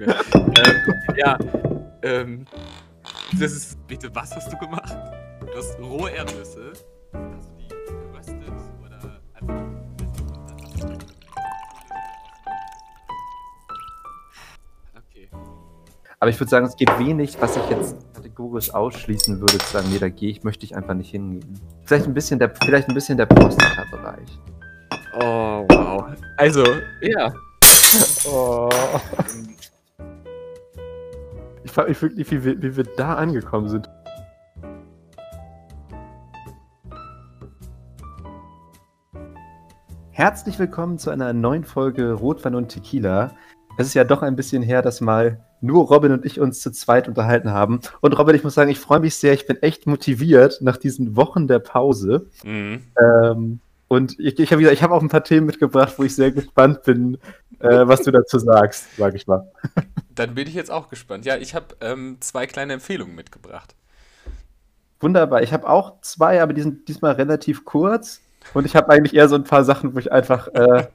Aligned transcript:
mehr. 0.00 0.16
ähm, 0.34 1.16
ja, 1.16 1.38
ähm, 2.02 2.46
das 3.38 3.52
ist, 3.52 3.86
bitte, 3.86 4.14
was 4.14 4.34
hast 4.34 4.52
du 4.52 4.58
gemacht? 4.58 4.96
Du 5.40 5.56
hast 5.56 5.78
rohe 5.78 6.10
Erdnüsse. 6.10 6.72
Hast 7.12 7.50
du 7.50 7.54
die 7.56 7.68
geröstet 7.68 8.36
oder 8.84 9.20
einfach. 9.34 9.66
Okay. 14.96 15.28
Aber 16.18 16.30
ich 16.30 16.40
würde 16.40 16.50
sagen, 16.50 16.66
es 16.66 16.76
geht 16.76 16.98
wenig, 16.98 17.36
was 17.40 17.56
ich 17.56 17.70
jetzt 17.70 17.96
kategorisch 18.14 18.72
ausschließen 18.72 19.40
würde, 19.40 19.58
zu 19.58 19.72
sagen, 19.72 19.88
nee, 19.90 19.98
da 19.98 20.08
gehe 20.08 20.30
ich, 20.30 20.42
möchte 20.44 20.64
ich 20.64 20.76
einfach 20.76 20.94
nicht 20.94 21.10
hingehen. 21.10 21.60
Vielleicht 21.84 22.06
ein 22.06 22.14
bisschen 22.14 22.38
der, 22.38 22.52
vielleicht 22.62 22.88
ein 22.88 22.94
bisschen 22.94 23.16
der 23.16 23.26
Prostata-Bereich. 23.26 24.38
Oh, 25.20 25.66
wow. 25.68 26.04
Also, 26.36 26.64
ja. 27.02 27.32
Oh. 28.24 28.68
Ich 31.70 31.74
frage 31.74 31.90
mich 31.90 32.02
wirklich, 32.02 32.30
wie 32.32 32.44
wir, 32.44 32.62
wie 32.62 32.76
wir 32.76 32.84
da 32.96 33.14
angekommen 33.14 33.68
sind. 33.68 33.88
Herzlich 40.10 40.58
willkommen 40.58 40.98
zu 40.98 41.10
einer 41.10 41.32
neuen 41.32 41.62
Folge 41.62 42.12
Rotwein 42.12 42.56
und 42.56 42.70
Tequila. 42.70 43.30
Es 43.78 43.86
ist 43.86 43.94
ja 43.94 44.02
doch 44.02 44.22
ein 44.22 44.34
bisschen 44.34 44.64
her, 44.64 44.82
dass 44.82 45.00
mal 45.00 45.46
nur 45.60 45.86
Robin 45.86 46.10
und 46.10 46.26
ich 46.26 46.40
uns 46.40 46.60
zu 46.60 46.72
zweit 46.72 47.06
unterhalten 47.06 47.50
haben. 47.50 47.78
Und 48.00 48.18
Robin, 48.18 48.34
ich 48.34 48.42
muss 48.42 48.54
sagen, 48.54 48.72
ich 48.72 48.80
freue 48.80 48.98
mich 48.98 49.14
sehr. 49.14 49.32
Ich 49.32 49.46
bin 49.46 49.62
echt 49.62 49.86
motiviert 49.86 50.58
nach 50.62 50.76
diesen 50.76 51.14
Wochen 51.14 51.46
der 51.46 51.60
Pause. 51.60 52.26
Mhm. 52.42 52.82
Ähm, 53.00 53.60
und 53.86 54.18
ich, 54.18 54.40
ich 54.40 54.52
habe 54.52 54.64
hab 54.64 54.90
auch 54.90 55.02
ein 55.02 55.08
paar 55.08 55.22
Themen 55.22 55.46
mitgebracht, 55.46 55.94
wo 55.98 56.02
ich 56.02 56.16
sehr 56.16 56.32
gespannt 56.32 56.82
bin, 56.82 57.18
äh, 57.60 57.86
was 57.86 58.02
du 58.02 58.10
dazu 58.10 58.40
sagst, 58.40 58.96
sag 58.96 59.14
ich 59.14 59.28
mal. 59.28 59.48
Dann 60.14 60.34
bin 60.34 60.48
ich 60.48 60.54
jetzt 60.54 60.70
auch 60.70 60.88
gespannt. 60.88 61.24
Ja, 61.24 61.36
ich 61.36 61.54
habe 61.54 61.76
ähm, 61.80 62.18
zwei 62.20 62.46
kleine 62.46 62.74
Empfehlungen 62.74 63.14
mitgebracht. 63.14 63.74
Wunderbar. 65.00 65.42
Ich 65.42 65.52
habe 65.52 65.68
auch 65.68 66.00
zwei, 66.02 66.42
aber 66.42 66.52
die 66.52 66.62
sind 66.62 66.88
diesmal 66.88 67.12
relativ 67.12 67.64
kurz. 67.64 68.20
Und 68.54 68.64
ich 68.66 68.74
habe 68.74 68.88
eigentlich 68.90 69.14
eher 69.14 69.28
so 69.28 69.36
ein 69.36 69.44
paar 69.44 69.64
Sachen, 69.64 69.94
wo 69.94 69.98
ich 69.98 70.10
einfach, 70.12 70.48
äh, 70.48 70.86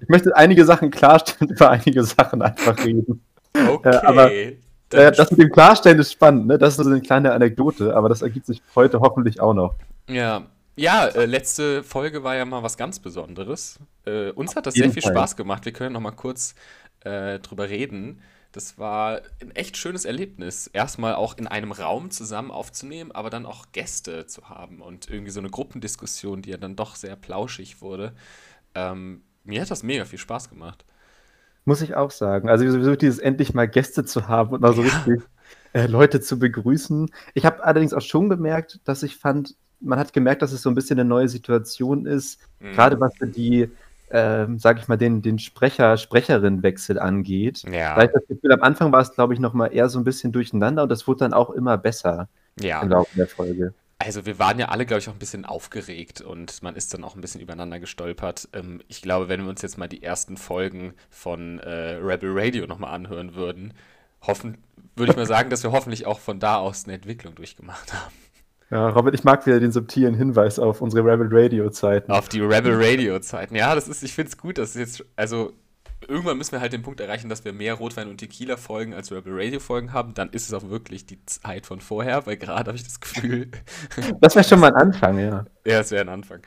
ich 0.00 0.08
möchte 0.08 0.34
einige 0.36 0.64
Sachen 0.64 0.90
klarstellen, 0.90 1.50
über 1.54 1.70
einige 1.70 2.04
Sachen 2.04 2.42
einfach 2.42 2.78
reden. 2.84 3.22
Okay. 3.54 3.90
Äh, 3.90 3.96
aber 4.06 4.32
äh, 4.32 4.56
das 4.90 5.30
mit 5.30 5.40
dem 5.40 5.50
Klarstellen 5.50 5.98
ist 5.98 6.12
spannend, 6.12 6.46
ne? 6.46 6.58
Das 6.58 6.76
ist 6.76 6.84
so 6.84 6.90
eine 6.90 7.00
kleine 7.00 7.32
Anekdote, 7.32 7.94
aber 7.94 8.08
das 8.08 8.22
ergibt 8.22 8.46
sich 8.46 8.62
heute 8.74 9.00
hoffentlich 9.00 9.40
auch 9.40 9.54
noch. 9.54 9.74
Ja, 10.08 10.46
ja, 10.76 11.06
äh, 11.06 11.26
letzte 11.26 11.82
Folge 11.82 12.24
war 12.24 12.34
ja 12.34 12.44
mal 12.44 12.62
was 12.62 12.76
ganz 12.76 12.98
Besonderes. 12.98 13.78
Äh, 14.06 14.30
uns 14.30 14.56
hat 14.56 14.66
das 14.66 14.74
sehr 14.74 14.90
viel 14.90 15.02
Fall. 15.02 15.12
Spaß 15.12 15.36
gemacht. 15.36 15.64
Wir 15.64 15.72
können 15.72 15.92
noch 15.92 16.00
mal 16.00 16.12
kurz 16.12 16.54
äh, 17.00 17.38
drüber 17.40 17.68
reden. 17.68 18.20
Das 18.52 18.78
war 18.78 19.22
ein 19.40 19.50
echt 19.52 19.78
schönes 19.78 20.04
Erlebnis, 20.04 20.66
erstmal 20.66 21.14
auch 21.14 21.38
in 21.38 21.46
einem 21.46 21.72
Raum 21.72 22.10
zusammen 22.10 22.50
aufzunehmen, 22.50 23.10
aber 23.12 23.30
dann 23.30 23.46
auch 23.46 23.72
Gäste 23.72 24.26
zu 24.26 24.48
haben 24.50 24.82
und 24.82 25.08
irgendwie 25.10 25.30
so 25.30 25.40
eine 25.40 25.48
Gruppendiskussion, 25.50 26.42
die 26.42 26.50
ja 26.50 26.58
dann 26.58 26.76
doch 26.76 26.94
sehr 26.96 27.16
plauschig 27.16 27.80
wurde. 27.80 28.14
Ähm, 28.74 29.24
mir 29.44 29.62
hat 29.62 29.70
das 29.70 29.82
mega 29.82 30.04
viel 30.04 30.18
Spaß 30.18 30.50
gemacht. 30.50 30.84
Muss 31.64 31.80
ich 31.82 31.94
auch 31.94 32.10
sagen. 32.10 32.48
Also 32.48 32.68
sowieso 32.70 32.96
dieses 32.96 33.18
endlich 33.18 33.54
mal 33.54 33.68
Gäste 33.68 34.04
zu 34.04 34.26
haben 34.28 34.50
und 34.52 34.60
mal 34.60 34.74
so 34.74 34.82
Ja. 34.82 34.82
richtig 34.82 35.22
äh, 35.72 35.86
Leute 35.86 36.20
zu 36.20 36.38
begrüßen. 36.38 37.08
Ich 37.34 37.44
habe 37.46 37.62
allerdings 37.64 37.94
auch 37.94 38.00
schon 38.00 38.28
gemerkt, 38.28 38.80
dass 38.84 39.02
ich 39.04 39.16
fand, 39.16 39.56
man 39.80 39.98
hat 39.98 40.12
gemerkt, 40.12 40.42
dass 40.42 40.52
es 40.52 40.62
so 40.62 40.70
ein 40.70 40.74
bisschen 40.74 40.98
eine 40.98 41.08
neue 41.08 41.28
Situation 41.28 42.04
ist, 42.06 42.40
Mhm. 42.60 42.72
gerade 42.72 42.98
was 43.00 43.12
so 43.18 43.26
die, 43.26 43.70
ähm, 44.12 44.58
sag 44.58 44.78
ich 44.78 44.88
mal, 44.88 44.98
den, 44.98 45.22
den 45.22 45.38
Sprecher, 45.38 45.96
Sprecherinnenwechsel 45.96 46.98
angeht. 46.98 47.62
Ja, 47.70 47.96
Weil 47.96 48.06
ich 48.06 48.12
das 48.12 48.26
Gefühl, 48.28 48.52
am 48.52 48.62
Anfang 48.62 48.92
war 48.92 49.00
es, 49.00 49.12
glaube 49.14 49.34
ich, 49.34 49.40
noch 49.40 49.54
mal 49.54 49.68
eher 49.68 49.88
so 49.88 49.98
ein 49.98 50.04
bisschen 50.04 50.32
durcheinander 50.32 50.82
und 50.82 50.88
das 50.90 51.06
wurde 51.06 51.20
dann 51.20 51.32
auch 51.32 51.50
immer 51.50 51.78
besser 51.78 52.28
ja. 52.60 52.82
im 52.82 52.90
Laufe 52.90 53.16
der 53.16 53.26
Folge. 53.26 53.74
Also 53.98 54.26
wir 54.26 54.38
waren 54.38 54.58
ja 54.58 54.66
alle, 54.66 54.84
glaube 54.84 55.00
ich, 55.00 55.08
auch 55.08 55.12
ein 55.12 55.18
bisschen 55.18 55.44
aufgeregt 55.44 56.20
und 56.20 56.62
man 56.62 56.74
ist 56.74 56.92
dann 56.92 57.04
auch 57.04 57.14
ein 57.14 57.20
bisschen 57.20 57.40
übereinander 57.40 57.78
gestolpert. 57.78 58.48
Ähm, 58.52 58.82
ich 58.88 59.00
glaube, 59.00 59.28
wenn 59.28 59.42
wir 59.42 59.48
uns 59.48 59.62
jetzt 59.62 59.78
mal 59.78 59.88
die 59.88 60.02
ersten 60.02 60.36
Folgen 60.36 60.94
von 61.08 61.60
äh, 61.60 61.94
Rebel 61.94 62.30
Radio 62.32 62.66
nochmal 62.66 62.94
anhören 62.94 63.34
würden, 63.34 63.74
hoffen, 64.22 64.58
würde 64.96 65.12
ich 65.12 65.16
mal 65.16 65.26
sagen, 65.26 65.50
dass 65.50 65.62
wir 65.62 65.72
hoffentlich 65.72 66.06
auch 66.06 66.18
von 66.18 66.40
da 66.40 66.56
aus 66.56 66.84
eine 66.84 66.94
Entwicklung 66.94 67.34
durchgemacht 67.34 67.92
haben. 67.94 68.12
Ja, 68.72 68.88
Robert, 68.88 69.14
ich 69.14 69.22
mag 69.22 69.44
wieder 69.44 69.60
den 69.60 69.70
subtilen 69.70 70.14
Hinweis 70.14 70.58
auf 70.58 70.80
unsere 70.80 71.04
Rebel 71.04 71.28
Radio 71.30 71.68
Zeiten. 71.68 72.10
Auf 72.10 72.30
die 72.30 72.40
Rebel 72.40 72.82
Radio 72.82 73.18
Zeiten. 73.18 73.54
Ja, 73.54 73.74
das 73.74 73.86
ist, 73.86 74.02
ich 74.02 74.14
finde 74.14 74.30
es 74.30 74.38
gut, 74.38 74.56
dass 74.56 74.70
es 74.70 74.74
jetzt, 74.76 75.04
also 75.14 75.52
irgendwann 76.08 76.38
müssen 76.38 76.52
wir 76.52 76.62
halt 76.62 76.72
den 76.72 76.80
Punkt 76.80 76.98
erreichen, 76.98 77.28
dass 77.28 77.44
wir 77.44 77.52
mehr 77.52 77.74
Rotwein 77.74 78.08
und 78.08 78.16
Tequila 78.16 78.56
Folgen 78.56 78.94
als 78.94 79.12
Rebel 79.12 79.34
Radio 79.36 79.60
Folgen 79.60 79.92
haben. 79.92 80.14
Dann 80.14 80.30
ist 80.30 80.48
es 80.48 80.54
auch 80.54 80.70
wirklich 80.70 81.04
die 81.04 81.22
Zeit 81.26 81.66
von 81.66 81.82
vorher, 81.82 82.24
weil 82.24 82.38
gerade 82.38 82.68
habe 82.68 82.76
ich 82.76 82.84
das 82.84 82.98
Gefühl, 82.98 83.50
Das 84.22 84.36
wäre 84.36 84.44
schon 84.44 84.60
mal 84.60 84.68
ein 84.68 84.80
Anfang, 84.80 85.18
ja. 85.18 85.44
ja, 85.66 85.80
es 85.80 85.90
wäre 85.90 86.00
ein 86.00 86.08
Anfang. 86.08 86.40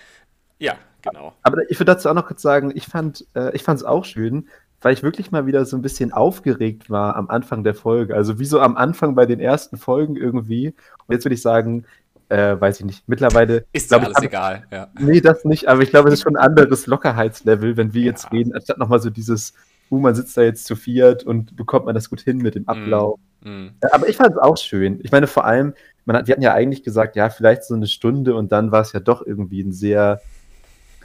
Ja, 0.57 0.77
genau. 1.03 1.35
Aber 1.43 1.59
ich 1.69 1.79
würde 1.79 1.93
dazu 1.93 2.09
auch 2.09 2.15
noch 2.15 2.25
kurz 2.25 2.41
sagen, 2.41 2.71
ich 2.73 2.87
fand 2.87 3.27
äh, 3.35 3.55
ich 3.55 3.61
fand 3.61 3.77
es 3.77 3.85
auch 3.85 4.03
schön, 4.03 4.47
weil 4.81 4.93
ich 4.93 5.03
wirklich 5.03 5.29
mal 5.29 5.45
wieder 5.45 5.63
so 5.65 5.77
ein 5.77 5.83
bisschen 5.83 6.11
aufgeregt 6.11 6.89
war 6.89 7.17
am 7.17 7.29
Anfang 7.29 7.63
der 7.63 7.75
Folge. 7.75 8.15
Also 8.15 8.39
wie 8.39 8.45
so 8.45 8.59
am 8.61 8.77
Anfang 8.77 9.13
bei 9.13 9.27
den 9.27 9.39
ersten 9.39 9.77
Folgen 9.77 10.15
irgendwie. 10.15 10.73
Und 11.05 11.13
jetzt 11.13 11.23
würde 11.23 11.35
ich 11.35 11.43
sagen, 11.43 11.85
äh, 12.29 12.59
weiß 12.59 12.79
ich 12.79 12.85
nicht, 12.85 13.07
mittlerweile. 13.07 13.65
Ist 13.71 13.89
glaub, 13.89 14.03
alles 14.03 14.17
ich, 14.19 14.25
egal, 14.25 14.65
ja. 14.71 14.87
Nee, 14.99 15.21
das 15.21 15.45
nicht, 15.45 15.67
aber 15.67 15.81
ich 15.81 15.89
glaube, 15.89 16.09
es 16.09 16.15
ist 16.15 16.23
schon 16.23 16.35
ein 16.35 16.43
anderes 16.49 16.87
Lockerheitslevel, 16.87 17.77
wenn 17.77 17.93
wir 17.93 18.03
jetzt 18.03 18.25
Ja. 18.25 18.29
reden, 18.31 18.53
anstatt 18.53 18.77
nochmal 18.77 18.99
so 18.99 19.09
dieses, 19.09 19.53
uh, 19.91 19.99
man 19.99 20.15
sitzt 20.15 20.35
da 20.37 20.41
jetzt 20.41 20.65
zu 20.65 20.75
viert 20.75 21.23
und 21.23 21.55
bekommt 21.55 21.85
man 21.85 21.95
das 21.95 22.09
gut 22.09 22.21
hin 22.21 22.37
mit 22.37 22.55
dem 22.55 22.67
Ablauf. 22.67 23.19
Mm. 23.41 23.67
Äh, 23.81 23.87
Aber 23.91 24.07
ich 24.09 24.17
fand 24.17 24.31
es 24.31 24.37
auch 24.37 24.57
schön. 24.57 24.99
Ich 25.03 25.11
meine, 25.11 25.27
vor 25.27 25.45
allem, 25.45 25.73
man 26.05 26.17
hat, 26.17 26.27
wir 26.27 26.33
hatten 26.33 26.41
ja 26.41 26.53
eigentlich 26.53 26.83
gesagt, 26.83 27.15
ja, 27.15 27.29
vielleicht 27.29 27.63
so 27.63 27.75
eine 27.75 27.87
Stunde 27.87 28.35
und 28.35 28.51
dann 28.51 28.71
war 28.71 28.81
es 28.81 28.93
ja 28.93 28.99
doch 28.99 29.25
irgendwie 29.25 29.61
ein 29.61 29.71
sehr 29.73 30.21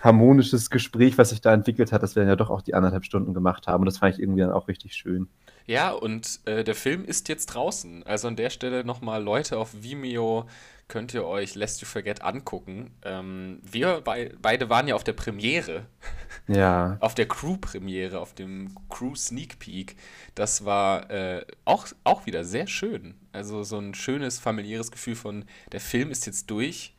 harmonisches 0.02 0.70
Gespräch, 0.70 1.18
was 1.18 1.30
sich 1.30 1.40
da 1.42 1.52
entwickelt 1.52 1.92
hat, 1.92 2.02
dass 2.02 2.16
wir 2.16 2.22
dann 2.22 2.30
ja 2.30 2.36
doch 2.36 2.50
auch 2.50 2.62
die 2.62 2.74
anderthalb 2.74 3.04
Stunden 3.04 3.34
gemacht 3.34 3.66
haben. 3.66 3.82
Und 3.82 3.86
das 3.86 3.98
fand 3.98 4.14
ich 4.14 4.20
irgendwie 4.20 4.40
dann 4.40 4.50
auch 4.52 4.68
richtig 4.68 4.94
schön. 4.94 5.28
Ja, 5.66 5.90
und 5.90 6.40
äh, 6.46 6.64
der 6.64 6.74
Film 6.74 7.04
ist 7.04 7.28
jetzt 7.28 7.46
draußen. 7.46 8.02
Also 8.04 8.28
an 8.28 8.36
der 8.36 8.50
Stelle 8.50 8.84
nochmal, 8.84 9.22
Leute, 9.22 9.58
auf 9.58 9.82
Vimeo 9.82 10.46
könnt 10.90 11.14
ihr 11.14 11.24
euch 11.24 11.54
Lest 11.54 11.80
You 11.80 11.86
Forget 11.86 12.20
angucken. 12.22 12.90
Ähm, 13.02 13.60
wir 13.62 14.02
bei, 14.02 14.32
beide 14.42 14.68
waren 14.68 14.88
ja 14.88 14.96
auf 14.96 15.04
der 15.04 15.14
Premiere, 15.14 15.86
Ja. 16.48 16.98
auf 17.00 17.14
der 17.14 17.28
Crew-Premiere, 17.28 18.18
auf 18.18 18.34
dem 18.34 18.74
Crew-Sneak 18.90 19.58
Peek. 19.60 19.96
Das 20.34 20.64
war 20.64 21.08
äh, 21.10 21.46
auch, 21.64 21.86
auch 22.04 22.26
wieder 22.26 22.44
sehr 22.44 22.66
schön. 22.66 23.14
Also 23.32 23.62
so 23.62 23.78
ein 23.78 23.94
schönes 23.94 24.40
familiäres 24.40 24.90
Gefühl 24.90 25.14
von, 25.14 25.44
der 25.70 25.80
Film 25.80 26.10
ist 26.10 26.26
jetzt 26.26 26.50
durch. 26.50 26.94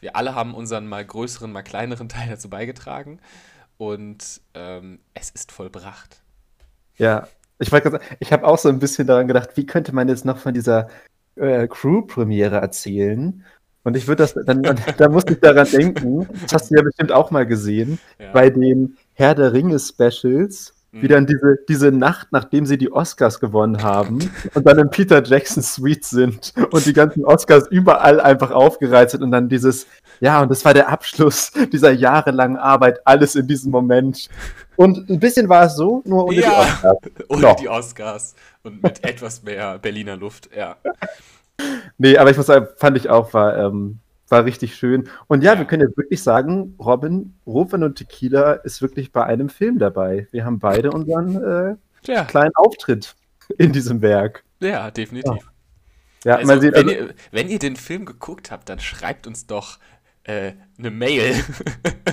Wir 0.00 0.16
alle 0.16 0.34
haben 0.34 0.54
unseren 0.54 0.88
mal 0.88 1.04
größeren, 1.04 1.52
mal 1.52 1.62
kleineren 1.62 2.08
Teil 2.08 2.28
dazu 2.30 2.48
beigetragen. 2.48 3.20
Und 3.76 4.40
ähm, 4.54 5.00
es 5.12 5.30
ist 5.30 5.52
vollbracht. 5.52 6.22
Ja. 6.96 7.28
Ich 7.60 7.70
wollte 7.70 7.90
gerade 7.90 8.02
sagen, 8.04 8.16
ich 8.18 8.32
habe 8.32 8.46
auch 8.46 8.58
so 8.58 8.68
ein 8.68 8.78
bisschen 8.80 9.06
daran 9.06 9.28
gedacht, 9.28 9.50
wie 9.56 9.66
könnte 9.66 9.94
man 9.94 10.08
jetzt 10.08 10.24
noch 10.24 10.38
von 10.38 10.54
dieser 10.54 10.88
äh, 11.36 11.66
Crew-Premiere 11.68 12.56
erzählen? 12.56 13.44
Und 13.82 13.96
ich 13.98 14.08
würde 14.08 14.22
das, 14.22 14.34
dann, 14.34 14.62
dann, 14.62 14.78
da 14.96 15.08
musste 15.08 15.34
ich 15.34 15.40
daran 15.40 15.66
denken, 15.70 16.26
das 16.42 16.54
hast 16.54 16.70
du 16.70 16.76
ja 16.76 16.82
bestimmt 16.82 17.12
auch 17.12 17.30
mal 17.30 17.44
gesehen, 17.46 17.98
Ja. 18.18 18.32
bei 18.32 18.48
den 18.48 18.96
Herr 19.12 19.34
der 19.34 19.52
Ringe-Specials, 19.52 20.72
wie 20.92 21.06
Mhm. 21.06 21.08
dann 21.08 21.26
diese, 21.26 21.58
diese 21.68 21.92
Nacht, 21.92 22.28
nachdem 22.30 22.66
sie 22.66 22.78
die 22.78 22.90
Oscars 22.92 23.40
gewonnen 23.40 23.82
haben 23.82 24.30
und 24.54 24.66
dann 24.66 24.78
in 24.78 24.90
Peter 24.90 25.22
Jackson 25.22 25.62
Suite 25.62 26.04
sind 26.04 26.54
und 26.70 26.86
die 26.86 26.92
ganzen 26.92 27.24
Oscars 27.24 27.66
überall 27.68 28.20
einfach 28.20 28.52
aufgereiht 28.52 29.10
sind 29.10 29.22
und 29.22 29.32
dann 29.32 29.48
dieses, 29.48 29.86
ja, 30.20 30.40
und 30.40 30.50
das 30.50 30.64
war 30.64 30.72
der 30.72 30.88
Abschluss 30.88 31.50
dieser 31.72 31.90
jahrelangen 31.90 32.56
Arbeit, 32.56 33.00
alles 33.04 33.34
in 33.34 33.46
diesem 33.48 33.70
Moment. 33.72 34.28
Und 34.76 35.10
ein 35.10 35.20
bisschen 35.20 35.48
war 35.48 35.66
es 35.66 35.76
so, 35.76 36.02
nur 36.06 36.24
ohne 36.26 36.36
die 36.36 36.42
Ja. 36.42 36.60
Oscars. 36.60 36.96
Ohne 37.28 37.56
die 37.60 37.68
Oscars 37.68 38.34
und 38.64 38.82
mit 38.82 39.04
etwas 39.04 39.42
mehr 39.42 39.78
Berliner 39.78 40.16
Luft, 40.16 40.50
ja. 40.56 40.76
Nee, 41.98 42.16
aber 42.18 42.30
ich 42.30 42.36
muss 42.36 42.46
sagen, 42.46 42.66
fand 42.76 42.96
ich 42.96 43.08
auch, 43.08 43.32
war, 43.32 43.56
ähm, 43.56 44.00
war 44.28 44.44
richtig 44.44 44.74
schön. 44.74 45.08
Und 45.28 45.44
ja, 45.44 45.52
Ja. 45.52 45.58
wir 45.60 45.66
können 45.66 45.82
jetzt 45.86 45.96
wirklich 45.96 46.22
sagen, 46.22 46.74
Robin, 46.80 47.34
Rotwein 47.46 47.84
und 47.84 47.96
Tequila 47.96 48.54
ist 48.54 48.82
wirklich 48.82 49.12
bei 49.12 49.24
einem 49.24 49.48
Film 49.48 49.78
dabei. 49.78 50.26
Wir 50.32 50.44
haben 50.44 50.58
beide 50.58 50.90
unseren 50.90 51.36
äh, 51.36 51.76
Ja, 52.10 52.24
kleinen 52.24 52.54
Auftritt 52.56 53.14
in 53.58 53.72
diesem 53.72 54.02
Werk. 54.02 54.42
ja 54.60 54.90
definitiv. 54.90 55.48
Ja, 56.24 56.36
Also, 56.36 56.46
man 56.46 56.60
sieht, 56.60 56.72
wenn, 56.74 56.88
also, 56.88 57.00
ihr, 57.00 57.14
wenn 57.32 57.48
ihr 57.50 57.58
den 57.58 57.76
Film 57.76 58.06
geguckt 58.06 58.50
habt, 58.50 58.68
dann 58.70 58.80
schreibt 58.80 59.26
uns 59.26 59.46
doch 59.46 59.78
äh, 60.24 60.52
eine 60.78 60.90
Mail, 60.90 61.34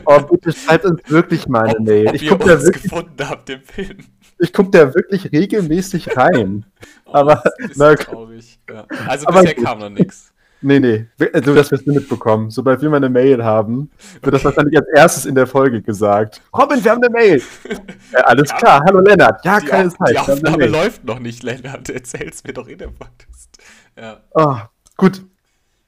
oh, 0.05 0.19
bitte 0.19 0.51
schreibt 0.51 0.83
uns 0.83 0.99
wirklich 1.09 1.47
mal 1.47 1.67
eine 1.69 1.77
ob, 1.77 1.85
Mail. 1.85 2.07
ob 2.09 2.15
Ich 2.15 2.23
ihr 2.23 2.33
uns 2.33 2.45
wirklich- 2.65 2.83
gefunden 2.83 3.29
habt 3.29 3.49
im 3.49 3.61
Film. 3.61 3.97
Ich 4.41 4.51
guck 4.53 4.71
da 4.71 4.93
wirklich 4.93 5.31
regelmäßig 5.31 6.15
rein. 6.17 6.65
Oh, 7.05 7.13
Aber- 7.15 7.43
na, 7.75 7.93
traurig. 7.95 8.57
Ja. 8.69 8.85
Also 9.05 9.25
bisher 9.25 9.53
gut. 9.55 9.65
kam 9.65 9.79
noch 9.79 9.89
nichts. 9.89 10.31
Nee, 10.61 10.79
nee. 10.79 11.07
Also, 11.33 11.53
das 11.55 11.69
wirst 11.71 11.85
du 11.85 11.91
mitbekommen. 11.91 12.49
Sobald 12.51 12.81
wir 12.81 12.89
mal 12.89 12.97
eine 12.97 13.09
Mail 13.09 13.43
haben, 13.43 13.89
wird 14.21 14.33
das 14.33 14.45
wahrscheinlich 14.45 14.77
als 14.77 14.87
erstes 14.95 15.25
in 15.25 15.35
der 15.35 15.45
Folge 15.47 15.81
gesagt. 15.81 16.41
Robin, 16.57 16.81
wir 16.81 16.91
haben 16.91 17.03
eine 17.03 17.11
Mail. 17.11 17.41
Ja, 18.13 18.19
alles 18.21 18.49
Ja, 18.51 18.57
klar. 18.57 18.83
Hallo 18.85 19.01
Lennart. 19.01 19.43
Ja, 19.43 19.59
Die, 19.59 19.65
keine 19.65 19.89
Zeit. 19.89 20.11
die 20.11 20.17
Aufnahme 20.19 20.67
läuft 20.67 21.03
noch 21.03 21.19
nicht, 21.19 21.43
Lennart. 21.43 21.89
Erzähl's 21.89 22.43
mir 22.45 22.53
doch 22.53 22.67
in 22.67 22.77
der 22.77 22.87
Podcast. 22.87 23.57
Ja, 23.99 24.21
Oh, 24.35 24.55
gut. 24.95 25.21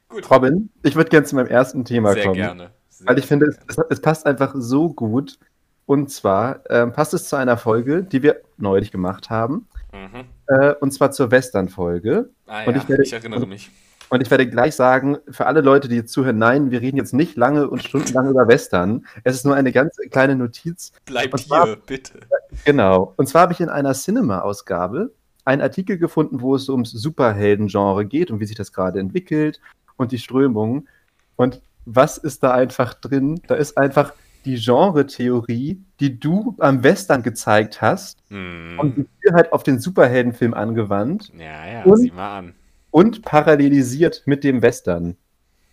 gut. 0.10 0.30
Robin, 0.30 0.70
ich 0.82 0.96
würde 0.96 1.10
gerne 1.10 1.26
zu 1.26 1.36
meinem 1.36 1.48
ersten 1.48 1.86
Thema 1.86 2.14
Sehr 2.14 2.24
kommen. 2.24 2.36
gerne. 2.36 2.72
Sehr 2.90 3.08
Weil 3.08 3.20
ich 3.20 3.28
finde, 3.28 3.46
es, 3.68 3.78
es 3.90 4.02
passt 4.02 4.26
einfach 4.26 4.54
so 4.58 4.90
gut. 4.90 5.38
Und 5.86 6.10
zwar 6.12 6.62
ähm, 6.70 6.94
passt 6.94 7.14
es 7.14 7.28
zu 7.28 7.36
einer 7.36 7.58
Folge, 7.58 8.04
die 8.04 8.24
wir 8.24 8.42
neulich 8.58 8.92
gemacht 8.92 9.30
haben. 9.30 9.68
Mhm. 9.92 10.26
Äh, 10.48 10.74
und 10.80 10.92
zwar 10.94 11.12
zur 11.12 11.30
Western-Folge. 11.32 12.30
Ah, 12.48 12.64
Und 12.66 12.76
ja, 12.76 12.82
ich 12.82 12.90
werde- 12.90 13.04
ich 13.04 13.14
erinnere 13.14 13.46
mich. 13.46 13.70
Und 14.10 14.22
ich 14.22 14.30
werde 14.30 14.48
gleich 14.48 14.76
sagen, 14.76 15.18
für 15.30 15.48
alle 15.48 15.62
Leute, 15.62 15.88
die 15.88 15.96
jetzt 15.96 16.14
zuhören, 16.14 16.38
nein, 16.38 16.70
wir 16.72 16.82
reden 16.82 16.98
jetzt 16.98 17.14
nicht 17.14 17.36
lange 17.36 17.68
und 17.68 17.82
stundenlang 17.84 18.30
über 18.30 18.48
Western. 18.48 19.06
Es 19.24 19.36
ist 19.36 19.44
nur 19.46 19.56
eine 19.56 19.72
ganz 19.72 19.98
kleine 20.12 20.36
Notiz. 20.36 20.92
Bleib 21.06 21.34
Und 21.34 21.40
zwar- 21.40 21.66
hier, 21.66 21.78
bitte. 21.86 22.20
Genau. 22.64 23.14
Und 23.18 23.28
zwar 23.28 23.44
habe 23.44 23.54
ich 23.54 23.60
in 23.60 23.70
einer 23.70 23.94
Cinema-Ausgabe 23.94 25.12
einen 25.46 25.62
Artikel 25.62 25.98
gefunden, 25.98 26.42
wo 26.42 26.56
es 26.56 26.70
ums 26.70 26.92
Superhelden-Genre 26.92 28.06
geht 28.06 28.30
und 28.32 28.40
wie 28.40 28.46
sich 28.46 28.56
das 28.56 28.72
gerade 28.72 29.00
entwickelt 29.00 29.60
und 29.98 30.12
die 30.12 30.20
Strömungen. 30.20 30.88
Und 31.36 31.62
was 31.86 32.18
ist 32.18 32.44
da 32.44 32.52
einfach 32.52 32.94
drin? 32.94 33.42
Da 33.48 33.56
ist 33.56 33.78
einfach 33.78 34.14
die 34.46 34.56
Genre-Theorie, 34.56 35.82
die 36.00 36.20
du 36.20 36.56
am 36.60 36.84
Western 36.84 37.24
gezeigt 37.24 37.82
hast 37.82 38.18
Hm. 38.30 38.78
und 38.80 38.96
die 38.98 39.32
halt 39.34 39.52
auf 39.54 39.64
den 39.64 39.80
Superheldenfilm 39.80 40.54
angewandt 40.54 41.32
Ja, 41.38 41.66
ja, 41.68 41.84
Und- 41.84 41.98
sieh 41.98 42.12
mal 42.12 42.38
an. 42.40 42.54
und 42.92 43.22
parallelisiert 43.24 44.24
mit 44.26 44.44
dem 44.44 44.62
Western. 44.62 45.16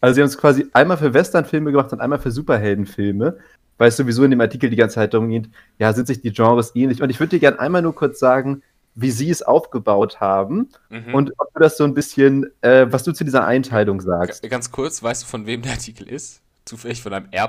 Also 0.01 0.15
sie 0.15 0.21
haben 0.23 0.29
es 0.29 0.39
quasi 0.39 0.67
einmal 0.73 0.97
für 0.97 1.13
Western-Filme 1.13 1.71
gemacht 1.73 1.93
und 1.93 2.01
einmal 2.01 2.19
für 2.19 2.31
Superheldenfilme, 2.31 3.37
weil 3.77 3.89
es 3.89 3.97
sowieso 3.97 4.25
in 4.25 4.31
dem 4.31 4.41
Artikel 4.41 4.71
die 4.71 4.77
ganze 4.77 4.95
Zeit 4.97 5.13
darum 5.15 5.29
geht, 5.31 5.49
ja, 5.79 5.93
sind 5.93 6.07
sich 6.07 6.23
die 6.23 6.33
Genres 6.33 6.75
ähnlich. 6.75 7.03
Und 7.03 7.11
ich 7.11 7.21
würde 7.21 7.31
dir 7.31 7.41
gerne 7.41 7.61
einmal 7.61 7.83
nur 7.83 7.95
kurz 7.95 8.19
sagen, 8.19 8.63
wie 8.95 9.11
sie 9.11 9.31
es 9.31 9.43
aufgebaut 9.43 10.21
haben 10.21 10.69
Mhm. 10.89 11.15
und 11.15 11.33
ob 11.39 11.53
du 11.55 11.61
das 11.61 11.77
so 11.77 11.85
ein 11.85 11.95
bisschen, 11.95 12.47
äh, 12.61 12.87
was 12.91 13.05
du 13.05 13.13
zu 13.13 13.25
dieser 13.25 13.47
Einteilung 13.47 14.01
sagst. 14.01 14.43
Ganz 14.51 14.71
kurz, 14.73 15.03
weißt 15.03 15.23
du, 15.23 15.27
von 15.27 15.47
wem 15.47 15.63
der 15.63 15.73
Artikel 15.73 16.09
ist? 16.09 16.41
Zufällig 16.65 17.03
von 17.03 17.13
einem 17.13 17.27
R. 17.31 17.49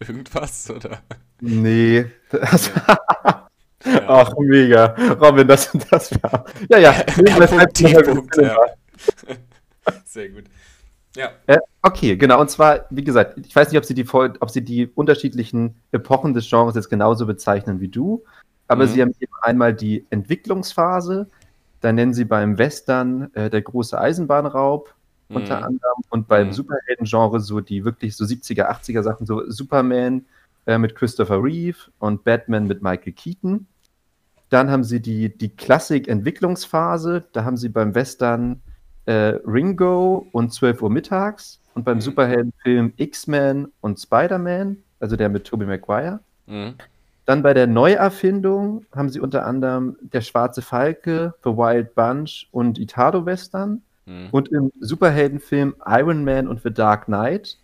irgendwas, 0.00 0.70
oder? 0.70 0.98
Nee. 1.40 2.06
Das, 2.30 2.70
Ja. 3.84 4.04
Ach, 4.08 4.32
mega. 4.38 4.94
Robin, 5.20 5.46
das, 5.46 5.70
das 5.90 6.10
war. 6.22 6.44
Ja, 6.68 6.78
ja. 6.78 6.92
Punkt, 8.02 8.36
ja. 8.36 8.56
Sehr 10.04 10.30
gut. 10.30 10.44
Ja. 11.16 11.30
Äh, 11.46 11.58
okay, 11.82 12.16
genau. 12.16 12.40
Und 12.40 12.50
zwar, 12.50 12.86
wie 12.90 13.04
gesagt, 13.04 13.38
ich 13.46 13.54
weiß 13.54 13.70
nicht, 13.70 13.78
ob 13.78 13.84
sie 13.84 13.94
die, 13.94 14.06
ob 14.08 14.50
sie 14.50 14.62
die 14.62 14.86
unterschiedlichen 14.94 15.76
Epochen 15.92 16.34
des 16.34 16.48
Genres 16.48 16.74
jetzt 16.74 16.90
genauso 16.90 17.26
bezeichnen 17.26 17.80
wie 17.80 17.88
du, 17.88 18.24
aber 18.66 18.84
Mhm. 18.84 18.88
sie 18.88 19.02
haben 19.02 19.14
eben 19.20 19.32
einmal 19.42 19.74
die 19.74 20.06
Entwicklungsphase, 20.10 21.28
da 21.80 21.92
nennen 21.92 22.14
sie 22.14 22.24
beim 22.24 22.58
Western 22.58 23.32
äh, 23.34 23.48
der 23.48 23.62
große 23.62 23.98
Eisenbahnraub 23.98 24.92
unter 25.30 25.58
Mhm. 25.58 25.64
anderem 25.64 26.02
und 26.10 26.28
beim 26.28 26.48
Mhm. 26.48 26.52
Superhelden-Genre 26.52 27.40
so 27.40 27.60
die 27.60 27.84
wirklich 27.84 28.16
so 28.16 28.24
70er, 28.24 28.70
80er 28.70 29.02
Sachen, 29.02 29.26
so 29.26 29.48
Superman 29.50 30.24
äh, 30.66 30.78
mit 30.78 30.94
Christopher 30.94 31.42
Reeve 31.42 31.76
und 31.98 32.24
Batman 32.24 32.66
mit 32.66 32.82
Michael 32.82 33.12
Keaton. 33.12 33.66
Dann 34.50 34.70
haben 34.70 34.84
sie 34.84 35.00
die, 35.00 35.28
die 35.36 35.50
Klassik-Entwicklungsphase, 35.50 37.24
da 37.32 37.44
haben 37.44 37.56
sie 37.56 37.68
beim 37.68 37.94
Western 37.94 38.60
äh, 39.06 39.38
Ringo 39.46 40.26
und 40.32 40.52
12 40.52 40.82
Uhr 40.82 40.90
mittags 40.90 41.60
und 41.74 41.84
beim 41.84 41.96
Mhm. 41.98 42.02
Superheldenfilm 42.02 42.92
X-Men 42.96 43.68
und 43.80 43.98
Spider-Man, 43.98 44.78
also 45.00 45.16
der 45.16 45.28
mit 45.30 45.46
Tobey 45.46 45.64
Maguire. 45.66 46.20
Mhm. 46.46 46.74
Dann 47.24 47.42
bei 47.42 47.52
der 47.54 47.66
Neuerfindung 47.66 48.84
haben 48.94 49.08
sie 49.10 49.20
unter 49.20 49.46
anderem 49.46 49.96
Der 50.00 50.20
Schwarze 50.22 50.62
Falke, 50.62 51.34
The 51.44 51.50
Wild 51.50 51.94
Bunch 51.94 52.48
und 52.52 52.78
Italo 52.78 53.24
Western. 53.26 53.82
Mhm. 54.08 54.28
Und 54.30 54.48
im 54.48 54.72
Superheldenfilm 54.80 55.76
Iron 55.86 56.24
Man 56.24 56.48
und 56.48 56.62
The 56.62 56.72
Dark 56.72 57.04
Knight. 57.04 57.58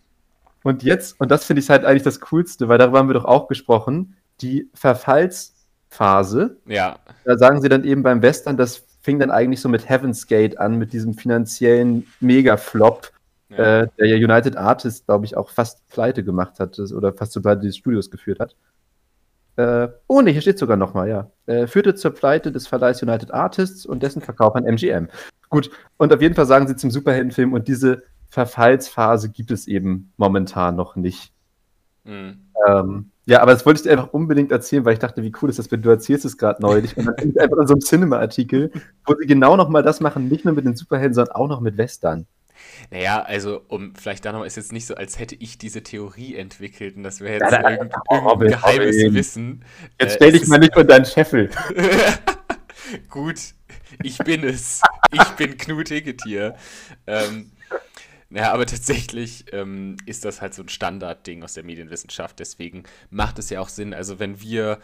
Und 0.63 0.83
jetzt, 0.83 1.19
und 1.21 1.31
das 1.31 1.45
finde 1.45 1.61
ich 1.61 1.71
halt 1.71 1.85
eigentlich 1.85 2.03
das 2.03 2.21
Coolste, 2.21 2.69
weil 2.69 2.79
darüber 2.79 2.99
haben 2.99 3.09
wir 3.09 3.15
doch 3.15 3.25
auch 3.25 3.49
gesprochen, 3.49 4.17
die 4.41 4.69
Verfallsphase. 4.75 6.57
Ja. 6.67 6.99
Da 7.25 7.37
sagen 7.37 7.61
sie 7.61 7.69
dann 7.69 7.85
eben 7.85 8.03
beim 8.03 8.23
Western, 8.23 8.57
das 8.57 8.85
fing 9.01 9.19
dann 9.19 9.31
eigentlich 9.31 9.61
so 9.61 9.69
mit 9.69 9.89
Heaven's 9.89 10.27
Gate 10.27 10.59
an, 10.59 10.79
mit 10.79 10.93
diesem 10.93 11.15
finanziellen 11.15 12.07
Mega-Flop, 12.21 13.11
ja. 13.51 13.83
äh, 13.83 13.89
der 13.99 14.07
ja 14.07 14.17
United 14.17 14.57
Artists, 14.57 15.05
glaube 15.05 15.27
ich, 15.27 15.37
auch 15.37 15.51
fast 15.51 15.87
pleite 15.89 16.25
gemacht 16.25 16.59
hat 16.59 16.79
oder 16.79 17.13
fast 17.13 17.33
zur 17.33 17.43
Pleite 17.43 17.63
des 17.63 17.77
Studios 17.77 18.11
geführt 18.11 18.41
hat. 18.41 18.57
Äh, 19.57 19.89
oh 20.09 20.21
ne, 20.21 20.31
hier 20.31 20.41
steht 20.41 20.59
sogar 20.59 20.77
nochmal, 20.77 21.09
ja. 21.09 21.31
Äh, 21.47 21.67
führte 21.67 21.95
zur 21.95 22.13
Pleite 22.13 22.51
des 22.51 22.67
Verleihs 22.67 23.03
United 23.03 23.33
Artists 23.33 23.87
und 23.87 24.03
dessen 24.03 24.21
Verkauf 24.23 24.57
an 24.57 24.65
MGM. 24.65 25.09
Gut, 25.55 25.71
und 25.97 26.13
auf 26.13 26.21
jeden 26.21 26.35
Fall 26.35 26.47
sagen 26.47 26.67
sie 26.69 26.77
zum 26.77 26.91
Superheldenfilm, 26.91 27.53
und 27.53 27.69
diese 27.69 28.03
Verfallsphase 28.29 29.31
gibt 29.31 29.51
es 29.51 29.67
eben 29.69 30.13
momentan 30.17 30.75
noch 30.77 30.97
nicht. 30.97 31.33
Mhm. 32.05 32.41
Ähm, 32.69 33.11
ja, 33.27 33.41
aber 33.41 33.53
das 33.53 33.65
wollte 33.65 33.79
ich 33.79 33.83
dir 33.85 33.93
einfach 33.93 34.13
unbedingt 34.13 34.51
erzählen, 34.53 34.85
weil 34.85 34.93
ich 34.95 34.99
dachte, 34.99 35.23
wie 35.23 35.33
cool 35.41 35.49
ist 35.49 35.59
das, 35.59 35.71
wenn 35.71 35.81
du 35.81 35.89
erzählst 35.89 36.25
es 36.25 36.37
gerade 36.37 36.61
neulich. 36.61 36.97
Und 36.97 37.07
dann 37.07 37.17
bin 37.17 37.31
ich 37.31 37.41
einfach 37.41 37.57
in 37.59 37.67
so 37.67 37.75
einem 37.75 37.81
Cinema-Artikel, 37.81 38.71
wo 39.07 39.15
sie 39.19 39.27
genau 39.27 39.57
nochmal 39.57 39.83
das 39.83 40.01
machen, 40.01 40.29
nicht 40.29 40.45
nur 40.45 40.53
mit 40.55 40.65
den 40.67 40.77
Superhelden, 40.77 41.15
sondern 41.15 41.35
auch 41.35 41.49
noch 41.49 41.61
mit 41.61 41.79
Western. 41.79 42.27
Naja, 42.91 43.23
also, 43.23 43.63
um 43.69 43.95
vielleicht 43.95 44.25
da 44.25 44.33
nochmal, 44.33 44.47
ist 44.47 44.57
jetzt 44.57 44.73
nicht 44.73 44.87
so, 44.87 44.95
als 44.95 45.19
hätte 45.19 45.35
ich 45.37 45.57
diese 45.59 45.83
Theorie 45.83 46.35
entwickelt 46.35 46.97
und 46.97 47.03
das 47.03 47.21
wäre 47.21 47.39
Ja, 47.39 47.51
jetzt 47.51 47.53
da- 47.65 47.71
irgend, 47.71 47.95
oh, 48.09 48.15
irgendein 48.15 48.31
Robin, 48.33 48.49
geheimes 48.49 48.97
Robin. 48.97 49.15
Wissen. 49.15 49.65
Jetzt 50.01 50.13
Äh, 50.13 50.17
stell 50.17 50.35
es 50.35 50.41
dich 50.41 50.49
mal 50.49 50.59
nicht 50.59 50.77
unter 50.77 50.89
deinen 50.89 51.05
Scheffel. 51.05 51.51
Gut, 53.09 53.41
ich 54.03 54.19
bin 54.19 54.45
es. 54.45 54.83
Ich 55.13 55.29
bin 55.37 55.57
Knut 55.57 55.89
Hicketier. 55.89 56.57
Ähm, 57.07 57.53
ja, 58.31 58.53
aber 58.53 58.67
tatsächlich 58.67 59.47
ähm, 59.53 59.97
ist 60.07 60.25
das 60.25 60.41
halt 60.41 60.55
so 60.55 60.63
ein 60.63 60.69
Standardding 60.69 61.43
aus 61.43 61.55
der 61.55 61.65
Medienwissenschaft. 61.65 62.39
Deswegen 62.41 62.85
macht 63.11 63.39
es 63.39 63.51
ja 63.51 63.61
auch 63.61 63.69
Sinn. 63.69 63.95
Also, 63.95 64.19
wenn 64.19 64.41
wir 64.41 64.81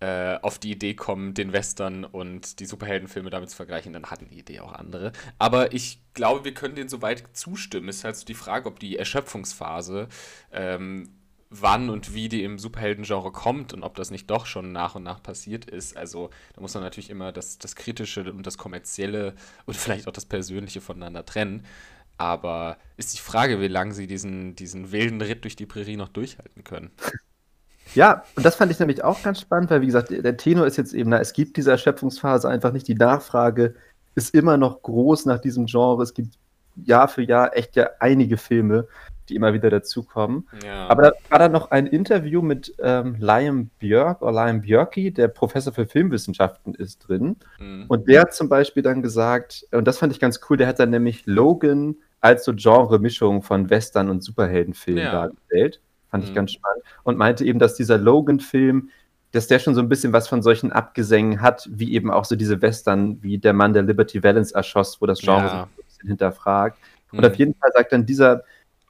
äh, 0.00 0.36
auf 0.42 0.58
die 0.58 0.70
Idee 0.70 0.94
kommen, 0.94 1.34
den 1.34 1.52
Western 1.52 2.04
und 2.04 2.60
die 2.60 2.66
Superheldenfilme 2.66 3.30
damit 3.30 3.50
zu 3.50 3.56
vergleichen, 3.56 3.92
dann 3.92 4.06
hatten 4.06 4.28
die 4.28 4.38
Idee 4.38 4.60
auch 4.60 4.72
andere. 4.72 5.12
Aber 5.38 5.72
ich 5.72 6.00
glaube, 6.14 6.44
wir 6.44 6.54
können 6.54 6.76
denen 6.76 6.88
soweit 6.88 7.24
zustimmen. 7.32 7.88
Ist 7.88 8.04
halt 8.04 8.16
so 8.16 8.24
die 8.24 8.34
Frage, 8.34 8.68
ob 8.68 8.78
die 8.78 8.96
Erschöpfungsphase 8.96 10.08
ähm, 10.52 11.17
wann 11.50 11.88
und 11.88 12.14
wie 12.14 12.28
die 12.28 12.44
im 12.44 12.58
Superhelden-Genre 12.58 13.32
kommt 13.32 13.72
und 13.72 13.82
ob 13.82 13.96
das 13.96 14.10
nicht 14.10 14.28
doch 14.30 14.46
schon 14.46 14.72
nach 14.72 14.94
und 14.94 15.02
nach 15.02 15.22
passiert 15.22 15.64
ist. 15.64 15.96
Also 15.96 16.30
da 16.54 16.60
muss 16.60 16.74
man 16.74 16.82
natürlich 16.82 17.10
immer 17.10 17.32
das, 17.32 17.58
das 17.58 17.74
Kritische 17.74 18.30
und 18.32 18.46
das 18.46 18.58
Kommerzielle 18.58 19.34
und 19.64 19.76
vielleicht 19.76 20.08
auch 20.08 20.12
das 20.12 20.26
Persönliche 20.26 20.80
voneinander 20.80 21.24
trennen. 21.24 21.64
Aber 22.18 22.76
ist 22.96 23.14
die 23.14 23.22
Frage, 23.22 23.60
wie 23.60 23.68
lange 23.68 23.94
sie 23.94 24.06
diesen, 24.06 24.56
diesen 24.56 24.92
wilden 24.92 25.20
Ritt 25.20 25.44
durch 25.44 25.56
die 25.56 25.66
Prärie 25.66 25.96
noch 25.96 26.08
durchhalten 26.08 26.64
können. 26.64 26.90
Ja, 27.94 28.24
und 28.36 28.44
das 28.44 28.56
fand 28.56 28.70
ich 28.70 28.78
nämlich 28.78 29.02
auch 29.02 29.22
ganz 29.22 29.40
spannend, 29.40 29.70
weil, 29.70 29.80
wie 29.80 29.86
gesagt, 29.86 30.10
der 30.10 30.36
Tenor 30.36 30.66
ist 30.66 30.76
jetzt 30.76 30.92
eben, 30.92 31.10
na, 31.10 31.20
es 31.20 31.32
gibt 31.32 31.56
diese 31.56 31.70
Erschöpfungsphase 31.70 32.48
einfach 32.48 32.72
nicht. 32.72 32.86
Die 32.86 32.94
Nachfrage 32.94 33.74
ist 34.14 34.34
immer 34.34 34.56
noch 34.56 34.82
groß 34.82 35.24
nach 35.24 35.40
diesem 35.40 35.66
Genre. 35.66 36.02
Es 36.02 36.12
gibt 36.12 36.34
Jahr 36.84 37.08
für 37.08 37.22
Jahr 37.22 37.56
echt 37.56 37.76
ja 37.76 37.88
einige 38.00 38.36
Filme, 38.36 38.86
die 39.30 39.34
immer 39.36 39.52
wieder 39.52 39.70
dazukommen. 39.70 40.48
Ja. 40.64 40.86
Aber 40.88 41.02
da 41.02 41.12
war 41.30 41.38
dann 41.38 41.52
noch 41.52 41.70
ein 41.70 41.86
Interview 41.86 42.42
mit 42.42 42.74
ähm, 42.80 43.16
Liam 43.18 43.70
Björk 43.78 44.22
oder 44.22 44.32
Liam 44.46 44.60
Björki, 44.62 45.12
der 45.12 45.28
Professor 45.28 45.72
für 45.72 45.86
Filmwissenschaften 45.86 46.74
ist 46.74 47.08
drin. 47.08 47.36
Mhm. 47.58 47.84
Und 47.88 48.08
der 48.08 48.22
hat 48.22 48.34
zum 48.34 48.48
Beispiel 48.48 48.82
dann 48.82 49.02
gesagt, 49.02 49.66
und 49.72 49.86
das 49.86 49.98
fand 49.98 50.12
ich 50.12 50.20
ganz 50.20 50.40
cool, 50.48 50.56
der 50.56 50.66
hat 50.66 50.78
dann 50.78 50.90
nämlich 50.90 51.26
Logan 51.26 51.96
als 52.20 52.44
so 52.44 52.52
Genre-Mischung 52.54 53.42
von 53.42 53.70
Western 53.70 54.10
und 54.10 54.24
Superheldenfilmen 54.24 55.04
Ja. 55.04 55.12
dargestellt. 55.12 55.80
Fand 56.10 56.24
ich 56.24 56.30
Mhm. 56.30 56.34
ganz 56.34 56.52
spannend. 56.52 56.82
Und 57.04 57.18
meinte 57.18 57.44
eben, 57.44 57.58
dass 57.58 57.74
dieser 57.74 57.98
Logan-Film, 57.98 58.88
dass 59.32 59.46
der 59.46 59.58
schon 59.58 59.74
so 59.74 59.80
ein 59.82 59.88
bisschen 59.90 60.12
was 60.14 60.26
von 60.26 60.40
solchen 60.42 60.72
Abgesängen 60.72 61.42
hat, 61.42 61.68
wie 61.70 61.92
eben 61.92 62.10
auch 62.10 62.24
so 62.24 62.34
diese 62.34 62.62
Western, 62.62 63.22
wie 63.22 63.36
der 63.38 63.52
Mann, 63.52 63.74
der 63.74 63.82
Liberty 63.82 64.22
Valance 64.24 64.54
erschoss, 64.54 65.00
wo 65.02 65.06
das 65.06 65.20
Genre 65.20 65.42
Ja. 65.42 65.48
so 65.50 65.56
ein 65.56 65.68
bisschen 65.86 66.08
hinterfragt. 66.08 66.78
Und 67.12 67.18
Mhm. 67.20 67.24
auf 67.26 67.34
jeden 67.36 67.54
Fall 67.54 67.70
sagt 67.74 67.92
dann 67.92 68.04
dieser 68.06 68.42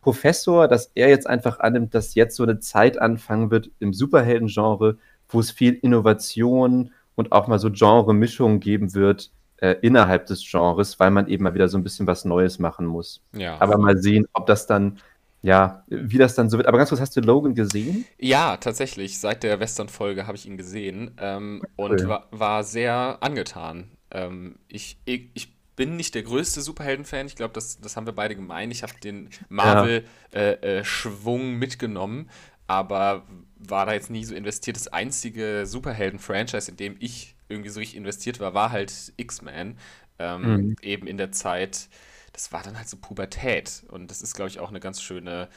Professor, 0.08 0.68
dass 0.68 0.90
er 0.94 1.10
jetzt 1.10 1.26
einfach 1.26 1.60
annimmt, 1.60 1.94
dass 1.94 2.14
jetzt 2.14 2.34
so 2.34 2.42
eine 2.42 2.60
Zeit 2.60 2.98
anfangen 2.98 3.50
wird 3.50 3.70
im 3.78 3.92
Superhelden-Genre, 3.92 4.96
wo 5.28 5.38
es 5.40 5.50
viel 5.50 5.74
Innovation 5.74 6.92
und 7.14 7.30
auch 7.32 7.46
mal 7.46 7.58
so 7.58 7.70
Genre-Mischungen 7.70 8.58
geben 8.58 8.94
wird 8.94 9.30
äh, 9.58 9.74
innerhalb 9.82 10.24
des 10.24 10.42
Genres, 10.50 10.98
weil 10.98 11.10
man 11.10 11.28
eben 11.28 11.44
mal 11.44 11.52
wieder 11.52 11.68
so 11.68 11.76
ein 11.76 11.84
bisschen 11.84 12.06
was 12.06 12.24
Neues 12.24 12.58
machen 12.58 12.86
muss. 12.86 13.20
ja. 13.34 13.60
Aber 13.60 13.76
mal 13.76 13.98
sehen, 13.98 14.26
ob 14.32 14.46
das 14.46 14.66
dann, 14.66 14.98
ja, 15.42 15.84
wie 15.88 16.16
das 16.16 16.34
dann 16.34 16.48
so 16.48 16.56
wird. 16.56 16.68
Aber 16.68 16.78
ganz 16.78 16.88
kurz, 16.88 17.02
hast 17.02 17.14
du 17.14 17.20
Logan 17.20 17.54
gesehen? 17.54 18.06
Ja, 18.18 18.56
tatsächlich. 18.56 19.20
Seit 19.20 19.42
der 19.42 19.60
Western-Folge 19.60 20.26
habe 20.26 20.38
ich 20.38 20.46
ihn 20.46 20.56
gesehen 20.56 21.10
ähm, 21.20 21.60
und 21.76 22.00
Cool. 22.00 22.08
war, 22.08 22.28
war 22.30 22.64
sehr 22.64 23.18
angetan. 23.20 23.90
Ähm, 24.10 24.56
ich, 24.68 24.98
ich, 25.04 25.28
ich 25.34 25.57
bin 25.78 25.94
nicht 25.94 26.16
der 26.16 26.25
größte 26.25 26.61
Superhelden-Fan. 26.61 27.28
Ich 27.28 27.37
glaube, 27.37 27.54
das, 27.54 27.80
das 27.80 27.97
haben 27.97 28.04
wir 28.04 28.12
beide 28.12 28.35
gemein. 28.35 28.73
Ich 28.73 28.82
habe 28.82 28.94
den 29.00 29.30
Marvel-Schwung 29.49 31.40
ja. 31.40 31.47
äh, 31.47 31.52
äh, 31.52 31.56
mitgenommen, 31.56 32.28
aber 32.66 33.25
war 33.56 33.87
da 33.87 33.92
jetzt 33.92 34.11
nie 34.11 34.25
so 34.25 34.35
investiert. 34.35 34.76
Das 34.76 34.88
einzige 34.88 35.66
Superhelden-Franchise, 35.66 36.73
in 36.73 36.76
dem 36.76 36.97
ich 36.99 37.37
irgendwie 37.49 37.70
so 37.70 37.78
richtig 37.78 37.97
investiert 37.97 38.40
war, 38.40 38.54
war 38.54 38.73
halt 38.73 39.12
X-Men. 39.16 39.78
Ähm, 40.18 40.42
mhm. 40.42 40.76
Eben 40.82 41.06
in 41.06 41.16
der 41.16 41.30
Zeit, 41.30 41.88
das 42.32 42.50
war 42.50 42.64
dann 42.64 42.76
halt 42.76 42.88
so 42.88 42.97
Pubertät. 42.97 43.85
Und 43.87 44.11
das 44.11 44.20
ist, 44.20 44.35
glaube 44.35 44.50
ich, 44.50 44.58
auch 44.58 44.70
eine 44.70 44.80
ganz 44.80 45.00
schöne 45.00 45.49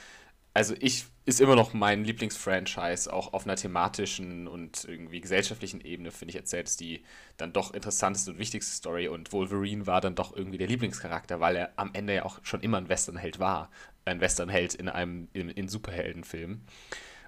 also 0.54 0.76
ich 0.80 1.06
ist 1.24 1.40
immer 1.40 1.56
noch 1.56 1.74
mein 1.74 2.04
Lieblingsfranchise, 2.04 3.12
auch 3.14 3.34
auf 3.34 3.46
einer 3.46 3.56
thematischen 3.56 4.48
und 4.48 4.86
irgendwie 4.86 5.22
gesellschaftlichen 5.22 5.82
Ebene, 5.82 6.12
finde 6.12 6.32
ich, 6.32 6.36
erzählt 6.36 6.68
es 6.68 6.78
die 6.78 7.04
dann 7.38 7.54
doch 7.54 7.74
interessanteste 7.74 8.32
und 8.32 8.40
wichtigste 8.40 8.74
Story 8.74 9.08
und 9.08 9.32
Wolverine 9.32 9.86
war 9.86 10.02
dann 10.02 10.16
doch 10.16 10.36
irgendwie 10.36 10.58
der 10.58 10.68
Lieblingscharakter, 10.68 11.40
weil 11.40 11.56
er 11.58 11.74
am 11.76 11.92
Ende 11.94 12.16
ja 12.16 12.26
auch 12.26 12.40
schon 12.44 12.62
immer 12.62 12.78
ein 12.78 12.90
Westernheld 12.90 13.40
war. 13.40 13.70
Ein 14.04 14.20
Westernheld 14.20 14.74
in 14.74 14.90
einem 14.90 15.28
in, 15.34 15.50
in 15.50 15.68
Superheldenfilm. 15.68 16.62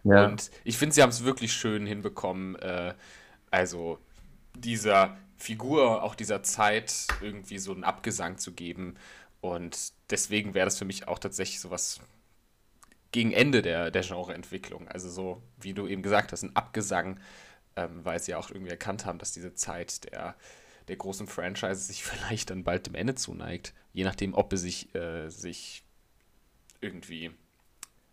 Ja. 0.03 0.25
Und 0.25 0.49
ich 0.63 0.77
finde, 0.77 0.95
sie 0.95 1.03
haben 1.03 1.11
es 1.11 1.23
wirklich 1.23 1.53
schön 1.53 1.85
hinbekommen, 1.85 2.55
äh, 2.55 2.95
also 3.51 3.99
dieser 4.55 5.17
Figur, 5.37 6.03
auch 6.03 6.15
dieser 6.15 6.41
Zeit 6.41 7.07
irgendwie 7.21 7.59
so 7.59 7.71
einen 7.71 7.83
Abgesang 7.83 8.37
zu 8.37 8.53
geben. 8.53 8.95
Und 9.39 9.93
deswegen 10.09 10.55
wäre 10.55 10.65
das 10.65 10.79
für 10.79 10.85
mich 10.85 11.07
auch 11.07 11.19
tatsächlich 11.19 11.59
sowas 11.59 11.99
gegen 13.13 13.31
Ende 13.31 13.61
der, 13.61 13.91
der 13.91 14.01
Genreentwicklung. 14.01 14.89
Also 14.89 15.07
so, 15.07 15.41
wie 15.61 15.73
du 15.73 15.87
eben 15.87 16.01
gesagt 16.01 16.33
hast, 16.33 16.43
ein 16.43 16.55
Abgesang, 16.55 17.19
ähm, 17.77 18.03
weil 18.03 18.19
sie 18.19 18.35
auch 18.35 18.49
irgendwie 18.49 18.71
erkannt 18.71 19.05
haben, 19.05 19.19
dass 19.19 19.31
diese 19.31 19.53
Zeit 19.53 20.11
der, 20.11 20.35
der 20.87 20.95
großen 20.97 21.27
Franchises 21.27 21.87
sich 21.87 22.03
vielleicht 22.03 22.49
dann 22.49 22.65
bald 22.65 22.87
dem 22.87 22.95
Ende 22.95 23.15
zuneigt. 23.15 23.73
Je 23.93 24.03
nachdem, 24.03 24.33
ob 24.33 24.51
es 24.51 24.61
sich, 24.61 24.93
äh, 24.95 25.29
sich 25.29 25.85
irgendwie 26.81 27.31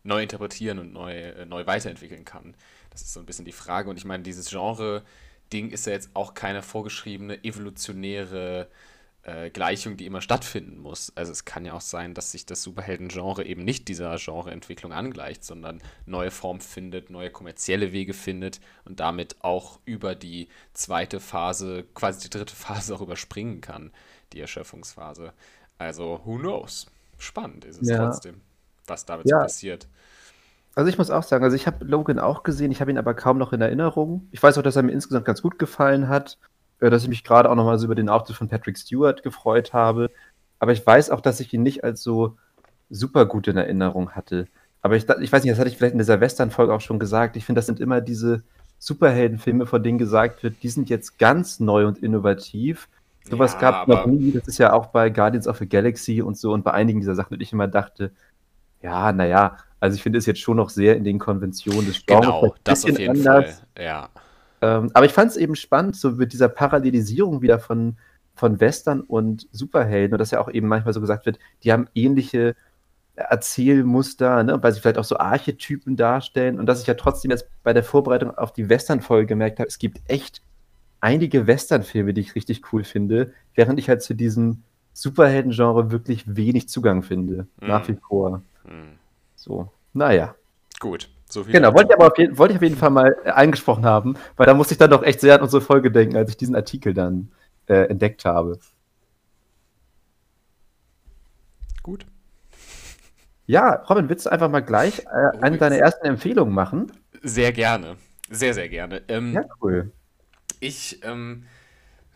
neu 0.03 0.23
interpretieren 0.23 0.79
und 0.79 0.93
neu, 0.93 1.13
äh, 1.13 1.47
neu 1.47 1.67
weiterentwickeln 1.67 2.25
kann. 2.25 2.55
Das 2.91 3.01
ist 3.01 3.15
so 3.15 3.21
ein 3.21 3.27
bisschen 3.27 3.47
die 3.47 3.53
Frage. 3.53 3.89
Und 3.89 3.97
ich 3.97 4.05
meine, 4.05 4.23
dieses 4.23 4.51
Genre-Ding 4.51 5.71
ist 5.71 5.87
ja 5.87 5.95
jetzt 5.95 6.11
auch 6.15 6.35
keine 6.35 6.63
vorgeschriebene 6.63 7.43
evolutionäre 7.43 8.69
äh, 9.23 9.51
Gleichung, 9.51 9.97
die 9.97 10.07
immer 10.07 10.21
stattfinden 10.21 10.79
muss. 10.79 11.13
Also 11.15 11.33
es 11.33 11.45
kann 11.45 11.65
ja 11.65 11.75
auch 11.75 11.81
sein, 11.81 12.15
dass 12.15 12.33
sich 12.33 12.47
das 12.47 12.63
Superhelden-Genre 12.63 13.45
eben 13.45 13.65
nicht 13.65 13.89
dieser 13.89 14.17
Genreentwicklung 14.17 14.93
angleicht, 14.93 15.45
sondern 15.45 15.83
neue 16.07 16.31
Form 16.31 16.61
findet, 16.61 17.11
neue 17.11 17.31
kommerzielle 17.31 17.93
Wege 17.93 18.15
findet 18.15 18.61
und 18.85 19.01
damit 19.01 19.37
auch 19.41 19.79
über 19.85 20.15
die 20.15 20.49
zweite 20.73 21.21
Phase, 21.21 21.85
quasi 21.95 22.29
die 22.29 22.31
dritte 22.31 22.57
Phase 22.57 22.95
auch 22.95 23.03
überspringen 23.03 23.61
kann, 23.61 23.93
die 24.33 24.41
Erschöpfungsphase. 24.41 25.33
Also, 25.79 26.21
who 26.25 26.39
knows? 26.39 26.87
Spannend 27.19 27.65
ist 27.65 27.83
es 27.83 27.89
ja. 27.89 27.99
trotzdem, 27.99 28.41
was 28.87 29.05
damit 29.05 29.29
ja. 29.29 29.39
so 29.39 29.43
passiert. 29.43 29.87
Also 30.75 30.89
ich 30.89 30.99
muss 30.99 31.11
auch 31.11 31.25
sagen, 31.25 31.45
also 31.45 31.57
ich 31.57 31.67
habe 31.67 31.85
Logan 31.85 32.19
auch 32.19 32.43
gesehen, 32.43 32.71
ich 32.71 32.81
habe 32.81 32.91
ihn 32.91 32.99
aber 32.99 33.15
kaum 33.15 33.39
noch 33.39 33.53
in 33.53 33.61
Erinnerung. 33.61 34.29
Ich 34.31 34.43
weiß 34.43 34.57
auch, 34.57 34.63
dass 34.63 34.77
er 34.77 34.83
mir 34.83 34.93
insgesamt 34.93 35.27
ganz 35.27 35.43
gut 35.43 35.59
gefallen 35.59 36.09
hat. 36.09 36.39
Äh, 36.81 36.91
dass 36.91 37.03
ich 37.03 37.09
mich 37.09 37.25
gerade 37.25 37.51
auch 37.51 37.55
nochmal 37.55 37.79
so 37.79 37.87
über 37.87 37.95
den 37.95 38.09
Auftritt 38.09 38.37
von 38.37 38.49
Patrick 38.49 38.79
Stewart 38.79 39.23
gefreut 39.23 39.73
habe. 39.73 40.11
Aber 40.59 40.73
ich 40.73 40.85
weiß 40.85 41.11
auch, 41.11 41.21
dass 41.21 41.41
ich 41.41 41.53
ihn 41.53 41.63
nicht 41.63 41.85
als 41.85 42.03
so 42.03 42.37
super 42.91 43.27
gut 43.27 43.49
in 43.49 43.57
Erinnerung 43.57 44.11
hatte. 44.11 44.47
Aber 44.83 44.97
ich, 44.97 45.09
ich 45.09 45.33
weiß 45.33 45.43
nicht, 45.43 45.53
das 45.53 45.59
hatte 45.59 45.69
ich 45.69 45.77
vielleicht 45.77 45.93
in 45.93 45.99
dieser 45.99 46.21
Western-Folge 46.21 46.73
auch 46.73 46.81
schon 46.81 46.99
gesagt. 46.99 47.37
Ich 47.37 47.45
finde, 47.45 47.59
das 47.59 47.67
sind 47.67 47.81
immer 47.81 48.01
diese 48.01 48.43
Superheldenfilme, 48.79 49.67
von 49.67 49.83
denen 49.83 49.99
gesagt 49.99 50.43
wird, 50.43 50.63
die 50.63 50.71
sind 50.71 50.89
jetzt 50.89 51.19
ganz 51.19 51.61
neu 51.61 51.87
und 51.87 51.99
innovativ. 51.99 52.89
Sowas 53.31 53.53
ja, 53.55 53.61
gab 53.61 53.83
es 53.83 53.95
noch 53.95 54.07
nie. 54.07 54.33
Das 54.33 54.49
ist 54.49 54.59
ja 54.59 54.73
auch 54.73 54.87
bei 54.87 55.11
Guardians 55.11 55.47
of 55.47 55.59
the 55.59 55.69
Galaxy 55.69 56.23
und 56.23 56.39
so 56.39 56.53
und 56.53 56.65
bei 56.65 56.73
einigen 56.73 57.01
dieser 57.01 57.15
Sachen, 57.15 57.35
und 57.35 57.43
ich 57.43 57.53
immer 57.53 57.69
dachte, 57.69 58.11
ja, 58.83 59.13
naja, 59.13 59.59
also 59.79 59.97
ich 59.97 60.03
finde 60.03 60.19
es 60.19 60.25
jetzt 60.25 60.41
schon 60.41 60.57
noch 60.57 60.71
sehr 60.71 60.97
in 60.97 61.05
den 61.05 61.19
Konventionen 61.19 61.87
des 61.87 62.05
Genres. 62.07 62.27
Genau, 62.27 62.55
das 62.65 62.85
auf 62.85 62.99
jeden 62.99 63.19
anders. 63.19 63.63
Fall, 63.75 63.85
ja. 63.85 64.09
Ähm, 64.61 64.91
aber 64.95 65.07
ich 65.07 65.13
fand 65.13 65.31
es 65.31 65.37
eben 65.37 65.57
spannend, 65.57 65.97
so 65.97 66.13
mit 66.13 66.33
dieser 66.33 66.49
Parallelisierung 66.49 67.43
wieder 67.43 67.59
von, 67.59 67.97
von 68.35 68.61
Western 68.61 69.01
und 69.01 69.49
Superhelden, 69.53 70.15
und 70.15 70.19
dass 70.19 70.31
ja 70.31 70.41
auch 70.41 70.51
eben 70.51 70.69
manchmal 70.69 70.95
so 70.95 71.01
gesagt 71.01 71.27
wird, 71.27 71.39
die 71.63 71.73
haben 71.73 71.89
ähnliche 71.95 72.57
Erzählmuster, 73.15 74.43
ne, 74.45 74.63
weil 74.63 74.73
sie 74.73 74.81
vielleicht 74.81 74.99
auch 74.99 75.05
so 75.05 75.19
Archetypen 75.19 75.97
darstellen. 75.97 76.59
Und 76.59 76.67
dass 76.67 76.81
ich 76.81 76.87
ja 76.87 76.95
trotzdem 76.95 77.31
jetzt 77.31 77.47
bei 77.63 77.73
der 77.73 77.85
Vorbereitung 77.85 78.31
auf 78.37 78.53
die 78.53 78.69
Western-Folge 78.69 79.27
gemerkt 79.27 79.59
habe, 79.59 79.69
es 79.69 79.79
gibt 79.79 80.01
echt 80.07 80.43
einige 81.01 81.47
Western-Filme, 81.47 82.15
die 82.15 82.21
ich 82.21 82.35
richtig 82.35 82.73
cool 82.73 82.85
finde, 82.85 83.33
während 83.55 83.79
ich 83.79 83.89
halt 83.89 84.03
zu 84.03 84.15
diesem 84.15 84.63
Superhelden-Genre 84.93 85.91
wirklich 85.91 86.25
wenig 86.37 86.69
Zugang 86.69 87.03
finde. 87.03 87.47
Mm. 87.61 87.67
Nach 87.67 87.89
wie 87.89 87.97
vor. 88.09 88.43
Mm. 88.65 88.97
So, 89.35 89.71
naja. 89.93 90.35
Gut. 90.79 91.11
So 91.31 91.45
genau, 91.45 91.73
wollte 91.75 91.91
ich 91.91 91.97
aber 91.97 92.09
auf 92.09 92.19
jeden, 92.19 92.37
wollte 92.39 92.53
ich 92.53 92.59
auf 92.59 92.63
jeden 92.63 92.77
Fall 92.77 92.91
mal 92.91 93.17
äh, 93.25 93.31
eingesprochen 93.31 93.87
haben, 93.87 94.15
weil 94.37 94.47
da 94.47 94.55
musste 94.55 94.75
ich 94.75 94.79
dann 94.79 94.91
doch 94.91 95.03
echt 95.05 95.21
sehr 95.21 95.37
an 95.37 95.43
unsere 95.43 95.63
Folge 95.63 95.91
denken, 95.93 96.17
als 96.17 96.31
ich 96.31 96.37
diesen 96.37 96.57
Artikel 96.57 96.93
dann 96.93 97.31
äh, 97.67 97.85
entdeckt 97.85 98.25
habe. 98.25 98.59
Gut. 101.83 102.05
Ja, 103.47 103.75
Robin, 103.89 104.09
willst 104.09 104.27
du 104.27 104.31
einfach 104.31 104.51
mal 104.51 104.61
gleich 104.61 105.01
äh, 105.01 105.39
eine 105.41 105.57
deiner 105.57 105.77
ersten 105.77 106.07
Empfehlungen 106.07 106.55
machen? 106.55 106.93
Sehr 107.23 107.53
gerne. 107.53 107.97
Sehr, 108.29 108.55
sehr 108.55 108.69
gerne. 108.69 109.03
Ähm, 109.09 109.35
ja, 109.35 109.45
cool. 109.61 109.93
Ich, 110.61 111.05
ähm, 111.05 111.47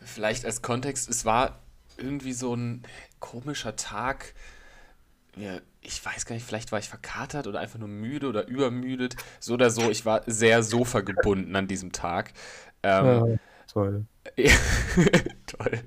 vielleicht 0.00 0.44
als 0.44 0.62
Kontext, 0.62 1.09
es 1.09 1.25
war 1.25 1.61
irgendwie 1.97 2.33
so 2.33 2.54
ein 2.54 2.83
komischer 3.21 3.76
Tag. 3.76 4.35
Wir 5.36 5.62
ich 5.84 6.04
weiß 6.04 6.26
gar 6.26 6.34
nicht, 6.34 6.46
vielleicht 6.46 6.72
war 6.72 6.78
ich 6.78 6.88
verkatert 6.88 7.46
oder 7.46 7.60
einfach 7.60 7.78
nur 7.78 7.88
müde 7.88 8.28
oder 8.28 8.48
übermüdet. 8.48 9.16
So 9.38 9.54
oder 9.54 9.70
so, 9.70 9.90
ich 9.90 10.04
war 10.06 10.22
sehr 10.26 10.62
Sofa 10.62 11.00
gebunden 11.00 11.54
an 11.54 11.68
diesem 11.68 11.92
Tag. 11.92 12.32
Ähm, 12.82 13.04
ja, 13.04 13.36
toll. 13.70 14.06
toll. 15.46 15.80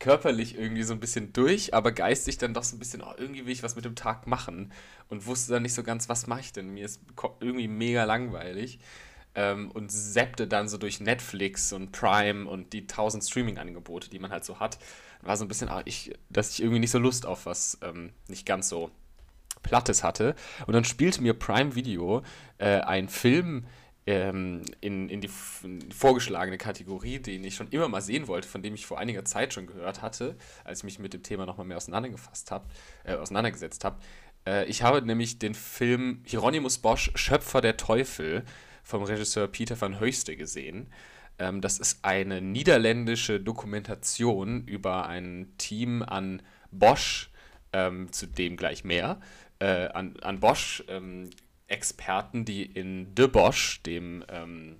Körperlich 0.00 0.58
irgendwie 0.58 0.82
so 0.82 0.92
ein 0.92 1.00
bisschen 1.00 1.32
durch, 1.32 1.74
aber 1.74 1.92
geistig 1.92 2.38
dann 2.38 2.54
doch 2.54 2.64
so 2.64 2.76
ein 2.76 2.80
bisschen, 2.80 3.02
oh, 3.02 3.12
irgendwie 3.16 3.46
will 3.46 3.52
ich 3.52 3.62
was 3.62 3.76
mit 3.76 3.84
dem 3.84 3.94
Tag 3.94 4.26
machen 4.26 4.72
und 5.08 5.26
wusste 5.26 5.52
dann 5.52 5.62
nicht 5.62 5.74
so 5.74 5.84
ganz, 5.84 6.08
was 6.08 6.26
mache 6.26 6.40
ich 6.40 6.52
denn? 6.52 6.70
Mir 6.70 6.84
ist 6.84 7.00
irgendwie 7.40 7.68
mega 7.68 8.04
langweilig. 8.04 8.80
Ähm, 9.36 9.70
und 9.70 9.92
zappte 9.92 10.48
dann 10.48 10.66
so 10.66 10.78
durch 10.78 10.98
Netflix 10.98 11.72
und 11.72 11.92
Prime 11.92 12.48
und 12.48 12.72
die 12.72 12.86
tausend 12.86 13.22
Streaming-Angebote, 13.22 14.08
die 14.08 14.18
man 14.18 14.30
halt 14.30 14.46
so 14.46 14.60
hat. 14.60 14.78
War 15.22 15.36
so 15.36 15.44
ein 15.44 15.48
bisschen, 15.48 15.68
ah, 15.68 15.82
ich, 15.84 16.12
dass 16.30 16.50
ich 16.50 16.60
irgendwie 16.60 16.80
nicht 16.80 16.90
so 16.90 16.98
Lust 16.98 17.26
auf 17.26 17.46
was 17.46 17.78
ähm, 17.82 18.12
nicht 18.28 18.46
ganz 18.46 18.68
so 18.68 18.90
Plattes 19.62 20.02
hatte. 20.04 20.34
Und 20.66 20.74
dann 20.74 20.84
spielte 20.84 21.22
mir 21.22 21.34
Prime 21.34 21.74
Video 21.74 22.22
äh, 22.58 22.80
einen 22.80 23.08
Film 23.08 23.66
ähm, 24.06 24.62
in, 24.80 25.08
in, 25.08 25.20
die, 25.20 25.30
in, 25.64 25.80
die, 25.80 25.94
vorgeschlagene 25.94 26.58
Kategorie, 26.58 27.18
den 27.18 27.42
ich 27.42 27.56
schon 27.56 27.68
immer 27.68 27.88
mal 27.88 28.00
sehen 28.00 28.28
wollte, 28.28 28.46
von 28.46 28.62
dem 28.62 28.74
ich 28.74 28.86
vor 28.86 28.98
einiger 28.98 29.24
Zeit 29.24 29.52
schon 29.52 29.66
gehört 29.66 30.00
hatte, 30.00 30.36
als 30.64 30.78
ich 30.80 30.84
mich 30.84 30.98
mit 31.00 31.12
dem 31.12 31.22
Thema 31.22 31.44
nochmal 31.44 31.66
mehr 31.66 31.76
auseinandergefasst 31.76 32.50
habe, 32.50 32.66
äh, 33.04 33.14
auseinandergesetzt 33.14 33.84
habe. 33.84 33.98
Äh, 34.46 34.66
ich 34.66 34.82
habe 34.82 35.02
nämlich 35.02 35.38
den 35.38 35.54
Film 35.54 36.22
Hieronymus 36.24 36.78
Bosch, 36.78 37.10
Schöpfer 37.16 37.60
der 37.60 37.76
Teufel, 37.76 38.44
vom 38.84 39.02
Regisseur 39.02 39.48
Peter 39.48 39.78
van 39.80 39.98
Höchste 39.98 40.36
gesehen. 40.36 40.86
Ähm, 41.38 41.60
das 41.60 41.78
ist 41.78 42.04
eine 42.04 42.40
niederländische 42.40 43.40
Dokumentation 43.40 44.66
über 44.66 45.06
ein 45.06 45.52
Team 45.58 46.02
an 46.02 46.42
Bosch, 46.70 47.30
ähm, 47.72 48.12
zu 48.12 48.26
dem 48.26 48.56
gleich 48.56 48.84
mehr, 48.84 49.20
äh, 49.58 49.88
an, 49.88 50.16
an 50.22 50.40
Bosch 50.40 50.84
ähm, 50.88 51.30
Experten, 51.68 52.44
die 52.44 52.64
in 52.64 53.14
De 53.14 53.26
Bosch, 53.26 53.82
dem, 53.82 54.24
ähm, 54.28 54.76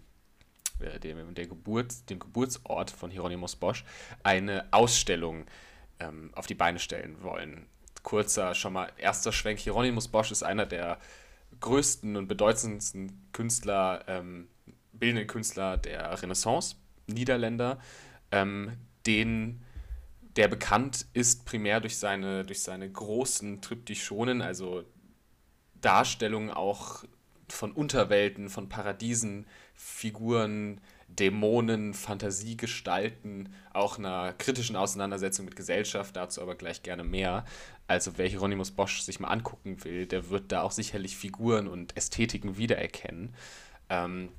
äh, 0.79 0.99
dem, 1.01 1.35
der 1.35 1.47
Geburt, 1.47 2.09
dem 2.11 2.19
Geburtsort 2.19 2.91
von 2.91 3.11
Hieronymus 3.11 3.57
Bosch, 3.57 3.85
eine 4.23 4.67
Ausstellung 4.73 5.47
ähm, 5.99 6.31
auf 6.35 6.47
die 6.47 6.55
Beine 6.55 6.79
stellen 6.79 7.23
wollen. 7.23 7.67
Kurzer, 8.03 8.55
schon 8.55 8.75
mal 8.75 8.93
erster 8.99 9.33
Schwenk. 9.33 9.59
Hieronymus 9.59 10.09
Bosch 10.09 10.31
ist 10.31 10.45
einer 10.45 10.67
der 10.67 10.99
größten 11.61 12.17
und 12.17 12.29
bedeutendsten 12.29 13.29
Künstler, 13.33 14.05
ähm, 14.07 14.49
bildenden 14.99 15.27
Künstler 15.27 15.77
der 15.77 16.23
Renaissance, 16.23 16.77
Niederländer, 17.07 17.79
ähm, 18.33 18.73
den 19.07 19.63
der 20.37 20.49
bekannt 20.49 21.07
ist 21.15 21.47
primär 21.47 21.81
durch 21.81 21.97
seine, 21.97 22.45
durch 22.45 22.61
seine 22.61 22.91
großen 22.91 23.63
Triptychonen, 23.63 24.43
also 24.43 24.85
Darstellungen 25.81 26.51
auch 26.51 27.05
von 27.49 27.73
Unterwelten, 27.73 28.51
von 28.51 28.69
Paradiesen, 28.69 29.47
Figuren, 29.75 30.81
Dämonen, 31.09 31.95
Fantasiegestalten, 31.95 33.55
auch 33.73 33.99
einer 33.99 34.33
kritischen 34.33 34.77
Auseinandersetzung 34.77 35.45
mit 35.45 35.57
Gesellschaft, 35.57 36.17
dazu 36.17 36.43
aber 36.43 36.55
gleich 36.57 36.83
gerne 36.83 37.05
mehr. 37.05 37.45
Also 37.87 38.19
wer 38.19 38.27
Hieronymus 38.27 38.73
Bosch 38.73 39.03
sich 39.03 39.21
mal 39.21 39.29
angucken 39.29 39.85
will, 39.85 40.07
der 40.07 40.29
wird 40.29 40.51
da 40.51 40.63
auch 40.63 40.73
sicherlich 40.73 41.17
Figuren 41.17 41.69
und 41.69 41.97
Ästhetiken 41.97 42.57
wiedererkennen. 42.59 43.35
Ähm, 43.89 44.31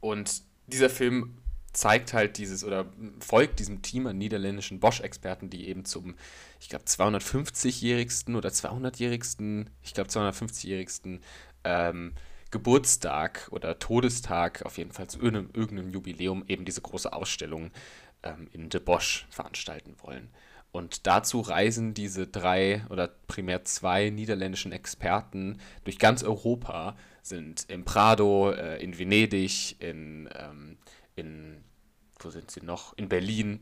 und 0.00 0.42
dieser 0.66 0.90
Film 0.90 1.36
zeigt 1.72 2.12
halt 2.12 2.38
dieses 2.38 2.64
oder 2.64 2.86
folgt 3.20 3.60
diesem 3.60 3.82
Team 3.82 4.06
an 4.06 4.18
niederländischen 4.18 4.80
Bosch-Experten, 4.80 5.50
die 5.50 5.68
eben 5.68 5.84
zum, 5.84 6.16
ich 6.58 6.68
glaube, 6.68 6.84
250-jährigsten 6.84 8.34
oder 8.34 8.48
200-jährigsten, 8.48 9.70
ich 9.82 9.94
glaube, 9.94 10.10
250-jährigsten 10.10 11.20
ähm, 11.64 12.12
Geburtstag 12.50 13.48
oder 13.52 13.78
Todestag, 13.78 14.62
auf 14.66 14.78
jeden 14.78 14.90
Fall 14.90 15.08
zu 15.08 15.18
irgendeinem, 15.20 15.50
irgendeinem 15.54 15.90
Jubiläum, 15.90 16.44
eben 16.48 16.64
diese 16.64 16.80
große 16.80 17.12
Ausstellung 17.12 17.70
ähm, 18.24 18.48
in 18.52 18.68
De 18.68 18.80
Bosch 18.80 19.26
veranstalten 19.30 19.94
wollen. 20.02 20.28
Und 20.72 21.06
dazu 21.06 21.40
reisen 21.40 21.94
diese 21.94 22.26
drei 22.26 22.84
oder 22.90 23.08
primär 23.26 23.64
zwei 23.64 24.10
niederländischen 24.10 24.72
Experten 24.72 25.58
durch 25.84 25.98
ganz 25.98 26.22
Europa, 26.22 26.96
sind 27.22 27.66
im 27.68 27.84
Prado, 27.84 28.50
äh, 28.52 28.82
in 28.82 28.98
Venedig, 28.98 29.76
in, 29.80 30.28
ähm, 30.34 30.78
in, 31.16 31.64
wo 32.18 32.30
sind 32.30 32.50
sie 32.50 32.64
noch? 32.64 32.96
In 32.96 33.08
Berlin, 33.08 33.60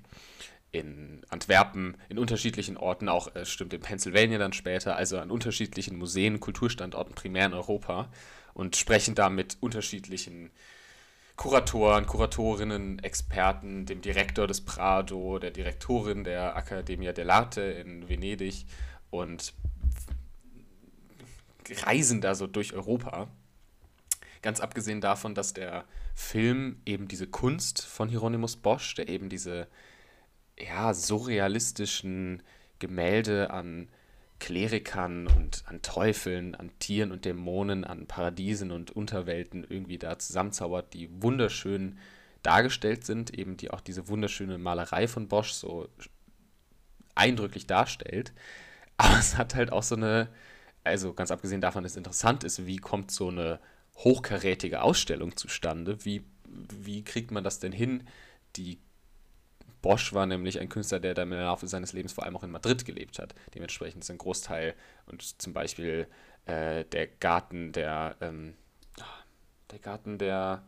in 0.70 1.22
Antwerpen, 1.28 1.96
in 2.08 2.18
unterschiedlichen 2.18 2.76
Orten, 2.76 3.08
auch 3.08 3.34
äh, 3.34 3.44
stimmt 3.46 3.72
in 3.72 3.80
Pennsylvania 3.80 4.38
dann 4.38 4.52
später, 4.52 4.96
also 4.96 5.18
an 5.18 5.30
unterschiedlichen 5.30 5.96
Museen, 5.96 6.40
Kulturstandorten, 6.40 7.14
primär 7.14 7.46
in 7.46 7.54
Europa 7.54 8.10
und 8.54 8.76
sprechen 8.76 9.14
da 9.14 9.30
mit 9.30 9.56
unterschiedlichen 9.60 10.50
Kuratoren, 11.36 12.06
Kuratorinnen, 12.06 12.98
Experten, 12.98 13.86
dem 13.86 14.00
Direktor 14.00 14.48
des 14.48 14.60
Prado, 14.60 15.38
der 15.38 15.52
Direktorin 15.52 16.24
der 16.24 16.56
Accademia 16.56 17.12
dell'Arte 17.12 17.60
in 17.60 18.08
Venedig 18.08 18.66
und 19.10 19.54
reisen 21.84 22.20
da 22.20 22.34
so 22.34 22.48
durch 22.48 22.72
Europa. 22.72 23.28
Ganz 24.42 24.60
abgesehen 24.60 25.00
davon, 25.00 25.34
dass 25.34 25.52
der 25.52 25.84
Film 26.14 26.80
eben 26.86 27.08
diese 27.08 27.26
Kunst 27.26 27.84
von 27.84 28.08
Hieronymus 28.08 28.56
Bosch, 28.56 28.94
der 28.94 29.08
eben 29.08 29.28
diese 29.28 29.68
ja, 30.58 30.94
surrealistischen 30.94 32.42
Gemälde 32.78 33.50
an 33.50 33.88
Klerikern 34.38 35.26
und 35.26 35.64
an 35.66 35.82
Teufeln, 35.82 36.54
an 36.54 36.70
Tieren 36.78 37.10
und 37.10 37.24
Dämonen, 37.24 37.84
an 37.84 38.06
Paradiesen 38.06 38.70
und 38.70 38.92
Unterwelten 38.92 39.66
irgendwie 39.68 39.98
da 39.98 40.18
zusammenzaubert, 40.18 40.94
die 40.94 41.10
wunderschön 41.22 41.98
dargestellt 42.42 43.04
sind, 43.04 43.36
eben 43.36 43.56
die 43.56 43.70
auch 43.70 43.80
diese 43.80 44.08
wunderschöne 44.08 44.58
Malerei 44.58 45.08
von 45.08 45.28
Bosch 45.28 45.52
so 45.52 45.88
eindrücklich 47.16 47.66
darstellt. 47.66 48.32
Aber 48.96 49.18
es 49.18 49.36
hat 49.36 49.54
halt 49.54 49.72
auch 49.72 49.82
so 49.82 49.96
eine, 49.96 50.28
also 50.84 51.14
ganz 51.14 51.30
abgesehen 51.30 51.60
davon, 51.60 51.82
dass 51.82 51.92
es 51.92 51.96
interessant 51.96 52.44
ist, 52.44 52.64
wie 52.66 52.76
kommt 52.76 53.10
so 53.10 53.28
eine 53.28 53.58
hochkarätige 53.98 54.82
Ausstellung 54.82 55.36
zustande? 55.36 56.04
Wie, 56.04 56.24
wie 56.44 57.04
kriegt 57.04 57.30
man 57.30 57.44
das 57.44 57.58
denn 57.60 57.72
hin, 57.72 58.08
die 58.56 58.78
Bosch 59.82 60.12
war 60.12 60.26
nämlich 60.26 60.58
ein 60.60 60.68
Künstler, 60.68 61.00
der 61.00 61.14
dann 61.14 61.30
im 61.30 61.38
Laufe 61.38 61.66
seines 61.68 61.92
Lebens 61.92 62.12
vor 62.12 62.24
allem 62.24 62.36
auch 62.36 62.42
in 62.42 62.50
Madrid 62.50 62.84
gelebt 62.84 63.18
hat. 63.18 63.34
Dementsprechend 63.54 64.02
ist 64.02 64.10
ein 64.10 64.18
Großteil 64.18 64.74
und 65.06 65.40
zum 65.40 65.52
Beispiel 65.52 66.08
äh, 66.46 66.84
der 66.84 67.06
Garten 67.06 67.72
der, 67.72 68.16
ähm, 68.20 68.54
der 69.70 69.78
Garten 69.78 70.18
der, 70.18 70.64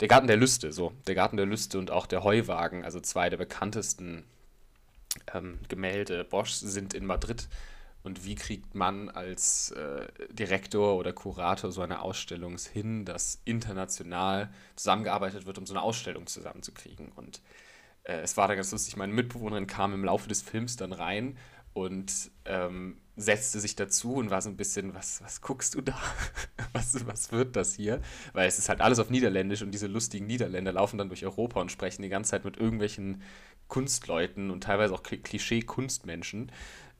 der 0.00 0.08
Garten 0.08 0.26
der 0.26 0.36
Lüste, 0.36 0.72
so, 0.72 0.92
der 1.06 1.14
Garten 1.14 1.36
der 1.36 1.46
Lüste 1.46 1.78
und 1.78 1.90
auch 1.90 2.06
der 2.06 2.24
Heuwagen, 2.24 2.84
also 2.84 3.00
zwei 3.00 3.28
der 3.28 3.36
bekanntesten 3.36 4.24
ähm, 5.34 5.58
Gemälde 5.68 6.24
Boschs 6.24 6.60
sind 6.60 6.94
in 6.94 7.04
Madrid. 7.04 7.48
Und 8.06 8.24
wie 8.24 8.36
kriegt 8.36 8.76
man 8.76 9.08
als 9.08 9.72
äh, 9.72 10.06
Direktor 10.30 10.94
oder 10.96 11.12
Kurator 11.12 11.72
so 11.72 11.82
eine 11.82 12.02
Ausstellung 12.02 12.56
hin, 12.56 13.04
dass 13.04 13.40
international 13.44 14.48
zusammengearbeitet 14.76 15.44
wird, 15.44 15.58
um 15.58 15.66
so 15.66 15.74
eine 15.74 15.82
Ausstellung 15.82 16.28
zusammenzukriegen? 16.28 17.10
Und 17.16 17.42
äh, 18.04 18.20
es 18.20 18.36
war 18.36 18.46
da 18.46 18.54
ganz 18.54 18.70
lustig, 18.70 18.96
meine 18.96 19.12
Mitbewohnerin 19.12 19.66
kam 19.66 19.92
im 19.92 20.04
Laufe 20.04 20.28
des 20.28 20.40
Films 20.40 20.76
dann 20.76 20.92
rein 20.92 21.36
und 21.72 22.30
ähm, 22.44 22.98
setzte 23.16 23.58
sich 23.58 23.74
dazu 23.74 24.14
und 24.14 24.30
war 24.30 24.40
so 24.40 24.50
ein 24.50 24.56
bisschen, 24.56 24.94
was, 24.94 25.20
was 25.20 25.40
guckst 25.40 25.74
du 25.74 25.80
da? 25.80 25.98
was, 26.74 27.04
was 27.08 27.32
wird 27.32 27.56
das 27.56 27.74
hier? 27.74 28.00
Weil 28.34 28.46
es 28.46 28.60
ist 28.60 28.68
halt 28.68 28.82
alles 28.82 29.00
auf 29.00 29.10
Niederländisch 29.10 29.62
und 29.62 29.72
diese 29.72 29.88
lustigen 29.88 30.28
Niederländer 30.28 30.72
laufen 30.72 30.96
dann 30.96 31.08
durch 31.08 31.24
Europa 31.24 31.60
und 31.60 31.72
sprechen 31.72 32.02
die 32.02 32.08
ganze 32.08 32.30
Zeit 32.30 32.44
mit 32.44 32.56
irgendwelchen 32.56 33.20
Kunstleuten 33.66 34.52
und 34.52 34.62
teilweise 34.62 34.94
auch 34.94 35.02
Klischee-Kunstmenschen. 35.02 36.52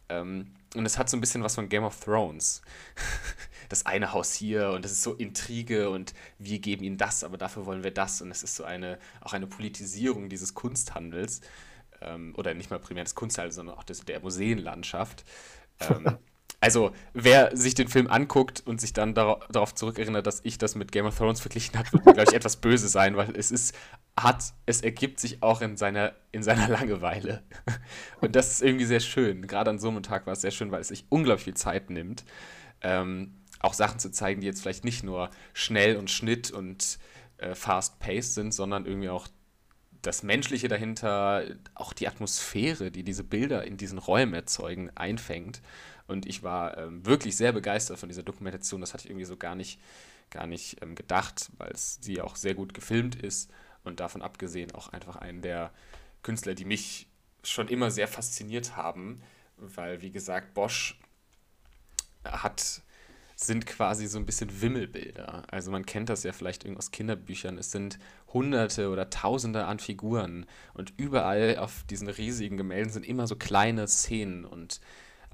Ähm, 0.08 0.52
und 0.78 0.86
es 0.86 0.98
hat 0.98 1.08
so 1.08 1.16
ein 1.16 1.20
bisschen 1.20 1.42
was 1.42 1.54
von 1.54 1.68
Game 1.68 1.84
of 1.84 1.98
Thrones. 2.04 2.62
Das 3.68 3.84
eine 3.84 4.12
Haus 4.12 4.32
hier 4.32 4.70
und 4.70 4.84
es 4.84 4.92
ist 4.92 5.02
so 5.02 5.14
Intrige 5.14 5.90
und 5.90 6.14
wir 6.38 6.60
geben 6.60 6.84
ihnen 6.84 6.98
das, 6.98 7.24
aber 7.24 7.36
dafür 7.36 7.66
wollen 7.66 7.82
wir 7.82 7.90
das. 7.90 8.22
Und 8.22 8.30
es 8.30 8.44
ist 8.44 8.54
so 8.54 8.62
eine, 8.62 8.96
auch 9.20 9.32
eine 9.32 9.48
Politisierung 9.48 10.28
dieses 10.28 10.54
Kunsthandels. 10.54 11.40
Ähm, 12.00 12.32
oder 12.36 12.54
nicht 12.54 12.70
mal 12.70 12.78
primär 12.78 13.02
des 13.02 13.16
Kunsthandels, 13.16 13.56
sondern 13.56 13.76
auch 13.76 13.82
des, 13.82 14.04
der 14.04 14.20
Museenlandschaft. 14.20 15.24
Ähm, 15.80 16.18
also, 16.60 16.92
wer 17.12 17.56
sich 17.56 17.74
den 17.74 17.88
Film 17.88 18.06
anguckt 18.08 18.62
und 18.64 18.80
sich 18.80 18.92
dann 18.92 19.14
darauf 19.14 19.74
zurückerinnert, 19.74 20.28
dass 20.28 20.40
ich 20.44 20.58
das 20.58 20.76
mit 20.76 20.92
Game 20.92 21.06
of 21.06 21.16
Thrones 21.16 21.40
verglichen 21.40 21.76
habe, 21.76 21.92
wird 21.92 22.06
mir, 22.06 22.12
glaube 22.12 22.30
ich, 22.30 22.36
etwas 22.36 22.56
böse 22.56 22.86
sein, 22.88 23.16
weil 23.16 23.34
es 23.36 23.50
ist 23.50 23.74
hat, 24.18 24.54
es 24.64 24.80
ergibt 24.80 25.20
sich 25.20 25.42
auch 25.42 25.60
in 25.60 25.76
seiner, 25.76 26.14
in 26.32 26.42
seiner 26.42 26.68
Langeweile. 26.70 27.42
Und 28.20 28.34
das 28.34 28.50
ist 28.50 28.62
irgendwie 28.62 28.86
sehr 28.86 29.00
schön. 29.00 29.46
Gerade 29.46 29.70
an 29.70 29.78
so 29.78 29.88
einem 29.88 30.02
Tag 30.02 30.26
war 30.26 30.32
es 30.32 30.40
sehr 30.40 30.50
schön, 30.50 30.70
weil 30.70 30.80
es 30.80 30.88
sich 30.88 31.04
unglaublich 31.10 31.44
viel 31.44 31.54
Zeit 31.54 31.90
nimmt, 31.90 32.24
ähm, 32.80 33.34
auch 33.60 33.74
Sachen 33.74 33.98
zu 33.98 34.10
zeigen, 34.10 34.40
die 34.40 34.46
jetzt 34.46 34.62
vielleicht 34.62 34.84
nicht 34.84 35.02
nur 35.02 35.30
schnell 35.52 35.96
und 35.96 36.10
Schnitt 36.10 36.50
und 36.50 36.98
äh, 37.38 37.54
fast-paced 37.54 38.34
sind, 38.34 38.54
sondern 38.54 38.86
irgendwie 38.86 39.08
auch 39.08 39.28
das 40.02 40.22
Menschliche 40.22 40.68
dahinter, 40.68 41.44
auch 41.74 41.92
die 41.92 42.06
Atmosphäre, 42.06 42.90
die 42.90 43.02
diese 43.02 43.24
Bilder 43.24 43.64
in 43.64 43.76
diesen 43.76 43.98
Räumen 43.98 44.34
erzeugen, 44.34 44.90
einfängt. 44.94 45.60
Und 46.06 46.26
ich 46.26 46.42
war 46.42 46.78
ähm, 46.78 47.04
wirklich 47.04 47.36
sehr 47.36 47.52
begeistert 47.52 47.98
von 47.98 48.08
dieser 48.08 48.22
Dokumentation. 48.22 48.80
Das 48.80 48.94
hatte 48.94 49.04
ich 49.04 49.10
irgendwie 49.10 49.24
so 49.24 49.36
gar 49.36 49.56
nicht, 49.56 49.80
gar 50.30 50.46
nicht 50.46 50.80
ähm, 50.82 50.94
gedacht, 50.94 51.50
weil 51.58 51.72
sie 51.74 52.20
auch 52.20 52.36
sehr 52.36 52.54
gut 52.54 52.72
gefilmt 52.72 53.16
ist 53.16 53.50
und 53.86 54.00
davon 54.00 54.22
abgesehen 54.22 54.72
auch 54.72 54.88
einfach 54.88 55.16
einen 55.16 55.42
der 55.42 55.72
Künstler, 56.22 56.54
die 56.54 56.64
mich 56.64 57.08
schon 57.42 57.68
immer 57.68 57.90
sehr 57.90 58.08
fasziniert 58.08 58.76
haben, 58.76 59.22
weil 59.56 60.02
wie 60.02 60.10
gesagt, 60.10 60.54
Bosch 60.54 60.98
hat 62.24 62.82
sind 63.38 63.66
quasi 63.66 64.06
so 64.06 64.18
ein 64.18 64.24
bisschen 64.24 64.62
Wimmelbilder. 64.62 65.42
Also 65.50 65.70
man 65.70 65.84
kennt 65.84 66.08
das 66.08 66.22
ja 66.22 66.32
vielleicht 66.32 66.66
aus 66.74 66.90
Kinderbüchern. 66.90 67.58
Es 67.58 67.70
sind 67.70 67.98
Hunderte 68.32 68.88
oder 68.88 69.10
Tausende 69.10 69.66
an 69.66 69.78
Figuren 69.78 70.46
und 70.72 70.94
überall 70.96 71.58
auf 71.58 71.84
diesen 71.90 72.08
riesigen 72.08 72.56
Gemälden 72.56 72.90
sind 72.90 73.06
immer 73.06 73.26
so 73.26 73.36
kleine 73.36 73.86
Szenen 73.88 74.46
und 74.46 74.80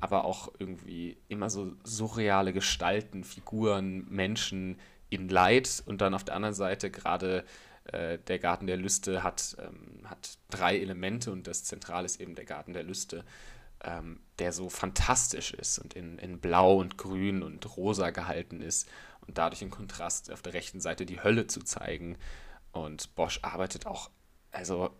aber 0.01 0.25
auch 0.25 0.53
irgendwie 0.59 1.17
immer 1.29 1.49
so 1.49 1.77
surreale 1.85 2.53
Gestalten, 2.53 3.23
Figuren, 3.23 4.05
Menschen 4.11 4.81
in 5.09 5.29
Leid 5.29 5.81
und 5.87 6.01
dann 6.01 6.15
auf 6.15 6.25
der 6.25 6.35
anderen 6.35 6.57
Seite 6.57 6.91
gerade 6.91 7.45
äh, 7.85 8.19
der 8.19 8.39
Garten 8.39 8.67
der 8.67 8.77
Lüste 8.77 9.23
hat, 9.23 9.57
ähm, 9.59 10.09
hat 10.09 10.39
drei 10.51 10.79
Elemente 10.79 11.33
und 11.33 11.47
das 11.47 11.65
Zentrale 11.65 12.07
ist 12.07 12.21
eben 12.21 12.35
der 12.35 12.45
Garten 12.45 12.73
der 12.73 12.83
Lüste, 12.83 13.25
ähm, 13.85 14.21
der 14.39 14.53
so 14.53 14.69
fantastisch 14.69 15.53
ist 15.53 15.79
und 15.79 15.95
in, 15.95 16.19
in 16.19 16.41
Blau 16.41 16.77
und 16.79 16.99
Grün 16.99 17.43
und 17.43 17.77
Rosa 17.77 18.11
gehalten 18.11 18.61
ist 18.61 18.89
und 19.27 19.39
dadurch 19.39 19.63
im 19.63 19.71
Kontrast 19.71 20.31
auf 20.31 20.43
der 20.43 20.55
rechten 20.55 20.81
Seite 20.81 21.07
die 21.07 21.23
Hölle 21.23 21.47
zu 21.47 21.61
zeigen. 21.63 22.17
Und 22.73 23.15
Bosch 23.15 23.41
arbeitet 23.43 23.87
auch, 23.87 24.11
also 24.51 24.91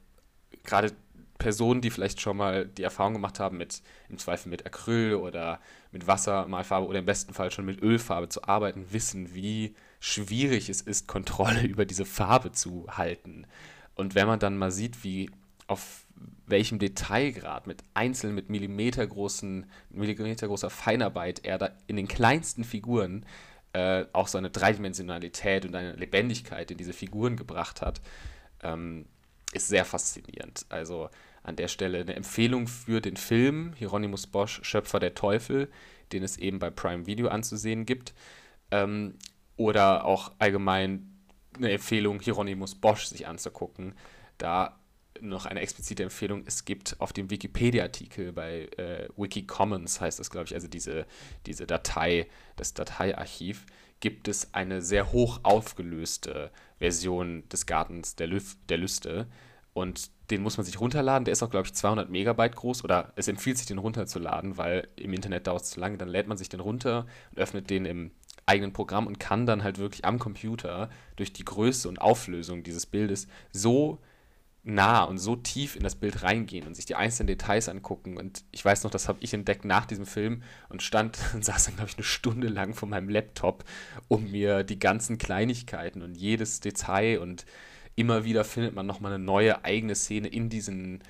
gerade 0.65 0.93
Personen, 1.39 1.81
die 1.81 1.91
vielleicht 1.91 2.21
schon 2.21 2.37
mal 2.37 2.67
die 2.67 2.83
Erfahrung 2.83 3.15
gemacht 3.15 3.41
haben, 3.41 3.57
mit 3.57 3.83
im 4.09 4.19
Zweifel 4.19 4.49
mit 4.49 4.65
Acryl 4.67 5.15
oder 5.15 5.61
mit 5.91 6.07
Wassermalfarbe 6.07 6.87
oder 6.87 7.01
im 7.01 7.05
besten 7.05 7.35
Fall 7.35 7.51
schon 7.51 7.65
mit 7.65 7.83
Ölfarbe 7.83 8.29
zu 8.29 8.45
arbeiten, 8.45 8.93
wissen, 8.93 9.35
wie 9.35 9.75
schwierig 10.03 10.69
es 10.69 10.81
ist, 10.81 11.07
Kontrolle 11.07 11.63
über 11.67 11.87
diese 11.87 12.05
Farbe 12.05 12.53
zu 12.53 12.87
halten. 12.91 13.47
Und 13.95 14.15
wenn 14.15 14.27
man 14.27 14.41
dann 14.41 14.59
mal 14.59 14.73
sieht, 14.73 15.05
wie 15.05 15.31
auf 15.69 16.05
welchem 16.47 16.79
Detailgrad 16.79 17.67
mit 17.67 17.85
einzelnen, 17.95 18.35
mit 18.35 18.51
millimetergroßen, 18.51 19.65
millimetergroßer 19.91 20.71
Feinarbeit 20.71 21.45
er 21.45 21.59
da 21.59 21.71
in 21.87 21.97
den 21.97 22.09
kleinsten 22.09 22.65
Figuren 22.65 23.25
äh, 23.73 24.05
auch 24.13 24.29
so 24.29 24.39
eine 24.39 24.51
Dreidimensionalität 24.51 25.65
und 25.65 25.75
eine 25.75 25.93
Lebendigkeit 25.93 26.71
in 26.71 26.79
diese 26.79 26.93
Figuren 26.93 27.37
gebracht 27.37 27.81
hat, 27.81 28.01
ähm, 28.63 29.07
ist 29.53 29.69
sehr 29.69 29.85
faszinierend. 29.85 30.67
Also 30.69 31.11
an 31.45 31.57
der 31.57 31.69
Stelle 31.69 32.01
eine 32.01 32.15
Empfehlung 32.15 32.67
für 32.67 33.01
den 33.01 33.17
Film 33.17 33.73
Hieronymus 33.77 34.27
Bosch, 34.27 34.61
Schöpfer 34.63 34.99
der 34.99 35.15
Teufel, 35.15 35.71
den 36.13 36.23
es 36.25 36.37
eben 36.39 36.59
bei 36.59 36.71
Prime 36.71 37.07
Video 37.07 37.29
anzusehen 37.29 37.87
gibt. 37.87 38.15
Ähm, 38.71 39.15
oder 39.57 40.05
auch 40.05 40.33
allgemein 40.39 41.09
eine 41.57 41.73
Empfehlung, 41.73 42.21
Hieronymus 42.21 42.75
Bosch 42.75 43.07
sich 43.07 43.27
anzugucken. 43.27 43.95
Da 44.39 44.79
noch 45.21 45.47
eine 45.47 45.61
explizite 45.61 46.03
Empfehlung, 46.03 46.43
es 46.47 46.65
gibt 46.65 46.97
auf 46.99 47.13
dem 47.13 47.31
Wikipedia-Artikel 47.31 48.33
bei 48.33 48.69
äh, 48.77 49.09
Wikicommons, 49.17 50.01
heißt 50.01 50.19
das, 50.19 50.31
glaube 50.31 50.47
ich, 50.47 50.55
also 50.55 50.69
diese, 50.69 51.07
diese 51.47 51.67
Datei, 51.67 52.27
das 52.57 52.75
Dateiarchiv, 52.75 53.67
gibt 54.01 54.27
es 54.27 54.53
eine 54.53 54.83
sehr 54.83 55.13
hoch 55.13 55.41
aufgelöste 55.45 56.51
Version 56.79 57.49
des 57.51 57.67
Gartens 57.67 58.17
der, 58.17 58.27
Lüf 58.27 58.57
der 58.69 58.79
Lüste. 58.79 59.29
Und 59.75 60.11
den 60.31 60.43
muss 60.43 60.57
man 60.57 60.67
sich 60.67 60.81
runterladen. 60.81 61.25
Der 61.25 61.33
ist 61.33 61.43
auch, 61.43 61.51
glaube 61.51 61.67
ich, 61.67 61.75
200 61.75 62.11
Megabyte 62.11 62.57
groß. 62.57 62.85
Oder 62.85 63.13
es 63.17 63.29
empfiehlt 63.29 63.59
sich, 63.59 63.67
den 63.67 63.79
runterzuladen, 63.79 64.59
weil 64.59 64.89
im 64.97 65.15
Internet 65.15 65.47
dauert 65.47 65.63
es 65.63 65.71
zu 65.71 65.81
lange. 65.81 65.99
Dann 65.99 66.09
lädt 66.09 66.27
man 66.27 66.37
sich 66.37 66.49
den 66.49 66.61
runter 66.61 67.07
und 67.31 67.39
öffnet 67.39 67.71
den 67.71 67.87
im 67.87 68.11
eigenen 68.47 68.73
Programm 68.73 69.07
und 69.07 69.21
kann 69.21 69.47
dann 69.47 69.63
halt 69.63 69.79
wirklich 69.79 70.05
am 70.05 70.19
Computer 70.19 70.91
durch 71.17 71.33
die 71.33 71.45
Größe 71.45 71.89
und 71.89 72.01
Auflösung 72.01 72.63
dieses 72.63 72.87
Bildes 72.87 73.29
so 73.53 74.01
nah 74.65 75.03
und 75.03 75.19
so 75.19 75.35
tief 75.35 75.75
in 75.75 75.83
das 75.83 75.97
Bild 75.97 76.23
reingehen 76.23 76.67
und 76.67 76.75
sich 76.75 76.87
die 76.87 76.95
einzelnen 76.95 77.27
Details 77.27 77.69
angucken. 77.69 78.17
Und 78.17 78.45
ich 78.53 78.65
weiß 78.65 78.85
noch, 78.85 78.91
das 78.91 79.09
habe 79.09 79.19
ich 79.21 79.35
entdeckt 79.35 79.65
nach 79.65 79.87
diesem 79.87 80.07
Film 80.07 80.43
und 80.69 80.83
stand 80.83 81.19
und 81.35 81.45
saß 81.45 81.67
dann, 81.67 81.77
glaube 81.77 81.91
ich, 81.91 81.97
eine 81.97 82.05
Stunde 82.05 82.49
lang 82.49 82.75
vor 82.75 82.89
meinem 82.89 83.09
Laptop, 83.09 83.65
um 84.09 84.31
mir 84.31 84.63
die 84.63 84.79
ganzen 84.79 85.19
Kleinigkeiten 85.19 86.03
und 86.03 86.15
jedes 86.15 86.61
Detail 86.61 87.19
und 87.19 87.45
immer 87.97 88.25
wieder 88.25 88.45
findet 88.45 88.75
man 88.75 88.87
nochmal 88.87 89.13
eine 89.13 89.23
neue 89.23 89.65
eigene 89.65 89.95
Szene 89.95 90.29
in 90.29 90.49
diesen, 90.49 91.03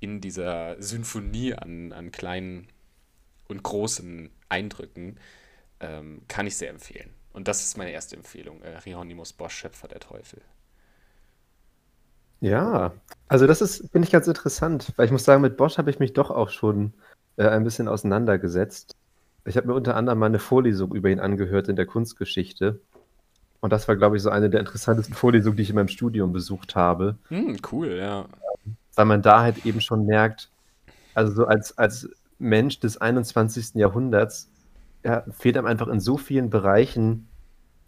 in 0.00 0.20
dieser 0.20 0.80
Symphonie 0.80 1.54
an, 1.54 1.92
an 1.92 2.12
kleinen 2.12 2.68
und 3.48 3.62
großen 3.62 4.30
Eindrücken. 4.48 5.18
Ähm, 5.80 6.22
kann 6.28 6.46
ich 6.46 6.56
sehr 6.56 6.70
empfehlen. 6.70 7.10
Und 7.32 7.46
das 7.46 7.64
ist 7.64 7.76
meine 7.76 7.92
erste 7.92 8.16
Empfehlung. 8.16 8.62
Äh, 8.62 8.80
Hieronymus 8.82 9.32
Bosch, 9.32 9.54
Schöpfer 9.54 9.88
der 9.88 10.00
Teufel. 10.00 10.40
Ja, 12.40 12.92
also 13.26 13.46
das 13.46 13.60
ist, 13.60 13.90
finde 13.90 14.06
ich 14.06 14.12
ganz 14.12 14.26
interessant, 14.28 14.92
weil 14.96 15.06
ich 15.06 15.12
muss 15.12 15.24
sagen, 15.24 15.42
mit 15.42 15.56
Bosch 15.56 15.78
habe 15.78 15.90
ich 15.90 15.98
mich 15.98 16.12
doch 16.12 16.30
auch 16.30 16.50
schon 16.50 16.92
äh, 17.36 17.48
ein 17.48 17.64
bisschen 17.64 17.88
auseinandergesetzt. 17.88 18.94
Ich 19.44 19.56
habe 19.56 19.66
mir 19.66 19.74
unter 19.74 19.96
anderem 19.96 20.18
mal 20.18 20.26
eine 20.26 20.38
Vorlesung 20.38 20.94
über 20.94 21.08
ihn 21.08 21.20
angehört 21.20 21.68
in 21.68 21.76
der 21.76 21.86
Kunstgeschichte. 21.86 22.80
Und 23.60 23.72
das 23.72 23.88
war, 23.88 23.96
glaube 23.96 24.16
ich, 24.16 24.22
so 24.22 24.30
eine 24.30 24.50
der 24.50 24.60
interessantesten 24.60 25.14
Vorlesungen, 25.14 25.56
die 25.56 25.62
ich 25.62 25.70
in 25.70 25.76
meinem 25.76 25.88
Studium 25.88 26.32
besucht 26.32 26.76
habe. 26.76 27.16
Hm, 27.28 27.58
cool, 27.72 27.96
ja. 27.98 28.26
Weil 28.94 29.04
man 29.06 29.22
da 29.22 29.40
halt 29.40 29.66
eben 29.66 29.80
schon 29.80 30.06
merkt, 30.06 30.50
also 31.14 31.32
so 31.32 31.46
als, 31.46 31.76
als 31.76 32.08
Mensch 32.38 32.78
des 32.78 32.98
21. 32.98 33.74
Jahrhunderts 33.74 34.48
ja, 35.04 35.24
fehlt 35.30 35.56
einem 35.56 35.66
einfach 35.66 35.88
in 35.88 36.00
so 36.00 36.16
vielen 36.16 36.50
Bereichen 36.50 37.28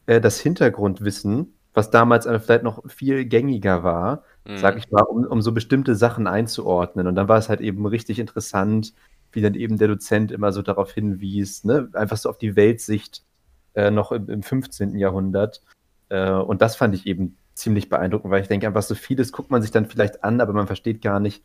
äh, 0.06 0.20
das 0.20 0.40
Hintergrundwissen, 0.40 1.54
was 1.74 1.90
damals 1.90 2.26
vielleicht 2.26 2.62
noch 2.62 2.82
viel 2.90 3.24
gängiger 3.24 3.82
war, 3.82 4.24
mhm. 4.46 4.58
sag 4.58 4.76
ich 4.76 4.90
mal, 4.90 5.02
um, 5.02 5.24
um 5.24 5.42
so 5.42 5.52
bestimmte 5.52 5.94
Sachen 5.94 6.26
einzuordnen. 6.26 7.06
Und 7.06 7.14
dann 7.14 7.28
war 7.28 7.38
es 7.38 7.48
halt 7.48 7.60
eben 7.60 7.86
richtig 7.86 8.18
interessant, 8.18 8.92
wie 9.32 9.42
dann 9.42 9.54
eben 9.54 9.78
der 9.78 9.88
Dozent 9.88 10.32
immer 10.32 10.52
so 10.52 10.62
darauf 10.62 10.92
hinwies, 10.92 11.64
ne? 11.64 11.88
einfach 11.92 12.16
so 12.16 12.28
auf 12.28 12.38
die 12.38 12.56
Weltsicht 12.56 13.22
äh, 13.74 13.90
noch 13.90 14.12
im, 14.12 14.28
im 14.28 14.42
15. 14.42 14.98
Jahrhundert. 14.98 15.62
Äh, 16.08 16.32
und 16.32 16.62
das 16.62 16.76
fand 16.76 16.94
ich 16.94 17.06
eben 17.06 17.36
ziemlich 17.54 17.88
beeindruckend, 17.88 18.32
weil 18.32 18.42
ich 18.42 18.48
denke, 18.48 18.66
einfach 18.66 18.82
so 18.82 18.94
vieles 18.94 19.32
guckt 19.32 19.50
man 19.50 19.62
sich 19.62 19.70
dann 19.70 19.86
vielleicht 19.86 20.24
an, 20.24 20.40
aber 20.40 20.52
man 20.52 20.66
versteht 20.66 21.02
gar 21.02 21.20
nicht, 21.20 21.44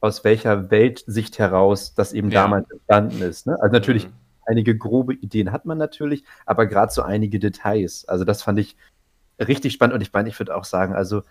aus 0.00 0.24
welcher 0.24 0.70
Weltsicht 0.70 1.38
heraus 1.38 1.94
das 1.94 2.12
eben 2.12 2.30
ja. 2.30 2.42
damals 2.42 2.70
entstanden 2.70 3.20
ist. 3.22 3.46
Ne? 3.46 3.60
Also 3.60 3.72
natürlich, 3.72 4.06
mhm. 4.06 4.12
Einige 4.48 4.76
grobe 4.76 5.14
Ideen 5.14 5.52
hat 5.52 5.66
man 5.66 5.78
natürlich, 5.78 6.24
aber 6.46 6.66
gerade 6.66 6.92
so 6.92 7.02
einige 7.02 7.38
Details. 7.38 8.06
Also 8.06 8.24
das 8.24 8.42
fand 8.42 8.58
ich 8.58 8.76
richtig 9.38 9.72
spannend 9.72 9.94
und 9.94 10.00
ich 10.00 10.12
meine, 10.12 10.28
ich 10.28 10.38
würde 10.38 10.56
auch 10.56 10.64
sagen, 10.64 10.94
also 10.94 11.22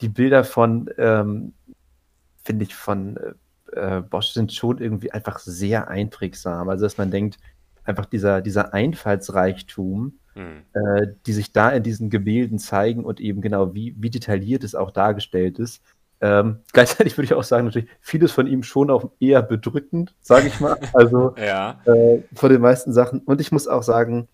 die 0.00 0.08
Bilder 0.08 0.44
von, 0.44 0.90
ähm, 0.98 1.54
finde 2.44 2.64
ich, 2.64 2.74
von 2.74 3.18
äh, 3.72 4.00
Bosch 4.00 4.28
sind 4.28 4.52
schon 4.52 4.78
irgendwie 4.78 5.12
einfach 5.12 5.38
sehr 5.38 5.88
einprägsam. 5.88 6.68
Also, 6.68 6.84
dass 6.84 6.98
man 6.98 7.10
denkt, 7.10 7.38
einfach 7.84 8.06
dieser, 8.06 8.40
dieser 8.40 8.74
Einfallsreichtum, 8.74 10.18
mhm. 10.34 10.62
äh, 10.72 11.06
die 11.26 11.32
sich 11.32 11.52
da 11.52 11.70
in 11.70 11.82
diesen 11.82 12.10
Gemälden 12.10 12.58
zeigen 12.58 13.04
und 13.04 13.20
eben 13.20 13.40
genau, 13.40 13.74
wie, 13.74 13.94
wie 13.98 14.10
detailliert 14.10 14.64
es 14.64 14.74
auch 14.74 14.90
dargestellt 14.90 15.58
ist. 15.58 15.82
Ähm, 16.20 16.60
gleichzeitig 16.72 17.16
würde 17.16 17.26
ich 17.26 17.34
auch 17.34 17.44
sagen, 17.44 17.66
natürlich 17.66 17.88
vieles 18.00 18.32
von 18.32 18.46
ihm 18.46 18.62
schon 18.62 18.90
auch 18.90 19.10
eher 19.20 19.42
bedrückend, 19.42 20.14
sage 20.20 20.48
ich 20.48 20.60
mal. 20.60 20.76
Also 20.94 21.34
ja. 21.36 21.80
äh, 21.84 22.22
von 22.34 22.50
den 22.50 22.60
meisten 22.60 22.92
Sachen. 22.92 23.20
Und 23.20 23.40
ich 23.40 23.52
muss 23.52 23.68
auch 23.68 23.82
sagen, 23.82 24.28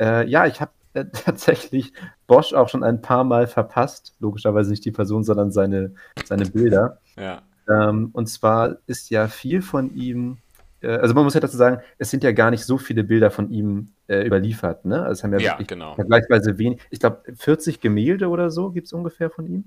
äh, 0.00 0.26
ja, 0.28 0.46
ich 0.46 0.60
habe 0.60 0.72
äh, 0.94 1.04
tatsächlich 1.12 1.92
Bosch 2.26 2.52
auch 2.52 2.68
schon 2.68 2.82
ein 2.82 3.02
paar 3.02 3.24
Mal 3.24 3.46
verpasst. 3.46 4.14
Logischerweise 4.20 4.70
nicht 4.70 4.84
die 4.84 4.92
Person, 4.92 5.24
sondern 5.24 5.52
seine, 5.52 5.94
seine 6.24 6.46
Bilder. 6.46 6.98
Ja. 7.16 7.42
Ähm, 7.68 8.10
und 8.12 8.26
zwar 8.26 8.76
ist 8.86 9.10
ja 9.10 9.28
viel 9.28 9.62
von 9.62 9.94
ihm, 9.94 10.38
äh, 10.80 10.96
also 10.96 11.14
man 11.14 11.24
muss 11.24 11.34
ja 11.34 11.40
dazu 11.40 11.56
sagen, 11.56 11.80
es 11.98 12.10
sind 12.10 12.24
ja 12.24 12.32
gar 12.32 12.50
nicht 12.50 12.64
so 12.64 12.78
viele 12.78 13.04
Bilder 13.04 13.30
von 13.30 13.50
ihm 13.50 13.92
äh, 14.08 14.26
überliefert. 14.26 14.84
Ne? 14.84 15.00
Also 15.00 15.12
es 15.12 15.24
haben 15.24 15.32
ja, 15.34 15.38
ja 15.38 15.58
genau. 15.62 15.94
vergleichsweise 15.94 16.58
wenig, 16.58 16.80
ich 16.90 17.00
glaube 17.00 17.22
40 17.34 17.80
Gemälde 17.80 18.28
oder 18.28 18.50
so 18.50 18.70
gibt 18.70 18.86
es 18.86 18.92
ungefähr 18.92 19.30
von 19.30 19.46
ihm. 19.46 19.64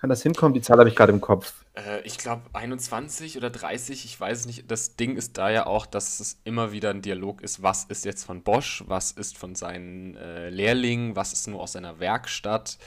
Kann 0.00 0.08
das 0.08 0.22
hinkommen? 0.22 0.54
Die 0.54 0.62
Zahl 0.62 0.78
habe 0.78 0.88
ich 0.88 0.96
gerade 0.96 1.12
im 1.12 1.20
Kopf. 1.20 1.66
Äh, 1.74 2.00
ich 2.04 2.16
glaube 2.16 2.42
21 2.54 3.36
oder 3.36 3.50
30, 3.50 4.06
ich 4.06 4.18
weiß 4.18 4.40
es 4.40 4.46
nicht. 4.46 4.70
Das 4.70 4.96
Ding 4.96 5.16
ist 5.16 5.36
da 5.36 5.50
ja 5.50 5.66
auch, 5.66 5.84
dass 5.84 6.20
es 6.20 6.40
immer 6.44 6.72
wieder 6.72 6.88
ein 6.88 7.02
Dialog 7.02 7.42
ist, 7.42 7.62
was 7.62 7.84
ist 7.84 8.06
jetzt 8.06 8.24
von 8.24 8.42
Bosch, 8.42 8.82
was 8.86 9.12
ist 9.12 9.36
von 9.36 9.54
seinen 9.54 10.16
äh, 10.16 10.48
Lehrlingen, 10.48 11.16
was 11.16 11.34
ist 11.34 11.48
nur 11.48 11.60
aus 11.60 11.72
seiner 11.72 12.00
Werkstatt. 12.00 12.78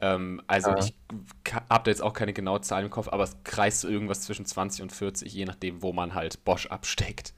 Ähm, 0.00 0.42
also 0.48 0.70
ja. 0.70 0.78
ich 0.78 0.94
habe 1.70 1.84
da 1.84 1.90
jetzt 1.90 2.02
auch 2.02 2.12
keine 2.12 2.32
genaue 2.32 2.60
Zahl 2.62 2.82
im 2.82 2.90
Kopf, 2.90 3.08
aber 3.08 3.22
es 3.22 3.36
kreist 3.44 3.82
so 3.82 3.88
irgendwas 3.88 4.22
zwischen 4.22 4.44
20 4.44 4.82
und 4.82 4.92
40, 4.92 5.32
je 5.32 5.44
nachdem, 5.44 5.82
wo 5.82 5.92
man 5.92 6.14
halt 6.14 6.44
Bosch 6.44 6.66
absteckt. 6.66 7.32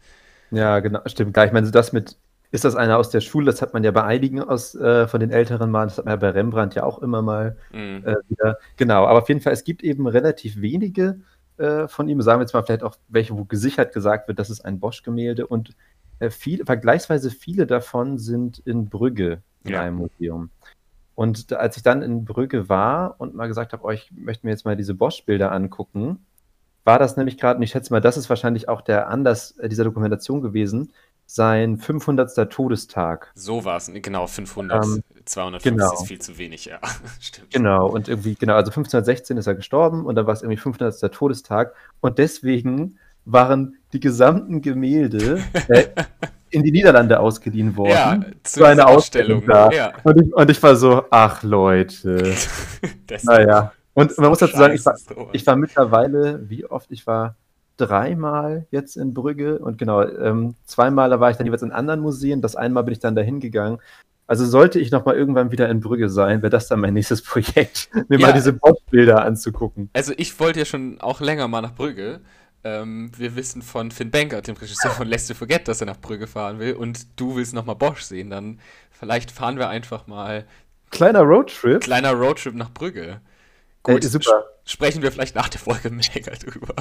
Ja, 0.50 0.80
genau, 0.80 1.00
stimmt. 1.04 1.34
Klar, 1.34 1.44
ich 1.44 1.52
meine, 1.52 1.70
das 1.70 1.92
mit 1.92 2.16
ist 2.50 2.64
das 2.64 2.76
einer 2.76 2.98
aus 2.98 3.10
der 3.10 3.20
Schule? 3.20 3.46
Das 3.46 3.60
hat 3.60 3.74
man 3.74 3.84
ja 3.84 3.90
bei 3.90 4.04
einigen 4.04 4.42
aus, 4.42 4.74
äh, 4.74 5.06
von 5.06 5.20
den 5.20 5.30
älteren 5.30 5.70
Malen, 5.70 5.88
das 5.88 5.98
hat 5.98 6.04
man 6.06 6.12
ja 6.12 6.16
bei 6.16 6.30
Rembrandt 6.30 6.74
ja 6.74 6.84
auch 6.84 7.00
immer 7.00 7.22
mal 7.22 7.56
mhm. 7.72 8.04
äh, 8.04 8.16
wieder. 8.28 8.58
Genau, 8.76 9.04
aber 9.06 9.18
auf 9.18 9.28
jeden 9.28 9.40
Fall, 9.40 9.52
es 9.52 9.64
gibt 9.64 9.82
eben 9.82 10.06
relativ 10.06 10.60
wenige 10.60 11.20
äh, 11.58 11.88
von 11.88 12.08
ihm, 12.08 12.22
sagen 12.22 12.40
wir 12.40 12.44
jetzt 12.44 12.54
mal 12.54 12.62
vielleicht 12.62 12.84
auch 12.84 12.96
welche, 13.08 13.36
wo 13.36 13.44
gesichert 13.44 13.92
gesagt 13.92 14.28
wird, 14.28 14.38
das 14.38 14.50
ist 14.50 14.64
ein 14.64 14.80
Bosch-Gemälde 14.80 15.46
und 15.46 15.76
äh, 16.20 16.30
viel, 16.30 16.64
vergleichsweise 16.64 17.30
viele 17.30 17.66
davon 17.66 18.18
sind 18.18 18.58
in 18.60 18.88
Brügge 18.88 19.42
in 19.64 19.72
ja. 19.72 19.82
einem 19.82 19.96
Museum. 19.96 20.50
Und 21.14 21.52
als 21.52 21.76
ich 21.76 21.82
dann 21.82 22.02
in 22.02 22.24
Brügge 22.24 22.68
war 22.68 23.16
und 23.18 23.34
mal 23.34 23.48
gesagt 23.48 23.72
habe, 23.72 23.84
oh, 23.84 23.90
ich 23.90 24.12
möchte 24.12 24.46
mir 24.46 24.52
jetzt 24.52 24.64
mal 24.64 24.76
diese 24.76 24.94
Bosch-Bilder 24.94 25.50
angucken, 25.50 26.24
war 26.84 26.98
das 26.98 27.16
nämlich 27.16 27.36
gerade, 27.36 27.56
und 27.56 27.62
ich 27.62 27.70
schätze 27.70 27.92
mal, 27.92 28.00
das 28.00 28.16
ist 28.16 28.30
wahrscheinlich 28.30 28.68
auch 28.68 28.80
der 28.80 29.08
Anlass 29.08 29.58
äh, 29.58 29.68
dieser 29.68 29.84
Dokumentation 29.84 30.40
gewesen, 30.40 30.92
sein 31.30 31.76
500. 31.76 32.50
Todestag. 32.50 33.30
So 33.34 33.64
war 33.64 33.76
es, 33.76 33.90
genau, 33.92 34.26
500. 34.26 34.82
Ähm, 34.82 35.02
250 35.26 35.72
genau. 35.72 35.92
ist 35.92 36.06
viel 36.06 36.20
zu 36.20 36.38
wenig, 36.38 36.64
ja. 36.64 36.78
Stimmt. 37.20 37.50
Genau, 37.50 37.86
und 37.86 38.08
irgendwie, 38.08 38.34
genau, 38.34 38.54
also 38.54 38.70
1516 38.70 39.36
ist 39.36 39.46
er 39.46 39.54
gestorben 39.54 40.06
und 40.06 40.14
dann 40.14 40.26
war 40.26 40.32
es 40.32 40.42
irgendwie 40.42 40.56
500. 40.56 41.12
Todestag 41.12 41.74
und 42.00 42.16
deswegen 42.18 42.98
waren 43.26 43.76
die 43.92 44.00
gesamten 44.00 44.62
Gemälde 44.62 45.42
äh, 45.68 45.88
in 46.50 46.62
die 46.62 46.72
Niederlande 46.72 47.20
ausgeliehen 47.20 47.76
worden. 47.76 47.90
Ja, 47.90 48.42
zu, 48.42 48.64
einer 48.64 48.88
Ausstellung. 48.88 49.44
Da. 49.46 49.70
Ja. 49.70 49.92
Und, 50.04 50.22
ich, 50.22 50.34
und 50.34 50.50
ich 50.50 50.62
war 50.62 50.76
so, 50.76 51.04
ach 51.10 51.42
Leute. 51.42 52.34
naja. 53.24 53.72
Und 53.92 54.16
man 54.16 54.30
muss 54.30 54.38
dazu 54.38 54.56
sagen, 54.56 54.74
ich 54.74 54.86
war, 54.86 54.96
ich 55.32 55.46
war 55.46 55.56
mittlerweile, 55.56 56.48
wie 56.48 56.64
oft 56.64 56.90
ich 56.90 57.06
war, 57.06 57.34
dreimal 57.78 58.66
jetzt 58.70 58.96
in 58.96 59.14
Brügge 59.14 59.58
und 59.58 59.78
genau, 59.78 60.02
ähm, 60.02 60.54
zweimal 60.64 61.10
da 61.10 61.20
war 61.20 61.30
ich 61.30 61.36
dann 61.36 61.46
jeweils 61.46 61.62
in 61.62 61.72
anderen 61.72 62.00
Museen, 62.00 62.42
das 62.42 62.56
einmal 62.56 62.84
bin 62.84 62.92
ich 62.92 62.98
dann 62.98 63.14
dahin 63.14 63.40
gegangen. 63.40 63.78
Also 64.26 64.44
sollte 64.44 64.78
ich 64.78 64.90
nochmal 64.90 65.16
irgendwann 65.16 65.52
wieder 65.52 65.70
in 65.70 65.80
Brügge 65.80 66.10
sein, 66.10 66.42
wäre 66.42 66.50
das 66.50 66.68
dann 66.68 66.80
mein 66.80 66.92
nächstes 66.92 67.22
Projekt, 67.24 67.88
mir 68.08 68.18
ja. 68.18 68.26
mal 68.26 68.32
diese 68.34 68.52
Bordbilder 68.52 69.24
anzugucken. 69.24 69.88
Also 69.94 70.12
ich 70.16 70.38
wollte 70.38 70.58
ja 70.58 70.64
schon 70.66 71.00
auch 71.00 71.20
länger 71.20 71.48
mal 71.48 71.62
nach 71.62 71.74
Brügge. 71.74 72.20
Ähm, 72.64 73.10
wir 73.16 73.36
wissen 73.36 73.62
von 73.62 73.90
Finn 73.90 74.10
Banker, 74.10 74.42
dem 74.42 74.56
Regisseur 74.56 74.90
von 74.90 75.06
Let's 75.06 75.30
Forget, 75.32 75.68
dass 75.68 75.80
er 75.80 75.86
nach 75.86 76.00
Brügge 76.00 76.26
fahren 76.26 76.58
will 76.58 76.74
und 76.74 77.06
du 77.18 77.36
willst 77.36 77.54
nochmal 77.54 77.76
Bosch 77.76 78.02
sehen, 78.02 78.30
dann 78.30 78.58
vielleicht 78.90 79.30
fahren 79.30 79.58
wir 79.58 79.68
einfach 79.68 80.06
mal. 80.06 80.44
Kleiner 80.90 81.20
Roadtrip? 81.20 81.80
Kleiner 81.80 82.12
Roadtrip 82.12 82.54
nach 82.54 82.72
Brügge. 82.72 83.20
Gut, 83.88 84.04
Ey, 84.04 84.10
super. 84.10 84.44
Sprechen 84.66 85.02
wir 85.02 85.10
vielleicht 85.10 85.34
nach 85.34 85.48
der 85.48 85.60
Folge 85.60 85.90
mega 85.90 86.32
drüber. 86.32 86.74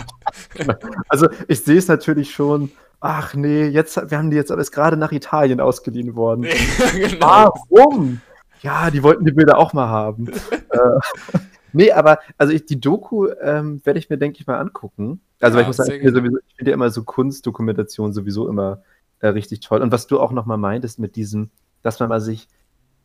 Also, 1.07 1.29
ich 1.47 1.63
sehe 1.63 1.77
es 1.77 1.87
natürlich 1.87 2.31
schon. 2.31 2.71
Ach 2.99 3.33
nee, 3.33 3.65
jetzt, 3.67 3.95
wir 4.09 4.17
haben 4.17 4.29
die 4.29 4.35
jetzt 4.35 4.51
alles 4.51 4.71
gerade 4.71 4.97
nach 4.97 5.11
Italien 5.13 5.61
ausgeliehen 5.61 6.15
worden. 6.15 6.41
genau. 6.93 7.53
Warum? 7.69 8.21
Ja, 8.61 8.91
die 8.91 9.03
wollten 9.03 9.23
die 9.23 9.31
Bilder 9.31 9.57
auch 9.57 9.71
mal 9.71 9.87
haben. 9.87 10.27
äh, 10.69 11.37
nee, 11.71 11.91
aber 11.91 12.19
also 12.37 12.51
ich, 12.51 12.65
die 12.65 12.79
Doku 12.79 13.27
ähm, 13.41 13.79
werde 13.85 13.99
ich 13.99 14.09
mir, 14.09 14.17
denke 14.17 14.39
ich, 14.41 14.47
mal 14.47 14.59
angucken. 14.59 15.21
Also, 15.39 15.57
ja, 15.57 15.61
ich 15.61 15.67
muss 15.67 15.77
sagen, 15.77 15.91
ich 15.91 16.01
finde 16.01 16.71
ja 16.71 16.73
immer 16.73 16.89
so 16.89 17.03
Kunstdokumentation 17.03 18.11
sowieso 18.11 18.49
immer 18.49 18.81
äh, 19.19 19.27
richtig 19.27 19.61
toll. 19.61 19.81
Und 19.81 19.93
was 19.93 20.07
du 20.07 20.19
auch 20.19 20.33
nochmal 20.33 20.57
meintest 20.57 20.99
mit 20.99 21.15
diesem, 21.15 21.51
dass 21.83 22.01
man 22.01 22.09
mal 22.09 22.19
sich 22.19 22.49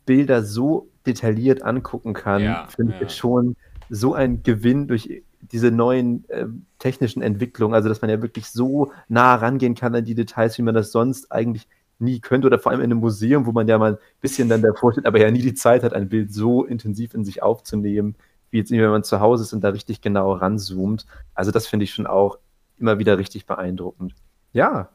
Bilder 0.07 0.43
so 0.43 0.89
detailliert 1.07 1.63
angucken 1.63 2.15
kann, 2.15 2.43
ja, 2.43 2.67
finde 2.67 2.95
ja. 2.95 3.03
ich 3.03 3.15
schon 3.15 3.55
so 3.91 4.15
ein 4.15 4.43
Gewinn 4.43 4.89
durch 4.89 5.23
diese 5.41 5.71
neuen 5.71 6.29
äh, 6.29 6.47
technischen 6.79 7.23
Entwicklungen, 7.23 7.75
also 7.75 7.89
dass 7.89 8.01
man 8.01 8.11
ja 8.11 8.23
wirklich 8.23 8.49
so 8.49 8.93
nah 9.09 9.35
rangehen 9.35 9.75
kann 9.75 9.95
an 9.95 10.05
die 10.05 10.15
Details, 10.15 10.57
wie 10.59 10.63
man 10.63 10.75
das 10.75 10.93
sonst 10.93 11.31
eigentlich 11.33 11.69
nie 11.99 12.21
könnte 12.21 12.47
oder 12.47 12.59
vor 12.59 12.73
allem 12.73 12.81
in 12.81 12.91
einem 12.91 13.01
Museum, 13.01 13.47
wo 13.47 13.53
man 13.53 13.69
ja 13.69 13.79
mal 13.79 13.93
ein 13.93 13.99
bisschen 14.21 14.49
dann 14.49 14.63
davor 14.63 14.93
steht, 14.93 15.07
aber 15.07 15.21
ja 15.21 15.31
nie 15.31 15.43
die 15.43 15.55
Zeit 15.55 15.83
hat, 15.83 15.95
ein 15.95 16.09
Bild 16.09 16.33
so 16.33 16.65
intensiv 16.65 17.15
in 17.15 17.25
sich 17.25 17.43
aufzunehmen, 17.43 18.17
wie 18.51 18.59
jetzt 18.59 18.71
wenn 18.71 18.91
man 18.91 19.05
zu 19.05 19.21
Hause 19.21 19.45
ist 19.45 19.53
und 19.53 19.63
da 19.63 19.71
richtig 19.71 20.01
genau 20.01 20.33
ranzoomt. 20.33 21.07
Also 21.35 21.51
das 21.51 21.67
finde 21.67 21.85
ich 21.85 21.95
schon 21.95 22.07
auch 22.07 22.39
immer 22.79 22.99
wieder 22.99 23.19
richtig 23.19 23.47
beeindruckend. 23.47 24.15
Ja, 24.53 24.91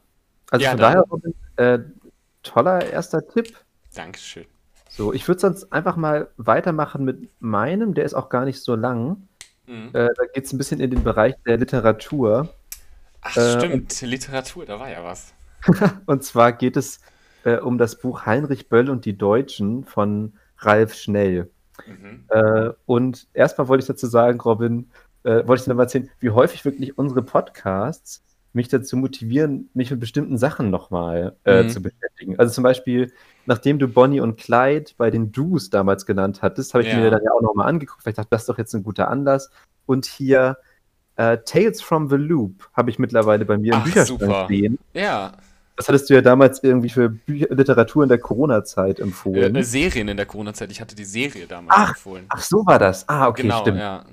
also 0.50 0.64
ja, 0.64 0.70
von 0.70 0.78
daher, 0.78 1.04
äh, 1.56 1.78
toller 2.42 2.84
erster 2.84 3.26
Tipp. 3.26 3.56
Dankeschön. 3.94 4.46
So, 4.88 5.12
ich 5.12 5.26
würde 5.28 5.40
sonst 5.40 5.72
einfach 5.72 5.96
mal 5.96 6.28
weitermachen 6.36 7.04
mit 7.04 7.28
meinem, 7.40 7.94
der 7.94 8.04
ist 8.04 8.14
auch 8.14 8.28
gar 8.28 8.44
nicht 8.44 8.62
so 8.62 8.74
lang. 8.74 9.28
Mhm. 9.66 9.88
Äh, 9.92 10.08
da 10.16 10.24
geht 10.32 10.44
es 10.44 10.52
ein 10.52 10.58
bisschen 10.58 10.80
in 10.80 10.90
den 10.90 11.04
Bereich 11.04 11.34
der 11.46 11.58
Literatur. 11.58 12.54
Ach, 13.20 13.36
äh, 13.36 13.58
stimmt, 13.58 14.00
Literatur, 14.00 14.64
da 14.64 14.80
war 14.80 14.90
ja 14.90 15.04
was. 15.04 15.34
und 16.06 16.24
zwar 16.24 16.52
geht 16.52 16.76
es 16.76 17.00
äh, 17.44 17.56
um 17.56 17.78
das 17.78 17.98
Buch 17.98 18.26
Heinrich 18.26 18.68
Böll 18.68 18.88
und 18.90 19.04
die 19.04 19.16
Deutschen 19.16 19.84
von 19.84 20.32
Ralf 20.58 20.94
Schnell. 20.94 21.50
Mhm. 21.86 22.24
Äh, 22.28 22.70
und 22.86 23.26
erstmal 23.34 23.68
wollte 23.68 23.82
ich 23.82 23.88
dazu 23.88 24.06
sagen, 24.06 24.40
Robin, 24.40 24.90
äh, 25.24 25.46
wollte 25.46 25.60
ich 25.60 25.64
dir 25.64 25.74
mal 25.74 25.84
erzählen, 25.84 26.10
wie 26.20 26.30
häufig 26.30 26.64
wirklich 26.64 26.96
unsere 26.96 27.22
Podcasts 27.22 28.22
mich 28.58 28.68
dazu 28.68 28.96
motivieren, 28.96 29.70
mich 29.72 29.90
mit 29.90 30.00
bestimmten 30.00 30.36
Sachen 30.36 30.68
nochmal 30.68 31.36
äh, 31.44 31.62
mhm. 31.62 31.70
zu 31.70 31.80
beschäftigen. 31.80 32.38
Also 32.38 32.52
zum 32.52 32.64
Beispiel, 32.64 33.12
nachdem 33.46 33.78
du 33.78 33.88
Bonnie 33.88 34.20
und 34.20 34.36
Clyde 34.36 34.90
bei 34.98 35.10
den 35.10 35.32
Do's 35.32 35.70
damals 35.70 36.04
genannt 36.04 36.42
hattest, 36.42 36.74
habe 36.74 36.82
ich 36.82 36.90
ja. 36.90 36.98
mir 36.98 37.10
dann 37.10 37.22
ja 37.24 37.30
auch 37.32 37.40
nochmal 37.40 37.68
angeguckt, 37.68 38.04
weil 38.04 38.10
ich 38.10 38.16
dachte, 38.16 38.30
das 38.30 38.42
ist 38.42 38.48
doch 38.48 38.58
jetzt 38.58 38.74
ein 38.74 38.82
guter 38.82 39.08
Anlass. 39.08 39.50
Und 39.86 40.06
hier 40.06 40.58
äh, 41.16 41.38
Tales 41.44 41.80
from 41.80 42.08
the 42.10 42.16
Loop 42.16 42.68
habe 42.74 42.90
ich 42.90 42.98
mittlerweile 42.98 43.44
bei 43.44 43.56
mir 43.56 43.74
im 43.74 43.84
Bücherschrank 43.84 44.44
stehen. 44.46 44.78
Ja. 44.92 45.32
Das 45.76 45.86
hattest 45.86 46.10
du 46.10 46.14
ja 46.14 46.20
damals 46.20 46.62
irgendwie 46.64 46.88
für 46.88 47.08
Bü 47.08 47.46
Literatur 47.50 48.02
in 48.02 48.08
der 48.08 48.18
Corona-Zeit 48.18 48.98
empfohlen. 48.98 49.54
Äh, 49.54 49.62
Serien 49.62 50.08
in 50.08 50.16
der 50.16 50.26
Corona-Zeit. 50.26 50.72
Ich 50.72 50.80
hatte 50.80 50.96
die 50.96 51.04
Serie 51.04 51.46
damals 51.46 51.72
ach, 51.76 51.90
empfohlen. 51.90 52.26
Ach, 52.28 52.42
so 52.42 52.66
war 52.66 52.80
das. 52.80 53.08
Ah, 53.08 53.28
okay, 53.28 53.42
genau, 53.42 53.60
stimmt. 53.60 53.78
Ja. 53.78 54.04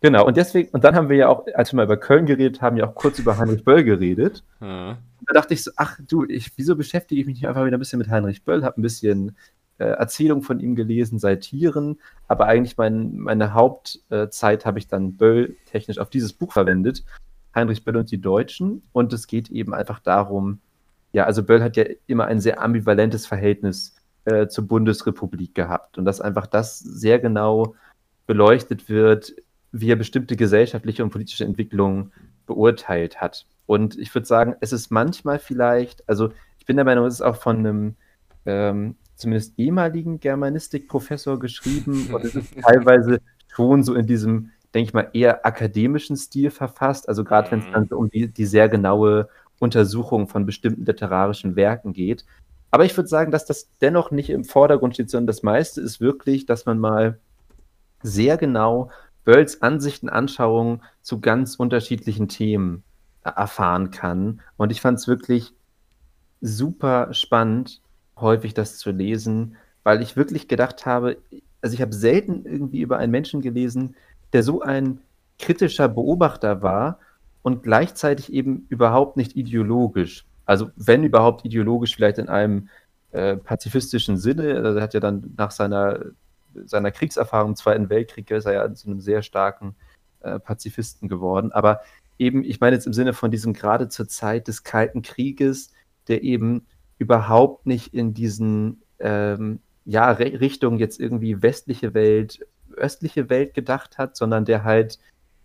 Genau, 0.00 0.26
und 0.26 0.36
deswegen, 0.36 0.70
und 0.70 0.82
dann 0.82 0.94
haben 0.94 1.10
wir 1.10 1.16
ja 1.16 1.28
auch, 1.28 1.46
als 1.54 1.72
wir 1.72 1.76
mal 1.76 1.84
über 1.84 1.98
Köln 1.98 2.24
geredet 2.24 2.62
haben, 2.62 2.76
ja 2.76 2.88
auch 2.88 2.94
kurz 2.94 3.18
über 3.18 3.36
Heinrich 3.36 3.64
Böll 3.64 3.84
geredet. 3.84 4.42
Hm. 4.60 4.96
Da 5.26 5.34
dachte 5.34 5.52
ich 5.52 5.62
so, 5.62 5.70
ach 5.76 5.98
du, 6.08 6.24
ich, 6.24 6.52
wieso 6.56 6.74
beschäftige 6.74 7.20
ich 7.20 7.26
mich 7.26 7.36
nicht 7.36 7.46
einfach 7.46 7.66
wieder 7.66 7.76
ein 7.76 7.80
bisschen 7.80 7.98
mit 7.98 8.08
Heinrich 8.08 8.42
Böll, 8.42 8.64
habe 8.64 8.80
ein 8.80 8.82
bisschen 8.82 9.36
äh, 9.78 9.84
Erzählung 9.84 10.42
von 10.42 10.58
ihm 10.58 10.74
gelesen, 10.74 11.20
Tieren, 11.40 11.98
aber 12.28 12.46
eigentlich 12.46 12.78
mein, 12.78 13.18
meine 13.18 13.52
Hauptzeit 13.52 14.62
äh, 14.62 14.64
habe 14.64 14.78
ich 14.78 14.88
dann 14.88 15.16
Böll 15.16 15.56
technisch 15.66 15.98
auf 15.98 16.08
dieses 16.08 16.32
Buch 16.32 16.52
verwendet, 16.52 17.04
Heinrich 17.54 17.84
Böll 17.84 17.96
und 17.96 18.10
die 18.10 18.20
Deutschen. 18.20 18.82
Und 18.92 19.12
es 19.12 19.26
geht 19.26 19.50
eben 19.50 19.74
einfach 19.74 20.00
darum, 20.00 20.60
ja, 21.12 21.24
also 21.24 21.42
Böll 21.42 21.62
hat 21.62 21.76
ja 21.76 21.84
immer 22.06 22.26
ein 22.26 22.40
sehr 22.40 22.62
ambivalentes 22.62 23.26
Verhältnis 23.26 23.96
äh, 24.24 24.48
zur 24.48 24.66
Bundesrepublik 24.66 25.54
gehabt 25.54 25.98
und 25.98 26.04
dass 26.06 26.20
einfach 26.20 26.46
das 26.46 26.78
sehr 26.78 27.18
genau 27.18 27.74
beleuchtet 28.26 28.88
wird, 28.88 29.34
wie 29.72 29.90
er 29.90 29.96
bestimmte 29.96 30.36
gesellschaftliche 30.36 31.02
und 31.02 31.10
politische 31.10 31.44
Entwicklungen 31.44 32.12
beurteilt 32.46 33.20
hat. 33.20 33.46
Und 33.66 33.98
ich 33.98 34.12
würde 34.14 34.26
sagen, 34.26 34.56
es 34.60 34.72
ist 34.72 34.90
manchmal 34.90 35.38
vielleicht, 35.38 36.08
also 36.08 36.30
ich 36.58 36.66
bin 36.66 36.76
der 36.76 36.84
Meinung, 36.84 37.06
es 37.06 37.14
ist 37.14 37.22
auch 37.22 37.36
von 37.36 37.58
einem 37.58 37.94
ähm, 38.46 38.96
zumindest 39.14 39.54
ehemaligen 39.58 40.18
Germanistikprofessor 40.18 41.38
geschrieben 41.38 42.08
und 42.12 42.24
es 42.24 42.34
ist 42.34 42.60
teilweise 42.60 43.20
schon 43.48 43.84
so 43.84 43.94
in 43.94 44.06
diesem, 44.06 44.50
denke 44.74 44.88
ich 44.88 44.94
mal, 44.94 45.10
eher 45.12 45.46
akademischen 45.46 46.16
Stil 46.16 46.50
verfasst. 46.50 47.08
Also 47.08 47.22
gerade 47.22 47.50
wenn 47.50 47.60
es 47.60 47.66
mhm. 47.66 47.72
dann 47.72 47.88
so 47.88 47.96
um 47.96 48.10
die, 48.10 48.28
die 48.28 48.46
sehr 48.46 48.68
genaue 48.68 49.28
Untersuchung 49.60 50.26
von 50.26 50.46
bestimmten 50.46 50.84
literarischen 50.84 51.54
Werken 51.54 51.92
geht. 51.92 52.24
Aber 52.70 52.84
ich 52.84 52.96
würde 52.96 53.08
sagen, 53.08 53.30
dass 53.30 53.44
das 53.44 53.68
dennoch 53.80 54.10
nicht 54.10 54.30
im 54.30 54.44
Vordergrund 54.44 54.94
steht, 54.94 55.10
sondern 55.10 55.26
das 55.26 55.42
meiste 55.42 55.80
ist 55.80 56.00
wirklich, 56.00 56.46
dass 56.46 56.66
man 56.66 56.78
mal 56.78 57.18
sehr 58.02 58.36
genau 58.38 58.90
Bölls 59.24 59.62
Ansichten, 59.62 60.08
Anschauungen 60.08 60.82
zu 61.02 61.20
ganz 61.20 61.56
unterschiedlichen 61.56 62.28
Themen 62.28 62.82
erfahren 63.22 63.90
kann. 63.90 64.40
Und 64.56 64.72
ich 64.72 64.80
fand 64.80 64.98
es 64.98 65.08
wirklich 65.08 65.52
super 66.40 67.12
spannend, 67.12 67.80
häufig 68.16 68.54
das 68.54 68.78
zu 68.78 68.90
lesen, 68.90 69.56
weil 69.82 70.02
ich 70.02 70.16
wirklich 70.16 70.48
gedacht 70.48 70.86
habe, 70.86 71.18
also 71.60 71.74
ich 71.74 71.82
habe 71.82 71.94
selten 71.94 72.44
irgendwie 72.44 72.80
über 72.80 72.98
einen 72.98 73.12
Menschen 73.12 73.40
gelesen, 73.40 73.94
der 74.32 74.42
so 74.42 74.62
ein 74.62 75.00
kritischer 75.38 75.88
Beobachter 75.88 76.62
war 76.62 76.98
und 77.42 77.62
gleichzeitig 77.62 78.32
eben 78.32 78.66
überhaupt 78.68 79.16
nicht 79.16 79.36
ideologisch. 79.36 80.26
Also 80.44 80.70
wenn 80.76 81.04
überhaupt 81.04 81.44
ideologisch, 81.44 81.94
vielleicht 81.94 82.18
in 82.18 82.28
einem 82.28 82.68
äh, 83.12 83.36
pazifistischen 83.36 84.16
Sinne. 84.16 84.62
Also 84.64 84.78
er 84.78 84.82
hat 84.82 84.94
ja 84.94 85.00
dann 85.00 85.34
nach 85.36 85.50
seiner 85.50 85.98
seiner 86.64 86.90
Kriegserfahrung 86.90 87.50
im 87.50 87.56
Zweiten 87.56 87.90
Weltkrieg 87.90 88.30
ist 88.30 88.46
er 88.46 88.52
ja 88.52 88.74
zu 88.74 88.88
einem 88.88 89.00
sehr 89.00 89.22
starken 89.22 89.74
äh, 90.20 90.38
Pazifisten 90.38 91.08
geworden. 91.08 91.52
Aber 91.52 91.80
eben, 92.18 92.44
ich 92.44 92.60
meine 92.60 92.76
jetzt 92.76 92.86
im 92.86 92.92
Sinne 92.92 93.12
von 93.12 93.30
diesem 93.30 93.52
gerade 93.52 93.88
zur 93.88 94.08
Zeit 94.08 94.48
des 94.48 94.62
Kalten 94.62 95.02
Krieges, 95.02 95.72
der 96.08 96.22
eben 96.22 96.66
überhaupt 96.98 97.66
nicht 97.66 97.94
in 97.94 98.14
diesen 98.14 98.82
ähm, 98.98 99.60
ja, 99.84 100.10
Richtung 100.10 100.78
jetzt 100.78 101.00
irgendwie 101.00 101.42
westliche 101.42 101.94
Welt, 101.94 102.46
östliche 102.76 103.30
Welt 103.30 103.54
gedacht 103.54 103.98
hat, 103.98 104.16
sondern 104.16 104.44
der 104.44 104.64
halt 104.64 104.98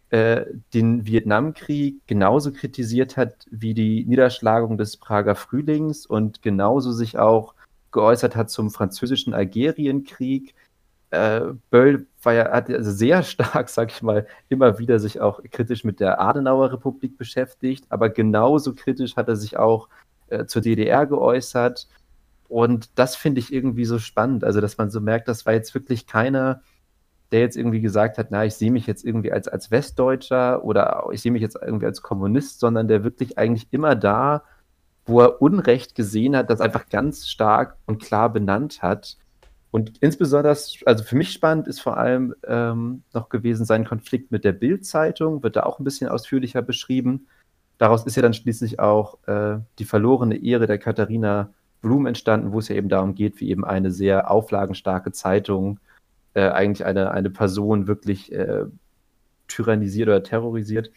äh, 0.10 0.46
den 0.74 1.06
Vietnamkrieg 1.06 2.06
genauso 2.08 2.52
kritisiert 2.52 3.18
hat 3.18 3.46
wie 3.50 3.74
die 3.74 4.06
Niederschlagung 4.06 4.78
des 4.78 4.98
Prager 4.98 5.36
Frühlings 5.36 6.06
und 6.06 6.42
genauso 6.42 6.92
sich 6.92 7.18
auch 7.18 7.56
geäußert 7.92 8.36
hat 8.36 8.50
zum 8.50 8.70
französischen 8.70 9.34
Algerienkrieg 9.34 10.54
äh, 11.16 11.54
Böll 11.70 12.08
war 12.22 12.34
ja, 12.34 12.52
hat 12.52 12.70
also 12.70 12.92
sehr 12.92 13.24
stark, 13.24 13.70
sag 13.70 13.92
ich 13.92 14.02
mal, 14.02 14.28
immer 14.50 14.80
wieder 14.80 15.00
sich 15.00 15.22
auch 15.22 15.42
kritisch 15.52 15.84
mit 15.84 16.00
der 16.00 16.20
Adenauer 16.20 16.74
Republik 16.74 17.18
beschäftigt, 17.18 17.86
aber 17.90 18.10
genauso 18.10 18.74
kritisch 18.74 19.16
hat 19.16 19.28
er 19.28 19.36
sich 19.36 19.58
auch 19.58 19.90
äh, 20.28 20.46
zur 20.46 20.62
DDR 20.62 21.06
geäußert. 21.06 21.88
Und 22.48 22.90
das 23.00 23.16
finde 23.16 23.40
ich 23.40 23.52
irgendwie 23.52 23.86
so 23.86 24.00
spannend. 24.00 24.44
Also, 24.44 24.62
dass 24.62 24.78
man 24.78 24.92
so 24.92 25.02
merkt, 25.02 25.28
das 25.28 25.46
war 25.46 25.54
jetzt 25.54 25.74
wirklich 25.74 26.06
keiner, 26.06 26.62
der 27.32 27.40
jetzt 27.40 27.58
irgendwie 27.58 27.82
gesagt 27.82 28.18
hat, 28.18 28.28
na, 28.30 28.46
ich 28.46 28.56
sehe 28.56 28.72
mich 28.72 28.86
jetzt 28.88 29.04
irgendwie 29.04 29.32
als, 29.32 29.48
als 29.48 29.72
Westdeutscher 29.72 30.64
oder 30.64 31.08
ich 31.12 31.22
sehe 31.22 31.32
mich 31.32 31.42
jetzt 31.42 31.58
irgendwie 31.60 31.88
als 31.88 32.02
Kommunist, 32.02 32.60
sondern 32.60 32.88
der 32.88 33.04
wirklich 33.04 33.38
eigentlich 33.38 33.68
immer 33.72 33.96
da, 33.96 34.44
wo 35.06 35.22
er 35.22 35.42
Unrecht 35.42 35.96
gesehen 35.96 36.36
hat, 36.36 36.50
das 36.50 36.62
einfach 36.62 36.90
ganz 36.90 37.28
stark 37.28 37.78
und 37.88 38.02
klar 38.02 38.32
benannt 38.32 38.82
hat 38.82 39.18
und 39.76 39.98
insbesondere, 40.00 40.56
also 40.86 41.04
für 41.04 41.18
mich 41.18 41.34
spannend 41.34 41.68
ist 41.68 41.82
vor 41.82 41.98
allem 41.98 42.34
ähm, 42.48 43.04
noch 43.14 43.28
gewesen 43.28 43.66
sein 43.66 43.84
Konflikt 43.84 44.32
mit 44.32 44.46
der 44.46 44.54
Bild-Zeitung, 44.54 45.44
wird 45.44 45.58
da 45.58 45.64
auch 45.64 45.80
ein 45.80 45.84
bisschen 45.84 46.08
ausführlicher 46.08 46.62
beschrieben. 46.62 47.28
Daraus 47.78 48.06
ist 48.06 48.16
ja 48.16 48.22
dann 48.22 48.34
schließlich 48.34 48.80
auch 48.80 49.18
äh, 49.28 49.58
die 49.78 49.84
verlorene 49.84 50.38
Ehre 50.42 50.66
der 50.66 50.78
Katharina 50.78 51.52
Blum 51.82 52.06
entstanden, 52.06 52.54
wo 52.54 52.60
es 52.60 52.70
ja 52.70 52.78
eben 52.78 52.88
darum 52.88 53.16
geht, 53.16 53.42
wie 53.42 53.50
eben 53.50 53.66
eine 53.66 53.92
sehr 53.92 54.32
auflagenstarke 54.32 55.12
Zeitung 55.12 55.82
äh, 56.36 56.48
eigentlich 56.48 56.86
eine, 56.86 57.12
eine 57.12 57.30
Person 57.30 57.86
wirklich 57.86 58.32
äh, 58.32 58.64
tyrannisiert 59.50 60.08
oder 60.08 60.24
terrorisiert. 60.24 60.90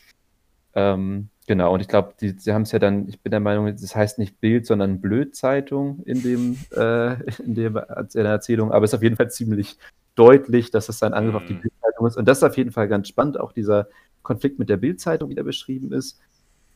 Ähm, 0.76 1.30
Genau, 1.48 1.72
und 1.72 1.80
ich 1.80 1.88
glaube, 1.88 2.12
sie 2.18 2.52
haben 2.52 2.62
es 2.62 2.72
ja 2.72 2.78
dann, 2.78 3.08
ich 3.08 3.22
bin 3.22 3.30
der 3.30 3.40
Meinung, 3.40 3.74
das 3.74 3.96
heißt 3.96 4.18
nicht 4.18 4.38
Bild, 4.38 4.66
sondern 4.66 5.00
Blödzeitung 5.00 6.02
in 6.04 6.22
dem, 6.22 6.58
äh, 6.76 7.14
in, 7.42 7.54
dem 7.54 7.74
in 7.78 8.08
der 8.12 8.26
Erzählung, 8.26 8.70
aber 8.70 8.84
es 8.84 8.90
ist 8.90 8.96
auf 8.96 9.02
jeden 9.02 9.16
Fall 9.16 9.30
ziemlich 9.30 9.78
deutlich, 10.14 10.70
dass 10.70 10.90
es 10.90 11.02
ein 11.02 11.14
Angriff 11.14 11.32
mhm. 11.32 11.40
auf 11.40 11.46
die 11.46 11.54
mhm. 11.54 11.60
Bildzeitung 11.62 12.06
ist. 12.06 12.16
Und 12.18 12.28
das 12.28 12.38
ist 12.38 12.44
auf 12.44 12.58
jeden 12.58 12.70
Fall 12.70 12.86
ganz 12.86 13.08
spannend, 13.08 13.40
auch 13.40 13.52
dieser 13.52 13.88
Konflikt 14.22 14.58
mit 14.58 14.68
der 14.68 14.76
Bildzeitung, 14.76 15.30
wie 15.30 15.34
der 15.34 15.42
beschrieben 15.42 15.90
ist. 15.90 16.20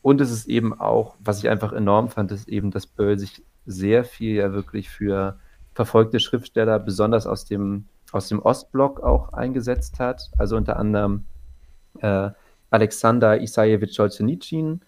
Und 0.01 0.19
es 0.21 0.31
ist 0.31 0.47
eben 0.47 0.73
auch, 0.73 1.17
was 1.19 1.37
ich 1.37 1.49
einfach 1.49 1.71
enorm 1.71 2.09
fand, 2.09 2.31
ist 2.31 2.49
eben, 2.49 2.71
dass 2.71 2.87
Böll 2.87 3.19
sich 3.19 3.43
sehr 3.67 4.03
viel 4.03 4.33
ja 4.33 4.53
wirklich 4.53 4.89
für 4.89 5.37
verfolgte 5.75 6.19
Schriftsteller, 6.19 6.79
besonders 6.79 7.27
aus 7.27 7.45
dem, 7.45 7.85
aus 8.11 8.27
dem 8.27 8.39
Ostblock 8.39 9.01
auch 9.03 9.33
eingesetzt 9.33 9.99
hat. 9.99 10.31
Also 10.39 10.57
unter 10.57 10.77
anderem 10.77 11.25
äh, 11.99 12.31
Alexander 12.73 13.39
Isajewitsch 13.39 13.93
Solzhenitsyn, 13.93 14.81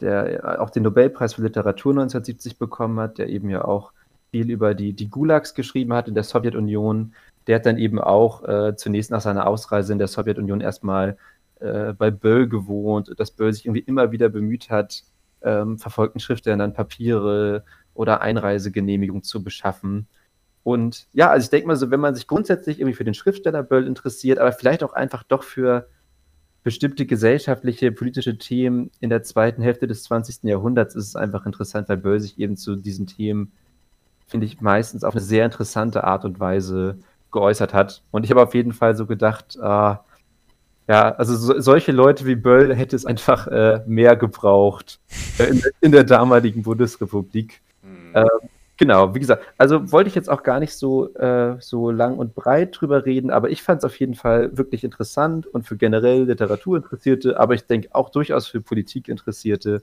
der 0.00 0.60
auch 0.60 0.70
den 0.70 0.84
Nobelpreis 0.84 1.34
für 1.34 1.42
Literatur 1.42 1.90
1970 1.90 2.58
bekommen 2.58 3.00
hat, 3.00 3.18
der 3.18 3.28
eben 3.28 3.50
ja 3.50 3.64
auch 3.64 3.92
viel 4.30 4.50
über 4.50 4.74
die, 4.74 4.92
die 4.92 5.10
Gulags 5.10 5.54
geschrieben 5.54 5.92
hat 5.94 6.06
in 6.06 6.14
der 6.14 6.22
Sowjetunion. 6.22 7.12
Der 7.48 7.56
hat 7.56 7.66
dann 7.66 7.76
eben 7.76 8.00
auch 8.00 8.44
äh, 8.44 8.76
zunächst 8.76 9.10
nach 9.10 9.20
seiner 9.20 9.48
Ausreise 9.48 9.92
in 9.92 9.98
der 9.98 10.06
Sowjetunion 10.06 10.60
erstmal 10.60 11.16
äh, 11.58 11.92
bei 11.92 12.12
Böll 12.12 12.48
gewohnt, 12.48 13.12
dass 13.16 13.32
Böll 13.32 13.52
sich 13.52 13.66
irgendwie 13.66 13.80
immer 13.80 14.12
wieder 14.12 14.28
bemüht 14.28 14.70
hat, 14.70 15.02
ähm, 15.42 15.78
verfolgten 15.78 16.20
Schriftstellern 16.20 16.60
dann 16.60 16.72
Papiere 16.72 17.64
oder 17.94 18.20
Einreisegenehmigung 18.20 19.24
zu 19.24 19.42
beschaffen. 19.42 20.06
Und 20.62 21.08
ja, 21.12 21.30
also 21.30 21.44
ich 21.44 21.50
denke 21.50 21.66
mal 21.66 21.76
so, 21.76 21.90
wenn 21.90 22.00
man 22.00 22.14
sich 22.14 22.28
grundsätzlich 22.28 22.78
irgendwie 22.78 22.96
für 22.96 23.04
den 23.04 23.14
Schriftsteller 23.14 23.64
Böll 23.64 23.88
interessiert, 23.88 24.38
aber 24.38 24.52
vielleicht 24.52 24.84
auch 24.84 24.92
einfach 24.92 25.24
doch 25.24 25.42
für 25.42 25.88
bestimmte 26.64 27.04
gesellschaftliche, 27.04 27.92
politische 27.92 28.38
Themen 28.38 28.90
in 28.98 29.10
der 29.10 29.22
zweiten 29.22 29.62
Hälfte 29.62 29.86
des 29.86 30.02
20. 30.04 30.44
Jahrhunderts 30.44 30.96
ist 30.96 31.08
es 31.08 31.14
einfach 31.16 31.46
interessant, 31.46 31.88
weil 31.88 31.98
Böll 31.98 32.18
sich 32.18 32.38
eben 32.38 32.56
zu 32.56 32.74
diesen 32.74 33.06
Themen, 33.06 33.52
finde 34.26 34.46
ich, 34.46 34.62
meistens 34.62 35.04
auf 35.04 35.14
eine 35.14 35.22
sehr 35.22 35.44
interessante 35.44 36.04
Art 36.04 36.24
und 36.24 36.40
Weise 36.40 36.98
geäußert 37.30 37.74
hat. 37.74 38.02
Und 38.10 38.24
ich 38.24 38.30
habe 38.30 38.42
auf 38.42 38.54
jeden 38.54 38.72
Fall 38.72 38.96
so 38.96 39.04
gedacht, 39.04 39.56
äh, 39.56 39.94
ja, 40.86 41.14
also 41.16 41.36
so, 41.36 41.60
solche 41.60 41.92
Leute 41.92 42.24
wie 42.24 42.34
Böll 42.34 42.74
hätte 42.74 42.96
es 42.96 43.04
einfach 43.04 43.46
äh, 43.46 43.82
mehr 43.86 44.16
gebraucht 44.16 45.00
äh, 45.38 45.44
in, 45.44 45.62
in, 45.82 45.92
der 45.92 46.04
damaligen 46.04 46.62
Bundesrepublik. 46.62 47.60
Mhm. 47.82 48.12
Genau, 48.76 49.14
wie 49.14 49.20
gesagt, 49.20 49.44
also 49.56 49.92
wollte 49.92 50.08
ich 50.08 50.16
jetzt 50.16 50.28
auch 50.28 50.42
gar 50.42 50.58
nicht 50.58 50.74
so, 50.74 51.14
äh, 51.14 51.56
so 51.60 51.92
lang 51.92 52.18
und 52.18 52.34
breit 52.34 52.76
drüber 52.78 53.04
reden, 53.06 53.30
aber 53.30 53.50
ich 53.50 53.62
fand 53.62 53.78
es 53.78 53.84
auf 53.84 53.98
jeden 54.00 54.14
Fall 54.14 54.56
wirklich 54.56 54.82
interessant 54.82 55.46
und 55.46 55.64
für 55.66 55.76
generell 55.76 56.24
Literaturinteressierte, 56.24 57.38
aber 57.38 57.54
ich 57.54 57.66
denke 57.66 57.88
auch 57.92 58.10
durchaus 58.10 58.48
für 58.48 58.60
Politikinteressierte 58.60 59.82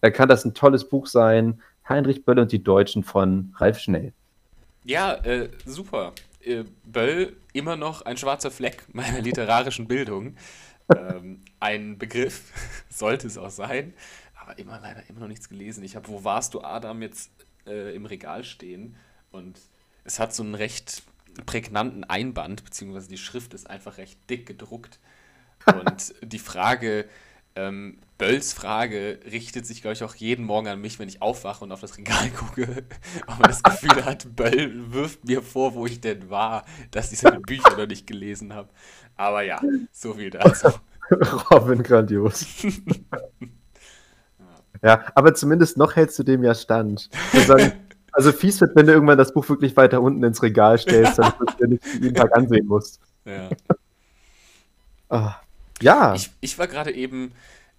äh, 0.00 0.10
kann 0.10 0.28
das 0.28 0.44
ein 0.44 0.54
tolles 0.54 0.88
Buch 0.88 1.06
sein. 1.06 1.62
Heinrich 1.88 2.24
Böll 2.24 2.40
und 2.40 2.52
die 2.52 2.62
Deutschen 2.62 3.04
von 3.04 3.54
Ralf 3.56 3.78
Schnell. 3.78 4.12
Ja, 4.84 5.14
äh, 5.24 5.48
super 5.64 6.12
äh, 6.44 6.64
Böll 6.84 7.36
immer 7.52 7.76
noch 7.76 8.02
ein 8.02 8.16
schwarzer 8.16 8.50
Fleck 8.50 8.84
meiner 8.92 9.20
literarischen 9.20 9.88
Bildung. 9.88 10.36
ähm, 10.96 11.40
ein 11.60 11.98
Begriff 11.98 12.52
sollte 12.90 13.26
es 13.26 13.38
auch 13.38 13.50
sein, 13.50 13.94
aber 14.40 14.58
immer 14.58 14.80
leider 14.80 15.02
immer 15.08 15.20
noch 15.20 15.28
nichts 15.28 15.48
gelesen. 15.48 15.84
Ich 15.84 15.96
habe 15.96 16.08
Wo 16.08 16.24
warst 16.24 16.54
du, 16.54 16.60
Adam, 16.62 17.02
jetzt 17.02 17.30
äh, 17.66 17.94
im 17.94 18.06
Regal 18.06 18.44
stehen 18.44 18.96
und 19.30 19.58
es 20.04 20.18
hat 20.18 20.34
so 20.34 20.42
einen 20.42 20.54
recht 20.54 21.02
prägnanten 21.46 22.04
Einband, 22.04 22.64
beziehungsweise 22.64 23.08
die 23.08 23.18
Schrift 23.18 23.54
ist 23.54 23.68
einfach 23.68 23.98
recht 23.98 24.18
dick 24.28 24.46
gedruckt. 24.46 24.98
Und 25.66 26.14
die 26.22 26.38
Frage, 26.38 27.06
ähm, 27.54 27.98
Bölls 28.18 28.52
Frage 28.52 29.18
richtet 29.30 29.66
sich, 29.66 29.82
glaube 29.82 29.94
ich, 29.94 30.04
auch 30.04 30.14
jeden 30.14 30.44
Morgen 30.44 30.68
an 30.68 30.80
mich, 30.80 30.98
wenn 30.98 31.08
ich 31.08 31.22
aufwache 31.22 31.64
und 31.64 31.72
auf 31.72 31.80
das 31.80 31.96
Regal 31.98 32.30
gucke, 32.36 32.84
ob 33.26 33.38
man 33.38 33.48
das 33.48 33.62
Gefühl 33.62 34.04
hat, 34.04 34.36
Böll 34.36 34.92
wirft 34.92 35.24
mir 35.24 35.42
vor, 35.42 35.74
wo 35.74 35.86
ich 35.86 36.00
denn 36.00 36.30
war, 36.30 36.64
dass 36.90 37.12
ich 37.12 37.18
seine 37.18 37.40
Bücher 37.40 37.76
noch 37.76 37.86
nicht 37.86 38.06
gelesen 38.06 38.54
habe. 38.54 38.68
Aber 39.16 39.42
ja, 39.42 39.60
so 39.90 40.14
viel 40.14 40.30
dazu. 40.30 40.68
Robin, 41.50 41.82
grandios. 41.82 42.46
Ja, 44.82 45.04
aber 45.14 45.34
zumindest 45.34 45.76
noch 45.76 45.96
hältst 45.96 46.18
du 46.18 46.22
dem 46.22 46.42
ja 46.42 46.54
stand. 46.54 47.08
also 48.12 48.32
fies 48.32 48.60
wird, 48.60 48.74
wenn 48.76 48.86
du 48.86 48.92
irgendwann 48.92 49.18
das 49.18 49.32
Buch 49.32 49.48
wirklich 49.48 49.76
weiter 49.76 50.02
unten 50.02 50.22
ins 50.24 50.42
Regal 50.42 50.78
stellst, 50.78 51.18
damit 51.18 51.34
du 51.38 51.44
es 51.48 51.56
dir 51.56 51.68
nicht 51.68 51.84
jeden 52.00 52.14
Tag 52.14 52.36
ansehen 52.36 52.66
musst. 52.66 53.00
Ja. 53.24 53.48
oh. 55.10 55.30
Ja. 55.80 56.14
Ich, 56.14 56.30
ich 56.40 56.58
war 56.58 56.68
gerade 56.68 56.92
eben 56.92 57.32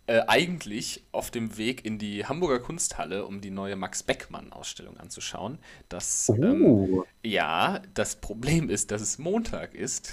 äh, 0.07 0.21
eigentlich 0.27 1.03
auf 1.13 1.31
dem 1.31 1.57
Weg 1.57 1.85
in 1.85 1.97
die 1.97 2.25
Hamburger 2.25 2.59
Kunsthalle, 2.59 3.25
um 3.25 3.39
die 3.39 3.51
neue 3.51 3.77
Max 3.77 4.03
Beckmann-Ausstellung 4.03 4.97
anzuschauen. 4.97 5.59
Das, 5.87 6.29
oh. 6.29 6.35
ähm, 6.35 7.03
ja, 7.23 7.81
das 7.93 8.17
Problem 8.17 8.69
ist, 8.69 8.91
dass 8.91 9.01
es 9.01 9.17
Montag 9.17 9.73
ist. 9.75 10.11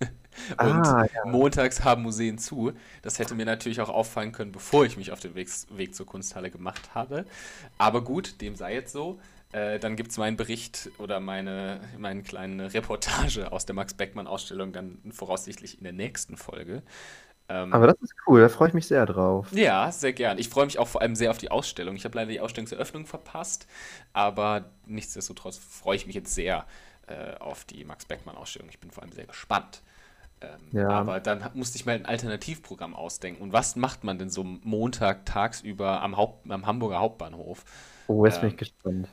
Und 0.50 0.86
ah, 0.86 1.06
ja. 1.14 1.24
montags 1.26 1.84
haben 1.84 2.02
Museen 2.02 2.38
zu. 2.38 2.72
Das 3.02 3.18
hätte 3.18 3.34
mir 3.34 3.46
natürlich 3.46 3.80
auch 3.80 3.88
auffallen 3.88 4.32
können, 4.32 4.52
bevor 4.52 4.84
ich 4.84 4.96
mich 4.96 5.12
auf 5.12 5.20
den 5.20 5.34
Weg, 5.34 5.48
Weg 5.70 5.94
zur 5.94 6.06
Kunsthalle 6.06 6.50
gemacht 6.50 6.94
habe. 6.94 7.24
Aber 7.78 8.02
gut, 8.02 8.40
dem 8.40 8.56
sei 8.56 8.74
jetzt 8.74 8.92
so. 8.92 9.18
Äh, 9.52 9.78
dann 9.78 9.94
gibt 9.94 10.10
es 10.10 10.18
meinen 10.18 10.36
Bericht 10.36 10.90
oder 10.98 11.20
meine, 11.20 11.80
meine 11.96 12.22
kleine 12.22 12.74
Reportage 12.74 13.52
aus 13.52 13.66
der 13.66 13.74
Max 13.76 13.94
Beckmann-Ausstellung 13.94 14.72
dann 14.72 14.98
voraussichtlich 15.12 15.78
in 15.78 15.84
der 15.84 15.92
nächsten 15.92 16.36
Folge. 16.36 16.82
Ähm, 17.48 17.72
Aber 17.72 17.86
das 17.86 18.00
ist 18.00 18.14
cool, 18.26 18.40
da 18.40 18.48
freue 18.48 18.68
ich 18.68 18.74
mich 18.74 18.86
sehr 18.86 19.06
drauf. 19.06 19.48
Ja, 19.52 19.92
sehr 19.92 20.12
gern. 20.12 20.38
Ich 20.38 20.48
freue 20.48 20.64
mich 20.64 20.78
auch 20.78 20.88
vor 20.88 21.02
allem 21.02 21.14
sehr 21.14 21.30
auf 21.30 21.38
die 21.38 21.50
Ausstellung. 21.50 21.94
Ich 21.94 22.04
habe 22.04 22.16
leider 22.16 22.32
die 22.32 22.40
Ausstellungseröffnung 22.40 23.06
verpasst, 23.06 23.68
aber 24.12 24.70
nichtsdestotrotz 24.86 25.58
freue 25.58 25.96
ich 25.96 26.06
mich 26.06 26.16
jetzt 26.16 26.34
sehr 26.34 26.66
äh, 27.06 27.36
auf 27.38 27.64
die 27.64 27.84
Max 27.84 28.06
Beckmann-Ausstellung. 28.06 28.68
Ich 28.70 28.80
bin 28.80 28.90
vor 28.90 29.02
allem 29.02 29.12
sehr 29.12 29.26
gespannt. 29.26 29.82
Ähm, 30.44 30.78
ja. 30.80 30.88
Aber 30.88 31.20
dann 31.20 31.44
musste 31.54 31.76
ich 31.76 31.86
mal 31.86 31.92
ein 31.92 32.06
Alternativprogramm 32.06 32.94
ausdenken. 32.94 33.42
Und 33.42 33.52
was 33.52 33.76
macht 33.76 34.04
man 34.04 34.18
denn 34.18 34.30
so 34.30 34.44
Montag 34.44 35.26
tagsüber 35.26 36.02
am, 36.02 36.16
Haupt, 36.16 36.50
am 36.50 36.66
Hamburger 36.66 37.00
Hauptbahnhof? 37.00 37.64
Oh, 38.06 38.24
jetzt 38.24 38.36
ähm, 38.36 38.40
bin 38.42 38.50
ich 38.50 38.56
gespannt. 38.56 39.08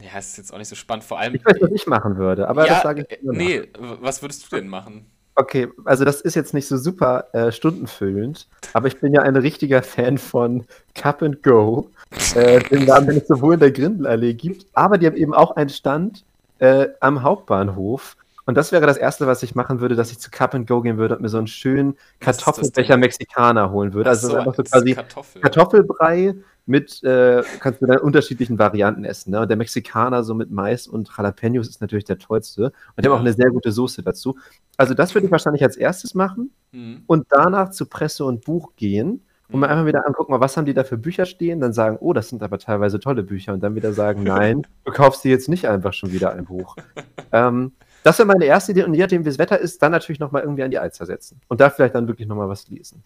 Ja, 0.00 0.18
ist 0.18 0.36
jetzt 0.38 0.52
auch 0.52 0.58
nicht 0.58 0.68
so 0.68 0.74
spannend. 0.74 1.04
Vor 1.04 1.18
allem. 1.18 1.34
Ich 1.34 1.44
weiß, 1.44 1.56
was 1.60 1.70
ich 1.70 1.86
machen 1.86 2.16
würde, 2.16 2.48
aber 2.48 2.66
ja, 2.66 2.74
das 2.74 2.82
sage 2.82 3.06
ich. 3.08 3.22
Immer 3.22 3.32
nee, 3.32 3.68
was 3.78 4.22
würdest 4.22 4.50
du 4.50 4.56
denn 4.56 4.68
machen? 4.68 5.06
Okay, 5.36 5.68
also 5.84 6.04
das 6.04 6.20
ist 6.20 6.36
jetzt 6.36 6.54
nicht 6.54 6.68
so 6.68 6.76
super 6.76 7.26
äh, 7.32 7.50
stundenfüllend, 7.50 8.46
aber 8.72 8.86
ich 8.86 9.00
bin 9.00 9.12
ja 9.12 9.22
ein 9.22 9.34
richtiger 9.34 9.82
Fan 9.82 10.16
von 10.16 10.64
Cup 10.94 11.22
and 11.22 11.42
Go, 11.42 11.90
äh, 12.36 12.60
den 12.70 12.86
Laden, 12.86 13.08
den 13.08 13.18
es 13.18 13.26
sowohl 13.26 13.54
in 13.54 13.60
der 13.60 13.72
Grindelallee 13.72 14.34
gibt, 14.34 14.66
aber 14.74 14.96
die 14.96 15.06
haben 15.06 15.16
eben 15.16 15.34
auch 15.34 15.56
einen 15.56 15.70
Stand 15.70 16.24
äh, 16.60 16.86
am 17.00 17.22
Hauptbahnhof. 17.22 18.16
Und 18.46 18.56
das 18.56 18.72
wäre 18.72 18.86
das 18.86 18.96
Erste, 18.96 19.26
was 19.26 19.42
ich 19.42 19.54
machen 19.54 19.80
würde, 19.80 19.94
dass 19.94 20.10
ich 20.10 20.18
zu 20.18 20.30
Cup 20.30 20.54
and 20.54 20.66
Go 20.66 20.82
gehen 20.82 20.98
würde 20.98 21.16
und 21.16 21.22
mir 21.22 21.28
so 21.28 21.38
einen 21.38 21.46
schönen 21.46 21.96
Kartoffelbecher 22.20 22.96
Mexikaner 22.96 23.70
holen 23.70 23.94
würde. 23.94 24.10
Also 24.10 24.28
so, 24.28 24.36
einfach 24.36 24.54
so 24.54 24.62
quasi 24.62 24.94
Kartoffel. 24.94 25.40
Kartoffelbrei 25.40 26.34
mit, 26.66 27.02
äh, 27.02 27.42
kannst 27.60 27.82
du 27.82 27.86
dann 27.86 27.98
unterschiedlichen 27.98 28.58
Varianten 28.58 29.04
essen. 29.04 29.30
Ne? 29.30 29.40
Und 29.40 29.48
der 29.48 29.56
Mexikaner 29.56 30.22
so 30.24 30.34
mit 30.34 30.50
Mais 30.50 30.86
und 30.86 31.10
Jalapenos 31.16 31.68
ist 31.68 31.80
natürlich 31.80 32.04
der 32.04 32.18
tollste. 32.18 32.64
Und 32.64 32.72
die 32.98 33.08
haben 33.08 33.16
auch 33.16 33.20
eine 33.20 33.32
sehr 33.32 33.50
gute 33.50 33.72
Soße 33.72 34.02
dazu. 34.02 34.38
Also 34.76 34.94
das 34.94 35.14
würde 35.14 35.26
ich 35.26 35.32
wahrscheinlich 35.32 35.62
als 35.62 35.76
erstes 35.76 36.14
machen 36.14 36.50
mhm. 36.72 37.02
und 37.06 37.26
danach 37.30 37.70
zu 37.70 37.86
Presse 37.86 38.24
und 38.24 38.44
Buch 38.44 38.72
gehen 38.76 39.22
und 39.48 39.60
mal 39.60 39.66
mhm. 39.66 39.72
einfach 39.72 39.86
wieder 39.86 40.06
angucken, 40.06 40.34
was 40.38 40.56
haben 40.56 40.64
die 40.64 40.74
da 40.74 40.84
für 40.84 40.96
Bücher 40.96 41.26
stehen, 41.26 41.60
dann 41.60 41.72
sagen, 41.72 41.98
oh, 42.00 42.12
das 42.12 42.28
sind 42.30 42.42
aber 42.42 42.58
teilweise 42.58 42.98
tolle 42.98 43.22
Bücher 43.22 43.52
und 43.52 43.62
dann 43.62 43.74
wieder 43.74 43.92
sagen, 43.92 44.22
nein, 44.22 44.66
du 44.84 44.92
kaufst 44.92 45.22
dir 45.22 45.30
jetzt 45.30 45.48
nicht 45.48 45.68
einfach 45.68 45.92
schon 45.92 46.12
wieder 46.12 46.32
ein 46.32 46.44
Buch. 46.44 46.76
ähm, 47.32 47.72
das 48.04 48.18
wäre 48.18 48.26
meine 48.26 48.44
erste 48.44 48.72
Idee 48.72 48.84
und 48.84 48.92
je 48.92 49.00
nachdem, 49.00 49.22
wie 49.22 49.28
das 49.28 49.38
Wetter 49.38 49.58
ist, 49.58 49.82
dann 49.82 49.90
natürlich 49.90 50.20
nochmal 50.20 50.42
irgendwie 50.42 50.62
an 50.62 50.70
die 50.70 50.78
Alster 50.78 51.06
setzen 51.06 51.40
und 51.48 51.60
da 51.60 51.70
vielleicht 51.70 51.94
dann 51.94 52.06
wirklich 52.06 52.28
nochmal 52.28 52.48
was 52.48 52.68
lesen. 52.68 53.02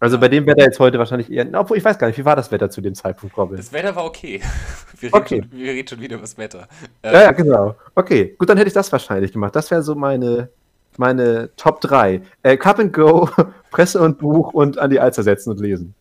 Also 0.00 0.18
bei 0.18 0.28
dem 0.28 0.46
Wetter 0.46 0.64
jetzt 0.64 0.80
heute 0.80 0.98
wahrscheinlich 0.98 1.30
eher. 1.30 1.46
Obwohl, 1.52 1.76
ich 1.76 1.84
weiß 1.84 1.98
gar 1.98 2.06
nicht, 2.08 2.18
wie 2.18 2.24
war 2.24 2.34
das 2.34 2.50
Wetter 2.50 2.68
zu 2.70 2.80
dem 2.80 2.94
Zeitpunkt, 2.94 3.36
Robin? 3.36 3.58
Das 3.58 3.72
Wetter 3.72 3.94
war 3.94 4.04
okay. 4.04 4.40
Wir 4.98 5.08
reden, 5.08 5.16
okay. 5.16 5.42
Schon, 5.42 5.58
wir 5.58 5.72
reden 5.72 5.88
schon 5.88 6.00
wieder 6.00 6.14
über 6.14 6.22
das 6.22 6.38
Wetter. 6.38 6.68
Ja, 7.02 7.22
ja, 7.22 7.32
genau. 7.32 7.74
Okay, 7.94 8.34
gut, 8.38 8.48
dann 8.48 8.56
hätte 8.56 8.68
ich 8.68 8.74
das 8.74 8.90
wahrscheinlich 8.90 9.32
gemacht. 9.32 9.54
Das 9.54 9.70
wäre 9.70 9.82
so 9.82 9.94
meine, 9.94 10.48
meine 10.96 11.50
Top 11.56 11.80
3. 11.82 12.22
Äh, 12.42 12.56
Cup 12.56 12.78
and 12.78 12.92
Go, 12.92 13.28
Presse 13.70 14.00
und 14.00 14.18
Buch 14.18 14.54
und 14.54 14.78
an 14.78 14.90
die 14.90 15.00
Alster 15.00 15.22
setzen 15.22 15.50
und 15.50 15.60
lesen. 15.60 15.94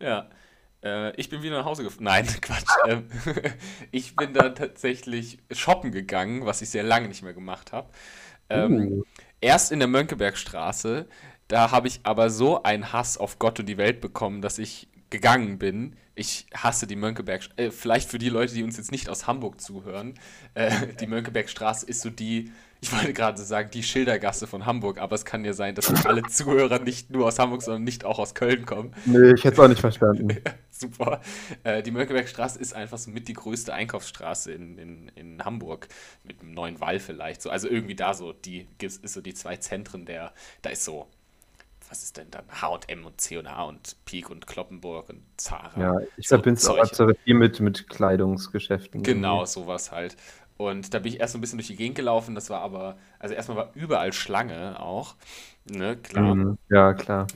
Ja. 0.00 0.26
Äh, 0.86 1.16
ich 1.16 1.28
bin 1.28 1.42
wieder 1.42 1.58
nach 1.58 1.64
Hause 1.64 1.82
gefahren. 1.82 2.04
Nein, 2.04 2.26
Quatsch. 2.40 2.70
Ähm, 2.86 3.08
ich 3.90 4.16
bin 4.16 4.32
da 4.34 4.50
tatsächlich 4.50 5.38
shoppen 5.50 5.92
gegangen, 5.92 6.46
was 6.46 6.62
ich 6.62 6.70
sehr 6.70 6.84
lange 6.84 7.08
nicht 7.08 7.22
mehr 7.22 7.34
gemacht 7.34 7.72
habe. 7.72 7.88
Ähm, 8.48 8.92
uh. 8.92 9.02
Erst 9.40 9.72
in 9.72 9.80
der 9.80 9.88
Mönckebergstraße 9.88 11.06
da 11.48 11.70
habe 11.70 11.88
ich 11.88 12.00
aber 12.02 12.30
so 12.30 12.62
einen 12.62 12.92
Hass 12.92 13.18
auf 13.18 13.38
Gott 13.38 13.60
und 13.60 13.66
die 13.66 13.76
Welt 13.76 14.00
bekommen, 14.00 14.42
dass 14.42 14.58
ich 14.58 14.88
gegangen 15.10 15.58
bin. 15.58 15.96
Ich 16.14 16.46
hasse 16.54 16.86
die 16.86 16.96
Mönckeberg. 16.96 17.48
Äh, 17.56 17.70
vielleicht 17.70 18.10
für 18.10 18.18
die 18.18 18.28
Leute, 18.28 18.54
die 18.54 18.64
uns 18.64 18.76
jetzt 18.76 18.90
nicht 18.90 19.08
aus 19.08 19.26
Hamburg 19.26 19.60
zuhören. 19.60 20.14
Äh, 20.54 20.94
die 21.00 21.06
Mönckebergstraße 21.06 21.86
ist 21.86 22.00
so 22.00 22.10
die, 22.10 22.50
ich 22.80 22.92
wollte 22.92 23.12
gerade 23.12 23.40
sagen, 23.42 23.70
die 23.72 23.82
Schildergasse 23.82 24.46
von 24.46 24.66
Hamburg, 24.66 24.98
aber 24.98 25.14
es 25.14 25.24
kann 25.24 25.44
ja 25.44 25.52
sein, 25.52 25.74
dass 25.74 26.06
alle 26.06 26.22
Zuhörer 26.24 26.78
nicht 26.78 27.10
nur 27.10 27.26
aus 27.26 27.38
Hamburg, 27.38 27.62
sondern 27.62 27.84
nicht 27.84 28.04
auch 28.04 28.18
aus 28.18 28.34
Köln 28.34 28.66
kommen. 28.66 28.92
Nee, 29.04 29.32
ich 29.32 29.44
hätte 29.44 29.54
es 29.54 29.60
auch 29.60 29.68
nicht 29.68 29.80
verstanden. 29.80 30.36
Super. 30.70 31.20
Äh, 31.64 31.82
die 31.82 31.90
Mönckebergstraße 31.90 32.58
ist 32.58 32.74
einfach 32.74 32.98
so 32.98 33.10
mit 33.10 33.28
die 33.28 33.32
größte 33.32 33.72
Einkaufsstraße 33.72 34.52
in, 34.52 34.78
in, 34.78 35.08
in 35.14 35.44
Hamburg. 35.44 35.88
Mit 36.22 36.40
einem 36.40 36.52
neuen 36.52 36.80
Wall 36.80 37.00
vielleicht. 37.00 37.40
So. 37.42 37.50
Also 37.50 37.68
irgendwie 37.68 37.94
da 37.94 38.12
so, 38.14 38.32
die 38.32 38.66
ist 38.80 39.02
so 39.08 39.20
die 39.20 39.34
zwei 39.34 39.56
Zentren 39.56 40.04
der, 40.04 40.32
da 40.62 40.70
ist 40.70 40.84
so 40.84 41.06
was 41.88 42.02
ist 42.02 42.16
denn 42.16 42.30
dann? 42.30 42.44
HM 42.50 43.04
und 43.04 43.20
C&A 43.20 43.62
und 43.62 43.96
Peak 44.04 44.30
und 44.30 44.46
Kloppenburg 44.46 45.08
und 45.08 45.22
Zara. 45.36 45.80
Ja, 45.80 46.00
ich 46.16 46.28
so 46.28 46.36
verbinde 46.36 46.58
es 46.58 46.68
auch 46.68 47.14
viel 47.24 47.34
mit, 47.34 47.60
mit 47.60 47.88
Kleidungsgeschäften. 47.88 49.02
Genau, 49.02 49.36
irgendwie. 49.36 49.50
sowas 49.52 49.92
halt. 49.92 50.16
Und 50.56 50.94
da 50.94 50.98
bin 50.98 51.12
ich 51.12 51.20
erst 51.20 51.32
so 51.32 51.38
ein 51.38 51.40
bisschen 51.40 51.58
durch 51.58 51.68
die 51.68 51.76
Gegend 51.76 51.96
gelaufen. 51.96 52.34
Das 52.34 52.50
war 52.50 52.60
aber, 52.60 52.96
also 53.18 53.34
erstmal 53.34 53.58
war 53.58 53.70
überall 53.74 54.12
Schlange 54.12 54.80
auch. 54.80 55.16
Ne, 55.70 55.96
klar. 55.96 56.34
Mhm, 56.34 56.58
ja, 56.68 56.94
klar. 56.94 57.26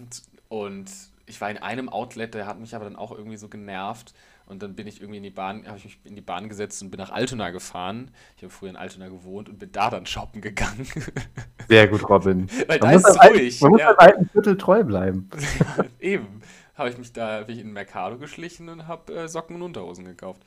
Und, 0.49 0.91
ich 1.27 1.41
war 1.41 1.49
in 1.49 1.59
einem 1.59 1.89
Outlet, 1.89 2.35
der 2.35 2.47
hat 2.47 2.59
mich 2.59 2.75
aber 2.75 2.85
dann 2.85 2.97
auch 2.97 3.13
irgendwie 3.13 3.37
so 3.37 3.49
genervt. 3.49 4.15
Und 4.47 4.65
dann 4.65 4.75
bin 4.75 4.89
ich 4.89 5.01
irgendwie 5.01 5.19
in 5.19 5.23
die 5.23 5.31
Bahn, 5.31 5.65
habe 5.69 5.79
ich 5.79 5.85
mich 5.85 6.01
in 6.03 6.17
die 6.17 6.21
Bahn 6.21 6.49
gesetzt 6.49 6.83
und 6.83 6.91
bin 6.91 6.99
nach 6.99 7.13
Altona 7.13 7.51
gefahren. 7.51 8.11
Ich 8.37 8.43
habe 8.43 8.53
früher 8.53 8.71
in 8.71 8.75
Altona 8.75 9.09
gewohnt 9.09 9.49
und 9.49 9.61
bin 9.61 9.71
da 9.71 9.91
dann 9.91 10.07
shoppen 10.07 10.41
gegangen. 10.41 10.89
Sehr 11.68 11.87
gut, 11.87 12.09
Robin. 12.09 12.49
Weil 12.66 12.81
man 12.81 12.91
da 12.91 12.97
ist 12.97 13.09
es 13.09 13.31
ruhig. 13.31 13.61
Man 13.61 13.71
muss 13.71 13.81
ja. 13.81 13.95
alten 13.95 14.29
Viertel 14.29 14.59
treu 14.59 14.83
bleiben. 14.83 15.31
Eben. 16.01 16.43
Habe 16.75 16.91
ich 16.91 16.99
mich 16.99 17.12
da 17.12 17.43
bin 17.43 17.57
ich 17.57 17.62
in 17.62 17.73
Mercado 17.73 18.18
geschlichen 18.18 18.68
und 18.68 18.89
habe 18.89 19.14
äh, 19.14 19.29
Socken 19.29 19.55
und 19.55 19.62
Unterhosen 19.62 20.05
gekauft. 20.05 20.43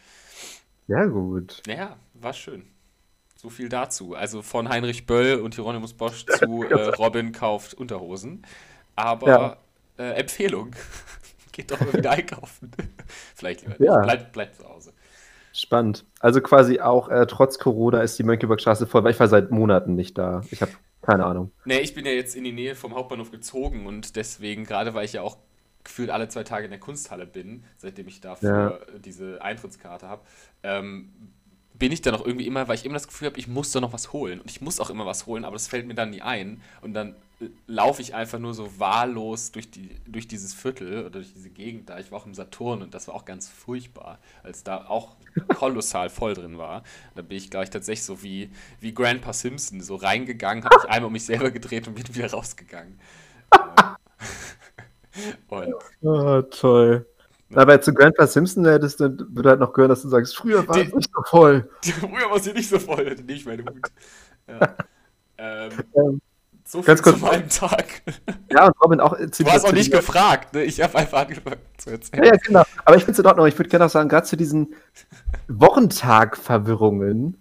Ja, 0.88 1.06
gut. 1.06 1.62
Ja, 1.68 1.98
war 2.14 2.34
schön. 2.34 2.66
So 3.36 3.50
viel 3.50 3.70
dazu. 3.70 4.16
Also 4.16 4.42
von 4.42 4.70
Heinrich 4.70 5.06
Böll 5.06 5.40
und 5.42 5.56
Hieronymus 5.56 5.94
Bosch 5.94 6.26
zu 6.40 6.64
äh, 6.64 6.74
Robin 6.96 7.32
kauft 7.32 7.74
Unterhosen. 7.74 8.46
Aber 8.96 9.28
ja. 9.28 9.58
äh, 9.98 10.14
Empfehlung. 10.20 10.72
Geht 11.52 11.72
doch 11.72 11.80
mal 11.80 11.94
wieder 11.94 12.12
einkaufen. 12.12 12.72
Vielleicht 13.36 13.62
lieber 13.62 13.76
Ja. 13.84 13.98
nicht. 13.98 14.06
Bleibt 14.06 14.32
bleib 14.34 14.56
zu 14.56 14.68
Hause. 14.68 14.94
Spannend. 15.52 16.04
Also 16.20 16.42
quasi 16.42 16.80
auch 16.80 17.10
äh, 17.10 17.28
trotz 17.28 17.60
Corona 17.60 18.02
ist 18.02 18.18
die 18.18 18.24
Mönckebergstraße 18.24 18.88
voll, 18.88 19.04
weil 19.04 19.12
ich 19.12 19.20
war 19.20 19.28
seit 19.28 19.52
Monaten 19.52 19.94
nicht 19.96 20.18
da. 20.18 20.42
Ich 20.50 20.62
habe 20.62 20.72
keine 21.04 21.26
Ahnung. 21.26 21.52
Nee, 21.66 21.80
ich 21.80 21.94
bin 21.94 22.06
ja 22.06 22.12
jetzt 22.12 22.36
in 22.36 22.44
die 22.44 22.54
Nähe 22.54 22.76
vom 22.76 22.96
Hauptbahnhof 22.96 23.30
gezogen 23.30 23.86
und 23.86 24.16
deswegen, 24.16 24.64
gerade 24.64 24.94
weil 24.94 25.06
ich 25.06 25.14
ja 25.14 25.22
auch 25.22 25.38
gefühlt 25.84 26.10
alle 26.10 26.28
zwei 26.30 26.44
Tage 26.44 26.66
in 26.66 26.72
der 26.72 26.80
Kunsthalle 26.80 27.26
bin, 27.26 27.64
seitdem 27.78 28.08
ich 28.08 28.22
dafür 28.22 28.86
diese 29.04 29.42
Eintrittskarte 29.42 30.08
habe, 30.08 30.22
ähm, 30.64 31.10
bin 31.74 31.92
ich 31.92 32.02
dann 32.02 32.16
auch 32.16 32.26
irgendwie 32.26 32.48
immer, 32.48 32.68
weil 32.68 32.76
ich 32.76 32.86
immer 32.86 32.94
das 32.94 33.08
Gefühl 33.08 33.28
habe, 33.28 33.40
ich 33.40 33.48
muss 33.48 33.72
da 33.72 33.82
noch 33.82 33.94
was 33.94 34.14
holen. 34.14 34.40
Und 34.40 34.50
ich 34.50 34.62
muss 34.62 34.80
auch 34.80 34.90
immer 34.90 35.06
was 35.06 35.26
holen, 35.26 35.44
aber 35.44 35.56
das 35.56 35.68
fällt 35.68 35.88
mir 35.88 35.96
dann 35.96 36.12
nie 36.12 36.22
ein. 36.22 36.62
Und 36.82 36.94
dann 36.94 37.16
äh, 37.42 37.48
laufe 37.68 38.02
ich 38.02 38.14
einfach 38.14 38.40
nur 38.40 38.54
so 38.54 38.80
wahllos 38.80 39.52
durch, 39.52 39.72
die, 39.72 39.90
durch 40.06 40.28
dieses 40.28 40.54
Viertel 40.54 41.00
oder 41.00 41.10
durch 41.10 41.34
diese 41.34 41.50
Gegend 41.50 41.90
da. 41.90 42.00
Ich 42.00 42.12
war 42.12 42.20
auch 42.20 42.26
im 42.26 42.36
Saturn 42.36 42.82
und 42.82 42.94
das 42.94 43.08
war 43.08 43.16
auch 43.16 43.26
ganz 43.26 43.50
furchtbar, 43.50 44.20
als 44.44 44.64
da 44.64 44.86
auch 44.86 45.16
kolossal 45.56 46.10
voll 46.10 46.36
drin 46.36 46.58
war. 46.58 46.84
Da 47.16 47.22
bin 47.22 47.38
ich, 47.38 47.50
glaube 47.50 47.66
ich, 47.66 47.70
tatsächlich 47.70 48.06
so 48.06 48.22
wie, 48.22 48.52
wie 48.80 48.94
Grandpa 48.94 49.34
Simpson 49.34 49.82
so 49.82 49.96
reingegangen, 49.96 50.64
habe 50.64 50.76
mich 50.76 50.90
einmal 50.90 51.08
um 51.08 51.14
mich 51.14 51.26
selber 51.26 51.52
gedreht 51.52 51.88
und 51.88 51.96
bin 51.96 52.16
wieder 52.16 52.32
rausgegangen. 52.32 53.00
Äh, 55.52 55.56
und 55.56 55.76
Oh, 56.02 56.42
toll. 56.44 57.06
Aber 57.56 57.80
zu 57.82 57.94
Grandpa 57.94 58.26
Simpson 58.26 58.66
hättest 58.66 59.00
du, 59.00 59.16
würde 59.30 59.50
halt 59.50 59.60
noch 59.60 59.74
gehören, 59.74 59.90
dass 59.90 60.02
du 60.02 60.10
sagst, 60.10 60.36
früher 60.36 60.68
war 60.68 60.78
es 60.78 60.90
Die- 60.90 60.96
nicht 60.96 61.12
so 61.16 61.22
voll. 61.24 61.70
früher 61.84 62.32
war 62.32 62.40
sie 62.40 62.52
nicht 62.54 62.68
so 62.70 62.80
voll, 62.80 63.10
hatte 63.10 63.22
nicht 63.24 63.46
meinen 63.46 63.68
Hut. 63.70 63.92
Ja. 64.48 64.76
Ähm, 65.38 65.72
Ähm, 65.96 66.22
so 66.66 66.80
viel 66.80 66.88
ganz 66.88 67.04
kurz- 67.04 67.20
zu 67.20 67.26
meinem 67.26 67.50
Tag. 67.50 68.02
Ja, 68.52 68.66
und 68.68 68.82
Robin 68.82 69.00
auch. 69.00 69.16
Du 69.16 69.46
hast 69.46 69.66
auch 69.66 69.72
nicht 69.74 69.92
gefragt, 69.92 70.54
ne? 70.56 70.64
Ich 70.64 70.82
habe 70.82 70.98
einfach 70.98 71.20
angefangen 71.22 71.58
zu 71.78 71.92
erzählen. 71.92 72.24
Ja, 72.24 72.32
ja, 72.34 72.38
genau. 72.44 72.64
Aber 72.86 72.96
ich 72.96 73.04
finde 73.04 73.12
es 73.14 73.20
in 73.20 73.26
Ordnung. 73.28 73.46
Ich 73.48 73.58
würde 73.60 73.70
gerne 73.70 73.86
auch 73.86 73.90
sagen, 73.90 74.10
gerade 74.10 74.26
zu 74.26 74.36
diesen 74.38 74.74
Wochentag-Verwirrungen. 75.48 77.38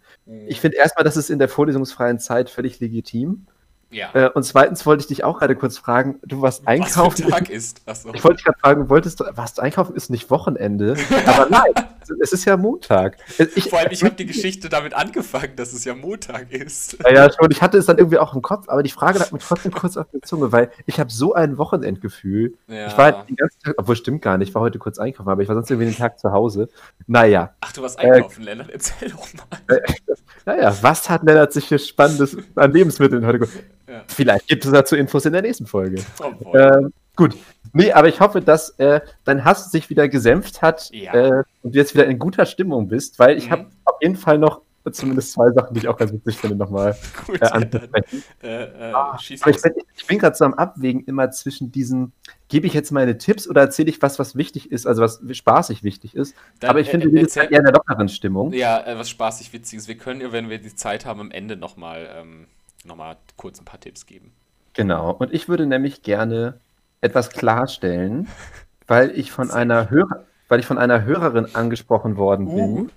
Ich 0.47 0.61
finde 0.61 0.77
erstmal, 0.77 1.05
das 1.05 1.17
ist 1.17 1.31
in 1.31 1.39
der 1.39 1.49
vorlesungsfreien 1.49 2.19
Zeit 2.19 2.51
völlig 2.51 2.81
legitim. 2.81 3.47
Ja. 3.93 4.11
Äh, 4.15 4.31
und 4.31 4.43
zweitens 4.43 4.85
wollte 4.87 5.03
ich 5.03 5.07
dich 5.07 5.23
auch 5.25 5.39
gerade 5.39 5.55
kurz 5.55 5.79
fragen, 5.79 6.19
du 6.25 6.43
warst 6.43 6.63
Was 6.63 6.67
einkaufen. 6.69 7.29
Tag 7.29 7.49
ist. 7.51 7.83
Achso. 7.87 8.13
Ich 8.13 8.25
wollte 8.25 8.37
dich 8.37 8.45
gerade 8.45 8.59
fragen, 8.59 8.89
wolltest 8.89 9.21
du, 9.21 9.25
warst 9.35 9.61
einkaufen 9.61 9.95
ist 9.95 10.11
nicht 10.11 10.31
Wochenende? 10.31 10.97
Aber 11.27 11.49
nein, 11.51 11.73
es 12.21 12.33
ist 12.33 12.45
ja 12.45 12.57
Montag. 12.57 13.17
Ich, 13.55 13.71
Vor 13.71 13.79
allem, 13.79 13.93
ich 13.93 14.03
habe 14.03 14.15
die 14.15 14.27
Geschichte 14.27 14.69
damit 14.69 14.93
angefangen, 14.95 15.55
dass 15.57 15.73
es 15.73 15.85
ja 15.85 15.95
Montag 15.95 16.51
ist. 16.51 16.97
Ja, 17.05 17.13
ja, 17.13 17.31
schon. 17.33 17.51
Ich 17.51 17.63
hatte 17.63 17.79
es 17.79 17.87
dann 17.87 17.99
irgendwie 17.99 18.19
auch 18.19 18.35
im 18.35 18.43
Kopf, 18.43 18.69
aber 18.69 18.83
die 18.83 18.91
Frage 18.91 19.19
lag 19.19 19.31
mir 19.33 19.39
trotzdem 19.39 19.73
kurz 19.73 19.97
auf 19.97 20.07
der 20.13 20.23
Zunge, 20.23 20.51
weil 20.53 20.71
ich 20.87 20.99
habe 20.99 21.11
so 21.11 21.35
ein 21.35 21.59
Wochenendgefühl. 21.59 22.55
Ja. 22.69 22.89
Ich 22.89 22.97
war 22.99 23.05
halt 23.05 23.29
den 23.29 23.37
ganzen 23.37 23.59
Tag, 23.61 23.75
obwohl 23.79 23.97
stimmt 23.97 24.23
gar 24.23 24.37
nicht, 24.39 24.49
ich 24.49 24.55
war 24.55 24.63
heute 24.63 24.79
kurz 24.79 24.99
einkaufen, 24.99 25.29
aber 25.29 25.43
ich 25.43 25.49
war 25.49 25.55
sonst 25.55 25.71
irgendwie 25.71 25.91
den 25.91 25.97
Tag 25.97 26.19
zu 26.19 26.33
Hause. 26.33 26.69
Naja, 27.07 27.53
Ach, 27.61 27.73
du 27.73 27.83
warst 27.83 27.99
einkaufen, 27.99 28.43
Lennart. 28.45 28.71
Erzähl 28.71 29.11
doch 29.11 29.27
mal. 29.35 29.81
naja, 30.45 30.77
was 30.83 31.09
hat 31.09 31.23
Lennart 31.23 31.53
sich 31.53 31.67
hier 31.67 31.79
Spannendes 31.79 32.37
an 32.57 32.73
Lebensmitteln 32.73 33.25
heute 33.27 33.39
ge- 33.41 33.49
Ja. 33.89 34.03
Vielleicht 34.09 34.49
gibt 34.49 34.65
es 34.65 34.71
dazu 34.71 34.97
Infos 34.97 35.25
in 35.27 35.33
der 35.33 35.43
nächsten 35.43 35.67
Folge. 35.67 36.03
Obwohl. 36.19 36.61
Ähm, 36.61 36.93
gut. 37.17 37.37
Nee, 37.73 37.93
aber 37.93 38.09
ich 38.09 38.21
hoffe, 38.21 38.41
dass 38.41 38.71
äh, 38.79 39.01
dein 39.25 39.45
Hass 39.45 39.71
sich 39.71 39.89
wieder 39.91 40.09
gesänft 40.09 40.63
hat 40.63 40.91
Ja. 40.93 41.13
äh, 41.15 41.43
und 41.63 41.75
du 41.75 41.79
jetzt 41.79 41.95
wieder 41.95 42.07
in 42.07 42.19
guter 42.19 42.47
Stimmung 42.47 42.89
bist, 42.89 43.19
weil 43.19 43.37
ich 43.39 43.47
Mhm. 43.47 43.51
habe 43.53 43.67
auf 43.85 43.97
jeden 44.01 44.17
Fall 44.17 44.39
noch 44.39 44.61
zumindest 44.91 45.33
zwei 45.33 45.49
Sachen, 45.53 45.75
die 45.75 45.81
ich 45.81 45.89
auch 45.89 45.97
ganz 45.97 46.13
witzig 46.13 46.37
finde, 46.39 46.57
nochmal 46.57 46.97
äh, 47.41 47.45
anzusprechen. 47.47 48.25
äh, 48.43 48.65
äh, 48.65 48.93
Aber 48.93 49.17
ich 49.21 49.41
bin, 49.41 49.73
ich 49.97 50.07
bin 50.09 50.19
gerade 50.19 50.35
so 50.35 50.45
am 50.45 50.55
Abwägen 50.55 51.05
immer 51.05 51.31
zwischen 51.31 51.71
diesen, 51.71 52.13
gebe 52.49 52.67
ich 52.67 52.75
jetzt 52.75 52.91
meine 52.91 53.17
Tipps 53.17 53.49
oder 53.49 53.61
erzähle 53.61 53.91
ich 53.91 54.03
was, 54.03 54.19
was 54.19 54.35
wichtig 54.35 54.73
ist, 54.73 54.87
also 54.87 55.01
was 55.03 55.23
spaßig 55.31 55.85
wichtig 55.85 56.17
ist. 56.17 56.35
Dann, 56.59 56.71
Aber 56.71 56.81
ich 56.81 56.91
finde, 56.91 57.07
äh, 57.09 57.13
wir 57.13 57.29
sind 57.29 57.53
eher 57.53 57.61
in 57.61 57.65
der 57.65 57.73
lockeren 57.75 58.09
Stimmung. 58.09 58.53
Ja, 58.53 58.85
äh, 58.85 58.99
was 58.99 59.09
spaßig 59.09 59.53
Witziges. 59.53 59.87
Wir 59.87 59.97
können 59.97 60.21
ja, 60.21 60.33
wenn 60.33 60.51
wir 60.51 60.59
die 60.59 60.75
Zeit 60.75 61.07
haben, 61.07 61.21
am 61.21 61.31
Ende 61.31 61.57
nochmal 61.57 62.09
ähm, 62.17 62.47
noch 62.85 62.97
mal 62.97 63.17
kurz 63.37 63.61
ein 63.61 63.65
paar 63.65 63.81
Tipps 63.81 64.07
geben. 64.07 64.33
Genau. 64.75 65.13
Und 65.13 65.33
ich 65.33 65.49
würde 65.49 65.67
nämlich 65.67 66.03
gerne 66.03 66.61
etwas 67.01 67.31
klarstellen, 67.31 68.29
weil 68.87 69.11
ich 69.19 69.33
von 69.33 69.51
einer 69.51 69.91
Hörer, 69.91 70.25
weil 70.49 70.61
ich 70.61 70.67
von 70.67 70.79
einer 70.79 71.05
Hörerin 71.05 71.55
angesprochen 71.55 72.17
worden 72.17 72.47
bin 72.47 72.79
Uh. 72.79 72.89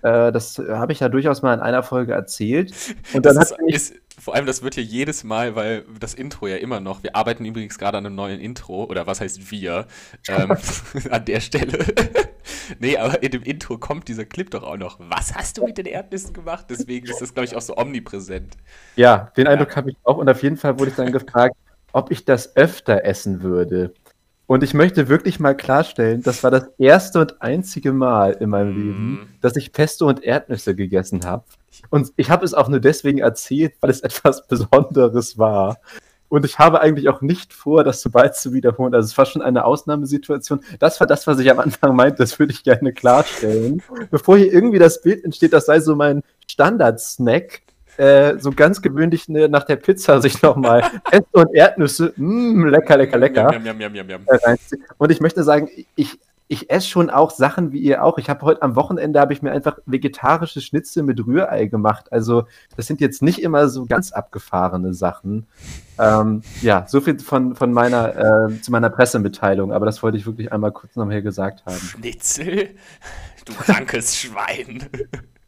Äh, 0.03 0.31
das 0.31 0.57
habe 0.57 0.91
ich 0.91 0.99
ja 0.99 1.09
durchaus 1.09 1.41
mal 1.41 1.53
in 1.53 1.61
einer 1.61 1.81
Folge 1.81 2.13
erzählt. 2.13 2.73
Und 3.13 3.25
dann 3.25 3.35
Das 3.35 3.51
hat 3.51 3.59
ist, 3.67 3.91
ist, 3.91 4.01
vor 4.19 4.35
allem, 4.35 4.45
das 4.45 4.61
wird 4.61 4.75
hier 4.75 4.83
jedes 4.83 5.23
Mal, 5.23 5.55
weil 5.55 5.85
das 5.99 6.13
Intro 6.13 6.47
ja 6.47 6.57
immer 6.57 6.79
noch, 6.79 7.03
wir 7.03 7.15
arbeiten 7.15 7.45
übrigens 7.45 7.77
gerade 7.77 7.97
an 7.97 8.05
einem 8.05 8.15
neuen 8.15 8.39
Intro, 8.39 8.83
oder 8.83 9.07
was 9.07 9.21
heißt 9.21 9.49
wir, 9.49 9.87
ähm, 10.27 10.55
an 11.09 11.25
der 11.25 11.39
Stelle. 11.39 11.85
nee, 12.79 12.97
aber 12.97 13.23
in 13.23 13.31
dem 13.31 13.43
Intro 13.43 13.77
kommt 13.77 14.07
dieser 14.09 14.25
Clip 14.25 14.51
doch 14.51 14.63
auch 14.63 14.77
noch. 14.77 14.99
Was 14.99 15.33
hast 15.33 15.57
du 15.57 15.65
mit 15.65 15.77
den 15.77 15.85
Erdnüssen 15.85 16.33
gemacht? 16.33 16.65
Deswegen 16.69 17.07
ist 17.07 17.21
das, 17.21 17.33
glaube 17.33 17.45
ich, 17.45 17.55
auch 17.55 17.61
so 17.61 17.77
omnipräsent. 17.77 18.57
Ja, 18.95 19.31
den 19.37 19.47
Eindruck 19.47 19.75
habe 19.75 19.91
ich 19.91 19.97
auch. 20.03 20.17
Und 20.17 20.29
auf 20.29 20.43
jeden 20.43 20.57
Fall 20.57 20.77
wurde 20.79 20.91
ich 20.91 20.97
dann 20.97 21.11
gefragt, 21.11 21.55
ob 21.93 22.11
ich 22.11 22.25
das 22.25 22.55
öfter 22.55 23.05
essen 23.05 23.41
würde. 23.41 23.93
Und 24.45 24.61
ich 24.63 24.73
möchte 24.73 25.07
wirklich 25.07 25.39
mal 25.39 25.55
klarstellen, 25.55 26.21
das 26.21 26.43
war 26.43 26.51
das 26.51 26.69
erste 26.77 27.19
und 27.19 27.41
einzige 27.41 27.93
Mal 27.93 28.31
in 28.39 28.49
meinem 28.49 28.73
Mm. 28.73 28.77
Leben, 28.77 29.35
dass 29.41 29.55
ich 29.55 29.71
Pesto 29.71 30.07
und 30.07 30.23
Erdnüsse 30.23 30.75
gegessen 30.75 31.25
habe. 31.25 31.45
Und 31.89 32.11
ich 32.17 32.29
habe 32.29 32.45
es 32.45 32.53
auch 32.53 32.67
nur 32.67 32.79
deswegen 32.79 33.19
erzählt, 33.19 33.73
weil 33.79 33.89
es 33.89 34.01
etwas 34.01 34.45
Besonderes 34.47 35.37
war. 35.37 35.77
Und 36.27 36.45
ich 36.45 36.57
habe 36.57 36.81
eigentlich 36.81 37.09
auch 37.09 37.21
nicht 37.21 37.53
vor, 37.53 37.83
das 37.83 38.01
so 38.01 38.09
bald 38.09 38.35
zu 38.35 38.53
wiederholen. 38.53 38.93
Also 38.95 39.05
es 39.05 39.17
war 39.17 39.25
schon 39.25 39.43
eine 39.43 39.65
Ausnahmesituation. 39.65 40.61
Das 40.79 40.99
war 40.99 41.05
das, 41.05 41.27
was 41.27 41.37
ich 41.37 41.49
am 41.51 41.59
Anfang 41.59 41.95
meinte, 41.95 42.17
das 42.23 42.39
würde 42.39 42.53
ich 42.53 42.63
gerne 42.63 42.91
klarstellen. 42.91 43.83
Bevor 44.09 44.37
hier 44.37 44.51
irgendwie 44.51 44.79
das 44.79 45.01
Bild 45.03 45.23
entsteht, 45.23 45.53
das 45.53 45.67
sei 45.67 45.79
so 45.79 45.95
mein 45.95 46.23
Standard-Snack, 46.47 47.61
äh, 47.97 48.37
so 48.39 48.51
ganz 48.51 48.81
gewöhnlich 48.81 49.29
ne, 49.29 49.49
nach 49.49 49.63
der 49.63 49.75
Pizza 49.75 50.21
sich 50.21 50.41
nochmal 50.41 50.83
Pesto 51.09 51.27
und 51.41 51.53
Erdnüsse, 51.53 52.13
mm, 52.15 52.65
lecker, 52.65 52.97
lecker, 52.97 53.17
lecker, 53.17 53.53
Yum, 53.53 53.79
yum, 53.79 53.95
yum, 53.95 54.09
äh. 54.27 54.55
Und 54.97 55.11
ich 55.11 55.21
möchte 55.21 55.43
sagen, 55.43 55.69
ich, 55.95 56.19
ich 56.47 56.69
esse 56.69 56.87
schon 56.87 57.09
auch 57.09 57.31
Sachen 57.31 57.71
wie 57.71 57.79
ihr 57.79 58.03
auch. 58.03 58.17
Ich 58.17 58.29
habe 58.29 58.41
heute 58.41 58.61
am 58.61 58.75
Wochenende 58.75 59.19
habe 59.19 59.33
ich 59.33 59.41
mir 59.41 59.51
einfach 59.51 59.77
vegetarische 59.85 60.61
Schnitzel 60.61 61.03
mit 61.03 61.25
Rührei 61.25 61.65
gemacht. 61.65 62.11
Also 62.11 62.45
das 62.75 62.87
sind 62.87 63.01
jetzt 63.01 63.21
nicht 63.21 63.41
immer 63.41 63.69
so 63.69 63.85
ganz 63.85 64.11
abgefahrene 64.11 64.93
Sachen. 64.93 65.47
Ähm, 65.99 66.41
ja, 66.61 66.85
so 66.87 67.01
viel 67.01 67.19
von, 67.19 67.55
von 67.55 67.71
meiner 67.71 68.49
äh, 68.49 68.61
zu 68.61 68.71
meiner 68.71 68.89
Pressemitteilung. 68.89 69.71
Aber 69.71 69.85
das 69.85 70.03
wollte 70.03 70.17
ich 70.17 70.25
wirklich 70.25 70.51
einmal 70.51 70.71
kurz 70.71 70.95
noch 70.95 71.05
mal 71.05 71.13
hier 71.13 71.21
gesagt 71.21 71.65
haben. 71.65 71.75
Schnitzel? 71.75 72.69
Du 73.45 73.53
krankes 73.53 74.15
Schwein. 74.15 74.89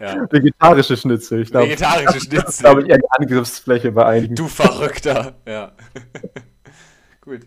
ja. 0.00 0.26
Vegetarische 0.30 0.96
Schnitzel. 0.96 1.42
Ich 1.42 1.50
glaube, 1.50 1.66
Vegetarische 1.68 2.20
Schnitzel. 2.26 2.62
glaube 2.62 2.82
ich 2.82 2.88
eher 2.88 2.98
die 2.98 3.10
Angriffsfläche 3.10 3.92
bei 3.92 4.04
einigen. 4.06 4.34
Du 4.34 4.46
Verrückter. 4.48 5.34
Ja. 5.46 5.72
Gut. 7.20 7.40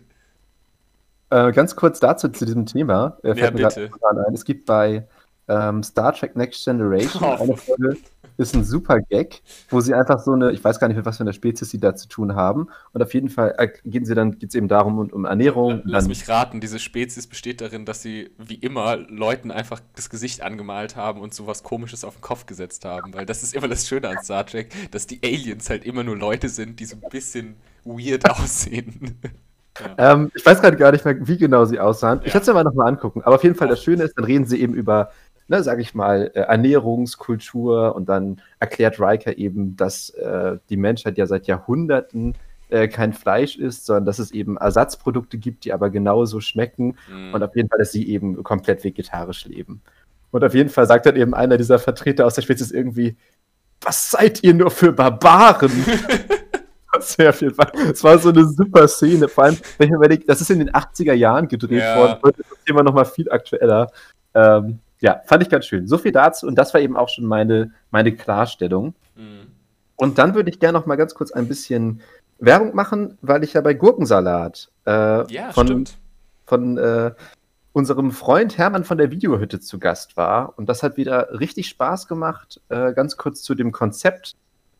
Äh, 1.30 1.52
ganz 1.52 1.74
kurz 1.76 1.98
dazu 2.00 2.28
zu 2.28 2.44
diesem 2.44 2.66
Thema. 2.66 3.18
Äh, 3.22 3.38
Ja, 3.38 3.50
bitte. 3.50 3.90
Es 4.34 4.44
gibt 4.44 4.66
bei 4.66 5.06
ähm, 5.48 5.82
Star 5.82 6.12
Trek 6.14 6.36
Next 6.36 6.64
Generation 6.64 7.22
Oh, 7.24 7.42
eine 7.42 7.56
Folge, 7.56 7.96
ist 8.36 8.54
ein 8.54 8.64
super 8.64 9.00
Gag, 9.00 9.42
wo 9.70 9.80
sie 9.80 9.94
einfach 9.94 10.18
so 10.20 10.32
eine, 10.32 10.52
ich 10.52 10.62
weiß 10.62 10.78
gar 10.80 10.88
nicht, 10.88 10.96
mit 10.96 11.06
was 11.06 11.16
für 11.18 11.22
einer 11.22 11.32
Spezies 11.32 11.70
sie 11.70 11.78
da 11.78 11.94
zu 11.94 12.08
tun 12.08 12.34
haben. 12.34 12.68
Und 12.92 13.02
auf 13.02 13.12
jeden 13.14 13.28
Fall 13.28 13.54
äh, 13.58 13.68
gehen 13.84 14.04
sie 14.04 14.14
dann, 14.14 14.38
geht 14.38 14.50
es 14.50 14.54
eben 14.54 14.68
darum 14.68 14.98
und 14.98 15.12
um 15.12 15.24
Ernährung. 15.24 15.82
Lass 15.84 16.08
mich 16.08 16.28
raten, 16.28 16.60
diese 16.60 16.78
Spezies 16.78 17.26
besteht 17.26 17.60
darin, 17.60 17.84
dass 17.84 18.02
sie 18.02 18.30
wie 18.38 18.54
immer 18.56 18.96
Leuten 18.96 19.50
einfach 19.50 19.80
das 19.96 20.10
Gesicht 20.10 20.42
angemalt 20.42 20.96
haben 20.96 21.20
und 21.20 21.34
sowas 21.34 21.62
komisches 21.62 22.04
auf 22.04 22.14
den 22.16 22.22
Kopf 22.22 22.46
gesetzt 22.46 22.84
haben. 22.84 23.14
Weil 23.14 23.26
das 23.26 23.42
ist 23.42 23.54
immer 23.54 23.68
das 23.68 23.86
Schöne 23.88 24.08
an 24.08 24.18
Star 24.22 24.46
Trek, 24.46 24.72
dass 24.90 25.06
die 25.06 25.20
Aliens 25.24 25.68
halt 25.70 25.84
immer 25.84 26.04
nur 26.04 26.16
Leute 26.16 26.48
sind, 26.48 26.80
die 26.80 26.84
so 26.86 26.96
ein 26.96 27.08
bisschen 27.10 27.56
weird 27.84 28.28
aussehen. 28.30 29.18
Ähm, 29.96 30.30
ich 30.34 30.44
weiß 30.44 30.60
gerade 30.60 30.76
gar 30.76 30.92
nicht 30.92 31.04
mehr, 31.04 31.16
wie 31.26 31.38
genau 31.38 31.64
sie 31.64 31.80
aussahen. 31.80 32.20
Ich 32.24 32.26
Ja. 32.28 32.34
werde 32.34 32.42
es 32.42 32.46
mir 32.48 32.54
mal 32.54 32.64
nochmal 32.64 32.88
angucken. 32.88 33.22
Aber 33.24 33.36
auf 33.36 33.42
jeden 33.42 33.54
Fall, 33.54 33.68
das 33.68 33.82
Schöne 33.82 34.04
ist, 34.04 34.16
dann 34.18 34.24
reden 34.26 34.44
sie 34.44 34.60
eben 34.60 34.74
über, 34.74 35.10
ne, 35.48 35.62
sag 35.62 35.78
ich 35.80 35.94
mal, 35.94 36.30
äh, 36.34 36.40
Ernährungskultur 36.40 37.94
und 37.94 38.08
dann 38.08 38.40
erklärt 38.60 39.00
Riker 39.00 39.36
eben, 39.38 39.76
dass 39.76 40.10
äh, 40.10 40.58
die 40.70 40.76
Menschheit 40.76 41.18
ja 41.18 41.26
seit 41.26 41.46
Jahrhunderten 41.46 42.34
äh, 42.68 42.88
kein 42.88 43.12
Fleisch 43.12 43.56
isst, 43.56 43.86
sondern 43.86 44.06
dass 44.06 44.18
es 44.18 44.30
eben 44.30 44.56
Ersatzprodukte 44.56 45.38
gibt, 45.38 45.64
die 45.64 45.72
aber 45.72 45.90
genauso 45.90 46.40
schmecken. 46.40 46.96
Mhm. 47.10 47.34
Und 47.34 47.42
auf 47.42 47.54
jeden 47.54 47.68
Fall, 47.68 47.78
dass 47.78 47.92
sie 47.92 48.08
eben 48.08 48.42
komplett 48.42 48.82
vegetarisch 48.84 49.44
leben. 49.46 49.82
Und 50.30 50.42
auf 50.42 50.54
jeden 50.54 50.70
Fall 50.70 50.86
sagt 50.86 51.06
dann 51.06 51.16
eben 51.16 51.34
einer 51.34 51.58
dieser 51.58 51.78
Vertreter 51.78 52.26
aus 52.26 52.34
der 52.34 52.42
Spezies 52.42 52.70
irgendwie, 52.70 53.16
was 53.82 54.10
seid 54.10 54.42
ihr 54.42 54.54
nur 54.54 54.70
für 54.70 54.92
Barbaren? 54.92 55.70
Sehr 57.00 57.32
viel 57.32 57.50
Fun. 57.50 57.66
Es 57.90 58.04
war 58.04 58.18
so 58.18 58.28
eine 58.28 58.46
super 58.46 58.86
Szene. 58.86 59.28
Vor 59.28 59.44
allem, 59.44 59.56
wenn 59.78 59.86
ich 59.86 59.90
mir 59.90 59.96
überlege, 59.96 60.24
das 60.26 60.40
ist 60.40 60.50
in 60.50 60.58
den 60.58 60.70
80er 60.70 61.14
Jahren 61.14 61.48
gedreht 61.48 61.80
Ja. 61.80 61.96
worden. 61.96 62.18
Heute 62.22 62.40
ist 62.42 62.50
das 62.50 62.64
Thema 62.64 62.82
nochmal 62.82 63.06
viel 63.06 63.30
aktueller. 63.30 63.90
Ähm, 64.34 64.78
ja, 65.02 65.20
fand 65.26 65.42
ich 65.42 65.50
ganz 65.50 65.66
schön. 65.66 65.86
So 65.88 65.98
viel 65.98 66.12
dazu. 66.12 66.46
Und 66.46 66.54
das 66.54 66.72
war 66.72 66.80
eben 66.80 66.96
auch 66.96 67.08
schon 67.08 67.26
meine, 67.26 67.72
meine 67.90 68.12
Klarstellung. 68.14 68.94
Mhm. 69.16 69.48
Und 69.96 70.16
dann 70.18 70.34
würde 70.34 70.48
ich 70.48 70.60
gerne 70.60 70.78
noch 70.78 70.86
mal 70.86 70.96
ganz 70.96 71.14
kurz 71.14 71.32
ein 71.32 71.48
bisschen 71.48 72.00
Werbung 72.38 72.74
machen, 72.74 73.18
weil 73.20 73.44
ich 73.44 73.52
ja 73.52 73.60
bei 73.60 73.74
Gurkensalat 73.74 74.70
äh, 74.86 74.90
Ja, 75.32 75.52
von, 75.52 75.66
stimmt. 75.66 75.98
von 76.46 76.78
äh, 76.78 77.10
unserem 77.72 78.12
Freund 78.12 78.56
Hermann 78.58 78.84
von 78.84 78.96
der 78.96 79.10
Videohütte 79.10 79.58
zu 79.60 79.80
Gast 79.80 80.16
war. 80.16 80.56
Und 80.56 80.68
das 80.68 80.84
hat 80.84 80.96
wieder 80.96 81.38
richtig 81.38 81.68
Spaß 81.68 82.06
gemacht. 82.06 82.60
Äh, 82.68 82.92
ganz 82.92 83.16
kurz 83.16 83.42
zu 83.42 83.56
dem 83.56 83.72
Konzept. 83.72 84.36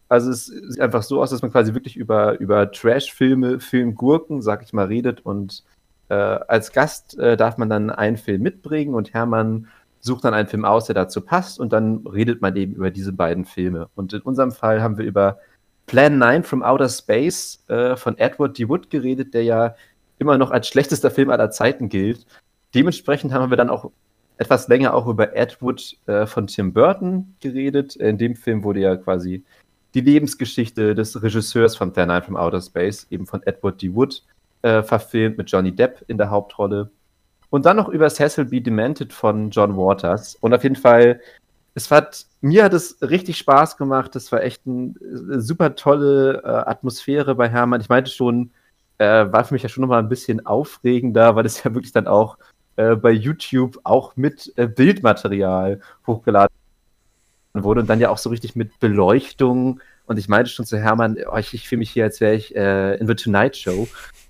Also 0.08 0.30
es 0.30 0.46
sieht 0.46 0.80
einfach 0.80 1.02
so 1.02 1.20
aus, 1.20 1.30
dass 1.30 1.42
man 1.42 1.50
quasi 1.50 1.74
wirklich 1.74 1.96
über, 1.96 2.38
über 2.38 2.70
Trash-Filme, 2.70 3.58
Filmgurken, 3.58 4.40
sag 4.40 4.62
ich 4.62 4.72
mal, 4.72 4.86
redet. 4.86 5.24
Und 5.24 5.64
äh, 6.10 6.14
als 6.14 6.70
Gast 6.70 7.18
äh, 7.18 7.36
darf 7.36 7.58
man 7.58 7.70
dann 7.70 7.90
einen 7.90 8.18
Film 8.18 8.42
mitbringen 8.42 8.94
und 8.94 9.14
Hermann 9.14 9.68
sucht 10.02 10.24
dann 10.24 10.34
einen 10.34 10.48
Film 10.48 10.64
aus, 10.64 10.86
der 10.86 10.94
dazu 10.94 11.20
passt. 11.20 11.58
Und 11.58 11.72
dann 11.72 12.06
redet 12.06 12.42
man 12.42 12.54
eben 12.56 12.74
über 12.74 12.90
diese 12.90 13.12
beiden 13.12 13.44
Filme. 13.44 13.88
Und 13.94 14.12
in 14.12 14.20
unserem 14.20 14.52
Fall 14.52 14.82
haben 14.82 14.98
wir 14.98 15.04
über 15.04 15.38
Plan 15.86 16.18
9 16.18 16.42
from 16.42 16.62
Outer 16.62 16.88
Space 16.88 17.64
äh, 17.68 17.96
von 17.96 18.18
Edward 18.18 18.58
D. 18.58 18.68
Wood 18.68 18.90
geredet, 18.90 19.32
der 19.32 19.44
ja 19.44 19.74
immer 20.18 20.38
noch 20.38 20.50
als 20.50 20.68
schlechtester 20.68 21.10
Film 21.10 21.30
aller 21.30 21.50
Zeiten 21.50 21.88
gilt. 21.88 22.26
Dementsprechend 22.74 23.32
haben 23.32 23.50
wir 23.50 23.56
dann 23.56 23.70
auch 23.70 23.90
etwas 24.38 24.68
länger 24.68 24.94
auch 24.94 25.06
über 25.06 25.36
Ed 25.36 25.60
Wood 25.60 25.96
äh, 26.06 26.26
von 26.26 26.46
Tim 26.46 26.72
Burton 26.72 27.34
geredet. 27.40 27.96
In 27.96 28.18
dem 28.18 28.34
Film 28.34 28.64
wurde 28.64 28.80
ja 28.80 28.96
quasi 28.96 29.44
die 29.94 30.00
Lebensgeschichte 30.00 30.94
des 30.94 31.22
Regisseurs 31.22 31.76
von 31.76 31.92
Plan 31.92 32.08
9 32.08 32.22
from 32.22 32.36
Outer 32.36 32.60
Space, 32.60 33.06
eben 33.10 33.26
von 33.26 33.42
Edward 33.44 33.80
D. 33.82 33.94
Wood, 33.94 34.24
äh, 34.62 34.82
verfilmt 34.82 35.38
mit 35.38 35.50
Johnny 35.50 35.72
Depp 35.72 36.02
in 36.08 36.18
der 36.18 36.30
Hauptrolle. 36.30 36.90
Und 37.52 37.66
dann 37.66 37.76
noch 37.76 37.90
über 37.90 38.08
Cecil 38.08 38.46
B. 38.46 38.60
Demented 38.60 39.12
von 39.12 39.50
John 39.50 39.76
Waters. 39.76 40.36
Und 40.36 40.54
auf 40.54 40.62
jeden 40.62 40.74
Fall, 40.74 41.20
es 41.74 41.90
hat, 41.90 42.24
mir 42.40 42.64
hat 42.64 42.72
es 42.72 42.96
richtig 43.02 43.36
Spaß 43.36 43.76
gemacht. 43.76 44.14
Das 44.14 44.32
war 44.32 44.42
echt 44.42 44.62
eine 44.66 44.94
super 45.38 45.74
tolle 45.74 46.40
äh, 46.42 46.48
Atmosphäre 46.48 47.34
bei 47.34 47.50
Hermann. 47.50 47.82
Ich 47.82 47.90
meinte 47.90 48.10
schon, 48.10 48.52
äh, 48.96 49.30
war 49.30 49.44
für 49.44 49.52
mich 49.52 49.62
ja 49.62 49.68
schon 49.68 49.82
nochmal 49.82 49.98
ein 49.98 50.08
bisschen 50.08 50.46
aufregender, 50.46 51.36
weil 51.36 51.44
es 51.44 51.62
ja 51.62 51.74
wirklich 51.74 51.92
dann 51.92 52.06
auch 52.06 52.38
äh, 52.76 52.96
bei 52.96 53.10
YouTube 53.10 53.78
auch 53.84 54.16
mit 54.16 54.50
äh, 54.56 54.66
Bildmaterial 54.66 55.82
hochgeladen 56.06 56.56
wurde 57.52 57.82
und 57.82 57.90
dann 57.90 58.00
ja 58.00 58.08
auch 58.08 58.16
so 58.16 58.30
richtig 58.30 58.56
mit 58.56 58.80
Beleuchtung. 58.80 59.82
Und 60.06 60.18
ich 60.18 60.26
meinte 60.26 60.50
schon 60.50 60.64
zu 60.64 60.78
Hermann, 60.78 61.18
oh, 61.30 61.36
ich, 61.36 61.52
ich 61.52 61.68
fühle 61.68 61.80
mich 61.80 61.90
hier, 61.90 62.04
als 62.04 62.22
wäre 62.22 62.34
ich 62.34 62.56
äh, 62.56 62.94
in 62.94 63.06
The 63.06 63.14
Tonight 63.14 63.58
Show. 63.58 63.88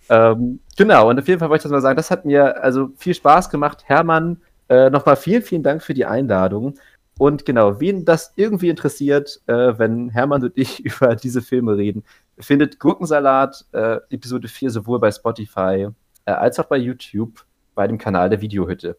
Ähm, 0.09 0.61
genau, 0.77 1.09
und 1.11 1.19
auf 1.19 1.29
jeden 1.29 1.39
Fall 1.39 1.49
wollte 1.49 1.61
ich 1.61 1.63
das 1.65 1.73
mal 1.73 1.81
sagen, 1.81 1.97
das 1.97 2.11
hat 2.11 2.25
mir 2.25 2.63
also 2.63 2.91
viel 2.97 3.15
Spaß 3.15 3.51
gemacht. 3.51 3.85
Hermann, 3.87 4.41
äh, 4.69 4.91
nochmal 4.91 5.17
vielen, 5.17 5.43
vielen 5.43 5.63
Dank 5.63 5.83
für 5.83 5.95
die 5.95 6.07
Einladung. 6.07 6.75
Und 7.19 7.45
genau, 7.45 7.79
wen 7.79 8.05
das 8.05 8.33
irgendwie 8.37 8.69
interessiert, 8.69 9.41
äh, 9.47 9.79
wenn 9.79 10.09
Hermann 10.09 10.43
und 10.43 10.53
ich 10.57 10.81
über 10.85 11.15
diese 11.15 11.43
Filme 11.43 11.77
reden, 11.77 12.05
findet 12.39 12.79
Gurkensalat 12.79 13.65
äh, 13.73 13.99
Episode 14.11 14.49
4 14.49 14.71
sowohl 14.71 14.99
bei 14.99 15.11
Spotify 15.11 15.89
äh, 16.25 16.31
als 16.31 16.59
auch 16.59 16.65
bei 16.65 16.79
YouTube 16.79 17.45
bei 17.75 17.87
dem 17.87 17.99
Kanal 17.99 18.31
der 18.31 18.41
Videohütte. 18.41 18.97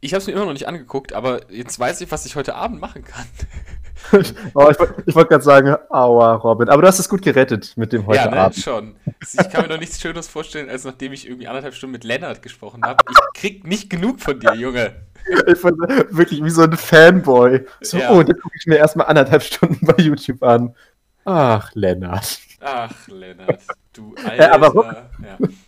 Ich 0.00 0.12
habe 0.12 0.20
es 0.20 0.26
mir 0.26 0.34
immer 0.34 0.44
noch 0.44 0.52
nicht 0.52 0.68
angeguckt, 0.68 1.12
aber 1.12 1.50
jetzt 1.50 1.78
weiß 1.78 2.00
ich, 2.00 2.10
was 2.12 2.26
ich 2.26 2.36
heute 2.36 2.54
Abend 2.54 2.80
machen 2.80 3.04
kann. 3.04 3.26
oh, 4.54 4.68
ich 4.70 4.78
wollte 4.78 5.14
wollt 5.14 5.28
gerade 5.28 5.44
sagen, 5.44 5.76
aua, 5.90 6.34
Robin. 6.34 6.68
Aber 6.68 6.82
du 6.82 6.88
hast 6.88 6.98
es 6.98 7.08
gut 7.08 7.22
gerettet 7.22 7.72
mit 7.76 7.92
dem 7.92 8.06
heute 8.06 8.18
ja, 8.20 8.30
ne, 8.30 8.36
Abend. 8.36 8.56
schon. 8.56 8.96
Ich 9.20 9.50
kann 9.50 9.62
mir 9.62 9.68
noch 9.68 9.78
nichts 9.80 10.00
Schöneres 10.00 10.28
vorstellen, 10.28 10.68
als 10.70 10.84
nachdem 10.84 11.12
ich 11.12 11.26
irgendwie 11.26 11.48
anderthalb 11.48 11.74
Stunden 11.74 11.92
mit 11.92 12.04
Lennart 12.04 12.42
gesprochen 12.42 12.82
habe. 12.84 13.02
Ich 13.10 13.40
krieg 13.40 13.66
nicht 13.66 13.90
genug 13.90 14.20
von 14.20 14.38
dir, 14.38 14.54
Junge. 14.54 14.94
Ich 15.48 15.58
fand 15.58 15.78
wirklich 15.78 16.42
wie 16.44 16.50
so 16.50 16.62
ein 16.62 16.72
Fanboy. 16.76 17.64
So, 17.80 17.98
Ja. 17.98 18.10
oh, 18.10 18.22
dann 18.22 18.38
gucke 18.38 18.54
ich 18.58 18.66
mir 18.66 18.76
erstmal 18.76 19.06
anderthalb 19.06 19.42
Stunden 19.42 19.84
bei 19.84 20.02
YouTube 20.02 20.42
an. 20.42 20.74
Ach, 21.24 21.70
Lennart. 21.74 22.38
Ach, 22.60 23.08
Lennart, 23.08 23.60
du 23.92 24.14
alter. 24.24 24.36
Ja, 24.36 24.52
aber. 24.52 25.08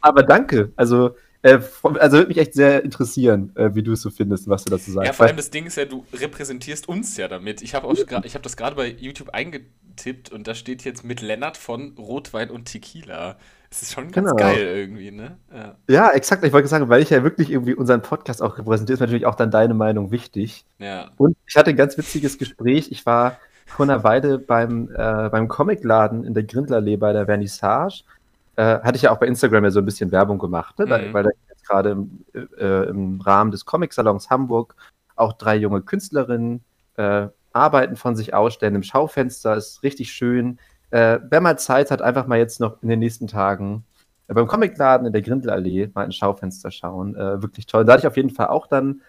Aber 0.01 0.23
danke. 0.23 0.73
Also, 0.77 1.17
also 1.43 2.17
würde 2.17 2.29
mich 2.29 2.39
echt 2.39 2.55
sehr 2.55 2.83
interessieren, 2.85 3.53
äh, 3.57 3.75
wie 3.75 3.83
du 3.83 3.93
es 3.93 4.03
so 4.03 4.11
findest 4.11 4.47
und 4.47 4.51
was 4.53 4.65
du 4.65 4.71
dazu 4.71 4.91
sagst. 4.91 5.07
ja, 5.07 5.13
vor 5.13 5.27
allem 5.27 5.37
das 5.37 5.51
Ding 5.51 5.67
ist 5.67 5.77
ja, 5.77 5.85
du 5.85 6.05
repräsentierst 6.13 6.89
uns 6.89 7.17
ja 7.17 7.29
damit. 7.29 7.63
Ich 7.63 7.75
habe 7.75 7.87
auch 7.87 7.95
gra- 7.95 8.25
ich 8.25 8.35
habe 8.35 8.43
das 8.43 8.57
gerade 8.57 8.75
bei 8.77 8.89
YouTube 8.89 9.31
eingetippt 9.31 10.31
und 10.33 10.49
da 10.49 10.55
steht 10.55 10.85
jetzt 10.85 11.05
mit 11.05 11.21
Lennart 11.23 11.57
von 11.57 11.95
Rotwein 11.99 12.51
und 12.51 12.65
Tequila. 12.67 13.37
Es 13.71 13.83
ist 13.83 13.93
schon 13.93 14.11
ganz 14.11 14.31
Genau. 14.31 14.37
geil 14.37 14.59
irgendwie, 14.67 15.11
ne? 15.11 15.37
Ja. 15.55 15.77
ja, 15.89 16.11
exakt. 16.11 16.43
Ich 16.43 16.53
wollte 16.55 16.69
sagen, 16.69 16.89
weil 16.89 17.03
ich 17.03 17.11
ja 17.11 17.23
wirklich 17.23 17.51
irgendwie 17.51 17.75
unseren 17.75 18.01
Podcast 18.01 18.41
auch 18.43 18.57
repräsentiere, 18.57 18.95
ist 18.95 19.01
natürlich 19.01 19.27
auch 19.27 19.35
dann 19.35 19.51
deine 19.51 19.75
Meinung 19.75 20.11
wichtig. 20.11 20.65
ja. 20.79 21.11
Und 21.19 21.37
ich 21.47 21.55
hatte 21.57 21.71
ein 21.71 21.77
ganz 21.77 21.99
witziges 21.99 22.39
Gespräch. 22.39 22.91
Ich 22.91 23.05
war 23.07 23.37
vor 23.67 23.85
einer 23.85 24.03
Weile 24.05 24.39
beim, 24.39 24.89
äh, 24.97 25.29
beim 25.29 25.47
Comicladen 25.49 26.25
in 26.25 26.33
der 26.33 26.45
Grindlerlee 26.45 26.97
bei 26.97 27.13
der 27.13 27.27
Vernissage. 27.27 28.05
Äh, 28.59 28.81
hatte 28.83 28.97
ich 28.97 29.03
ja 29.03 29.13
auch 29.13 29.19
bei 29.19 29.29
Instagram 29.29 29.63
ja 29.63 29.71
so 29.71 29.79
ein 29.79 29.85
bisschen 29.85 30.11
Werbung 30.11 30.37
gemacht, 30.37 30.81
ne? 30.81 30.87
Mhm. 30.87 31.15
weil 31.15 31.23
da 31.23 31.31
jetzt 31.49 31.65
gerade 31.65 31.91
im, 31.91 32.25
äh, 32.35 32.89
im 32.89 33.21
Rahmen 33.21 33.53
des 33.53 33.65
Comic-Salons 33.65 34.31
Hamburg 34.31 34.75
auch 35.15 35.35
drei 35.35 35.55
junge 35.55 35.81
Künstlerinnen 35.81 36.65
äh, 36.97 37.29
Arbeiten 37.53 37.95
von 37.95 38.17
sich 38.17 38.35
ausstellen 38.35 38.75
im 38.75 38.83
Schaufenster. 38.83 39.55
Ist 39.55 39.85
richtig 39.85 40.11
schön. 40.11 40.59
Äh, 40.91 41.21
wer 41.31 41.41
mal 41.41 41.57
Zeit 41.57 41.93
hat, 41.93 42.03
einfach 42.03 42.27
mal 42.27 42.39
jetzt 42.39 42.59
noch 42.59 42.83
in 42.83 42.89
den 42.89 42.99
nächsten 42.99 43.29
Tagen 43.29 43.85
äh, 44.27 44.35
beim 44.35 44.49
Comicladen 44.49 45.07
in 45.07 45.13
der 45.13 45.23
Grindelallee 45.23 45.93
mal 45.95 46.03
ins 46.03 46.17
Schaufenster 46.17 46.73
schauen. 46.73 47.15
Äh, 47.15 47.41
wirklich 47.41 47.67
toll. 47.67 47.85
Da 47.85 47.93
hatte 47.93 48.01
ich 48.01 48.07
auf 48.09 48.17
jeden 48.17 48.31
Fall 48.31 48.49
auch 48.49 48.67
dann 48.67 49.03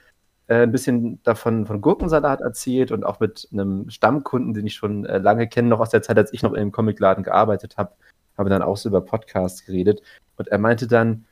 ein 0.48 0.72
bisschen 0.72 1.22
davon 1.22 1.68
von 1.68 1.80
Gurkensalat 1.80 2.42
erzählt 2.42 2.92
und 2.92 3.04
auch 3.04 3.20
mit 3.20 3.48
einem 3.52 3.88
Stammkunden, 3.92 4.56
den 4.56 4.66
ich 4.66 4.74
schon 4.74 5.04
lange 5.04 5.48
kenne, 5.48 5.68
noch 5.68 5.80
aus 5.80 5.92
der 5.92 6.02
Zeit, 6.02 6.18
als 6.18 6.34
ich 6.34 6.42
noch 6.42 6.54
in 6.54 6.60
dem 6.60 6.72
Comicladen 6.72 7.24
gearbeitet 7.24 7.78
habe, 7.78 7.92
haben 8.40 8.50
dann 8.50 8.64
auch 8.64 8.78
so 8.78 8.90
über 8.90 9.02
Podcasts 9.02 9.66
geredet. 9.66 10.02
Und 10.38 10.48
er 10.48 10.58
meinte 10.58 10.88
dann, 10.88 11.26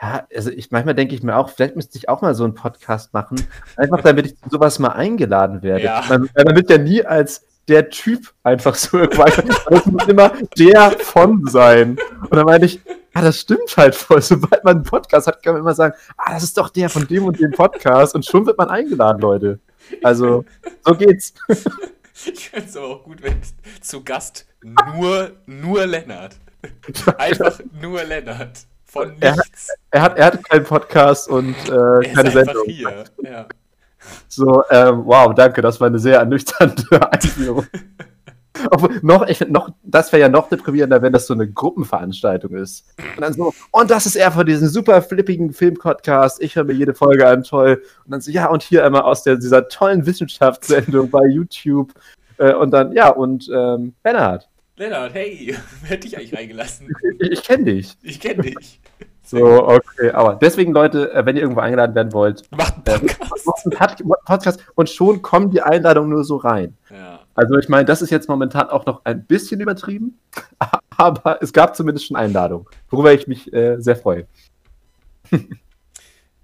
ja, 0.00 0.26
also 0.34 0.50
ich 0.50 0.70
manchmal 0.70 0.94
denke 0.94 1.14
ich 1.14 1.22
mir 1.22 1.36
auch, 1.36 1.50
vielleicht 1.50 1.76
müsste 1.76 1.98
ich 1.98 2.08
auch 2.08 2.22
mal 2.22 2.34
so 2.34 2.44
einen 2.44 2.54
Podcast 2.54 3.12
machen, 3.12 3.42
einfach 3.76 4.00
damit 4.02 4.26
ich 4.26 4.36
zu 4.40 4.48
sowas 4.50 4.78
mal 4.78 4.90
eingeladen 4.90 5.62
werde. 5.62 5.84
Ja. 5.84 6.04
Man, 6.08 6.30
man 6.34 6.56
wird 6.56 6.70
ja 6.70 6.78
nie 6.78 7.04
als 7.04 7.46
der 7.68 7.90
Typ 7.90 8.32
einfach 8.42 8.74
so 8.74 8.98
irgendwann, 8.98 9.28
es 9.70 9.86
muss 9.86 10.06
immer 10.06 10.32
der 10.58 10.92
von 10.92 11.46
sein. 11.46 11.98
Und 12.22 12.34
dann 12.34 12.44
meinte 12.44 12.66
ich, 12.66 12.80
ja, 13.14 13.22
das 13.22 13.40
stimmt 13.40 13.76
halt 13.76 13.94
voll. 13.94 14.22
Sobald 14.22 14.64
man 14.64 14.76
einen 14.76 14.84
Podcast 14.84 15.26
hat, 15.26 15.42
kann 15.42 15.54
man 15.54 15.62
immer 15.62 15.74
sagen, 15.74 15.94
ah, 16.16 16.32
das 16.32 16.44
ist 16.44 16.56
doch 16.56 16.70
der 16.70 16.88
von 16.88 17.06
dem 17.06 17.24
und 17.24 17.40
dem 17.40 17.50
Podcast. 17.50 18.14
Und 18.14 18.24
schon 18.24 18.46
wird 18.46 18.58
man 18.58 18.68
eingeladen, 18.68 19.20
Leute. 19.20 19.58
Also, 20.02 20.44
so 20.84 20.94
geht's. 20.94 21.34
Ich 22.26 22.50
fände 22.50 22.68
es 22.68 22.76
aber 22.76 22.86
auch 22.88 23.04
gut, 23.04 23.22
wenn 23.22 23.40
zu 23.80 24.04
Gast 24.04 24.46
nur, 24.62 25.30
nur 25.46 25.86
Lennart. 25.86 26.36
Einfach 27.18 27.60
nur 27.80 28.02
Lennart. 28.04 28.58
Von 28.84 29.14
Er- 29.20 29.36
nichts. 29.36 29.68
Er 29.92 30.02
hat, 30.02 30.18
er 30.18 30.26
hat 30.26 30.48
keinen 30.48 30.64
Podcast 30.64 31.28
und 31.28 31.54
äh, 31.68 31.72
Er 31.72 32.00
ist 32.02 32.14
keine 32.14 32.30
Sendung. 32.32 32.64
hier. 32.66 33.04
Ja. 33.22 33.46
So, 34.28 34.62
ähm, 34.70 35.02
wow, 35.04 35.32
danke, 35.34 35.60
das 35.62 35.78
war 35.80 35.86
eine 35.86 35.98
sehr 35.98 36.18
ernüchternde 36.18 36.84
Einführung. 37.12 37.66
Obwohl, 38.70 38.98
noch, 39.02 39.26
ich 39.28 39.38
finde 39.38 39.54
noch, 39.54 39.70
das 39.84 40.12
wäre 40.12 40.22
ja 40.22 40.28
noch 40.28 40.48
deprimierender, 40.48 41.00
wenn 41.00 41.12
das 41.12 41.26
so 41.26 41.34
eine 41.34 41.48
Gruppenveranstaltung 41.50 42.54
ist. 42.56 42.84
Und 43.16 43.22
dann 43.22 43.32
so, 43.32 43.54
und 43.70 43.90
das 43.90 44.06
ist 44.06 44.16
er 44.16 44.32
von 44.32 44.44
diesem 44.44 44.68
super 44.68 45.00
flippigen 45.02 45.52
Filmpodcast. 45.52 46.42
Ich 46.42 46.56
höre 46.56 46.64
mir 46.64 46.72
jede 46.74 46.92
Folge 46.94 47.26
an, 47.26 47.42
toll. 47.44 47.82
Und 48.04 48.10
dann 48.10 48.20
so, 48.20 48.30
ja, 48.30 48.48
und 48.48 48.62
hier 48.62 48.84
einmal 48.84 49.02
aus 49.02 49.22
der, 49.22 49.36
dieser 49.36 49.68
tollen 49.68 50.04
Wissenschaftssendung 50.04 51.08
bei 51.10 51.24
YouTube. 51.26 51.92
Äh, 52.38 52.52
und 52.54 52.72
dann, 52.72 52.92
ja, 52.92 53.08
und 53.08 53.48
ähm, 53.54 53.94
Bernhard, 54.02 54.48
Lennart, 54.80 55.12
hey, 55.12 55.54
wer 55.82 55.90
hat 55.90 56.04
dich 56.04 56.16
eigentlich 56.16 56.34
reingelassen? 56.34 56.88
ich, 57.18 57.42
kenne 57.44 57.64
dich. 57.64 57.98
Ich 58.00 58.18
kenne 58.18 58.42
dich. 58.44 58.80
So, 59.22 59.68
okay, 59.68 60.10
aber 60.10 60.36
deswegen, 60.36 60.72
Leute, 60.72 61.12
äh, 61.12 61.26
wenn 61.26 61.36
ihr 61.36 61.42
irgendwo 61.42 61.60
eingeladen 61.60 61.94
werden 61.94 62.14
wollt, 62.14 62.44
Mach 62.50 62.72
einen 62.72 62.82
Podcast. 62.84 63.46
macht 63.46 63.66
einen 63.66 63.98
Pod- 64.08 64.24
Podcast 64.24 64.64
und 64.76 64.88
schon 64.88 65.20
kommen 65.20 65.50
die 65.50 65.60
Einladungen 65.60 66.08
nur 66.08 66.24
so 66.24 66.36
rein. 66.36 66.78
Ja. 66.88 67.20
Also 67.34 67.58
ich 67.58 67.68
meine, 67.68 67.84
das 67.84 68.00
ist 68.00 68.08
jetzt 68.08 68.30
momentan 68.30 68.70
auch 68.70 68.86
noch 68.86 69.04
ein 69.04 69.22
bisschen 69.26 69.60
übertrieben, 69.60 70.18
aber 70.96 71.42
es 71.42 71.52
gab 71.52 71.76
zumindest 71.76 72.06
schon 72.06 72.16
Einladungen, 72.16 72.64
worüber 72.88 73.12
ich 73.12 73.26
mich 73.26 73.52
äh, 73.52 73.76
sehr 73.80 73.96
freue. 73.96 74.26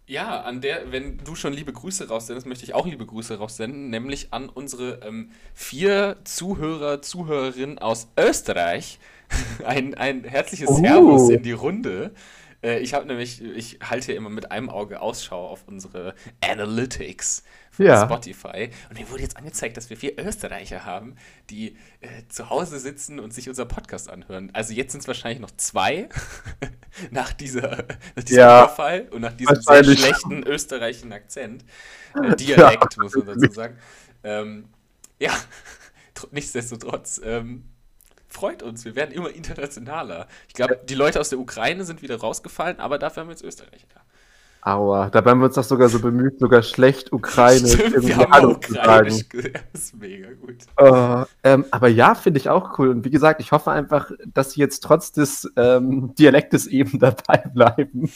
Ja, 0.08 0.42
an 0.42 0.60
der, 0.60 0.92
wenn 0.92 1.18
du 1.18 1.34
schon 1.34 1.52
liebe 1.52 1.72
Grüße 1.72 2.08
raussendest, 2.08 2.46
möchte 2.46 2.64
ich 2.64 2.74
auch 2.74 2.86
liebe 2.86 3.04
Grüße 3.04 3.38
raussenden, 3.38 3.90
nämlich 3.90 4.28
an 4.32 4.48
unsere 4.48 5.00
ähm, 5.04 5.30
vier 5.52 6.18
Zuhörer, 6.22 7.02
Zuhörerinnen 7.02 7.80
aus 7.80 8.08
Österreich. 8.16 9.00
Ein, 9.64 9.94
ein 9.94 10.22
herzliches 10.22 10.68
Oh. 10.68 10.76
Servus 10.76 11.28
in 11.30 11.42
die 11.42 11.50
Runde. 11.50 12.12
Äh, 12.62 12.78
ich 12.80 12.94
habe 12.94 13.06
nämlich, 13.06 13.42
ich 13.42 13.78
halte 13.82 14.12
ja 14.12 14.18
immer 14.18 14.30
mit 14.30 14.50
einem 14.50 14.68
Auge 14.70 15.00
Ausschau 15.00 15.46
auf 15.48 15.64
unsere 15.66 16.14
Analytics 16.40 17.42
von 17.70 17.86
Ja. 17.86 18.04
Spotify. 18.04 18.70
Und 18.88 18.98
mir 18.98 19.08
wurde 19.10 19.22
jetzt 19.22 19.36
angezeigt, 19.36 19.76
dass 19.76 19.90
wir 19.90 19.96
vier 19.96 20.18
Österreicher 20.18 20.84
haben, 20.84 21.16
die 21.50 21.76
äh, 22.00 22.08
zu 22.28 22.48
Hause 22.50 22.78
sitzen 22.78 23.18
und 23.20 23.34
sich 23.34 23.48
unser 23.48 23.66
Podcast 23.66 24.08
anhören. 24.10 24.50
Also 24.54 24.72
jetzt 24.72 24.92
sind 24.92 25.00
es 25.02 25.08
wahrscheinlich 25.08 25.40
noch 25.40 25.50
zwei 25.56 26.08
nach, 27.10 27.32
dieser, 27.32 27.86
nach 28.16 28.24
diesem 28.24 28.38
Ja. 28.38 28.64
Und 29.10 29.20
nach 29.20 29.32
diesem 29.34 29.56
sehr 29.60 29.84
schlechten 29.84 30.42
österreichischen 30.44 31.12
Akzent. 31.12 31.64
Äh, 32.14 32.34
Dialekt, 32.36 32.96
muss 32.98 33.14
man 33.14 33.26
dazu 33.26 33.52
sagen. 33.52 33.78
Ähm, 34.24 34.68
ja, 35.18 35.30
tr- 36.16 36.28
nichtsdestotrotz. 36.30 37.20
Ähm, 37.22 37.64
freut 38.28 38.62
uns, 38.62 38.84
wir 38.84 38.96
werden 38.96 39.12
immer 39.12 39.30
internationaler. 39.30 40.26
Ich 40.48 40.54
glaube, 40.54 40.78
die 40.88 40.94
Leute 40.94 41.20
aus 41.20 41.28
der 41.30 41.38
Ukraine 41.38 41.84
sind 41.84 42.02
wieder 42.02 42.20
rausgefallen, 42.20 42.80
aber 42.80 42.98
dafür 42.98 43.22
haben 43.22 43.28
wir 43.28 43.32
jetzt 43.32 43.44
Österreicher. 43.44 43.86
Aua, 44.66 45.10
dabei 45.10 45.30
haben 45.30 45.38
wir 45.38 45.46
uns 45.46 45.54
doch 45.54 45.62
sogar 45.62 45.88
so 45.88 46.00
bemüht, 46.00 46.40
sogar 46.40 46.60
schlecht 46.60 47.12
Ukraine 47.12 47.68
Stimmt, 47.68 48.04
wir 48.04 48.16
haben 48.16 48.32
Hallo 48.32 48.50
ukrainisch 48.50 49.24
Das 49.72 49.80
ist 49.80 49.94
mega 49.94 50.26
gut. 50.32 50.56
Äh, 50.76 51.24
ähm, 51.44 51.66
aber 51.70 51.86
ja, 51.86 52.16
finde 52.16 52.40
ich 52.40 52.48
auch 52.48 52.76
cool. 52.76 52.88
Und 52.88 53.04
wie 53.04 53.10
gesagt, 53.10 53.40
ich 53.40 53.52
hoffe 53.52 53.70
einfach, 53.70 54.10
dass 54.26 54.50
sie 54.52 54.60
jetzt 54.60 54.80
trotz 54.80 55.12
des 55.12 55.48
ähm, 55.56 56.16
Dialektes 56.16 56.66
eben 56.66 56.98
dabei 56.98 57.44
bleiben. 57.54 58.10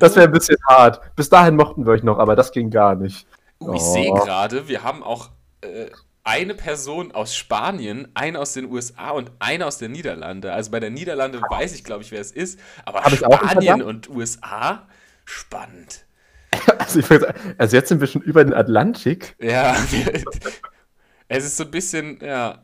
Das 0.00 0.16
wäre 0.16 0.26
ein 0.26 0.32
bisschen 0.32 0.58
hart. 0.68 1.00
Bis 1.14 1.28
dahin 1.28 1.54
mochten 1.54 1.86
wir 1.86 1.92
euch 1.92 2.02
noch, 2.02 2.18
aber 2.18 2.34
das 2.34 2.50
ging 2.50 2.70
gar 2.70 2.96
nicht. 2.96 3.28
Uh, 3.60 3.74
ich 3.74 3.82
Oh. 3.82 3.92
sehe 3.92 4.12
gerade, 4.12 4.66
wir 4.66 4.82
haben 4.82 5.04
auch 5.04 5.30
äh, 5.60 5.86
eine 6.24 6.54
Person 6.54 7.12
aus 7.12 7.34
Spanien, 7.34 8.08
eine 8.14 8.38
aus 8.38 8.52
den 8.52 8.70
USA 8.70 9.10
und 9.10 9.32
eine 9.40 9.66
aus 9.66 9.78
den 9.78 9.92
Niederlande. 9.92 10.52
Also 10.52 10.70
bei 10.70 10.80
der 10.80 10.90
Niederlande 10.90 11.40
weiß 11.40 11.74
ich, 11.74 11.84
glaube 11.84 12.02
ich, 12.02 12.12
wer 12.12 12.20
es 12.20 12.30
ist. 12.30 12.60
Aber 12.84 13.02
Hab 13.02 13.12
Spanien 13.12 13.82
und 13.82 14.08
USA, 14.08 14.88
spannend. 15.24 16.06
Also, 16.78 17.00
sagen, 17.00 17.54
also 17.56 17.76
jetzt 17.76 17.88
sind 17.88 18.00
wir 18.00 18.06
schon 18.06 18.22
über 18.22 18.44
den 18.44 18.52
Atlantik. 18.52 19.34
Ja, 19.40 19.74
es 21.28 21.44
ist 21.44 21.56
so 21.56 21.64
ein 21.64 21.70
bisschen, 21.70 22.18
ja, 22.22 22.62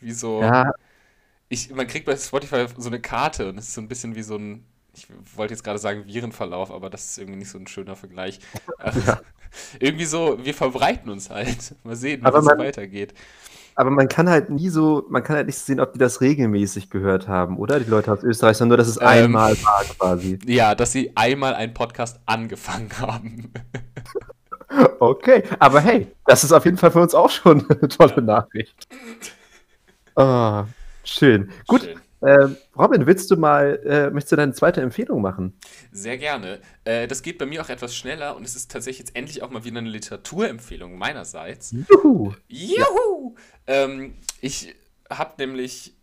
wie 0.00 0.12
so. 0.12 0.42
Ja, 0.42 0.72
Ich, 1.48 1.70
man 1.70 1.86
kriegt 1.86 2.06
bei 2.06 2.16
Spotify 2.16 2.66
so 2.76 2.88
eine 2.88 3.00
Karte 3.00 3.48
und 3.50 3.58
es 3.58 3.68
ist 3.68 3.74
so 3.74 3.80
ein 3.80 3.88
bisschen 3.88 4.14
wie 4.14 4.22
so 4.22 4.36
ein, 4.36 4.66
ich 4.94 5.08
wollte 5.36 5.54
jetzt 5.54 5.64
gerade 5.64 5.78
sagen 5.78 6.06
Virenverlauf, 6.06 6.70
aber 6.70 6.90
das 6.90 7.10
ist 7.10 7.18
irgendwie 7.18 7.38
nicht 7.40 7.50
so 7.50 7.58
ein 7.58 7.66
schöner 7.66 7.96
Vergleich. 7.96 8.40
Ja. 9.06 9.20
irgendwie 9.80 10.04
so, 10.04 10.38
wir 10.42 10.54
verbreiten 10.54 11.10
uns 11.10 11.30
halt. 11.30 11.74
Mal 11.84 11.96
sehen, 11.96 12.20
wie 12.20 12.30
man- 12.30 12.58
weitergeht. 12.58 13.14
aber 13.74 13.90
man 13.90 14.08
kann 14.08 14.28
halt 14.28 14.50
nie 14.50 14.68
so, 14.68 15.06
man 15.08 15.22
kann 15.22 15.36
halt 15.36 15.46
nicht 15.46 15.58
sehen, 15.58 15.80
ob 15.80 15.92
die 15.92 15.98
das 15.98 16.20
regelmäßig 16.20 16.90
gehört 16.90 17.28
haben, 17.28 17.56
oder? 17.58 17.80
Die 17.80 17.88
Leute 17.90 18.12
aus 18.12 18.22
Österreich, 18.22 18.56
sondern 18.56 18.76
nur, 18.76 18.84
dass 18.84 18.88
es 18.88 18.96
Ähm. 19.00 19.06
einmal 19.06 19.56
war 19.62 19.84
quasi. 19.98 20.38
Ja, 20.46 20.74
dass 20.74 20.92
sie 20.92 21.12
einmal 21.16 21.54
einen 21.54 21.74
Podcast 21.74 22.20
angefangen 22.26 22.90
haben. 23.00 23.52
Okay, 25.00 25.42
aber 25.58 25.80
hey, 25.80 26.06
das 26.26 26.44
ist 26.44 26.52
auf 26.52 26.64
jeden 26.64 26.76
Fall 26.76 26.92
für 26.92 27.00
uns 27.00 27.12
auch 27.12 27.28
schon 27.28 27.68
eine 27.68 27.88
tolle 27.88 28.22
Nachricht. 28.22 28.86
Ah, 30.14 30.66
schön. 31.02 31.50
Gut, 31.66 31.82
Schön. 31.82 32.00
Ähm, 32.22 32.56
Robin, 32.76 33.06
willst 33.06 33.30
du 33.30 33.36
mal, 33.36 33.80
äh, 33.84 34.10
möchtest 34.10 34.32
du 34.32 34.36
deine 34.36 34.52
zweite 34.52 34.80
Empfehlung 34.82 35.22
machen? 35.22 35.58
Sehr 35.90 36.18
gerne. 36.18 36.60
Äh, 36.84 37.06
das 37.06 37.22
geht 37.22 37.38
bei 37.38 37.46
mir 37.46 37.62
auch 37.62 37.68
etwas 37.68 37.96
schneller 37.96 38.36
und 38.36 38.44
es 38.44 38.56
ist 38.56 38.70
tatsächlich 38.70 39.06
jetzt 39.06 39.16
endlich 39.16 39.42
auch 39.42 39.50
mal 39.50 39.64
wieder 39.64 39.78
eine 39.78 39.88
Literaturempfehlung 39.88 40.98
meinerseits. 40.98 41.72
Juhu! 41.88 42.34
Juhu! 42.48 43.36
Ähm, 43.66 44.14
ich 44.40 44.74
habe 45.08 45.34
nämlich, 45.38 45.94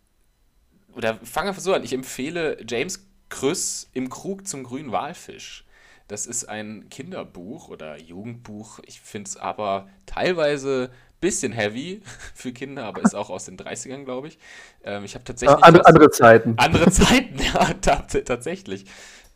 oder 0.94 1.18
fange 1.22 1.50
einfach 1.50 1.62
so 1.62 1.72
an, 1.72 1.84
ich 1.84 1.92
empfehle 1.92 2.58
James 2.68 3.06
Krüss 3.28 3.88
im 3.92 4.08
Krug 4.08 4.46
zum 4.46 4.64
grünen 4.64 4.90
Walfisch. 4.90 5.64
Das 6.08 6.26
ist 6.26 6.48
ein 6.48 6.88
Kinderbuch 6.88 7.68
oder 7.68 8.00
Jugendbuch. 8.00 8.80
Ich 8.86 9.00
finde 9.00 9.28
es 9.28 9.36
aber 9.36 9.90
teilweise 10.06 10.90
bisschen 11.20 11.52
heavy 11.52 12.02
für 12.34 12.52
Kinder, 12.52 12.84
aber 12.86 13.02
ist 13.02 13.14
auch 13.14 13.30
aus 13.30 13.44
den 13.46 13.56
30ern, 13.56 14.04
glaube 14.04 14.28
ich. 14.28 14.38
Ähm, 14.84 15.04
ich 15.04 15.14
habe 15.14 15.24
tatsächlich. 15.24 15.62
andere, 15.62 15.84
was- 15.84 15.86
andere 15.86 16.10
Zeiten. 16.10 16.54
andere 16.58 16.90
Zeiten, 16.90 17.38
ja, 17.38 17.74
tats 17.74 18.16
tatsächlich. 18.24 18.84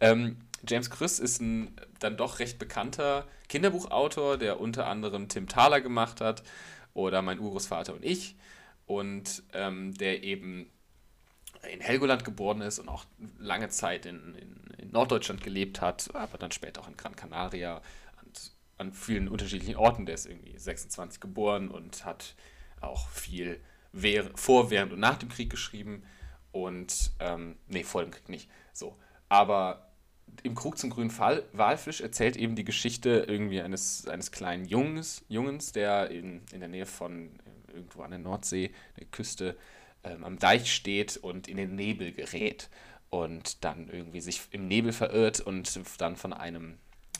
Ähm, 0.00 0.36
James 0.66 0.90
Krüss 0.90 1.18
ist 1.18 1.40
ein 1.40 1.74
dann 2.00 2.16
doch 2.16 2.38
recht 2.38 2.58
bekannter 2.58 3.26
Kinderbuchautor, 3.48 4.38
der 4.38 4.60
unter 4.60 4.86
anderem 4.86 5.28
Tim 5.28 5.48
Thaler 5.48 5.80
gemacht 5.80 6.20
hat 6.20 6.42
oder 6.94 7.22
Mein 7.22 7.38
Urgroßvater 7.40 7.94
und 7.94 8.04
ich 8.04 8.36
und 8.86 9.42
ähm, 9.52 9.94
der 9.94 10.22
eben 10.22 10.70
in 11.72 11.80
Helgoland 11.80 12.24
geboren 12.24 12.60
ist 12.60 12.78
und 12.80 12.88
auch 12.88 13.04
lange 13.38 13.68
Zeit 13.68 14.06
in, 14.06 14.34
in, 14.34 14.56
in 14.78 14.90
Norddeutschland 14.90 15.42
gelebt 15.42 15.80
hat, 15.80 16.10
aber 16.14 16.38
dann 16.38 16.50
später 16.50 16.80
auch 16.80 16.88
in 16.88 16.96
Gran 16.96 17.14
Canaria 17.14 17.80
an 18.82 18.92
vielen 18.92 19.28
unterschiedlichen 19.28 19.76
Orten. 19.76 20.06
Der 20.06 20.14
ist 20.14 20.26
irgendwie 20.26 20.58
26 20.58 21.20
geboren 21.20 21.68
und 21.68 22.04
hat 22.04 22.34
auch 22.80 23.08
viel 23.08 23.60
vor, 24.34 24.70
während 24.70 24.92
und 24.92 25.00
nach 25.00 25.18
dem 25.18 25.28
Krieg 25.28 25.50
geschrieben. 25.50 26.02
Und, 26.50 27.12
ähm, 27.20 27.56
nee, 27.68 27.84
vor 27.84 28.02
dem 28.02 28.10
Krieg 28.10 28.28
nicht. 28.28 28.50
So. 28.72 28.96
Aber 29.28 29.92
im 30.42 30.54
Krug 30.54 30.78
zum 30.78 30.90
grünen 30.90 31.10
Fall, 31.10 31.44
Walfisch 31.52 32.00
erzählt 32.00 32.36
eben 32.36 32.56
die 32.56 32.64
Geschichte 32.64 33.24
irgendwie 33.28 33.60
eines, 33.60 34.06
eines 34.06 34.32
kleinen 34.32 34.64
Junges, 34.64 35.24
Jungens, 35.28 35.72
der 35.72 36.10
in, 36.10 36.42
in 36.52 36.60
der 36.60 36.68
Nähe 36.68 36.86
von 36.86 37.38
äh, 37.68 37.72
irgendwo 37.74 38.02
an 38.02 38.10
der 38.10 38.18
Nordsee, 38.18 38.72
der 38.98 39.06
Küste, 39.06 39.56
ähm, 40.04 40.24
am 40.24 40.38
Deich 40.38 40.74
steht 40.74 41.16
und 41.18 41.48
in 41.48 41.56
den 41.56 41.74
Nebel 41.74 42.12
gerät 42.12 42.68
und 43.10 43.62
dann 43.64 43.88
irgendwie 43.88 44.20
sich 44.20 44.42
im 44.50 44.66
Nebel 44.68 44.92
verirrt 44.92 45.40
und 45.40 45.78
dann 45.98 46.16
von 46.16 46.32
einem, 46.32 46.78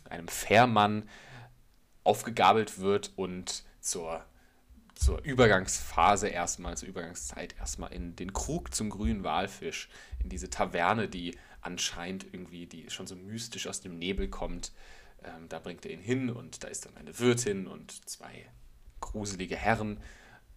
einem 0.09 0.29
Fährmann 0.29 1.09
aufgegabelt 2.05 2.79
wird 2.79 3.13
und 3.17 3.65
zur, 3.81 4.25
zur 4.95 5.23
Übergangsphase 5.23 6.29
erstmal, 6.29 6.77
zur 6.77 6.89
Übergangszeit 6.89 7.55
erstmal 7.59 7.93
in 7.93 8.17
den 8.17 8.33
Krug 8.33 8.75
zum 8.75 8.91
grünen 8.91 9.25
Walfisch, 9.25 9.89
in 10.23 10.29
diese 10.29 10.51
Taverne, 10.51 11.09
die 11.09 11.37
anscheinend 11.61 12.27
irgendwie, 12.33 12.67
die 12.67 12.91
schon 12.91 13.07
so 13.07 13.17
mystisch 13.17 13.67
aus 13.67 13.81
dem 13.81 13.99
Nebel 13.99 14.29
kommt. 14.29 14.73
Ähm, 15.23 15.49
da 15.49 15.59
bringt 15.59 15.87
er 15.87 15.93
ihn 15.93 16.01
hin 16.01 16.31
und 16.31 16.65
da 16.65 16.69
ist 16.69 16.87
dann 16.87 16.97
eine 16.97 17.19
Wirtin 17.19 17.67
und 17.67 18.09
zwei 18.09 18.47
gruselige 19.01 19.57
Herren 19.57 20.01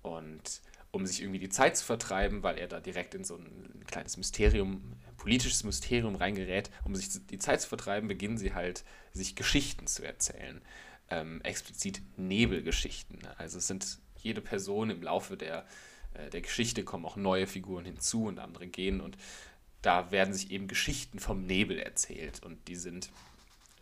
und 0.02 0.62
um 0.92 1.06
sich 1.06 1.22
irgendwie 1.22 1.40
die 1.40 1.50
Zeit 1.50 1.76
zu 1.76 1.84
vertreiben, 1.84 2.42
weil 2.42 2.58
er 2.58 2.68
da 2.68 2.80
direkt 2.80 3.16
in 3.16 3.26
so 3.26 3.36
ein 3.36 3.84
kleines 3.86 4.16
Mysterium, 4.16 4.94
politisches 5.18 5.64
Mysterium 5.66 6.16
reingerät, 6.16 6.72
um 6.86 6.96
sich 6.96 7.10
die 7.28 7.38
Zeit 7.38 7.60
zu 7.62 7.68
vertreiben, 7.68 8.08
beginnen 8.08 8.38
sie 8.38 8.54
halt, 8.54 8.86
sich 9.12 9.36
Geschichten 9.36 9.88
zu 9.88 10.06
erzählen. 10.06 10.62
Ähm, 11.10 11.42
explizit 11.42 12.02
Nebelgeschichten. 12.18 13.20
Also 13.38 13.60
es 13.60 13.68
sind 13.68 14.00
jede 14.18 14.42
Person 14.42 14.90
im 14.90 15.04
Laufe 15.04 15.38
der, 15.38 15.66
äh, 16.14 16.30
der 16.32 16.42
Geschichte 16.42 16.84
kommen 16.84 17.06
auch 17.06 17.16
neue 17.16 17.46
Figuren 17.46 17.86
hinzu 17.86 18.26
und 18.26 18.40
andere 18.40 18.68
gehen 18.68 19.02
und 19.02 19.18
da 19.84 20.10
werden 20.12 20.34
sich 20.34 20.50
eben 20.50 20.68
Geschichten 20.68 21.20
vom 21.20 21.46
Nebel 21.46 21.78
erzählt 21.78 22.44
und 22.44 22.68
die 22.68 22.76
sind 22.76 23.12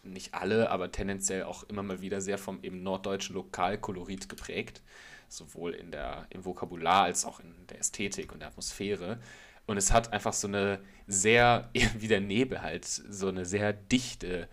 nicht 0.03 0.33
alle, 0.33 0.69
aber 0.69 0.91
tendenziell 0.91 1.43
auch 1.43 1.63
immer 1.63 1.81
mal 1.81 2.01
wieder 2.01 2.19
sehr 2.19 2.37
vom 2.37 2.61
eben 2.61 2.83
norddeutschen 2.83 3.35
Lokalkolorit 3.35 4.27
geprägt, 4.27 4.81
sowohl 5.29 5.73
in 5.73 5.91
der, 5.91 6.27
im 6.29 6.43
Vokabular 6.43 7.03
als 7.05 7.23
auch 7.23 7.39
in 7.39 7.53
der 7.69 7.79
Ästhetik 7.79 8.33
und 8.33 8.39
der 8.39 8.49
Atmosphäre. 8.49 9.19
Und 9.65 9.77
es 9.77 9.93
hat 9.93 10.11
einfach 10.11 10.33
so 10.33 10.47
eine 10.47 10.81
sehr, 11.07 11.69
wie 11.97 12.09
der 12.09 12.19
Nebel 12.19 12.61
halt, 12.61 12.85
so 12.85 13.29
eine 13.29 13.45
sehr 13.45 13.71
dichte, 13.71 14.49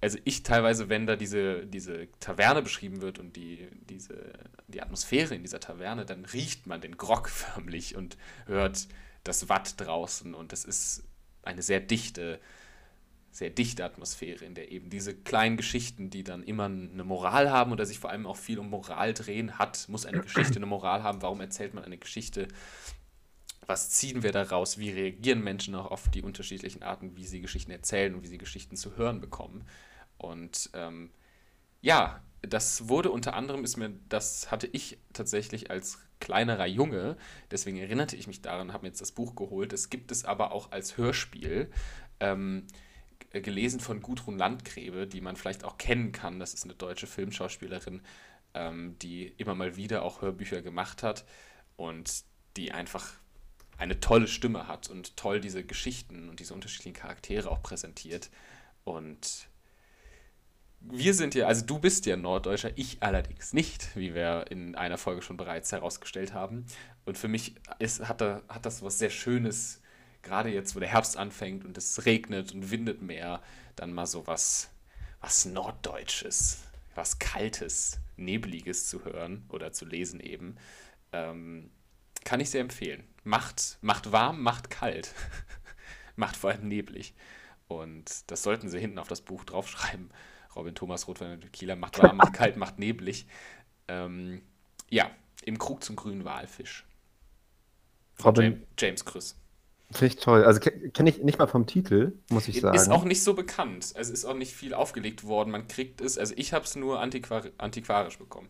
also 0.00 0.18
ich 0.24 0.42
teilweise, 0.42 0.88
wenn 0.88 1.06
da 1.06 1.16
diese, 1.16 1.66
diese 1.66 2.08
Taverne 2.20 2.62
beschrieben 2.62 3.00
wird 3.00 3.18
und 3.18 3.36
die, 3.36 3.68
diese, 3.88 4.32
die 4.68 4.80
Atmosphäre 4.80 5.34
in 5.34 5.42
dieser 5.42 5.60
Taverne, 5.60 6.04
dann 6.04 6.24
riecht 6.24 6.66
man 6.66 6.80
den 6.80 6.96
Grog 6.96 7.28
förmlich 7.28 7.96
und 7.96 8.16
hört 8.46 8.86
das 9.24 9.48
Watt 9.48 9.74
draußen 9.78 10.34
und 10.34 10.52
es 10.52 10.64
ist 10.64 11.04
eine 11.42 11.62
sehr 11.62 11.80
dichte, 11.80 12.38
sehr 13.30 13.50
dichte 13.50 13.84
Atmosphäre, 13.84 14.44
in 14.44 14.54
der 14.54 14.70
eben 14.70 14.90
diese 14.90 15.14
kleinen 15.14 15.56
Geschichten, 15.56 16.10
die 16.10 16.24
dann 16.24 16.42
immer 16.42 16.66
eine 16.66 17.04
Moral 17.04 17.50
haben 17.50 17.72
oder 17.72 17.84
sich 17.84 17.98
vor 17.98 18.10
allem 18.10 18.26
auch 18.26 18.36
viel 18.36 18.58
um 18.58 18.70
Moral 18.70 19.14
drehen, 19.14 19.58
hat, 19.58 19.88
muss 19.88 20.06
eine 20.06 20.20
Geschichte 20.20 20.56
eine 20.56 20.66
Moral 20.66 21.02
haben, 21.02 21.22
warum 21.22 21.40
erzählt 21.40 21.74
man 21.74 21.84
eine 21.84 21.98
Geschichte, 21.98 22.48
was 23.66 23.90
ziehen 23.90 24.22
wir 24.22 24.32
daraus, 24.32 24.78
wie 24.78 24.90
reagieren 24.90 25.44
Menschen 25.44 25.74
auch 25.74 25.90
auf 25.90 26.08
die 26.08 26.22
unterschiedlichen 26.22 26.82
Arten, 26.82 27.16
wie 27.16 27.26
sie 27.26 27.40
Geschichten 27.40 27.70
erzählen 27.70 28.14
und 28.14 28.22
wie 28.22 28.28
sie 28.28 28.38
Geschichten 28.38 28.76
zu 28.76 28.96
hören 28.96 29.20
bekommen. 29.20 29.64
Und 30.18 30.70
ähm, 30.74 31.10
ja, 31.80 32.22
das 32.42 32.88
wurde 32.88 33.10
unter 33.10 33.34
anderem, 33.34 33.64
ist 33.64 33.76
mir, 33.76 33.92
das 34.08 34.50
hatte 34.50 34.66
ich 34.66 34.98
tatsächlich 35.12 35.70
als 35.70 35.98
kleinerer 36.20 36.66
Junge, 36.66 37.16
deswegen 37.50 37.78
erinnerte 37.78 38.16
ich 38.16 38.26
mich 38.26 38.42
daran, 38.42 38.72
habe 38.72 38.82
mir 38.82 38.88
jetzt 38.88 39.00
das 39.00 39.12
Buch 39.12 39.36
geholt. 39.36 39.72
Es 39.72 39.88
gibt 39.88 40.10
es 40.10 40.24
aber 40.24 40.52
auch 40.52 40.72
als 40.72 40.96
Hörspiel, 40.96 41.70
ähm, 42.20 42.66
gelesen 43.30 43.80
von 43.80 44.00
Gudrun 44.00 44.38
Landgräbe, 44.38 45.06
die 45.06 45.20
man 45.20 45.36
vielleicht 45.36 45.64
auch 45.64 45.78
kennen 45.78 46.12
kann. 46.12 46.40
Das 46.40 46.54
ist 46.54 46.64
eine 46.64 46.74
deutsche 46.74 47.06
Filmschauspielerin, 47.06 48.02
ähm, 48.54 48.96
die 49.00 49.26
immer 49.36 49.54
mal 49.54 49.76
wieder 49.76 50.02
auch 50.02 50.22
Hörbücher 50.22 50.62
gemacht 50.62 51.02
hat 51.02 51.24
und 51.76 52.24
die 52.56 52.72
einfach 52.72 53.12
eine 53.76 54.00
tolle 54.00 54.26
Stimme 54.26 54.66
hat 54.66 54.88
und 54.88 55.16
toll 55.16 55.40
diese 55.40 55.64
Geschichten 55.64 56.28
und 56.28 56.40
diese 56.40 56.54
unterschiedlichen 56.54 56.94
Charaktere 56.94 57.50
auch 57.50 57.62
präsentiert. 57.62 58.30
Und 58.84 59.47
wir 60.80 61.14
sind 61.14 61.34
ja, 61.34 61.46
also 61.46 61.64
du 61.64 61.78
bist 61.78 62.06
ja 62.06 62.16
Norddeutscher, 62.16 62.70
ich 62.76 63.02
allerdings 63.02 63.52
nicht, 63.52 63.96
wie 63.96 64.14
wir 64.14 64.46
in 64.50 64.74
einer 64.74 64.98
Folge 64.98 65.22
schon 65.22 65.36
bereits 65.36 65.72
herausgestellt 65.72 66.32
haben. 66.32 66.66
Und 67.04 67.18
für 67.18 67.28
mich 67.28 67.54
ist, 67.78 68.08
hat, 68.08 68.20
da, 68.20 68.42
hat 68.48 68.64
das 68.64 68.82
was 68.82 68.98
sehr 68.98 69.10
Schönes, 69.10 69.80
gerade 70.22 70.50
jetzt, 70.50 70.76
wo 70.76 70.80
der 70.80 70.88
Herbst 70.88 71.16
anfängt 71.16 71.64
und 71.64 71.76
es 71.76 72.06
regnet 72.06 72.52
und 72.52 72.70
windet 72.70 73.02
mehr, 73.02 73.42
dann 73.76 73.92
mal 73.92 74.06
so 74.06 74.26
was, 74.26 74.70
was 75.20 75.44
Norddeutsches, 75.44 76.62
was 76.94 77.18
Kaltes, 77.18 78.00
Nebliges 78.16 78.88
zu 78.88 79.04
hören 79.04 79.44
oder 79.48 79.72
zu 79.72 79.84
lesen 79.84 80.20
eben. 80.20 80.56
Ähm, 81.12 81.70
kann 82.24 82.40
ich 82.40 82.50
sehr 82.50 82.60
empfehlen. 82.60 83.04
Macht, 83.24 83.78
macht 83.80 84.12
warm, 84.12 84.42
macht 84.42 84.70
kalt. 84.70 85.14
macht 86.16 86.36
vor 86.36 86.50
allem 86.50 86.68
neblig. 86.68 87.14
Und 87.68 88.30
das 88.30 88.42
sollten 88.42 88.68
sie 88.68 88.80
hinten 88.80 88.98
auf 88.98 89.08
das 89.08 89.20
Buch 89.20 89.44
draufschreiben. 89.44 90.10
Robin 90.54 90.74
Thomas 90.74 91.06
Rotwein 91.08 91.32
und 91.32 91.52
Kieler 91.52 91.76
macht 91.76 92.02
warm, 92.02 92.16
macht 92.16 92.32
kalt, 92.32 92.56
macht 92.56 92.78
neblig. 92.78 93.26
Ähm, 93.86 94.42
ja, 94.90 95.10
im 95.44 95.58
Krug 95.58 95.84
zum 95.84 95.96
grünen 95.96 96.24
Walfisch. 96.24 96.86
Robin, 98.24 98.64
James, 98.76 99.04
James. 99.06 99.36
Finde 99.90 100.14
ich 100.14 100.20
toll. 100.20 100.44
Also 100.44 100.60
kenne 100.60 101.08
ich 101.08 101.22
nicht 101.22 101.38
mal 101.38 101.46
vom 101.46 101.66
Titel, 101.66 102.12
muss 102.30 102.48
ich 102.48 102.60
sagen. 102.60 102.76
Ist 102.76 102.90
auch 102.90 103.04
nicht 103.04 103.22
so 103.22 103.32
bekannt. 103.32 103.92
Also 103.96 104.12
ist 104.12 104.26
auch 104.26 104.34
nicht 104.34 104.52
viel 104.52 104.74
aufgelegt 104.74 105.24
worden. 105.24 105.50
Man 105.50 105.66
kriegt 105.66 106.00
es, 106.02 106.18
also 106.18 106.34
ich 106.36 106.52
habe 106.52 106.64
es 106.64 106.76
nur 106.76 107.00
antiquar 107.00 107.44
antiquarisch 107.56 108.18
bekommen. 108.18 108.48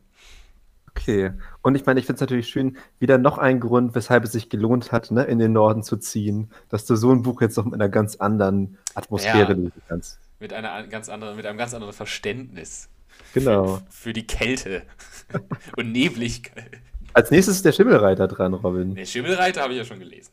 Okay. 0.90 1.30
Und 1.62 1.76
ich 1.76 1.86
meine, 1.86 2.00
ich 2.00 2.06
finde 2.06 2.16
es 2.16 2.20
natürlich 2.22 2.48
schön, 2.48 2.76
wieder 2.98 3.18
noch 3.18 3.38
ein 3.38 3.60
Grund, 3.60 3.94
weshalb 3.94 4.24
es 4.24 4.32
sich 4.32 4.50
gelohnt 4.50 4.90
hat, 4.90 5.12
ne, 5.12 5.22
in 5.24 5.38
den 5.38 5.52
Norden 5.52 5.84
zu 5.84 5.96
ziehen, 5.96 6.50
dass 6.70 6.86
du 6.86 6.96
so 6.96 7.12
ein 7.12 7.22
Buch 7.22 7.40
jetzt 7.40 7.56
noch 7.56 7.66
mit 7.66 7.74
einer 7.74 7.88
ganz 7.88 8.16
anderen 8.16 8.78
Atmosphäre 8.94 9.52
ja, 9.52 9.58
lesen 9.58 9.82
kannst. 9.86 10.18
Mit, 10.40 10.52
einer 10.52 10.86
ganz 10.86 11.08
anderen, 11.08 11.36
mit 11.36 11.46
einem 11.46 11.58
ganz 11.58 11.74
anderen 11.74 11.92
Verständnis. 11.92 12.88
Genau. 13.34 13.80
Für, 13.90 14.12
die 14.12 14.26
Kälte 14.26 14.82
und 15.76 15.92
Nebligkeit. 15.92 16.78
Als 17.12 17.30
nächstes 17.30 17.56
ist 17.56 17.64
der 17.64 17.72
Schimmelreiter 17.72 18.28
dran, 18.28 18.54
Robin. 18.54 18.94
Der 18.94 19.06
Schimmelreiter 19.06 19.62
habe 19.62 19.72
ich 19.72 19.78
ja 19.78 19.84
schon 19.84 19.98
gelesen. 19.98 20.30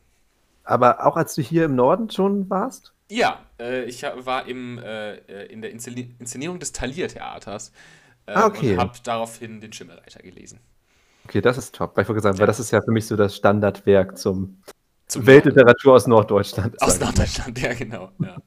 Aber 0.64 1.06
auch 1.06 1.16
als 1.16 1.36
du 1.36 1.42
hier 1.42 1.66
im 1.66 1.76
Norden 1.76 2.10
schon 2.10 2.50
warst? 2.50 2.94
Ja, 3.10 3.40
äh, 3.60 3.84
ich 3.84 4.04
war 4.04 4.48
im, 4.48 4.80
äh, 4.80 5.46
in 5.46 5.62
der 5.62 5.72
Inszenierung 5.72 6.60
des 6.60 6.72
Thalia-Theaters 6.72 7.72
äh, 8.26 8.32
ah, 8.34 8.48
okay. 8.48 8.74
und 8.74 8.80
habe 8.80 8.94
daraufhin 9.04 9.62
den 9.62 9.72
Schimmelreiter 9.74 10.22
gelesen. 10.24 10.60
Okay, 11.26 11.42
das 11.42 11.58
ist 11.58 11.76
top. 11.76 11.96
Weil 11.96 12.04
ich 12.04 12.08
gesagt, 12.08 12.36
ja. 12.36 12.40
weil 12.40 12.48
das 12.48 12.60
ist 12.60 12.72
ja 12.72 12.82
für 12.82 12.92
mich 12.92 13.06
so 13.06 13.16
das 13.16 13.36
Standardwerk 13.36 14.18
zum, 14.18 14.62
zum 15.08 15.26
Weltliteratur 15.26 15.94
aus 15.94 16.08
Norddeutschland. 16.08 16.82
Aus 16.82 17.00
Norddeutschland, 17.00 17.60
ja, 17.62 17.74
genau. 17.74 18.12
Ja. 18.20 18.38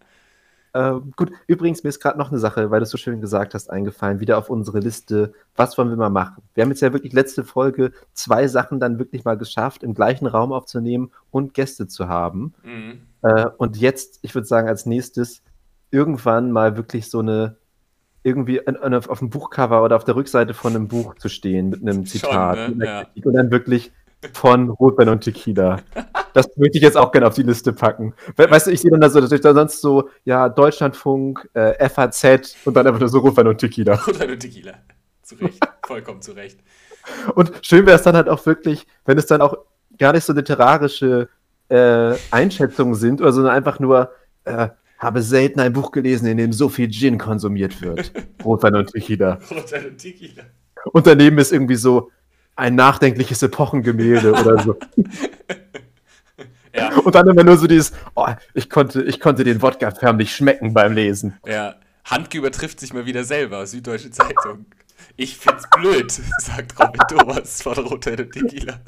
Äh, 0.79 1.01
gut, 1.16 1.33
übrigens, 1.49 1.83
mir 1.83 1.89
ist 1.89 1.99
gerade 1.99 2.18
noch 2.18 2.31
eine 2.31 2.39
Sache, 2.39 2.70
weil 2.70 2.79
du 2.79 2.85
es 2.85 2.91
so 2.91 2.99
schön 2.99 3.20
gesagt 3.20 3.55
hast, 3.55 3.68
eingefallen, 3.68 4.20
wieder 4.20 4.39
auf 4.39 4.49
unsere 4.49 4.79
Liste. 4.79 5.33
Was 5.57 5.76
wollen 5.76 5.89
wir 5.89 5.97
mal 5.97 6.09
machen? 6.09 6.45
Wir 6.55 6.62
haben 6.62 6.70
jetzt 6.70 6.83
ja 6.83 6.93
wirklich 6.93 7.12
letzte 7.12 7.43
Folge 7.43 7.91
zwei 8.12 8.47
Sachen 8.47 8.79
dann 8.79 9.01
wirklich 9.01 9.24
mal 9.24 9.37
geschafft, 9.37 9.83
im 9.83 9.95
gleichen 9.95 10.26
Raum 10.26 10.53
aufzunehmen 10.53 11.11
und 11.33 11.53
Gäste 11.53 11.89
zu 11.89 12.07
haben. 12.07 12.55
Mhm. 12.62 13.01
Äh, 13.22 13.47
und 13.57 13.76
jetzt, 13.76 14.20
ich 14.22 14.37
würde 14.37 14.47
sagen, 14.47 14.68
als 14.68 14.87
nächstes 14.87 15.43
irgendwann 15.91 16.53
mal 16.53 16.76
wirklich 16.76 17.11
so 17.11 17.18
eine 17.18 17.57
irgendwie 18.22 18.61
auf 18.68 19.18
dem 19.18 19.31
Buchcover 19.31 19.83
oder 19.83 19.97
auf 19.97 20.05
der 20.05 20.14
Rückseite 20.14 20.55
von 20.55 20.76
einem 20.76 20.87
Buch 20.87 21.14
zu 21.16 21.29
stehen 21.29 21.70
mit 21.70 21.83
einem 21.83 22.07
Zitat 22.07 22.59
Schon, 22.59 22.79
ne? 22.79 22.85
ja. 22.85 23.07
und 23.24 23.33
dann 23.33 23.51
wirklich 23.51 23.91
von 24.33 24.68
Rotwein 24.70 25.09
und 25.09 25.22
Tequila. 25.22 25.81
Das 26.39 26.57
möchte 26.57 26.78
ich 26.78 26.84
jetzt 26.84 26.97
auch 26.97 27.11
gerne 27.11 27.26
auf 27.26 27.34
die 27.34 27.43
Liste 27.43 27.72
packen. 27.72 28.14
Weißt 28.36 28.68
du, 28.68 28.70
ich 28.70 28.80
sehe 28.80 28.93
dann 28.93 29.01
da 29.01 29.11
so, 29.11 29.18
natürlich 29.18 29.43
da 29.43 29.53
sonst 29.53 29.80
so, 29.80 30.09
ja, 30.24 30.49
Deutschlandfunk, 30.49 31.51
äh, 31.53 31.89
FAZ 31.89 32.55
und 32.64 32.74
dann 32.74 32.86
einfach 32.86 33.01
nur 33.01 33.09
so 33.09 33.18
Rotwein 33.18 33.49
und 33.49 33.59
Tequila. 33.59 33.95
Rotwein 33.95 34.30
und 34.30 34.39
Tequila. 34.39 34.74
Zu 35.22 35.34
Recht. 35.34 35.59
Vollkommen 35.84 36.22
zu 36.22 36.30
Recht. 36.30 36.61
Und 37.34 37.51
schön 37.62 37.86
wäre 37.86 37.97
es 37.97 38.05
dann 38.05 38.14
halt 38.14 38.28
auch 38.28 38.47
wirklich, 38.47 38.86
wenn 39.05 39.18
es 39.18 39.26
dann 39.26 39.41
auch 39.41 39.57
gar 39.99 40.12
nicht 40.12 40.22
so 40.22 40.32
literarische 40.32 41.28
äh, 41.70 42.14
Einschätzungen 42.30 42.95
sind, 42.95 43.20
oder 43.20 43.32
sondern 43.32 43.53
einfach 43.53 43.80
nur, 43.80 44.12
äh, 44.45 44.68
habe 44.97 45.22
selten 45.22 45.59
ein 45.59 45.72
Buch 45.72 45.91
gelesen, 45.91 46.26
in 46.26 46.36
dem 46.36 46.53
so 46.53 46.68
viel 46.68 46.89
Gin 46.89 47.18
konsumiert 47.18 47.82
wird. 47.82 48.12
Rotwein 48.45 48.76
und 48.76 48.93
Tequila. 48.93 49.41
Rotwein 49.51 49.86
und 49.86 49.99
Tequila. 49.99 50.45
Und 50.93 51.05
daneben 51.05 51.39
ist 51.39 51.53
irgendwie 51.53 51.74
so, 51.74 52.12
ein 52.59 52.74
nachdenkliches 52.74 53.43
Epochengemälde 53.45 54.32
oder 54.32 54.61
so. 54.61 54.76
Ja. 56.79 56.97
Und 56.99 57.14
dann 57.14 57.29
immer 57.29 57.45
nur 57.45 57.57
so 57.57 57.66
dieses, 57.66 57.93
oh, 58.14 58.26
ich 58.55 58.70
konnte, 58.70 59.03
ich 59.03 59.20
konnte 59.20 59.45
den 59.45 59.61
Wodka 59.62 59.91
förmlich 59.91 60.35
schmecken 60.35 60.74
beim 60.74 60.93
Lesen. 60.93 61.39
Ja, 61.47 61.76
Handke 62.05 62.39
übertrifft 62.39 62.81
sich 62.81 62.93
mal 62.93 63.07
wieder 63.07 63.24
selber, 63.24 63.66
Süddeutsche 63.66 64.11
Zeitung. 64.11 64.66
Ich 65.16 65.37
find's 65.37 65.68
blöd, 65.76 66.11
sagt 66.39 66.79
Robin 66.79 67.01
Thomas 67.09 67.62
von 67.62 67.74
Roter 67.74 68.12
und 68.12 68.33
Tequila. 68.33 68.81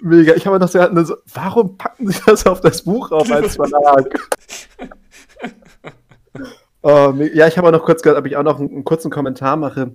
Mega, 0.00 0.34
ich 0.34 0.46
habe 0.46 0.58
noch 0.58 0.68
so, 0.68 1.04
so, 1.04 1.16
warum 1.32 1.76
packen 1.78 2.08
sie 2.08 2.20
das 2.26 2.46
auf 2.46 2.60
das 2.60 2.82
Buch 2.82 3.10
auf 3.10 3.30
als 3.30 3.56
Verlag? 3.56 4.18
oh, 6.82 7.14
ja, 7.32 7.46
ich 7.46 7.56
habe 7.56 7.68
auch 7.68 7.72
noch 7.72 7.84
kurz, 7.84 8.06
ob 8.06 8.26
ich 8.26 8.36
auch 8.36 8.42
noch 8.42 8.58
einen, 8.58 8.70
einen 8.70 8.84
kurzen 8.84 9.10
Kommentar 9.10 9.56
mache 9.56 9.94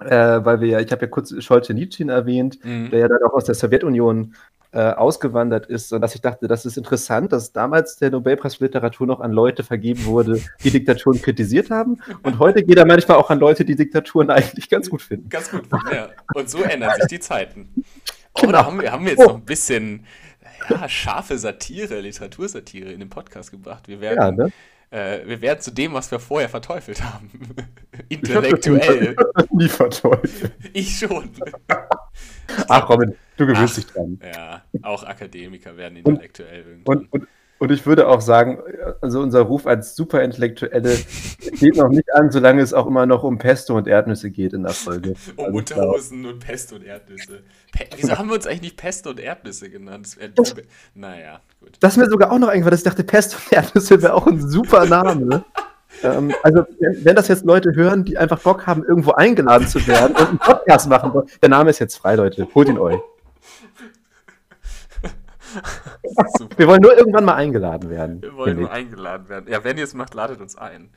äh, 0.00 0.44
weil 0.44 0.60
wir 0.60 0.68
ja, 0.68 0.80
ich 0.80 0.90
habe 0.92 1.02
ja 1.02 1.08
kurz 1.08 1.30
Solzhenitsyn 1.30 2.08
erwähnt, 2.08 2.58
mhm. 2.64 2.90
der 2.90 3.00
ja 3.00 3.08
dann 3.08 3.22
auch 3.22 3.34
aus 3.34 3.44
der 3.44 3.54
Sowjetunion 3.54 4.34
äh, 4.70 4.80
ausgewandert 4.80 5.66
ist 5.66 5.92
und 5.92 6.02
dass 6.02 6.14
ich 6.14 6.20
dachte, 6.20 6.46
das 6.46 6.66
ist 6.66 6.76
interessant, 6.76 7.32
dass 7.32 7.52
damals 7.52 7.96
der 7.96 8.10
Nobelpreis 8.10 8.56
für 8.56 8.64
Literatur 8.64 9.06
noch 9.06 9.20
an 9.20 9.32
Leute 9.32 9.64
vergeben 9.64 10.04
wurde, 10.04 10.42
die 10.62 10.70
Diktaturen 10.70 11.22
kritisiert 11.22 11.70
haben 11.70 11.98
und 12.22 12.38
heute 12.38 12.62
geht 12.62 12.76
er 12.76 12.86
manchmal 12.86 13.16
auch 13.16 13.30
an 13.30 13.38
Leute, 13.38 13.64
die 13.64 13.76
Diktaturen 13.76 14.30
eigentlich 14.30 14.68
ganz 14.68 14.90
gut 14.90 15.00
finden. 15.00 15.30
Ganz 15.30 15.50
gut, 15.50 15.62
ja. 15.92 16.10
Und 16.34 16.50
so 16.50 16.62
ändern 16.62 16.90
sich 16.96 17.06
die 17.06 17.20
Zeiten. 17.20 17.70
Oh, 18.34 18.42
genau. 18.42 18.52
da 18.52 18.66
haben 18.66 18.80
wir, 18.80 18.92
haben 18.92 19.04
wir 19.04 19.12
jetzt 19.12 19.24
oh. 19.24 19.28
noch 19.28 19.36
ein 19.36 19.44
bisschen 19.44 20.04
ja, 20.68 20.88
scharfe 20.88 21.38
Satire, 21.38 22.00
Literatursatire 22.00 22.90
in 22.90 23.00
den 23.00 23.08
Podcast 23.08 23.50
gebracht. 23.50 23.88
Wir 23.88 24.00
werden 24.00 24.18
ja, 24.18 24.44
ne? 24.44 24.52
Äh, 24.90 25.26
wir 25.26 25.40
werden 25.42 25.60
zu 25.60 25.70
dem, 25.70 25.92
was 25.92 26.10
wir 26.10 26.18
vorher 26.18 26.48
verteufelt 26.48 27.02
haben. 27.02 27.30
Intellektuell. 28.08 29.16
Ich 29.42 29.50
nie 29.50 29.68
verteufelt. 29.68 30.52
Ich 30.72 30.98
schon. 30.98 31.30
Ach, 32.68 32.88
Robin, 32.88 33.14
du 33.36 33.46
gewöhnst 33.46 33.76
dich 33.76 33.86
dran. 33.86 34.18
Ja, 34.22 34.62
auch 34.82 35.04
Akademiker 35.04 35.76
werden 35.76 35.96
intellektuell. 35.96 36.80
Und, 36.84 37.12
und, 37.12 37.12
und, 37.12 37.28
und, 37.58 37.70
ich 37.72 37.86
würde 37.86 38.08
auch 38.08 38.20
sagen, 38.20 38.58
also 39.00 39.20
unser 39.20 39.40
Ruf 39.42 39.66
als 39.66 39.96
Superintellektuelle 39.96 40.96
geht 41.58 41.76
noch 41.76 41.88
nicht 41.88 42.12
an, 42.14 42.30
solange 42.30 42.62
es 42.62 42.72
auch 42.72 42.86
immer 42.86 43.06
noch 43.06 43.24
um 43.24 43.38
Pesto 43.38 43.76
und 43.76 43.88
Erdnüsse 43.88 44.30
geht 44.30 44.52
in 44.52 44.62
der 44.62 44.72
Folge. 44.72 45.14
um 45.36 45.46
also 45.46 45.58
Unterhosen 45.58 46.26
und 46.26 46.38
Pesto 46.38 46.76
und 46.76 46.84
Erdnüsse. 46.84 47.42
Pe 47.72 47.86
Wieso 47.96 48.16
haben 48.16 48.28
wir 48.28 48.34
uns 48.34 48.46
eigentlich 48.46 48.62
nicht 48.62 48.76
Pesto 48.76 49.10
und 49.10 49.20
Erdnüsse 49.20 49.70
genannt? 49.70 50.16
Das 50.34 50.56
wär, 50.56 50.64
naja, 50.94 51.40
gut. 51.60 51.72
Das 51.80 51.92
ist 51.92 51.98
mir 51.98 52.08
sogar 52.08 52.32
auch 52.32 52.38
noch 52.38 52.48
eingefallen, 52.48 52.70
dass 52.70 52.80
ich 52.80 52.84
dachte, 52.84 53.04
Pesto 53.04 53.36
und 53.36 53.52
Erdnüsse 53.52 54.02
wäre 54.02 54.14
auch 54.14 54.26
ein 54.26 54.40
super 54.40 54.86
Name. 54.86 55.44
ähm, 56.02 56.32
also, 56.42 56.64
wenn 56.78 57.16
das 57.16 57.28
jetzt 57.28 57.44
Leute 57.44 57.74
hören, 57.74 58.04
die 58.04 58.16
einfach 58.18 58.40
Bock 58.40 58.66
haben, 58.66 58.84
irgendwo 58.84 59.12
eingeladen 59.12 59.66
zu 59.66 59.84
werden 59.86 60.16
und 60.16 60.28
einen 60.28 60.38
Podcast 60.38 60.88
machen 60.88 61.12
wollen, 61.12 61.28
der 61.42 61.48
Name 61.48 61.70
ist 61.70 61.78
jetzt 61.78 61.96
frei, 61.96 62.14
Leute. 62.14 62.46
Holt 62.54 62.68
ihn 62.68 62.78
euch. 62.78 63.00
Wir 66.56 66.66
wollen 66.66 66.82
nur 66.82 66.96
irgendwann 66.96 67.24
mal 67.24 67.34
eingeladen 67.34 67.90
werden. 67.90 68.22
Wir 68.22 68.34
wollen 68.34 68.58
nur 68.58 68.70
eingeladen 68.70 69.28
werden. 69.28 69.50
Ja, 69.50 69.64
wenn 69.64 69.78
ihr 69.78 69.84
es 69.84 69.94
macht, 69.94 70.14
ladet 70.14 70.40
uns 70.40 70.56
ein. 70.56 70.90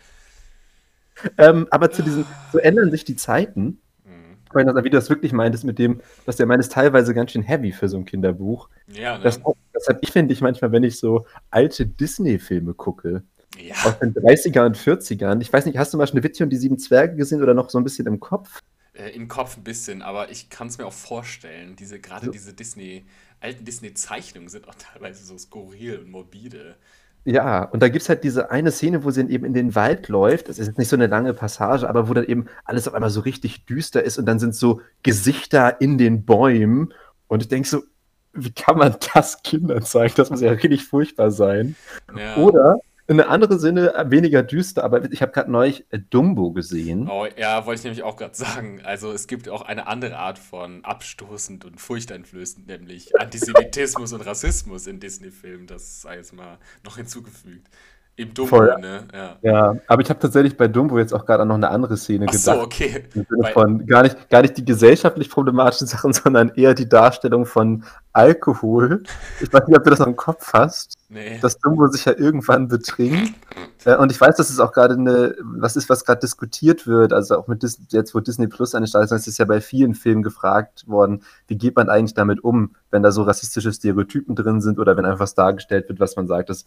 Ähm, 1.38 1.68
aber 1.70 1.92
zu 1.92 2.04
diesen, 2.04 2.26
so 2.52 2.58
ändern 2.58 2.92
sich 2.92 3.06
die 3.06 3.16
Zeiten. 3.16 3.82
Mhm. 4.04 4.38
Wie 4.54 4.90
du 4.90 4.98
das 4.98 5.10
wirklich 5.10 5.34
meintest, 5.34 5.64
mit 5.64 5.80
dem, 5.80 6.02
dass 6.26 6.38
der 6.38 6.46
meines 6.46 6.70
teilweise 6.70 7.14
ganz 7.14 7.32
schön 7.32 7.44
heavy 7.44 7.72
für 7.72 7.88
so 7.88 7.98
ein 7.98 8.06
Kinderbuch. 8.06 8.70
Ja, 8.88 9.18
ne? 9.18 9.24
Das, 9.24 9.40
habe 9.44 10.00
ich, 10.02 10.12
finde 10.12 10.34
ich, 10.34 10.42
manchmal, 10.42 10.72
wenn 10.72 10.84
ich 10.84 11.00
so 11.00 11.26
alte 11.50 11.86
Disney-Filme 11.86 12.74
gucke. 12.74 13.24
Ja. 13.58 13.76
Aus 13.84 14.00
den 14.00 14.14
30er 14.14 14.66
und 14.66 14.78
40ern. 14.78 15.42
Ich 15.42 15.52
weiß 15.52 15.66
nicht, 15.66 15.78
hast 15.78 15.94
du 15.94 15.98
mal 15.98 16.08
Schneewittchen 16.08 16.46
und 16.46 16.50
die 16.52 16.58
sieben 16.58 16.80
Zwerge 16.80 17.16
gesehen 17.16 17.44
oder 17.44 17.54
noch 17.54 17.70
so 17.70 17.78
ein 17.78 17.84
bisschen 17.84 18.08
im 18.08 18.20
Kopf? 18.20 18.62
Äh, 18.94 19.10
Im 19.12 19.28
Kopf 19.28 19.58
ein 19.58 19.64
bisschen, 19.64 20.02
aber 20.02 20.32
ich 20.32 20.50
kann 20.50 20.68
es 20.68 20.78
mir 20.78 20.86
auch 20.86 20.94
vorstellen. 20.94 21.76
Diese, 21.76 22.00
gerade 22.00 22.28
so. 22.28 22.32
diese 22.32 22.54
Disney, 22.54 23.06
alten 23.42 23.66
Disney-Zeichnungen 23.66 24.50
sind 24.50 24.68
auch 24.68 24.76
teilweise 24.94 25.26
so 25.26 25.38
skurril 25.38 26.00
und 26.00 26.12
morbide. 26.12 26.76
Ja, 27.24 27.66
und 27.66 27.84
da 27.84 27.90
gibt 27.90 28.02
es 28.02 28.10
halt 28.10 28.24
diese 28.24 28.50
eine 28.50 28.72
Szene, 28.72 29.04
wo 29.04 29.12
sie 29.12 29.22
dann 29.22 29.30
eben 29.30 29.46
in 29.46 29.54
den 29.54 29.76
Wald 29.76 30.08
läuft. 30.08 30.50
Das 30.50 30.58
ist 30.58 30.68
jetzt 30.68 30.80
nicht 30.80 30.90
so 30.90 30.96
eine 30.96 31.06
lange 31.06 31.36
Passage, 31.36 31.88
aber 31.88 32.10
wo 32.10 32.14
dann 32.16 32.26
eben 32.26 32.48
alles 32.66 32.88
auf 32.88 32.96
einmal 32.96 33.12
so 33.12 33.22
richtig 33.22 33.66
düster 33.66 34.04
ist 34.04 34.18
und 34.18 34.26
dann 34.26 34.40
sind 34.40 34.56
so 34.56 34.82
Gesichter 35.04 35.82
in 35.82 36.00
den 36.00 36.26
Bäumen. 36.26 36.94
Und 37.28 37.44
ich 37.44 37.48
denke 37.48 37.70
so, 37.70 37.84
wie 38.34 38.52
kann 38.52 38.78
man 38.78 38.96
das 39.14 39.44
Kindern 39.44 39.84
zeigen? 39.84 40.16
Das 40.18 40.32
muss 40.32 40.42
ja 40.42 40.52
richtig 40.52 40.84
furchtbar 40.84 41.30
sein. 41.30 41.76
Ja. 42.18 42.38
Oder 42.38 42.80
in 43.12 43.20
eine 43.20 43.30
andere 43.30 43.60
Sinne 43.60 43.94
äh, 43.94 44.10
weniger 44.10 44.42
düster, 44.42 44.86
aber 44.86 45.12
ich 45.12 45.22
habe 45.22 45.34
gerade 45.34 45.52
neulich 45.52 45.86
äh, 45.92 46.00
Dumbo 46.00 46.54
gesehen. 46.54 47.10
Oh, 47.10 47.28
ja, 47.38 47.66
wollte 47.66 47.80
ich 47.80 47.84
nämlich 47.84 48.04
auch 48.04 48.16
gerade 48.16 48.36
sagen. 48.36 48.82
Also 48.86 49.12
es 49.12 49.28
gibt 49.28 49.50
auch 49.50 49.64
eine 49.64 49.88
andere 49.88 50.18
Art 50.18 50.40
von 50.40 50.86
abstoßend 50.86 51.66
und 51.66 51.82
furchteinflößend, 51.82 52.68
nämlich 52.68 53.20
Antisemitismus 53.20 54.14
und 54.14 54.22
Rassismus 54.22 54.88
in 54.88 55.02
Disney-Filmen. 55.02 55.68
Das 55.68 56.02
sei 56.02 56.16
jetzt 56.16 56.34
mal 56.34 56.58
noch 56.86 56.96
hinzugefügt. 56.96 57.68
Im 58.22 58.36
Dumbo, 58.36 58.58
Voll. 58.58 58.76
ne? 58.80 59.04
Ja. 59.12 59.38
ja, 59.42 59.76
aber 59.88 60.04
ich 60.04 60.10
habe 60.12 60.20
tatsächlich 60.20 60.56
bei 60.56 60.68
Dumbo 60.68 61.00
jetzt 61.00 61.12
auch 61.12 61.26
gerade 61.26 61.44
noch 61.44 61.56
eine 61.56 61.70
andere 61.70 61.98
Szene 61.98 62.28
Ach 62.30 62.32
gedacht. 62.32 62.56
so, 62.56 62.62
okay. 62.62 63.06
Von 63.52 63.88
gar 63.88 64.04
nicht, 64.04 64.30
gar 64.30 64.44
nicht 64.44 64.56
die 64.58 64.64
gesellschaftlich 64.64 65.28
problematischen 65.28 65.88
Sachen, 65.88 66.14
sondern 66.14 66.50
eher 66.50 66.76
die 66.76 66.88
Darstellung 66.88 67.48
von 67.48 67.84
Alkohol. 68.14 69.02
Ich 69.42 69.52
weiß 69.52 69.66
nicht, 69.68 69.76
ob 69.76 69.84
du 69.84 69.90
das 69.90 69.98
noch 69.98 70.06
im 70.06 70.16
Kopf 70.16 70.54
hast. 70.54 71.00
Nee. 71.10 71.40
Dass 71.42 71.58
Dumbo 71.58 71.88
sich 71.88 72.06
ja 72.06 72.14
irgendwann 72.16 72.68
betrinkt. 72.68 73.34
Äh, 73.86 73.96
und 73.96 74.12
ich 74.12 74.22
weiß, 74.22 74.36
dass 74.36 74.52
es 74.52 74.60
auch 74.60 74.72
gerade 74.72 74.94
eine, 74.94 75.36
was 75.42 75.76
ist, 75.76 75.90
was 75.90 76.06
gerade 76.06 76.20
diskutiert 76.20 76.86
wird, 76.86 77.14
also 77.14 77.40
auch 77.40 77.48
mit 77.48 77.64
Disney, 77.64 77.88
jetzt, 77.90 78.14
wo 78.14 78.20
Disney 78.20 78.46
Plus 78.46 78.76
eine 78.76 78.86
Stadt 78.86 79.12
ist, 79.12 79.28
ist 79.28 79.40
ja 79.40 79.46
bei 79.46 79.62
vielen 79.62 79.96
Filmen 79.96 80.22
gefragt 80.22 80.88
worden, 80.88 81.24
wie 81.48 81.58
geht 81.58 81.76
man 81.76 81.90
eigentlich 81.90 82.14
damit 82.14 82.44
um, 82.44 82.76
wenn 82.92 83.02
da 83.02 83.12
so 83.12 83.24
rassistische 83.24 83.74
Stereotypen 83.74 84.36
drin 84.36 84.62
sind 84.62 84.78
oder 84.78 84.96
wenn 84.96 85.06
einfach 85.06 85.22
was 85.22 85.34
dargestellt 85.34 85.90
wird, 85.90 86.00
was 86.00 86.16
man 86.16 86.28
sagt, 86.28 86.50
das 86.50 86.62
äh, 86.64 86.66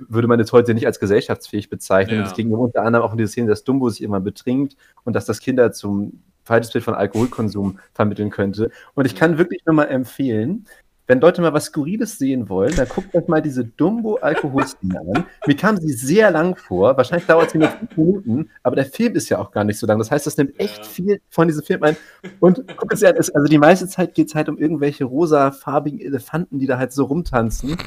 würde 0.00 0.28
man 0.28 0.38
jetzt 0.38 0.52
heute 0.52 0.74
nicht 0.74 0.86
als 0.86 1.00
gesellschaftsfähig 1.00 1.70
bezeichnen. 1.70 2.20
Ja. 2.20 2.26
Es 2.26 2.34
ging 2.34 2.50
unter 2.50 2.82
anderem 2.82 3.04
auch 3.04 3.12
in 3.12 3.18
die 3.18 3.26
Szene, 3.26 3.48
dass 3.48 3.64
Dumbo 3.64 3.88
sich 3.90 4.02
immer 4.02 4.20
betrinkt 4.20 4.76
und 5.04 5.14
dass 5.14 5.24
das 5.24 5.40
Kinder 5.40 5.72
zum 5.72 6.22
falsches 6.44 6.72
Bild 6.72 6.84
von 6.84 6.94
Alkoholkonsum 6.94 7.78
vermitteln 7.92 8.30
könnte. 8.30 8.70
Und 8.94 9.06
ich 9.06 9.14
kann 9.14 9.38
wirklich 9.38 9.62
nur 9.66 9.74
mal 9.74 9.84
empfehlen, 9.84 10.66
wenn 11.08 11.22
Leute 11.22 11.40
mal 11.40 11.54
was 11.54 11.66
Skurriles 11.66 12.18
sehen 12.18 12.50
wollen, 12.50 12.76
dann 12.76 12.86
guckt 12.86 13.14
euch 13.14 13.26
mal 13.28 13.40
diese 13.40 13.64
Dumbo-Alkoholszene 13.64 15.00
an. 15.00 15.24
Mir 15.46 15.56
kam 15.56 15.78
sie 15.78 15.90
sehr 15.90 16.30
lang 16.30 16.54
vor. 16.54 16.98
Wahrscheinlich 16.98 17.26
dauert 17.26 17.50
sie 17.50 17.56
nur 17.56 17.68
fünf 17.68 17.96
Minuten, 17.96 18.50
aber 18.62 18.76
der 18.76 18.84
Film 18.84 19.14
ist 19.14 19.30
ja 19.30 19.38
auch 19.38 19.50
gar 19.50 19.64
nicht 19.64 19.78
so 19.78 19.86
lang. 19.86 19.98
Das 19.98 20.10
heißt, 20.10 20.26
das 20.26 20.36
nimmt 20.36 20.60
echt 20.60 20.84
viel 20.84 21.22
von 21.30 21.48
diesem 21.48 21.64
Film 21.64 21.82
ein. 21.82 21.96
Und 22.40 22.62
guck 22.76 22.92
es 22.92 23.00
ja, 23.00 23.08
also 23.08 23.44
die 23.44 23.56
meiste 23.56 23.88
Zeit 23.88 24.14
geht 24.14 24.28
es 24.28 24.34
halt 24.34 24.50
um 24.50 24.58
irgendwelche 24.58 25.06
rosafarbigen 25.06 25.98
Elefanten, 25.98 26.58
die 26.58 26.66
da 26.66 26.76
halt 26.76 26.92
so 26.92 27.04
rumtanzen. 27.04 27.78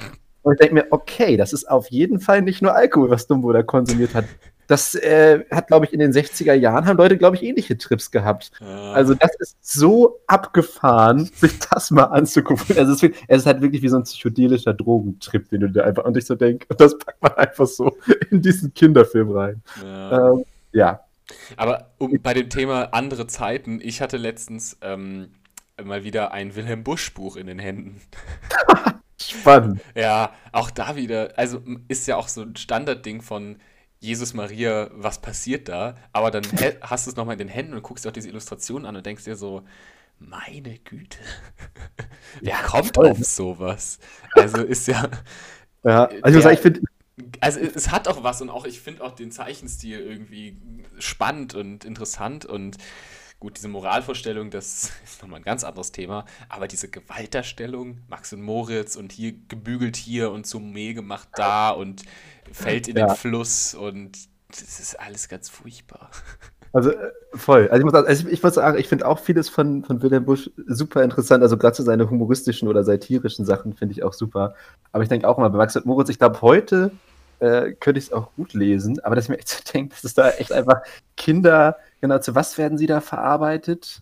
Und 0.44 0.54
ich 0.54 0.60
denke 0.60 0.76
mir, 0.76 0.88
okay, 0.90 1.38
das 1.38 1.54
ist 1.54 1.70
auf 1.70 1.90
jeden 1.92 2.20
Fall 2.20 2.42
nicht 2.42 2.62
nur 2.62 2.76
Alkohol, 2.76 3.10
was 3.10 3.28
Dumbo 3.28 3.52
da 3.52 3.64
konsumiert 3.64 4.16
hat. 4.16 4.26
Das 4.68 4.96
äh, 4.96 5.44
hat, 5.52 5.68
glaube 5.68 5.86
ich, 5.86 5.92
in 5.92 6.00
den 6.00 6.14
60er 6.14 6.54
Jahren 6.54 6.86
haben 6.86 6.96
Leute, 6.96 7.18
glaube 7.18 7.36
ich, 7.36 7.44
ähnliche 7.44 7.78
Trips 7.78 8.10
gehabt. 8.10 8.52
Ja. 8.62 8.94
Also 8.94 9.14
das 9.14 9.36
ist 9.38 9.58
so 9.62 10.22
abgefahren, 10.28 11.26
sich 11.36 11.60
das 11.60 11.92
mal 11.92 12.06
anzugucken. 12.06 12.78
Also 12.78 12.94
es, 12.94 13.04
ist 13.04 13.46
halt 13.46 13.62
wirklich 13.62 13.82
wie 13.82 13.90
so 13.90 13.98
ein 13.98 14.04
psychedelischer 14.04 14.74
Drogentrip, 14.74 15.50
den 15.50 15.62
du 15.62 15.70
da 15.70 15.84
einfach 15.84 16.06
und 16.06 16.16
ich 16.16 16.26
so 16.26 16.36
denkst, 16.36 16.68
und 16.70 16.80
das 16.80 16.98
packt 16.98 17.22
man 17.22 17.34
einfach 17.34 17.68
so 17.68 17.98
in 18.30 18.42
diesen 18.42 18.74
Kinderfilm 18.74 19.32
rein. 19.32 19.62
Ja. 19.84 20.32
Ähm, 20.32 20.46
ja. 20.72 21.02
Aber 21.58 21.92
um, 21.98 22.18
bei 22.22 22.34
dem 22.34 22.50
Thema 22.50 22.94
andere 22.94 23.28
Zeiten, 23.28 23.80
ich 23.82 24.02
hatte 24.02 24.18
letztens 24.18 24.78
ähm, 24.82 25.32
mal 25.84 26.06
wieder 26.06 26.32
ein 26.32 26.56
Wilhelm 26.56 26.84
Busch 26.84 27.14
Buch 27.14 27.36
in 27.36 27.48
den 27.48 27.60
Händen. 27.60 28.02
Spannend. 29.30 29.82
Ja, 29.96 30.34
auch 30.52 30.72
da 30.72 30.96
wieder, 30.96 31.34
also 31.38 31.62
ist 31.88 32.08
ja 32.08 32.18
auch 32.18 32.28
so 32.28 32.42
ein 32.42 32.56
Standardding 32.56 33.22
von 33.22 33.58
Jesus 34.00 34.34
Maria, 34.34 34.90
was 34.94 35.22
passiert 35.22 35.70
da? 35.70 35.96
Aber 36.12 36.32
dann 36.32 36.44
hast 36.82 37.06
du 37.06 37.12
es 37.12 37.16
nochmal 37.16 37.34
in 37.34 37.40
den 37.40 37.48
Händen 37.48 37.74
und 37.74 37.84
guckst 37.84 38.04
dir 38.04 38.10
auch 38.10 38.14
diese 38.14 38.30
Illustration 38.30 38.86
an 38.86 38.96
und 38.96 39.06
denkst 39.06 39.24
dir 39.24 39.36
so, 39.36 39.64
meine 40.20 40.78
Güte, 40.80 41.18
wer 42.42 42.58
kommt 42.58 42.96
voll. 42.96 43.10
auf 43.10 43.24
sowas? 43.24 44.00
Also 44.36 44.64
ist 44.64 44.88
ja. 44.88 45.10
Ja, 45.84 46.10
also 46.22 46.40
der, 46.40 46.52
ich 46.52 46.60
finde. 46.60 46.82
Also 47.40 47.60
es 47.60 47.90
hat 47.90 48.08
auch 48.08 48.24
was 48.24 48.40
und 48.44 48.52
auch 48.52 48.66
ich 48.66 48.82
finde 48.82 49.04
auch 49.04 49.16
den 49.16 49.32
Zeichenstil 49.32 50.00
irgendwie 50.00 50.56
spannend 51.00 51.56
und 51.56 51.86
interessant 51.86 52.46
und 52.46 52.78
Gut, 53.42 53.58
diese 53.58 53.70
Moralvorstellung, 53.70 54.52
das 54.52 54.92
ist 55.04 55.20
nochmal 55.24 55.40
ein 55.40 55.44
ganz 55.44 55.64
anderes 55.64 55.92
Thema, 55.92 56.26
aber 56.48 56.68
diese 56.68 56.90
Gewalterstellung, 56.90 57.98
Max 58.08 58.32
und 58.34 58.44
Moritz 58.44 58.96
und 58.96 59.12
hier 59.12 59.34
gebügelt 59.48 59.96
hier 59.96 60.30
und 60.32 60.46
zum 60.46 60.72
Mehl 60.72 60.94
gemacht 60.94 61.28
da 61.34 61.72
und 61.72 62.04
fällt 62.52 62.88
in 62.88 62.98
ja. 62.98 63.08
den 63.08 63.16
Fluss 63.16 63.74
und 63.74 64.16
das 64.48 64.80
ist 64.80 65.00
alles 65.00 65.28
ganz 65.28 65.50
furchtbar. 65.50 66.10
Also 66.74 66.92
äh, 66.92 67.12
voll. 67.34 67.68
Also 67.68 67.80
ich 67.80 67.84
muss, 67.84 67.94
also 67.94 68.28
ich, 68.28 68.34
ich 68.34 68.44
muss 68.44 68.54
sagen, 68.54 68.78
ich 68.80 68.88
finde 68.88 69.06
auch 69.06 69.20
vieles 69.20 69.50
von, 69.50 69.84
von 69.84 70.02
Wilhelm 70.02 70.24
Busch 70.24 70.50
super 70.68 71.04
interessant. 71.04 71.44
Also 71.44 71.58
gerade 71.58 71.76
so 71.76 71.84
seine 71.84 72.10
humoristischen 72.10 72.70
oder 72.70 72.86
satirischen 72.86 73.44
Sachen 73.44 73.74
finde 73.74 73.92
ich 73.92 74.04
auch 74.04 74.14
super. 74.14 74.56
Aber 74.94 75.04
ich 75.04 75.10
denke 75.10 75.28
auch 75.28 75.38
mal 75.38 75.50
bei 75.50 75.58
Max 75.58 75.76
und 75.76 75.86
Moritz, 75.86 76.08
ich 76.08 76.18
glaube, 76.18 76.42
heute 76.42 76.92
äh, 77.40 77.74
könnte 77.74 78.00
ich 78.00 78.06
es 78.06 78.14
auch 78.14 78.34
gut 78.38 78.54
lesen, 78.54 79.02
aber 79.02 79.16
dass 79.16 79.26
ich 79.26 79.30
mir 79.30 79.38
echt 79.38 79.50
so 79.50 79.60
denke, 79.74 79.96
dass 79.96 80.06
es 80.06 80.14
da 80.14 80.30
echt 80.30 80.54
einfach 80.54 80.82
Kinder 81.18 81.76
Genau, 82.02 82.18
zu 82.20 82.36
was 82.36 82.58
werden 82.58 82.78
sie 82.78 82.88
da 82.88 83.00
verarbeitet? 83.00 84.02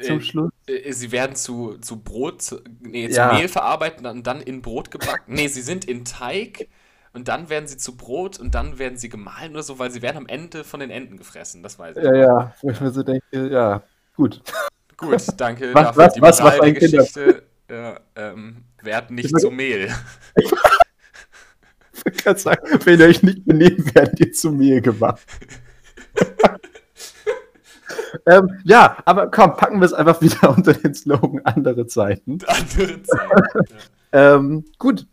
Zum 0.00 0.18
äh, 0.18 0.20
Schluss? 0.20 0.50
Äh, 0.66 0.92
sie 0.92 1.12
werden 1.12 1.34
zu, 1.34 1.78
zu 1.78 2.02
Brot, 2.02 2.42
zu, 2.42 2.60
nee, 2.80 3.08
zu 3.08 3.16
ja. 3.16 3.32
Mehl 3.32 3.48
verarbeitet 3.48 4.06
und 4.06 4.26
dann 4.26 4.40
in 4.40 4.62
Brot 4.62 4.90
gebacken. 4.90 5.34
nee, 5.34 5.48
sie 5.48 5.62
sind 5.62 5.84
in 5.84 6.04
Teig 6.04 6.68
und 7.12 7.28
dann 7.28 7.50
werden 7.50 7.66
sie 7.66 7.76
zu 7.76 7.96
Brot 7.96 8.38
und 8.38 8.54
dann 8.54 8.78
werden 8.78 8.96
sie 8.96 9.08
gemahlen 9.08 9.52
oder 9.52 9.62
so, 9.62 9.78
weil 9.78 9.90
sie 9.90 10.02
werden 10.02 10.18
am 10.18 10.26
Ende 10.26 10.64
von 10.64 10.80
den 10.80 10.90
Enten 10.90 11.16
gefressen. 11.16 11.62
Das 11.62 11.78
weiß 11.78 11.96
ich. 11.96 12.04
Ja, 12.04 12.14
ja, 12.14 12.54
wo 12.62 12.70
ich 12.70 12.80
mir 12.80 12.90
so 12.90 13.02
denke, 13.02 13.48
ja, 13.50 13.82
gut. 14.16 14.42
Gut, 14.96 15.22
danke 15.36 15.74
was, 15.74 15.84
dafür. 15.84 16.04
Was, 16.04 16.14
Die 16.14 16.22
was, 16.22 16.42
was 16.42 16.60
der 16.60 16.72
Geschichte, 16.72 17.42
ja, 17.68 18.00
ähm, 18.16 18.64
werden 18.82 19.16
nicht 19.16 19.38
zu 19.38 19.50
Mehl. 19.50 19.90
Ich 22.04 22.16
kann 22.24 22.36
sagen, 22.36 22.80
wenn 22.84 22.98
ihr 22.98 23.06
euch 23.06 23.22
nicht 23.22 23.44
benehmen, 23.44 23.94
werdet 23.94 24.18
ihr 24.18 24.32
zu 24.32 24.50
Mehl 24.50 24.80
gemacht. 24.80 25.22
ähm, 28.26 28.50
ja, 28.64 28.98
aber 29.04 29.30
komm, 29.30 29.56
packen 29.56 29.80
wir 29.80 29.86
es 29.86 29.92
einfach 29.92 30.20
wieder 30.20 30.50
unter 30.56 30.74
den 30.74 30.94
Slogan 30.94 31.40
andere 31.44 31.86
Zeiten. 31.86 32.38
Andere 32.46 33.02
Zeiten. 33.02 33.74
ähm, 34.12 34.64
gut. 34.78 35.06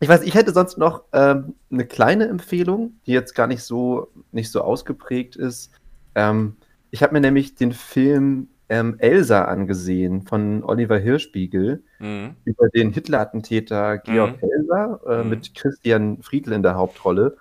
Ich 0.00 0.08
weiß, 0.08 0.22
ich 0.22 0.34
hätte 0.34 0.52
sonst 0.52 0.76
noch 0.76 1.04
ähm, 1.12 1.54
eine 1.70 1.86
kleine 1.86 2.26
Empfehlung, 2.26 2.94
die 3.06 3.12
jetzt 3.12 3.34
gar 3.34 3.46
nicht 3.46 3.62
so, 3.62 4.08
nicht 4.32 4.50
so 4.50 4.60
ausgeprägt 4.60 5.36
ist. 5.36 5.70
Ähm, 6.14 6.56
ich 6.90 7.02
habe 7.02 7.12
mir 7.14 7.20
nämlich 7.20 7.54
den 7.54 7.72
Film 7.72 8.48
ähm, 8.68 8.96
Elsa 8.98 9.44
angesehen 9.44 10.22
von 10.22 10.64
Oliver 10.64 10.98
Hirschbiegel 10.98 11.82
mhm. 11.98 12.36
über 12.44 12.68
den 12.68 12.92
Hitler-Attentäter 12.92 13.98
Georg 13.98 14.42
mhm. 14.42 14.48
Elsa 14.50 15.00
äh, 15.06 15.22
mhm. 15.22 15.30
mit 15.30 15.54
Christian 15.54 16.22
Friedl 16.22 16.52
in 16.52 16.62
der 16.62 16.74
Hauptrolle. 16.74 17.36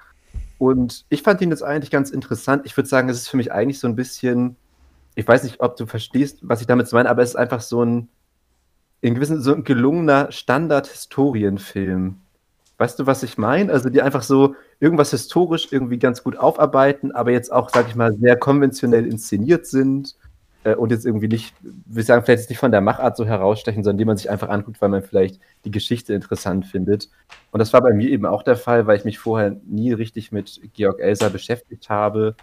Und 0.57 1.05
ich 1.09 1.23
fand 1.23 1.41
ihn 1.41 1.49
jetzt 1.49 1.63
eigentlich 1.63 1.91
ganz 1.91 2.09
interessant. 2.09 2.63
Ich 2.65 2.77
würde 2.77 2.87
sagen, 2.87 3.09
es 3.09 3.17
ist 3.17 3.29
für 3.29 3.37
mich 3.37 3.51
eigentlich 3.51 3.79
so 3.79 3.87
ein 3.87 3.95
bisschen 3.95 4.55
ich 5.15 5.27
weiß 5.27 5.43
nicht, 5.43 5.59
ob 5.59 5.75
du 5.75 5.85
verstehst, 5.85 6.39
was 6.41 6.61
ich 6.61 6.67
damit 6.67 6.91
meine, 6.91 7.09
aber 7.09 7.21
es 7.21 7.29
ist 7.29 7.35
einfach 7.35 7.61
so 7.61 7.83
ein, 7.83 8.09
in 9.01 9.15
gewissen, 9.15 9.41
so 9.41 9.53
ein 9.53 9.63
gelungener 9.63 10.31
Standard-Historienfilm. 10.31 12.17
Weißt 12.77 12.99
du, 12.99 13.05
was 13.05 13.21
ich 13.21 13.37
meine? 13.37 13.71
Also 13.71 13.89
die 13.89 14.01
einfach 14.01 14.23
so 14.23 14.55
irgendwas 14.79 15.11
historisch 15.11 15.67
irgendwie 15.71 15.99
ganz 15.99 16.23
gut 16.23 16.37
aufarbeiten, 16.37 17.11
aber 17.11 17.31
jetzt 17.31 17.51
auch, 17.51 17.69
sag 17.69 17.87
ich 17.87 17.95
mal, 17.95 18.13
sehr 18.13 18.35
konventionell 18.35 19.05
inszeniert 19.05 19.67
sind 19.67 20.15
äh, 20.63 20.73
und 20.75 20.91
jetzt 20.91 21.05
irgendwie 21.05 21.27
nicht, 21.27 21.53
wir 21.61 22.03
sagen 22.03 22.25
vielleicht 22.25 22.49
nicht 22.49 22.59
von 22.59 22.71
der 22.71 22.81
Machart 22.81 23.15
so 23.15 23.25
herausstechen, 23.25 23.83
sondern 23.83 23.99
die 23.99 24.05
man 24.05 24.17
sich 24.17 24.29
einfach 24.29 24.49
anguckt, 24.49 24.81
weil 24.81 24.89
man 24.89 25.03
vielleicht 25.03 25.39
die 25.65 25.71
Geschichte 25.71 26.13
interessant 26.13 26.65
findet. 26.65 27.09
Und 27.51 27.59
das 27.59 27.71
war 27.73 27.81
bei 27.81 27.93
mir 27.93 28.09
eben 28.09 28.25
auch 28.25 28.41
der 28.41 28.57
Fall, 28.57 28.87
weil 28.87 28.97
ich 28.97 29.05
mich 29.05 29.19
vorher 29.19 29.55
nie 29.65 29.93
richtig 29.93 30.31
mit 30.31 30.59
Georg 30.73 30.99
Elser 30.99 31.29
beschäftigt 31.29 31.89
habe 31.89 32.35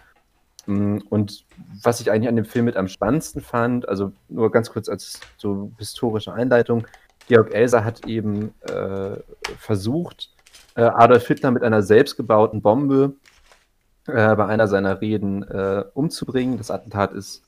und 0.67 1.45
was 1.83 2.01
ich 2.01 2.11
eigentlich 2.11 2.29
an 2.29 2.35
dem 2.35 2.45
Film 2.45 2.65
mit 2.65 2.77
am 2.77 2.87
spannendsten 2.87 3.41
fand, 3.41 3.89
also 3.89 4.11
nur 4.29 4.51
ganz 4.51 4.69
kurz 4.71 4.89
als 4.89 5.19
so 5.37 5.71
historische 5.77 6.33
Einleitung, 6.33 6.85
Georg 7.27 7.53
Elser 7.53 7.83
hat 7.83 8.05
eben 8.07 8.53
äh, 8.61 9.17
versucht, 9.57 10.31
äh, 10.75 10.81
Adolf 10.81 11.27
Hitler 11.27 11.51
mit 11.51 11.63
einer 11.63 11.81
selbstgebauten 11.81 12.61
Bombe 12.61 13.15
äh, 14.07 14.35
bei 14.35 14.45
einer 14.45 14.67
seiner 14.67 15.01
Reden 15.01 15.43
äh, 15.43 15.85
umzubringen. 15.93 16.57
Das 16.57 16.71
Attentat 16.71 17.13
ist 17.13 17.43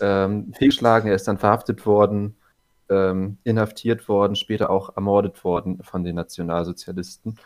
ähm, 0.00 0.52
fehlgeschlagen, 0.54 1.08
er 1.08 1.16
ist 1.16 1.28
dann 1.28 1.38
verhaftet 1.38 1.86
worden, 1.86 2.36
ähm, 2.88 3.38
inhaftiert 3.44 4.08
worden, 4.08 4.36
später 4.36 4.70
auch 4.70 4.96
ermordet 4.96 5.42
worden 5.44 5.82
von 5.82 6.04
den 6.04 6.16
Nationalsozialisten. 6.16 7.36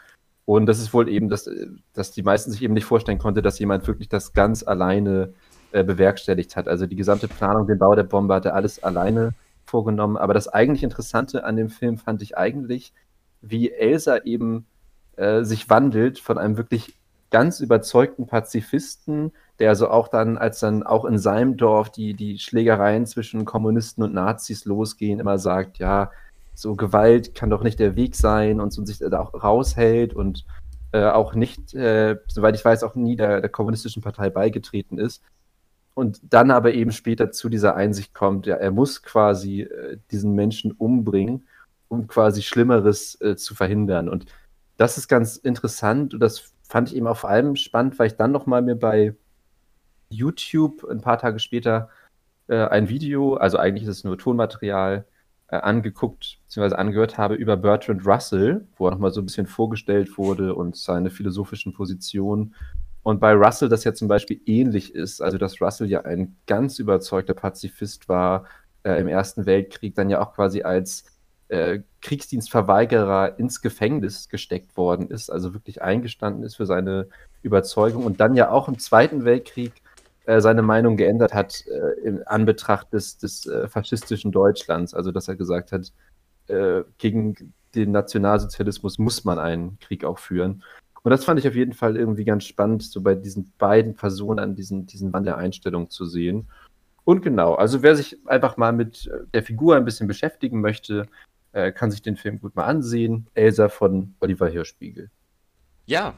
Und 0.45 0.67
das 0.67 0.81
ist 0.81 0.93
wohl 0.93 1.09
eben, 1.09 1.29
dass, 1.29 1.49
dass 1.93 2.11
die 2.13 2.23
meisten 2.23 2.51
sich 2.51 2.63
eben 2.63 2.75
nicht 2.75 2.85
vorstellen 2.85 3.19
konnte, 3.19 3.43
dass 3.43 3.59
jemand 3.59 3.87
wirklich 3.87 4.09
das 4.09 4.33
ganz 4.33 4.63
alleine 4.63 5.33
äh, 5.73 5.85
bewerkstelligt 5.85 6.57
hat. 6.57 6.67
Also 6.67 6.87
die 6.87 6.97
gesamte 6.97 7.29
Planung, 7.29 7.67
den 7.67 7.79
Bau 7.79 7.95
der 7.95 8.03
Bombe 8.03 8.35
hat 8.35 8.47
er 8.47 8.55
alles 8.55 8.83
alleine 8.83 9.33
vorgenommen. 9.65 10.17
Aber 10.17 10.35
das 10.35 10.49
eigentlich 10.49 10.83
Interessante 10.83 11.45
an 11.45 11.57
dem 11.57 11.69
Film 11.69 11.97
fand 11.97 12.23
ich 12.23 12.37
eigentlich, 12.37 12.93
wie 13.41 13.71
Elsa 13.71 14.19
eben 14.25 14.67
äh, 15.17 15.45
sich 15.45 15.71
wandelt 15.71 16.19
von 16.19 16.39
einem 16.39 16.57
wirklich 16.57 16.95
ganz 17.31 17.61
überzeugten 17.61 18.27
Pazifisten, 18.27 19.33
der 19.61 19.69
also 19.69 19.89
auch 19.89 20.09
dann, 20.09 20.37
als 20.37 20.59
dann 20.59 20.83
auch 20.83 21.05
in 21.05 21.19
seinem 21.19 21.57
Dorf 21.57 21.91
die, 21.91 22.15
die 22.15 22.39
Schlägereien 22.39 23.07
zwischen 23.07 23.45
Kommunisten 23.45 24.03
und 24.03 24.13
Nazis 24.13 24.65
losgehen, 24.65 25.21
immer 25.21 25.39
sagt, 25.39 25.79
ja, 25.79 26.11
so 26.61 26.77
Gewalt 26.77 27.35
kann 27.35 27.51
doch 27.51 27.63
nicht 27.63 27.79
der 27.79 27.97
Weg 27.97 28.15
sein 28.15 28.61
und 28.61 28.73
so 28.73 28.85
sich 28.85 28.99
da 28.99 29.21
auch 29.21 29.43
raushält 29.43 30.15
und 30.15 30.45
äh, 30.93 31.05
auch 31.05 31.35
nicht, 31.35 31.75
äh, 31.75 32.17
soweit 32.27 32.55
ich 32.55 32.65
weiß, 32.65 32.83
auch 32.83 32.95
nie 32.95 33.17
der, 33.17 33.41
der 33.41 33.51
kommunistischen 33.51 34.03
Partei 34.03 34.29
beigetreten 34.31 34.99
ist. 34.99 35.23
Und 35.95 36.21
dann 36.23 36.51
aber 36.51 36.73
eben 36.75 36.93
später 36.93 37.31
zu 37.31 37.49
dieser 37.49 37.77
Einsicht 37.77 38.15
kommt, 38.15 38.47
ja, 38.47 38.57
er 38.57 38.71
muss 38.71 39.03
quasi 39.03 39.63
äh, 39.63 39.99
diesen 40.11 40.35
Menschen 40.35 40.73
umbringen, 40.73 41.47
um 41.89 42.07
quasi 42.07 42.43
Schlimmeres 42.43 43.21
äh, 43.21 43.37
zu 43.37 43.55
verhindern. 43.55 44.09
Und 44.09 44.27
das 44.77 44.99
ist 44.99 45.09
ganz 45.09 45.37
interessant 45.37 46.15
und 46.15 46.21
das 46.21 46.53
fand 46.63 46.89
ich 46.89 46.97
eben 46.97 47.07
auch 47.07 47.17
vor 47.17 47.31
allem 47.31 47.57
spannend, 47.57 47.99
weil 47.99 48.07
ich 48.07 48.17
dann 48.17 48.33
nochmal 48.33 48.63
mir 48.63 48.77
bei 48.77 49.15
YouTube 50.09 50.85
ein 50.85 51.01
paar 51.01 51.19
Tage 51.19 51.39
später 51.39 51.89
äh, 52.49 52.67
ein 52.67 52.89
Video, 52.89 53.35
also 53.35 53.59
eigentlich 53.59 53.85
ist 53.85 53.99
es 53.99 54.05
nur 54.05 54.19
Tonmaterial, 54.19 55.05
äh, 55.51 55.57
angeguckt 55.57 56.39
bzw. 56.47 56.77
angehört 56.77 57.19
habe 57.19 57.35
über 57.35 57.57
Bertrand 57.57 58.07
Russell, 58.07 58.67
wo 58.77 58.87
er 58.87 58.93
nochmal 58.93 59.11
so 59.11 59.21
ein 59.21 59.27
bisschen 59.27 59.47
vorgestellt 59.47 60.17
wurde 60.17 60.55
und 60.55 60.77
seine 60.77 61.11
philosophischen 61.11 61.73
Positionen. 61.73 62.55
Und 63.03 63.21
bei 63.21 63.33
Russell 63.33 63.69
das 63.69 63.85
ja 63.85 63.95
zum 63.95 64.09
Beispiel 64.09 64.41
ähnlich 64.47 64.95
ist, 64.95 65.21
also 65.23 65.39
dass 65.39 65.61
Russell 65.61 65.89
ja 65.89 66.03
ein 66.03 66.37
ganz 66.47 66.79
überzeugter 66.79 67.35
Pazifist 67.35 68.09
war 68.09 68.45
äh, 68.85 69.01
im 69.01 69.09
Ersten 69.09 69.47
Weltkrieg, 69.47 69.95
dann 69.95 70.11
ja 70.11 70.21
auch 70.21 70.35
quasi 70.35 70.63
als 70.63 71.05
äh, 71.49 71.81
Kriegsdienstverweigerer 72.01 73.39
ins 73.39 73.61
Gefängnis 73.61 74.29
gesteckt 74.29 74.77
worden 74.77 75.09
ist, 75.09 75.31
also 75.31 75.53
wirklich 75.53 75.83
eingestanden 75.83 76.45
ist 76.45 76.57
für 76.57 76.67
seine 76.67 77.09
Überzeugung 77.43 78.05
und 78.05 78.21
dann 78.21 78.37
ja 78.37 78.51
auch 78.51 78.69
im 78.69 78.79
Zweiten 78.79 79.25
Weltkrieg 79.25 79.73
äh, 80.27 80.41
seine 80.41 80.63
Meinung 80.63 80.97
geändert 80.97 81.35
hat 81.35 81.65
äh, 81.67 82.01
in 82.07 82.23
Anbetracht 82.25 82.93
des, 82.93 83.19
des 83.19 83.47
äh, 83.47 83.69
faschistischen 83.69 84.33
Deutschlands. 84.33 84.95
Also 84.95 85.13
dass 85.13 85.29
er 85.29 85.37
gesagt 85.37 85.73
hat, 85.73 85.93
äh, 86.49 86.83
gegen 86.99 87.55
den 87.75 87.93
Nationalsozialismus 87.93 88.99
muss 88.99 89.25
man 89.25 89.39
einen 89.39 89.79
Krieg 89.79 90.05
auch 90.05 90.19
führen. 90.19 90.63
Und 91.03 91.11
das 91.11 91.25
fand 91.25 91.41
ich 91.41 91.49
auf 91.49 91.55
jeden 91.55 91.73
Fall 91.73 91.97
irgendwie 91.97 92.25
ganz 92.25 92.45
spannend, 92.45 92.83
so 92.83 93.01
bei 93.01 93.15
diesen 93.15 93.53
beiden 93.57 93.95
Personen 93.95 94.39
an 94.39 94.55
diesen, 94.55 94.87
diesen 94.87 95.13
Wand 95.13 95.27
der 95.27 95.39
Einstellung 95.39 95.89
zu 95.89 96.05
sehen. 96.05 96.49
Und 97.05 97.23
genau, 97.23 97.55
also 97.55 97.83
wer 97.83 97.97
sich 97.97 98.19
einfach 98.27 98.59
mal 98.59 98.73
mit 98.73 99.07
äh, 99.07 99.25
der 99.33 99.43
Figur 99.43 99.77
ein 99.77 99.85
bisschen 99.85 100.07
beschäftigen 100.07 100.61
möchte, 100.61 101.07
kann 101.75 101.91
sich 101.91 102.01
den 102.01 102.15
Film 102.15 102.39
gut 102.39 102.55
mal 102.55 102.67
ansehen. 102.67 103.27
Elsa 103.35 103.69
von 103.69 104.15
Oliver 104.21 104.47
Hirschspiegel. 104.47 105.11
Ja, 105.85 106.15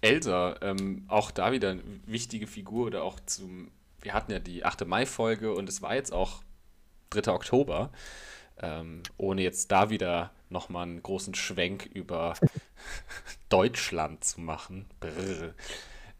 Elsa, 0.00 0.56
ähm, 0.62 1.04
auch 1.08 1.30
da 1.30 1.52
wieder 1.52 1.70
eine 1.70 1.82
wichtige 2.06 2.46
Figur 2.46 2.86
oder 2.86 3.02
auch 3.02 3.18
zum, 3.26 3.70
wir 4.00 4.14
hatten 4.14 4.32
ja 4.32 4.38
die 4.38 4.64
8. 4.64 4.86
Mai-Folge 4.86 5.52
und 5.54 5.68
es 5.68 5.82
war 5.82 5.94
jetzt 5.94 6.12
auch 6.12 6.42
3. 7.10 7.32
Oktober, 7.32 7.90
ähm, 8.60 9.02
ohne 9.16 9.42
jetzt 9.42 9.72
da 9.72 9.90
wieder 9.90 10.30
nochmal 10.50 10.84
einen 10.84 11.02
großen 11.02 11.34
Schwenk 11.34 11.86
über 11.86 12.34
Deutschland 13.48 14.24
zu 14.24 14.40
machen. 14.40 14.86
Brrr. 15.00 15.54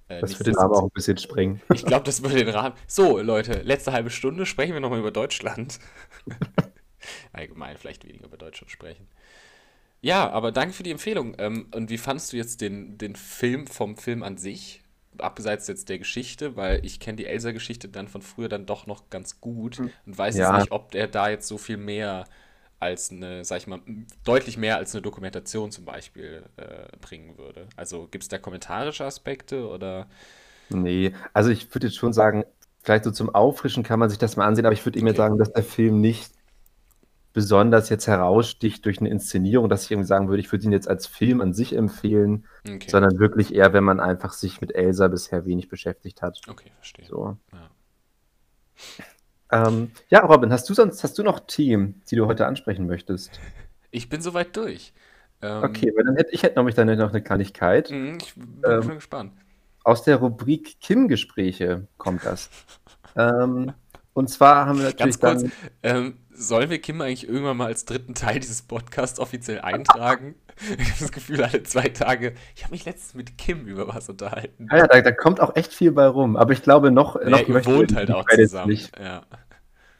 Äh, 0.08 0.20
das 0.20 0.38
würde 0.38 0.52
den 0.52 0.56
Rahmen 0.56 0.74
auch 0.74 0.84
ein 0.84 0.90
bisschen 0.90 1.18
sprengen. 1.18 1.60
Ich 1.72 1.84
glaube, 1.84 2.04
das 2.04 2.22
würde 2.22 2.36
den 2.36 2.48
Rahmen. 2.48 2.74
So, 2.86 3.18
Leute, 3.20 3.62
letzte 3.62 3.92
halbe 3.92 4.10
Stunde 4.10 4.46
sprechen 4.46 4.72
wir 4.72 4.80
nochmal 4.80 4.98
über 4.98 5.10
Deutschland. 5.10 5.78
Allgemein 7.32 7.76
vielleicht 7.76 8.04
weniger 8.06 8.26
über 8.26 8.36
Deutschland 8.36 8.70
sprechen. 8.70 9.06
Ja, 10.00 10.30
aber 10.30 10.52
danke 10.52 10.74
für 10.74 10.82
die 10.82 10.90
Empfehlung. 10.90 11.34
Ähm, 11.38 11.66
und 11.74 11.90
wie 11.90 11.98
fandest 11.98 12.32
du 12.32 12.36
jetzt 12.36 12.60
den, 12.60 12.98
den 12.98 13.16
Film 13.16 13.66
vom 13.66 13.96
Film 13.96 14.22
an 14.22 14.36
sich? 14.36 14.82
Abseits 15.18 15.66
jetzt 15.66 15.88
der 15.88 15.98
Geschichte, 15.98 16.54
weil 16.54 16.84
ich 16.84 17.00
kenne 17.00 17.16
die 17.16 17.26
Elsa-Geschichte 17.26 17.88
dann 17.88 18.06
von 18.06 18.22
früher 18.22 18.48
dann 18.48 18.66
doch 18.66 18.86
noch 18.86 19.10
ganz 19.10 19.40
gut 19.40 19.78
hm. 19.78 19.90
und 20.06 20.16
weiß 20.16 20.36
ja. 20.36 20.52
jetzt 20.52 20.60
nicht, 20.60 20.72
ob 20.72 20.94
er 20.94 21.08
da 21.08 21.28
jetzt 21.28 21.48
so 21.48 21.58
viel 21.58 21.76
mehr 21.76 22.24
als 22.78 23.10
eine, 23.10 23.44
sag 23.44 23.58
ich 23.58 23.66
mal, 23.66 23.80
deutlich 24.24 24.56
mehr 24.56 24.76
als 24.76 24.94
eine 24.94 25.02
Dokumentation 25.02 25.72
zum 25.72 25.84
Beispiel 25.84 26.44
äh, 26.56 26.96
bringen 27.00 27.36
würde. 27.36 27.66
Also 27.76 28.06
gibt 28.08 28.22
es 28.22 28.28
da 28.28 28.38
kommentarische 28.38 29.04
Aspekte 29.04 29.68
oder? 29.68 30.06
Nee, 30.68 31.12
also 31.32 31.50
ich 31.50 31.74
würde 31.74 31.88
jetzt 31.88 31.96
schon 31.96 32.12
sagen, 32.12 32.44
vielleicht 32.82 33.04
so 33.04 33.10
zum 33.10 33.34
Auffrischen 33.34 33.82
kann 33.82 33.98
man 33.98 34.10
sich 34.10 34.18
das 34.18 34.36
mal 34.36 34.46
ansehen, 34.46 34.66
aber 34.66 34.74
ich 34.74 34.84
würde 34.86 34.98
okay. 34.98 35.08
immer 35.08 35.16
sagen, 35.16 35.38
dass 35.38 35.52
der 35.52 35.64
Film 35.64 36.00
nicht 36.00 36.30
besonders 37.32 37.88
jetzt 37.88 38.06
heraussticht 38.06 38.84
durch 38.84 39.00
eine 39.00 39.10
Inszenierung, 39.10 39.68
dass 39.68 39.84
ich 39.84 39.90
irgendwie 39.90 40.08
sagen 40.08 40.28
würde, 40.28 40.40
ich 40.40 40.50
würde 40.50 40.64
ihn 40.64 40.72
jetzt 40.72 40.88
als 40.88 41.06
Film 41.06 41.40
an 41.40 41.52
sich 41.52 41.74
empfehlen, 41.74 42.46
okay. 42.66 42.88
sondern 42.90 43.18
wirklich 43.18 43.54
eher, 43.54 43.72
wenn 43.72 43.84
man 43.84 44.00
einfach 44.00 44.32
sich 44.32 44.60
mit 44.60 44.74
Elsa 44.74 45.08
bisher 45.08 45.44
wenig 45.44 45.68
beschäftigt 45.68 46.22
hat. 46.22 46.40
Okay, 46.48 46.70
verstehe. 46.76 47.06
So. 47.06 47.36
Ja. 47.52 47.70
Ähm, 49.50 49.92
ja, 50.08 50.20
Robin, 50.20 50.52
hast 50.52 50.68
du 50.68 50.74
sonst 50.74 51.02
hast 51.02 51.18
du 51.18 51.22
noch 51.22 51.40
Themen, 51.40 52.02
die 52.10 52.16
du 52.16 52.26
heute 52.26 52.46
ansprechen 52.46 52.86
möchtest? 52.86 53.38
Ich 53.90 54.10
bin 54.10 54.20
soweit 54.20 54.54
durch. 54.54 54.92
Ähm, 55.40 55.62
okay, 55.64 55.90
weil 55.96 56.04
dann 56.04 56.16
hätte 56.16 56.30
ich 56.32 56.42
hätte 56.42 56.58
nämlich 56.58 56.74
dann 56.74 56.94
noch 56.98 57.08
eine 57.08 57.22
Kleinigkeit. 57.22 57.90
Mhm, 57.90 58.18
ich 58.20 58.34
bin 58.34 58.60
ähm, 58.62 58.82
schon 58.82 58.94
gespannt. 58.96 59.32
Aus 59.82 60.02
der 60.02 60.16
Rubrik 60.16 60.78
Kim-Gespräche 60.80 61.88
kommt 61.96 62.26
das. 62.26 62.50
ähm, 63.16 63.72
und 64.18 64.28
zwar 64.28 64.66
haben 64.66 64.78
wir 64.78 64.86
natürlich 64.86 65.18
Ganz 65.20 65.40
kurz, 65.42 65.52
ähm, 65.82 66.18
sollen 66.30 66.70
wir 66.70 66.78
Kim 66.80 67.00
eigentlich 67.00 67.28
irgendwann 67.28 67.56
mal 67.56 67.66
als 67.66 67.84
dritten 67.84 68.14
Teil 68.14 68.38
dieses 68.38 68.62
Podcasts 68.62 69.18
offiziell 69.18 69.60
eintragen? 69.60 70.34
ich 70.78 70.90
habe 70.90 71.00
das 71.00 71.12
Gefühl, 71.12 71.42
alle 71.42 71.62
zwei 71.62 71.88
Tage, 71.88 72.34
ich 72.54 72.64
habe 72.64 72.72
mich 72.72 72.84
letztens 72.84 73.14
mit 73.14 73.38
Kim 73.38 73.66
über 73.66 73.88
was 73.88 74.08
unterhalten. 74.08 74.68
Ja, 74.70 74.78
ja 74.78 74.86
da, 74.86 75.00
da, 75.00 75.12
kommt 75.12 75.40
auch 75.40 75.56
echt 75.56 75.72
viel 75.72 75.92
bei 75.92 76.06
rum. 76.06 76.36
Aber 76.36 76.52
ich 76.52 76.62
glaube, 76.62 76.90
noch, 76.90 77.20
ja, 77.20 77.28
noch 77.28 77.48
ihr 77.48 77.66
wohnt 77.66 77.94
halt 77.94 78.10
auch 78.10 78.24
zusammen. 78.28 78.70
Nicht. 78.70 78.92
Ja. 78.98 79.22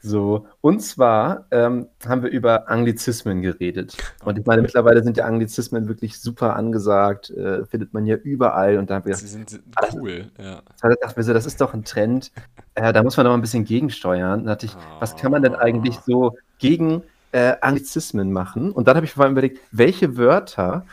So, 0.01 0.47
und 0.61 0.81
zwar 0.81 1.45
ähm, 1.51 1.87
haben 2.07 2.23
wir 2.23 2.29
über 2.29 2.69
Anglizismen 2.69 3.41
geredet. 3.41 3.97
Und 4.23 4.39
ich 4.39 4.45
meine, 4.45 4.61
mittlerweile 4.61 5.03
sind 5.03 5.17
ja 5.17 5.25
Anglizismen 5.25 5.87
wirklich 5.87 6.19
super 6.19 6.55
angesagt, 6.55 7.29
äh, 7.31 7.65
findet 7.65 7.93
man 7.93 8.05
ja 8.05 8.15
überall. 8.15 8.77
Und 8.77 8.89
da 8.89 8.95
haben 8.95 9.05
wir 9.05 9.15
Sie 9.15 9.27
sind 9.27 9.61
cool, 9.93 10.31
ja. 10.37 10.61
Da 10.81 10.89
dachte 10.89 11.07
ich 11.09 11.17
mir 11.17 11.23
so, 11.23 11.33
das 11.33 11.45
ist 11.45 11.59
doch 11.59 11.73
ein 11.73 11.83
Trend, 11.83 12.31
äh, 12.75 12.93
da 12.93 13.03
muss 13.03 13.17
man 13.17 13.25
doch 13.25 13.31
mal 13.31 13.37
ein 13.37 13.41
bisschen 13.41 13.65
gegensteuern. 13.65 14.45
Da 14.45 14.53
dachte 14.53 14.67
ich, 14.67 14.75
oh. 14.75 15.01
was 15.01 15.17
kann 15.17 15.31
man 15.31 15.41
denn 15.41 15.55
eigentlich 15.55 15.99
so 16.05 16.37
gegen 16.59 17.03
äh, 17.33 17.55
Anglizismen 17.59 18.31
machen? 18.31 18.71
Und 18.71 18.87
dann 18.87 18.95
habe 18.95 19.05
ich 19.05 19.13
vor 19.13 19.25
allem 19.25 19.33
überlegt, 19.33 19.59
welche 19.71 20.15
Wörter 20.15 20.85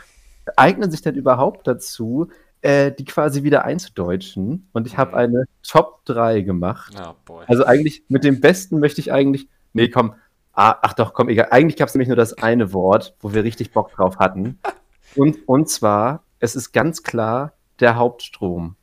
eignen 0.57 0.91
sich 0.91 1.03
denn 1.03 1.15
überhaupt 1.15 1.67
dazu, 1.67 2.29
äh, 2.63 2.93
die 2.93 3.05
quasi 3.05 3.43
wieder 3.43 3.65
einzudeutschen. 3.65 4.69
Und 4.73 4.87
ich 4.87 4.99
habe 4.99 5.13
mhm. 5.13 5.17
eine 5.17 5.45
Top 5.63 6.05
3 6.07 6.41
gemacht. 6.43 6.95
Oh, 7.29 7.41
also 7.47 7.65
eigentlich 7.65 8.05
mit 8.09 8.25
dem 8.25 8.41
besten 8.41 8.81
möchte 8.81 9.01
ich 9.01 9.13
eigentlich. 9.13 9.49
Nee, 9.73 9.89
komm. 9.89 10.15
Ah, 10.53 10.77
ach 10.83 10.95
doch, 10.95 11.13
komm, 11.13 11.29
egal. 11.29 11.49
Eigentlich 11.51 11.77
gab 11.77 11.89
es 11.89 11.95
nämlich 11.95 12.09
nur 12.09 12.17
das 12.17 12.33
eine 12.35 12.73
Wort, 12.73 13.15
wo 13.21 13.35
wir 13.35 13.45
richtig 13.45 13.73
Bock 13.73 13.93
drauf 13.93 14.19
hatten. 14.19 14.59
Und, 15.15 15.49
und 15.49 15.71
zwar, 15.71 16.25
es 16.41 16.57
ist 16.57 16.73
ganz 16.73 17.03
klar 17.03 17.55
der 17.81 17.97
Hauptstrom. 17.97 18.77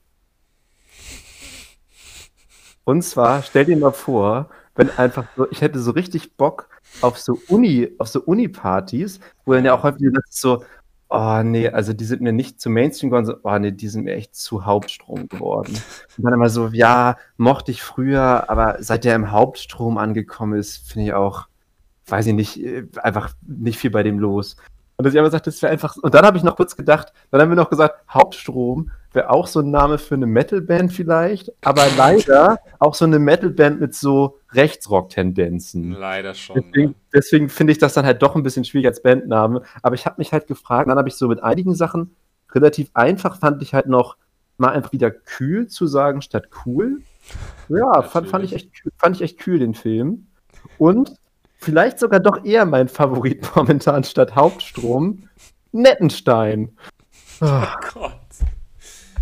Und 2.85 3.03
zwar, 3.03 3.43
stell 3.43 3.65
dir 3.65 3.77
mal 3.77 3.91
vor, 3.91 4.49
wenn 4.75 4.89
einfach 4.89 5.25
so, 5.37 5.47
ich 5.51 5.61
hätte 5.61 5.79
so 5.79 5.91
richtig 5.91 6.35
Bock 6.35 6.69
auf 7.01 7.19
so 7.19 7.39
Uni, 7.47 7.91
auf 7.99 8.07
so 8.07 8.21
Uni-Partys, 8.21 9.19
wo 9.45 9.53
dann 9.53 9.65
ja 9.65 9.73
auch 9.73 9.83
häufig 9.83 10.07
so, 10.29 10.63
Oh 11.15 11.43
nee, 11.43 11.69
also 11.69 11.93
die 11.93 12.05
sind 12.05 12.21
mir 12.21 12.33
nicht 12.33 12.59
zu 12.59 12.71
Mainstream 12.71 13.11
geworden, 13.11 13.27
so, 13.27 13.35
oh 13.43 13.59
nee, 13.59 13.71
die 13.71 13.87
sind 13.87 14.05
mir 14.05 14.15
echt 14.15 14.35
zu 14.35 14.65
Hauptstrom 14.65 15.29
geworden. 15.29 15.75
Und 16.17 16.23
dann 16.23 16.33
immer 16.33 16.49
so, 16.49 16.69
ja, 16.69 17.17
mochte 17.37 17.69
ich 17.69 17.83
früher, 17.83 18.49
aber 18.49 18.77
seit 18.79 19.03
der 19.03 19.15
im 19.15 19.29
Hauptstrom 19.29 19.99
angekommen 19.99 20.57
ist, 20.57 20.89
finde 20.89 21.05
ich 21.05 21.13
auch, 21.13 21.45
weiß 22.07 22.25
ich 22.25 22.33
nicht, 22.33 22.59
äh, 22.59 22.87
einfach 23.03 23.29
nicht 23.43 23.77
viel 23.77 23.91
bei 23.91 24.01
dem 24.01 24.17
los. 24.17 24.55
Und 24.97 25.05
dass 25.05 25.13
ich 25.13 25.19
einfach 25.19 25.31
sagte, 25.31 25.51
das 25.51 25.61
wäre 25.61 25.71
einfach. 25.71 25.97
Und 25.97 26.15
dann 26.15 26.25
habe 26.25 26.37
ich 26.37 26.43
noch 26.43 26.55
kurz 26.55 26.75
gedacht, 26.75 27.13
dann 27.29 27.41
haben 27.41 27.49
wir 27.49 27.57
noch 27.57 27.69
gesagt, 27.69 27.93
Hauptstrom 28.09 28.89
wäre 29.13 29.29
auch 29.29 29.47
so 29.47 29.59
ein 29.59 29.71
Name 29.71 29.97
für 29.97 30.15
eine 30.15 30.25
Metalband 30.25 30.91
vielleicht, 30.91 31.51
aber 31.63 31.85
leider 31.97 32.59
auch 32.79 32.95
so 32.95 33.05
eine 33.05 33.19
Metalband 33.19 33.79
mit 33.79 33.95
so 33.95 34.39
Rechtsrock-Tendenzen. 34.51 35.91
Leider 35.91 36.33
schon. 36.33 36.55
Deswegen, 36.55 36.91
ja. 36.91 36.97
deswegen 37.13 37.49
finde 37.49 37.71
ich 37.73 37.79
das 37.79 37.93
dann 37.93 38.05
halt 38.05 38.21
doch 38.21 38.35
ein 38.35 38.43
bisschen 38.43 38.65
schwierig 38.65 38.87
als 38.87 39.01
Bandname. 39.01 39.61
Aber 39.81 39.95
ich 39.95 40.05
habe 40.05 40.15
mich 40.17 40.33
halt 40.33 40.47
gefragt, 40.47 40.89
dann 40.89 40.97
habe 40.97 41.09
ich 41.09 41.15
so 41.15 41.27
mit 41.27 41.43
einigen 41.43 41.75
Sachen 41.75 42.15
relativ 42.53 42.91
einfach 42.93 43.39
fand 43.39 43.61
ich 43.61 43.73
halt 43.73 43.87
noch 43.87 44.17
mal 44.57 44.69
einfach 44.69 44.91
wieder 44.91 45.11
kühl 45.11 45.67
zu 45.67 45.87
sagen 45.87 46.21
statt 46.21 46.47
cool. 46.65 47.01
Ja, 47.69 48.01
fand, 48.03 48.29
fand, 48.29 48.45
ich 48.45 48.53
echt, 48.53 48.69
fand 48.97 49.15
ich 49.15 49.21
echt 49.21 49.39
kühl 49.39 49.59
den 49.59 49.73
Film. 49.73 50.27
Und 50.77 51.13
vielleicht 51.57 51.99
sogar 51.99 52.19
doch 52.19 52.43
eher 52.45 52.65
mein 52.65 52.87
Favorit 52.87 53.49
momentan 53.55 54.03
statt 54.03 54.35
Hauptstrom, 54.35 55.29
Nettenstein. 55.71 56.77
Oh, 57.41 57.45
oh 57.47 57.89
Gott. 57.93 58.22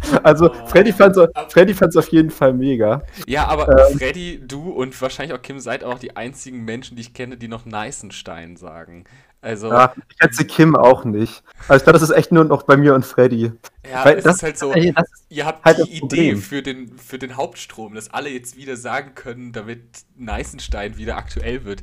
Also 0.23 0.51
oh. 0.51 0.67
Freddy 0.67 0.93
fand 0.93 1.15
es 1.15 1.97
auf 1.97 2.07
jeden 2.09 2.31
Fall 2.31 2.53
mega. 2.53 3.03
Ja, 3.27 3.47
aber 3.47 3.89
ähm, 3.89 3.97
Freddy, 3.97 4.41
du 4.45 4.69
und 4.69 4.99
wahrscheinlich 5.01 5.37
auch 5.37 5.41
Kim 5.41 5.59
seid 5.59 5.83
auch 5.83 5.99
die 5.99 6.15
einzigen 6.15 6.63
Menschen, 6.63 6.95
die 6.95 7.01
ich 7.01 7.13
kenne, 7.13 7.37
die 7.37 7.47
noch 7.47 7.65
Neißenstein 7.65 8.57
sagen. 8.57 9.05
Also, 9.43 9.71
ja, 9.71 9.93
ich 10.07 10.17
schätze 10.21 10.45
Kim 10.45 10.75
auch 10.75 11.03
nicht. 11.03 11.43
Also 11.67 11.77
ich 11.77 11.83
glaube, 11.83 11.93
das 11.93 12.03
ist 12.03 12.15
echt 12.15 12.31
nur 12.31 12.43
noch 12.43 12.61
bei 12.63 12.77
mir 12.77 12.93
und 12.93 13.03
Freddy. 13.03 13.51
Ja, 13.89 14.05
Weil 14.05 14.17
es 14.17 14.23
das, 14.23 14.35
ist 14.35 14.43
halt 14.43 14.57
so, 14.59 14.71
ey, 14.71 14.93
ihr 15.29 15.45
habt 15.47 15.65
halt 15.65 15.79
die 15.79 15.97
Idee 15.97 16.35
für 16.35 16.61
den, 16.61 16.95
für 16.99 17.17
den 17.17 17.37
Hauptstrom, 17.37 17.95
dass 17.95 18.11
alle 18.11 18.29
jetzt 18.29 18.55
wieder 18.55 18.77
sagen 18.77 19.15
können, 19.15 19.51
damit 19.51 19.81
Neißenstein 20.15 20.97
wieder 20.97 21.17
aktuell 21.17 21.65
wird. 21.65 21.81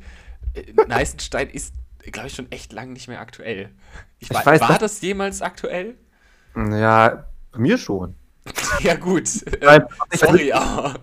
Äh, 0.54 0.72
Neißenstein 0.86 1.50
ist, 1.50 1.74
glaube 2.12 2.28
ich, 2.28 2.34
schon 2.34 2.50
echt 2.52 2.72
lang 2.72 2.92
nicht 2.92 3.08
mehr 3.08 3.20
aktuell. 3.20 3.70
Ich, 4.20 4.30
ich 4.30 4.36
war, 4.36 4.46
weiß, 4.46 4.60
war 4.60 4.78
das 4.78 5.00
jemals 5.00 5.42
aktuell? 5.42 5.96
Ja, 6.54 7.24
bei 7.58 7.62
mir 7.62 7.78
schon. 7.78 8.14
Ja, 8.80 8.94
gut. 8.94 9.28
Nein, 9.60 9.82
Äh, 10.10 10.16
sorry, 10.16 10.52
aber. 10.52 10.94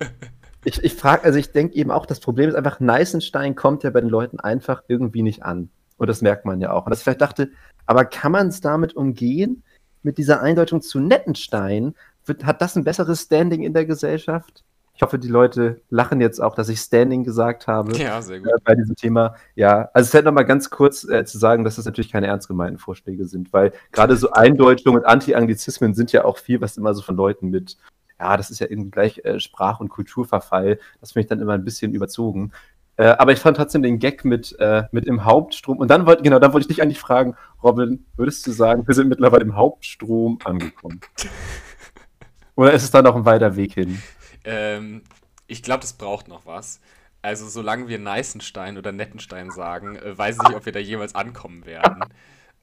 Ich, 0.63 0.83
ich 0.83 0.95
frage, 0.95 1.23
also 1.23 1.37
ich 1.37 1.51
denke 1.51 1.75
eben 1.75 1.91
auch, 1.91 2.05
das 2.05 2.19
Problem 2.19 2.49
ist 2.49 2.55
einfach, 2.55 2.79
Neißenstein 2.79 3.55
kommt 3.55 3.83
ja 3.83 3.89
bei 3.89 4.01
den 4.01 4.09
Leuten 4.09 4.39
einfach 4.39 4.81
irgendwie 4.87 5.21
nicht 5.21 5.43
an. 5.43 5.69
Und 5.97 6.07
das 6.07 6.21
merkt 6.21 6.45
man 6.45 6.61
ja 6.61 6.71
auch. 6.71 6.85
Und 6.85 6.89
dass 6.89 6.99
ich 6.99 7.03
vielleicht 7.03 7.21
dachte, 7.21 7.51
aber 7.85 8.05
kann 8.05 8.31
man 8.31 8.47
es 8.47 8.61
damit 8.61 8.95
umgehen? 8.95 9.63
Mit 10.01 10.17
dieser 10.17 10.41
Eindeutung 10.41 10.81
zu 10.81 10.99
Nettenstein? 10.99 11.95
Wird, 12.25 12.45
hat 12.45 12.61
das 12.61 12.75
ein 12.75 12.83
besseres 12.83 13.21
Standing 13.21 13.63
in 13.63 13.73
der 13.73 13.85
Gesellschaft? 13.85 14.63
Ich 14.95 15.01
hoffe, 15.01 15.19
die 15.19 15.27
Leute 15.27 15.81
lachen 15.89 16.21
jetzt 16.21 16.41
auch, 16.41 16.55
dass 16.55 16.69
ich 16.69 16.79
Standing 16.79 17.25
gesagt 17.25 17.67
habe 17.67 17.97
Ja, 17.97 18.21
sehr 18.21 18.39
gut. 18.39 18.47
äh, 18.47 18.55
bei 18.63 18.75
diesem 18.75 18.95
Thema. 18.95 19.35
Ja, 19.55 19.89
also 19.93 20.07
es 20.07 20.13
hätte 20.13 20.25
noch 20.25 20.31
mal 20.31 20.43
ganz 20.43 20.69
kurz 20.69 21.03
äh, 21.03 21.25
zu 21.25 21.37
sagen, 21.37 21.65
dass 21.65 21.75
das 21.75 21.85
natürlich 21.85 22.11
keine 22.11 22.27
ernst 22.27 22.47
gemeinten 22.47 22.79
Vorschläge 22.79 23.25
sind, 23.25 23.51
weil 23.51 23.73
gerade 23.91 24.15
so 24.15 24.31
Eindeutungen 24.31 24.99
und 25.01 25.05
Anti-Anglizismen 25.05 25.93
sind 25.93 26.13
ja 26.13 26.23
auch 26.23 26.37
viel, 26.37 26.61
was 26.61 26.77
immer 26.77 26.93
so 26.93 27.01
von 27.01 27.17
Leuten 27.17 27.49
mit, 27.49 27.75
ja, 28.19 28.37
das 28.37 28.49
ist 28.51 28.59
ja 28.59 28.67
irgendwie 28.69 28.91
gleich 28.91 29.19
äh, 29.25 29.41
Sprach- 29.41 29.81
und 29.81 29.89
Kulturverfall. 29.89 30.79
Das 31.01 31.11
finde 31.11 31.25
ich 31.25 31.29
dann 31.29 31.41
immer 31.41 31.53
ein 31.53 31.65
bisschen 31.65 31.93
überzogen. 31.93 32.53
Äh, 32.97 33.07
aber 33.07 33.33
ich 33.33 33.39
fand 33.39 33.57
trotzdem 33.57 33.83
den 33.83 33.99
Gag 33.99 34.23
mit, 34.23 34.55
äh, 34.59 34.83
mit 34.91 35.05
im 35.05 35.25
Hauptstrom. 35.25 35.77
Und 35.77 35.89
dann 35.89 36.05
wollte, 36.05 36.23
genau, 36.23 36.39
dann 36.39 36.53
wollte 36.53 36.63
ich 36.63 36.73
dich 36.73 36.81
eigentlich 36.81 36.99
fragen, 37.01 37.35
Robin, 37.61 38.05
würdest 38.15 38.47
du 38.47 38.51
sagen, 38.51 38.87
wir 38.87 38.95
sind 38.95 39.09
mittlerweile 39.09 39.43
im 39.43 39.57
Hauptstrom 39.57 40.39
angekommen? 40.45 41.01
Oder 42.55 42.71
ist 42.71 42.83
es 42.83 42.91
da 42.91 43.01
noch 43.01 43.17
ein 43.17 43.25
weiter 43.25 43.57
Weg 43.57 43.73
hin? 43.73 44.01
Ähm, 44.45 45.03
ich 45.47 45.63
glaube, 45.63 45.81
das 45.81 45.93
braucht 45.93 46.27
noch 46.27 46.45
was. 46.45 46.79
Also, 47.21 47.47
solange 47.49 47.87
wir 47.87 47.99
Neißenstein 47.99 48.77
oder 48.77 48.91
Nettenstein 48.91 49.51
sagen, 49.51 49.97
äh, 49.97 50.17
weiß 50.17 50.37
ich 50.37 50.43
nicht, 50.43 50.55
ob 50.55 50.65
wir 50.65 50.73
da 50.73 50.79
jemals 50.79 51.15
ankommen 51.15 51.65
werden. 51.65 52.05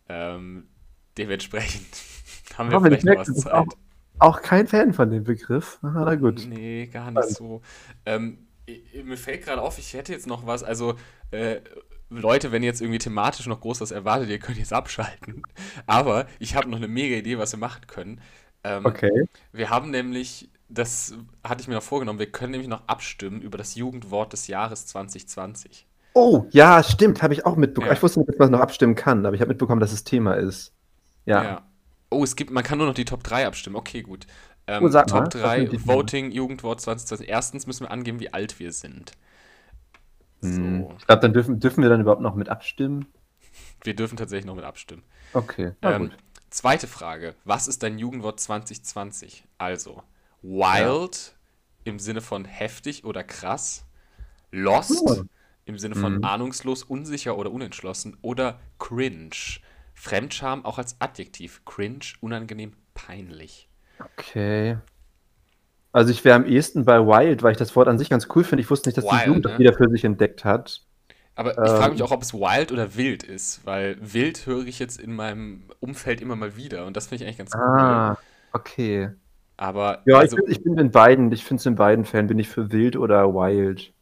ähm, 0.09 0.69
dementsprechend 1.19 1.87
haben 2.59 2.71
wir 2.71 2.79
ich 2.79 2.83
vielleicht 2.83 3.07
noch 3.07 3.17
was 3.17 3.33
bist 3.33 3.51
auch, 3.51 3.67
Zeit. 3.67 3.77
auch 4.19 4.43
kein 4.43 4.67
Fan 4.69 4.93
von 4.95 5.11
dem 5.11 5.25
Begriff. 5.25 5.79
Ah, 5.83 6.03
na 6.05 6.15
gut. 6.17 6.47
Nee, 6.49 6.87
gar 6.89 7.11
nicht 7.11 7.29
so. 7.31 7.63
Ähm, 8.07 8.47
mir 9.05 9.17
fällt 9.19 9.45
gerade 9.45 9.63
auf, 9.63 9.79
ich 9.79 9.95
hätte 9.95 10.13
jetzt 10.13 10.27
noch 10.27 10.47
was. 10.47 10.63
Also, 10.63 10.97
äh, 11.33 11.61
Leute, 12.11 12.53
wenn 12.53 12.63
ihr 12.63 12.69
jetzt 12.69 12.83
irgendwie 12.83 12.99
thematisch 12.99 13.47
noch 13.47 13.61
groß 13.61 13.81
was 13.81 13.91
erwartet, 13.91 14.29
ihr 14.31 14.39
könnt 14.39 14.59
jetzt 14.59 14.73
abschalten. 14.73 15.43
Aber 15.87 16.27
ich 16.39 16.55
habe 16.57 16.69
noch 16.71 16.77
eine 16.79 16.89
mega 16.89 17.17
Idee, 17.17 17.39
was 17.39 17.53
wir 17.53 17.59
machen 17.59 17.87
können. 17.87 18.21
Ähm, 18.65 18.87
Okay. 18.87 19.25
Wir 19.53 19.71
haben 19.71 19.91
nämlich, 19.91 20.51
das 20.73 21.15
hatte 21.45 21.63
ich 21.63 21.69
mir 21.69 21.75
noch 21.75 21.83
vorgenommen, 21.83 22.19
wir 22.19 22.31
können 22.31 22.53
nämlich 22.53 22.69
noch 22.69 22.87
abstimmen 22.89 23.41
über 23.43 23.59
das 23.59 23.75
Jugendwort 23.75 24.33
des 24.33 24.47
Jahres 24.47 24.87
2020. 24.87 25.87
Oh, 26.15 26.47
ja, 26.51 26.83
stimmt, 26.83 27.23
habe 27.23 27.35
ich 27.35 27.47
auch 27.47 27.57
mitbekommen. 27.57 27.91
Ja. 27.91 27.95
Ich 27.95 28.03
wusste 28.03 28.21
nicht, 28.21 28.29
dass 28.29 28.39
man 28.39 28.51
noch 28.51 28.61
abstimmen 28.61 28.95
kann, 28.95 29.25
aber 29.25 29.35
ich 29.35 29.41
habe 29.41 29.49
mitbekommen, 29.51 29.81
dass 29.81 29.93
es 29.93 30.05
Thema 30.05 30.35
ist. 30.35 30.75
Ja. 31.25 31.67
Oh, 32.11 32.23
es 32.25 32.37
gibt, 32.37 32.51
man 32.51 32.63
kann 32.65 32.79
nur 32.79 32.87
noch 32.87 32.95
die 32.95 33.05
Top 33.07 33.23
3 33.25 33.47
abstimmen. 33.47 33.77
Okay, 33.77 34.03
gut. 34.03 34.27
Ähm, 34.67 34.85
Oh, 34.85 34.89
mal, 34.89 35.05
Top 35.07 35.35
was 35.35 35.41
3 35.43 35.61
sind 35.61 35.73
die 35.73 35.79
Themen? 35.79 35.89
Voting 35.89 36.31
Jugendwort 36.31 36.81
2020. 36.81 37.29
Erstens 37.29 37.67
müssen 37.67 37.85
wir 37.87 37.91
angeben, 37.91 38.21
wie 38.21 38.33
alt 38.33 38.59
wir 38.59 38.73
sind. 38.73 39.13
Hm. 40.43 40.91
So, 40.91 40.95
Ich 40.99 41.07
glaube, 41.07 41.21
dann 41.23 41.33
dürfen, 41.33 41.61
dürfen 41.61 41.83
wir 41.83 41.89
dann 41.91 42.01
überhaupt 42.01 42.23
noch 42.23 42.35
mit 42.35 42.49
abstimmen. 42.49 43.07
wir 43.85 43.95
dürfen 43.97 44.17
tatsächlich 44.17 44.47
noch 44.47 44.55
mit 44.57 44.65
abstimmen. 44.65 45.03
Okay, 45.33 45.73
Ähm, 45.83 46.13
zweite 46.51 46.87
Frage. 46.87 47.35
Was 47.45 47.69
ist 47.69 47.83
dein 47.83 47.99
Jugendwort 47.99 48.41
2020? 48.41 49.45
Also, 49.59 50.03
wild 50.43 51.37
im 51.85 51.99
Sinne 51.99 52.21
von 52.21 52.45
heftig 52.45 53.05
oder 53.05 53.25
krass, 53.25 53.87
lost 54.51 55.03
Oh. 55.03 55.25
im 55.65 55.79
Sinne 55.79 55.95
von 55.95 56.17
Mhm. 56.17 56.25
ahnungslos, 56.25 56.83
unsicher 56.85 57.37
oder 57.39 57.51
unentschlossen 57.53 58.17
oder 58.23 58.61
cringe. 58.79 59.61
Fremdscham 59.95 60.65
auch 60.65 60.79
als 60.79 61.01
Adjektiv. 61.01 61.65
Cringe, 61.65 62.05
unangenehm, 62.21 62.73
peinlich. 62.95 63.69
Okay. 63.99 64.79
Also 65.93 66.11
ich 66.11 66.25
wäre 66.25 66.37
am 66.37 66.47
ehesten 66.47 66.85
bei 66.85 66.99
Wild, 67.01 67.43
weil 67.43 67.53
ich 67.53 67.59
das 67.59 67.77
Wort 67.77 67.89
an 67.89 67.99
sich 67.99 68.09
ganz 68.11 68.27
cool 68.35 68.45
finde. 68.45 68.63
Ich 68.63 68.71
wusste 68.71 68.89
nicht, 68.89 68.97
dass 68.97 69.05
Wild, 69.05 69.13
die 69.13 69.27
Jugend 69.27 69.45
ne? 69.45 69.51
das 69.51 69.59
wieder 69.59 69.75
für 69.75 69.91
sich 69.91 70.05
entdeckt 70.05 70.45
hat. 70.45 70.83
Aber 71.35 71.63
ich 71.63 71.73
frage 71.73 71.93
mich 71.93 72.01
Ähm. 72.01 72.07
auch, 72.07 72.11
ob 72.11 72.23
es 72.23 72.35
wild 72.35 72.73
oder 72.73 72.95
wild 72.97 73.23
ist, 73.23 73.65
weil 73.67 73.97
wild 74.01 74.47
höre 74.47 74.67
ich 74.67 74.79
jetzt 74.79 75.01
in 75.01 75.15
meinem 75.15 75.71
Umfeld 75.81 76.21
immer 76.21 76.37
mal 76.37 76.57
wieder 76.57 76.87
und 76.87 76.97
das 76.97 77.07
finde 77.09 77.25
ich 77.25 77.29
eigentlich 77.29 77.39
ganz 77.39 77.57
cool. 77.57 77.61
Ah, 77.61 78.17
okay. 78.53 79.11
Aber 79.63 80.03
Ja, 80.07 80.19
also, 80.19 80.37
ich, 80.39 80.43
bin, 80.43 80.53
ich 80.53 80.65
bin 80.65 80.79
in 80.79 80.91
beiden. 80.91 81.31
Ich 81.31 81.45
finde 81.45 81.61
es 81.61 81.67
in 81.67 81.77
beiden 81.77 82.05
Fällen, 82.05 82.27
bin 82.27 82.41
ich 82.41 82.49
für 82.49 82.73
wild 82.73 82.97
oder 82.97 83.33
wild. 83.33 83.93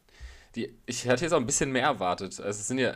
Die, 0.55 0.75
ich 0.87 1.07
hatte 1.07 1.23
jetzt 1.23 1.33
auch 1.33 1.39
ein 1.39 1.45
bisschen 1.45 1.71
mehr 1.71 1.83
erwartet. 1.83 2.39
Also 2.41 2.49
es 2.49 2.67
sind 2.67 2.79
ja, 2.79 2.95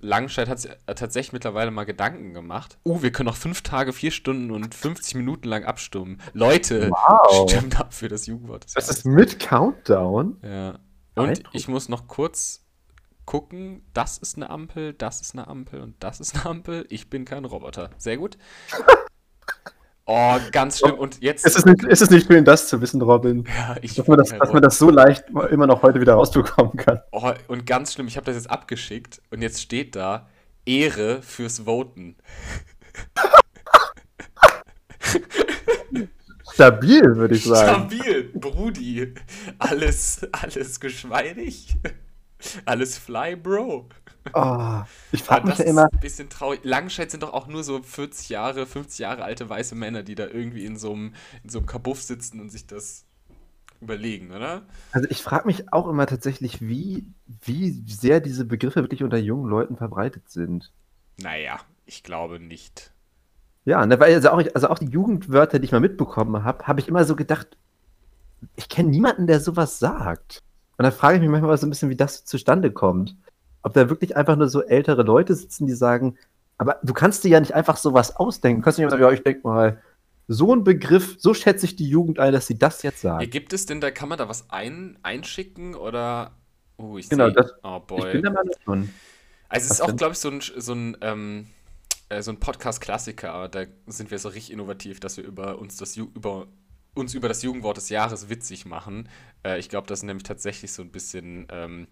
Langenscheid 0.00 0.48
hat 0.48 0.58
sich 0.58 0.70
tatsächlich 0.86 1.34
mittlerweile 1.34 1.70
mal 1.70 1.84
Gedanken 1.84 2.32
gemacht. 2.32 2.78
Oh, 2.84 3.02
wir 3.02 3.12
können 3.12 3.26
noch 3.26 3.36
fünf 3.36 3.60
Tage, 3.60 3.92
vier 3.92 4.10
Stunden 4.10 4.50
und 4.50 4.74
50 4.74 5.16
Minuten 5.16 5.48
lang 5.48 5.64
abstimmen. 5.64 6.18
Leute, 6.32 6.90
Wow. 6.90 7.50
stimmt 7.50 7.78
ab 7.78 7.92
für 7.92 8.08
das 8.08 8.26
Jugendwort. 8.26 8.64
Das 8.64 8.74
Jahres. 8.74 8.88
ist 8.88 9.04
mit 9.04 9.38
Countdown? 9.38 10.38
Ja. 10.42 10.78
Und 11.14 11.42
ich 11.52 11.68
muss 11.68 11.90
noch 11.90 12.08
kurz 12.08 12.64
gucken, 13.26 13.82
das 13.92 14.16
ist 14.16 14.36
eine 14.36 14.48
Ampel, 14.48 14.94
das 14.94 15.20
ist 15.20 15.34
eine 15.34 15.46
Ampel 15.46 15.82
und 15.82 15.94
das 16.00 16.20
ist 16.20 16.34
eine 16.36 16.46
Ampel. 16.46 16.86
Ich 16.88 17.10
bin 17.10 17.26
kein 17.26 17.44
Roboter. 17.44 17.90
Sehr 17.98 18.16
gut. 18.16 18.38
Oh, 20.10 20.38
ganz 20.52 20.78
schlimm. 20.78 20.94
Und 20.94 21.20
jetzt. 21.20 21.44
Ist 21.44 21.58
es 21.58 21.66
nicht, 21.66 21.84
ist 21.84 22.00
es 22.00 22.08
nicht 22.08 22.26
schön, 22.26 22.42
das 22.42 22.66
zu 22.66 22.80
wissen, 22.80 23.02
Robin? 23.02 23.44
ja, 23.46 23.76
ich 23.82 23.94
Dass 23.94 24.08
man, 24.08 24.16
bin 24.16 24.24
das, 24.24 24.30
kein 24.30 24.40
dass 24.40 24.52
man 24.54 24.62
das 24.62 24.78
so 24.78 24.88
leicht 24.88 25.24
immer 25.50 25.66
noch 25.66 25.82
heute 25.82 26.00
wieder 26.00 26.14
rausbekommen 26.14 26.78
kann. 26.78 27.02
Oh, 27.12 27.30
und 27.48 27.66
ganz 27.66 27.92
schlimm, 27.92 28.06
ich 28.06 28.16
habe 28.16 28.24
das 28.24 28.34
jetzt 28.34 28.50
abgeschickt 28.50 29.20
und 29.30 29.42
jetzt 29.42 29.60
steht 29.60 29.96
da 29.96 30.26
Ehre 30.64 31.20
fürs 31.20 31.66
Voten. 31.66 32.16
Stabil, 36.54 37.16
würde 37.16 37.34
ich 37.34 37.44
sagen. 37.44 37.90
Stabil, 37.90 38.30
Brudi. 38.32 39.12
Alles, 39.58 40.26
alles 40.32 40.80
geschmeidig. 40.80 41.76
Alles 42.64 42.96
fly, 42.96 43.36
Bro. 43.36 43.90
Oh, 44.32 44.82
ich 45.10 45.22
frage 45.22 45.46
mich 45.46 45.56
das 45.56 45.58
ja 45.58 45.64
ist 45.64 45.66
immer, 45.66 45.88
ein 45.92 46.00
bisschen 46.00 46.28
traurig. 46.30 46.60
Langenscheid 46.64 47.10
sind 47.10 47.22
doch 47.22 47.32
auch 47.32 47.46
nur 47.46 47.64
so 47.64 47.82
40 47.82 48.28
Jahre, 48.28 48.66
50 48.66 49.00
Jahre 49.00 49.24
alte 49.24 49.48
weiße 49.48 49.74
Männer, 49.74 50.02
die 50.02 50.14
da 50.14 50.26
irgendwie 50.26 50.64
in 50.64 50.76
so 50.76 50.92
einem, 50.92 51.14
in 51.42 51.50
so 51.50 51.58
einem 51.58 51.66
Kabuff 51.66 52.02
sitzen 52.02 52.40
und 52.40 52.50
sich 52.50 52.66
das 52.66 53.04
überlegen, 53.80 54.32
oder? 54.32 54.66
also 54.90 55.08
ich 55.10 55.22
frage 55.22 55.46
mich 55.46 55.72
auch 55.72 55.88
immer 55.88 56.06
tatsächlich, 56.06 56.60
wie, 56.60 57.12
wie 57.26 57.70
sehr 57.86 58.20
diese 58.20 58.44
Begriffe 58.44 58.82
wirklich 58.82 59.02
unter 59.02 59.18
jungen 59.18 59.48
Leuten 59.48 59.76
verbreitet 59.76 60.28
sind. 60.30 60.72
Naja, 61.16 61.60
ich 61.86 62.02
glaube 62.02 62.40
nicht. 62.40 62.92
Ja, 63.64 63.84
ne, 63.86 64.00
weil 64.00 64.14
also 64.14 64.30
auch, 64.30 64.40
ich- 64.40 64.54
also 64.56 64.68
auch 64.68 64.78
die 64.78 64.86
Jugendwörter, 64.86 65.58
die 65.58 65.66
ich 65.66 65.72
mal 65.72 65.80
mitbekommen 65.80 66.42
habe, 66.44 66.66
habe 66.66 66.80
ich 66.80 66.88
immer 66.88 67.04
so 67.04 67.14
gedacht, 67.16 67.56
ich 68.56 68.68
kenne 68.68 68.90
niemanden, 68.90 69.26
der 69.26 69.40
sowas 69.40 69.78
sagt. 69.78 70.42
Und 70.76 70.84
dann 70.84 70.92
frage 70.92 71.16
ich 71.16 71.20
mich 71.22 71.30
manchmal 71.30 71.58
so 71.58 71.66
ein 71.66 71.70
bisschen, 71.70 71.90
wie 71.90 71.96
das 71.96 72.24
zustande 72.24 72.72
kommt. 72.72 73.16
Ob 73.62 73.74
da 73.74 73.88
wirklich 73.90 74.16
einfach 74.16 74.36
nur 74.36 74.48
so 74.48 74.62
ältere 74.62 75.02
Leute 75.02 75.34
sitzen, 75.34 75.66
die 75.66 75.74
sagen, 75.74 76.16
aber 76.58 76.78
du 76.82 76.92
kannst 76.92 77.24
dir 77.24 77.28
ja 77.30 77.40
nicht 77.40 77.54
einfach 77.54 77.76
sowas 77.76 78.16
ausdenken. 78.16 78.60
Du 78.60 78.64
kannst 78.64 78.78
nicht 78.78 78.90
sagen, 78.90 79.02
ja, 79.02 79.10
ich 79.12 79.22
denke 79.22 79.46
mal, 79.46 79.82
so 80.26 80.54
ein 80.54 80.62
Begriff, 80.64 81.16
so 81.18 81.32
schätze 81.34 81.64
ich 81.66 81.76
die 81.76 81.88
Jugend 81.88 82.18
ein, 82.18 82.32
dass 82.32 82.46
sie 82.46 82.58
das 82.58 82.82
jetzt 82.82 83.02
Ja, 83.02 83.18
sagt. 83.18 83.30
gibt 83.30 83.52
es 83.52 83.64
denn 83.66 83.80
da, 83.80 83.90
kann 83.90 84.08
man 84.08 84.18
da 84.18 84.28
was 84.28 84.50
ein, 84.50 84.98
einschicken 85.02 85.74
oder. 85.74 86.32
Oh, 86.76 86.98
ich 86.98 87.08
Genau, 87.08 87.26
sehe. 87.26 87.34
das- 87.34 87.54
Oh 87.62 87.78
Ich 87.80 87.86
boy. 87.86 88.12
bin 88.12 88.22
der 88.22 88.32
Meinung 88.32 88.54
schon. 88.64 88.90
Also 89.48 89.64
es 89.66 89.70
ist 89.72 89.80
auch, 89.80 89.96
glaube 89.96 90.12
ich, 90.12 90.18
so 90.18 90.28
ein, 90.30 90.40
so 90.40 90.72
ein, 90.74 90.96
ähm, 91.00 91.46
äh, 92.10 92.20
so 92.22 92.30
ein 92.30 92.38
Podcast-Klassiker, 92.38 93.32
aber 93.32 93.48
da 93.48 93.64
sind 93.86 94.10
wir 94.10 94.18
so 94.18 94.28
richtig 94.28 94.52
innovativ, 94.52 95.00
dass 95.00 95.16
wir 95.16 95.24
über 95.24 95.58
uns 95.58 95.76
das, 95.76 95.96
Ju 95.96 96.08
über, 96.14 96.46
uns 96.94 97.14
über 97.14 97.28
das 97.28 97.42
Jugendwort 97.42 97.76
des 97.78 97.88
Jahres 97.88 98.28
witzig 98.28 98.66
machen. 98.66 99.08
Äh, 99.44 99.58
ich 99.58 99.68
glaube, 99.70 99.86
das 99.86 100.00
ist 100.00 100.02
nämlich 100.04 100.24
tatsächlich 100.24 100.72
so 100.72 100.82
ein 100.82 100.90
bisschen 100.90 101.46
ähm, 101.50 101.86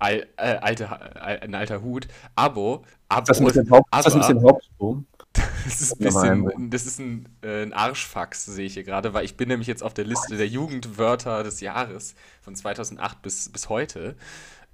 al, 0.00 0.26
äh, 0.36 0.56
alte, 0.60 0.88
al, 0.90 1.40
ein 1.40 1.54
alter 1.54 1.82
Hut. 1.82 2.08
Abo, 2.34 2.84
Abo, 3.08 3.26
Das 3.26 3.40
mit 3.40 3.54
dem, 3.54 3.70
Haupt, 3.70 3.88
aber, 3.90 4.02
das 4.02 4.14
mit 4.14 4.28
dem 4.28 4.42
Hauptstrom. 4.42 5.06
das 5.64 5.80
ist 5.80 6.00
ein 6.00 6.06
ist 6.06 6.20
bisschen, 6.20 6.70
das 6.70 6.86
ist 6.86 6.98
ein, 6.98 7.28
äh, 7.42 7.62
ein 7.62 7.72
Arschfax, 7.72 8.46
sehe 8.46 8.66
ich 8.66 8.74
hier 8.74 8.84
gerade, 8.84 9.14
weil 9.14 9.24
ich 9.24 9.36
bin 9.36 9.48
nämlich 9.48 9.68
jetzt 9.68 9.82
auf 9.82 9.94
der 9.94 10.04
Liste 10.04 10.36
der 10.36 10.48
Jugendwörter 10.48 11.44
des 11.44 11.60
Jahres 11.60 12.14
von 12.42 12.56
2008 12.56 13.22
bis, 13.22 13.48
bis 13.50 13.68
heute 13.68 14.16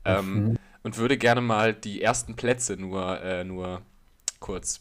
ähm, 0.05 0.51
Mhm. 0.51 0.59
und 0.83 0.99
würde 0.99 1.19
gerne 1.19 1.41
mal 1.41 1.75
die 1.75 2.03
ersten 2.03 2.37
Plätze 2.37 2.77
nur, 2.77 3.21
äh, 3.23 3.45
nur 3.45 3.83
kurz 4.41 4.81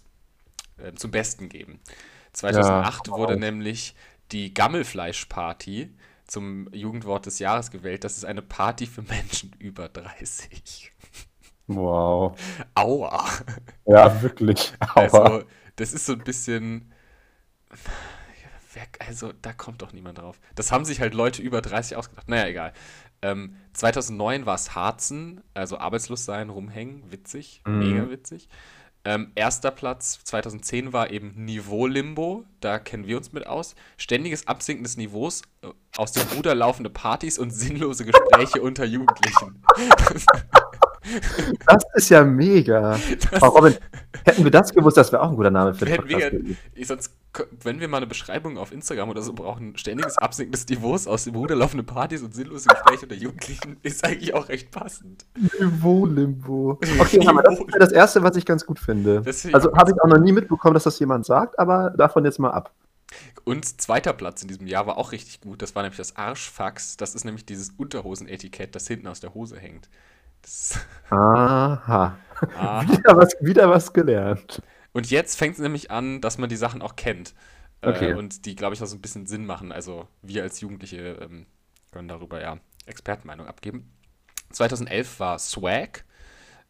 äh, 0.78 0.94
zum 0.94 1.12
Besten 1.12 1.50
geben. 1.50 1.80
2008 2.34 3.08
Ja, 3.08 3.14
wurde 3.14 3.38
nämlich 3.38 3.96
die 4.32 4.54
Gammelfleischparty 4.54 5.92
zum 6.28 6.68
Jugendwort 6.74 7.26
des 7.26 7.40
Jahres 7.40 7.72
gewählt. 7.72 8.04
Das 8.04 8.18
ist 8.18 8.26
eine 8.26 8.42
Party 8.42 8.86
für 8.88 9.02
Menschen 9.04 9.54
über 9.60 9.88
30. 9.90 10.92
Wow. 11.68 12.40
Aua. 12.76 13.26
Ja, 13.86 14.22
wirklich. 14.22 14.74
Aber 14.80 15.02
Also, 15.02 15.44
das 15.78 15.94
ist 15.94 16.06
so 16.06 16.14
ein 16.14 16.24
bisschen. 16.24 16.92
Also, 19.00 19.32
da 19.42 19.54
kommt 19.54 19.82
doch 19.82 19.94
niemand 19.94 20.18
drauf. 20.18 20.40
Das 20.56 20.72
haben 20.72 20.84
sich 20.84 21.00
halt 21.00 21.14
Leute 21.14 21.42
über 21.42 21.62
30 21.62 21.96
ausgedacht. 21.96 22.28
Naja, 22.28 22.48
egal. 22.48 22.74
Ähm, 23.22 23.56
2009 23.74 24.46
war 24.46 24.56
es 24.56 24.76
Harzen, 24.76 25.42
also 25.54 25.78
arbeitslos 25.78 26.26
sein, 26.26 26.50
rumhängen, 26.50 27.10
witzig, 27.12 27.62
Mhm. 27.66 27.80
mega 27.80 28.10
witzig. 28.10 28.50
Ähm, 29.08 29.32
erster 29.36 29.70
Platz 29.70 30.20
2010 30.24 30.92
war 30.92 31.12
eben 31.12 31.46
Niveau 31.46 31.86
Limbo, 31.86 32.44
da 32.60 32.80
kennen 32.80 33.06
wir 33.06 33.18
uns 33.18 33.32
mit 33.34 33.46
aus. 33.46 33.76
Ständiges 33.98 34.48
Absinken 34.48 34.84
des 34.84 34.98
Niveaus, 34.98 35.44
äh, 35.62 35.68
aus 35.96 36.12
dem 36.12 36.24
Ruder 36.36 36.56
laufende 36.56 36.90
Partys 36.90 37.38
und 37.38 37.52
sinnlose 37.52 38.04
Gespräche 38.04 38.62
unter 38.62 38.84
Jugendlichen. 38.84 39.64
Das 41.66 41.84
ist 41.94 42.10
ja 42.10 42.24
mega. 42.24 42.98
Oh, 43.42 43.48
Robin, 43.48 43.76
hätten 44.24 44.44
wir 44.44 44.52
das 44.52 44.74
gewusst, 44.74 44.98
das 44.98 45.12
wäre 45.12 45.22
auch 45.22 45.30
ein 45.30 45.36
guter 45.36 45.52
Name 45.52 45.74
für 45.74 45.86
den 45.86 45.98
Podcast. 45.98 46.36
ich, 46.74 46.88
sonst, 46.88 47.12
wenn 47.64 47.80
wir 47.80 47.88
mal 47.88 47.98
eine 47.98 48.08
Beschreibung 48.08 48.58
auf 48.58 48.72
Instagram 48.72 49.10
oder 49.10 49.22
so 49.22 49.34
brauchen, 49.34 49.78
ständiges 49.78 50.18
Absinken 50.18 50.52
des 50.52 50.68
Niveaus 50.68 51.08
aus 51.08 51.26
dem 51.26 51.36
Ruder 51.36 51.56
laufende 51.56 51.84
Partys 51.84 52.22
und 52.24 52.34
sinnlose 52.34 52.68
Gespräche 52.68 53.04
unter 53.04 53.16
Jugendlichen, 53.16 53.78
ist 53.84 54.06
eigentlich 54.06 54.34
auch 54.34 54.50
recht 54.50 54.72
passend. 54.72 55.26
Niveau-Limbo. 55.60 56.80
Okay, 57.00 57.26
Hammer, 57.26 57.44
das 57.44 57.60
ist 57.60 57.72
ja 57.72 57.80
das 57.80 57.92
Erste, 57.92 58.24
was 58.24 58.36
ich 58.36 58.46
ganz 58.46 58.66
gut 58.66 58.80
finde. 58.80 59.24
Also 59.54 59.74
habe 59.76 59.92
ich 59.92 60.02
auch 60.02 60.08
noch 60.08 60.20
nie 60.20 60.32
mitbekommen, 60.32 60.74
dass 60.74 60.84
das 60.84 61.00
jemand 61.00 61.26
sagt, 61.26 61.60
aber 61.60 61.92
davon 61.92 62.26
jetzt 62.26 62.40
mal 62.40 62.52
ab. 62.52 62.74
Und 63.44 63.80
zweiter 63.80 64.14
Platz 64.14 64.42
in 64.42 64.48
diesem 64.48 64.68
Jahr 64.68 64.88
war 64.88 64.98
auch 64.98 65.12
richtig 65.12 65.42
gut. 65.42 65.62
Das 65.62 65.76
war 65.76 65.84
nämlich 65.84 65.98
das 65.98 66.16
Arschfax. 66.16 66.98
Das 66.98 67.14
ist 67.14 67.26
nämlich 67.26 67.46
dieses 67.46 67.72
Unterhosenetikett, 67.78 68.76
das 68.76 68.88
hinten 68.88 69.08
aus 69.08 69.20
der 69.20 69.34
Hose 69.34 69.60
hängt. 69.60 69.90
Aha. 71.10 72.18
ah. 72.58 72.82
Wieder 72.88 73.18
was, 73.18 73.36
wieder 73.40 73.70
was 73.70 73.94
gelernt. 73.94 74.62
Und 74.94 75.10
jetzt 75.10 75.38
fängt 75.38 75.56
es 75.56 75.60
nämlich 75.62 75.92
an, 75.92 76.22
dass 76.22 76.38
man 76.38 76.50
die 76.50 76.56
Sachen 76.56 76.82
auch 76.82 76.96
kennt. 76.96 77.34
Okay. 77.82 78.12
Äh, 78.12 78.14
und 78.16 78.46
die, 78.46 78.56
glaube 78.56 78.74
ich, 78.76 78.82
auch 78.82 78.88
so 78.88 78.96
ein 78.96 79.02
bisschen 79.02 79.26
Sinn 79.28 79.46
machen. 79.46 79.72
Also 79.72 80.08
wir 80.22 80.44
als 80.44 80.62
Jugendliche 80.62 81.18
ähm, 81.22 81.46
können 81.92 82.08
darüber 82.08 82.42
ja 82.42 82.58
Expertenmeinung 82.86 83.48
abgeben. 83.48 83.92
2011 84.52 85.20
war 85.20 85.40
Swag. 85.40 86.06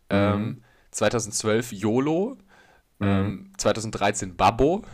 Ähm, 0.09 0.63
2012 0.91 1.71
YOLO. 1.73 2.37
Ähm, 3.01 3.51
2013 3.57 4.35
Babbo. 4.35 4.83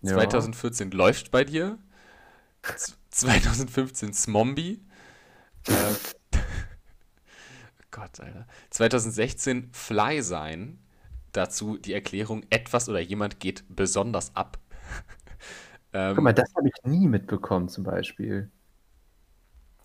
Ja. 0.00 0.12
2014 0.14 0.92
läuft 0.92 1.32
bei 1.32 1.42
dir. 1.42 1.76
Z- 2.62 2.96
2015 3.10 4.14
Smombi. 4.14 4.80
Äh, 5.66 5.72
Gott, 8.00 8.20
Alter. 8.20 8.46
2016 8.70 9.70
Fly 9.72 10.22
sein. 10.22 10.78
Dazu 11.32 11.76
die 11.78 11.92
Erklärung, 11.92 12.44
etwas 12.50 12.88
oder 12.88 13.00
jemand 13.00 13.40
geht 13.40 13.64
besonders 13.68 14.34
ab. 14.34 14.58
ähm, 15.92 16.14
Guck 16.16 16.24
mal, 16.24 16.32
das 16.34 16.54
habe 16.56 16.68
ich 16.68 16.74
nie 16.84 17.06
mitbekommen, 17.08 17.68
zum 17.68 17.84
Beispiel. 17.84 18.50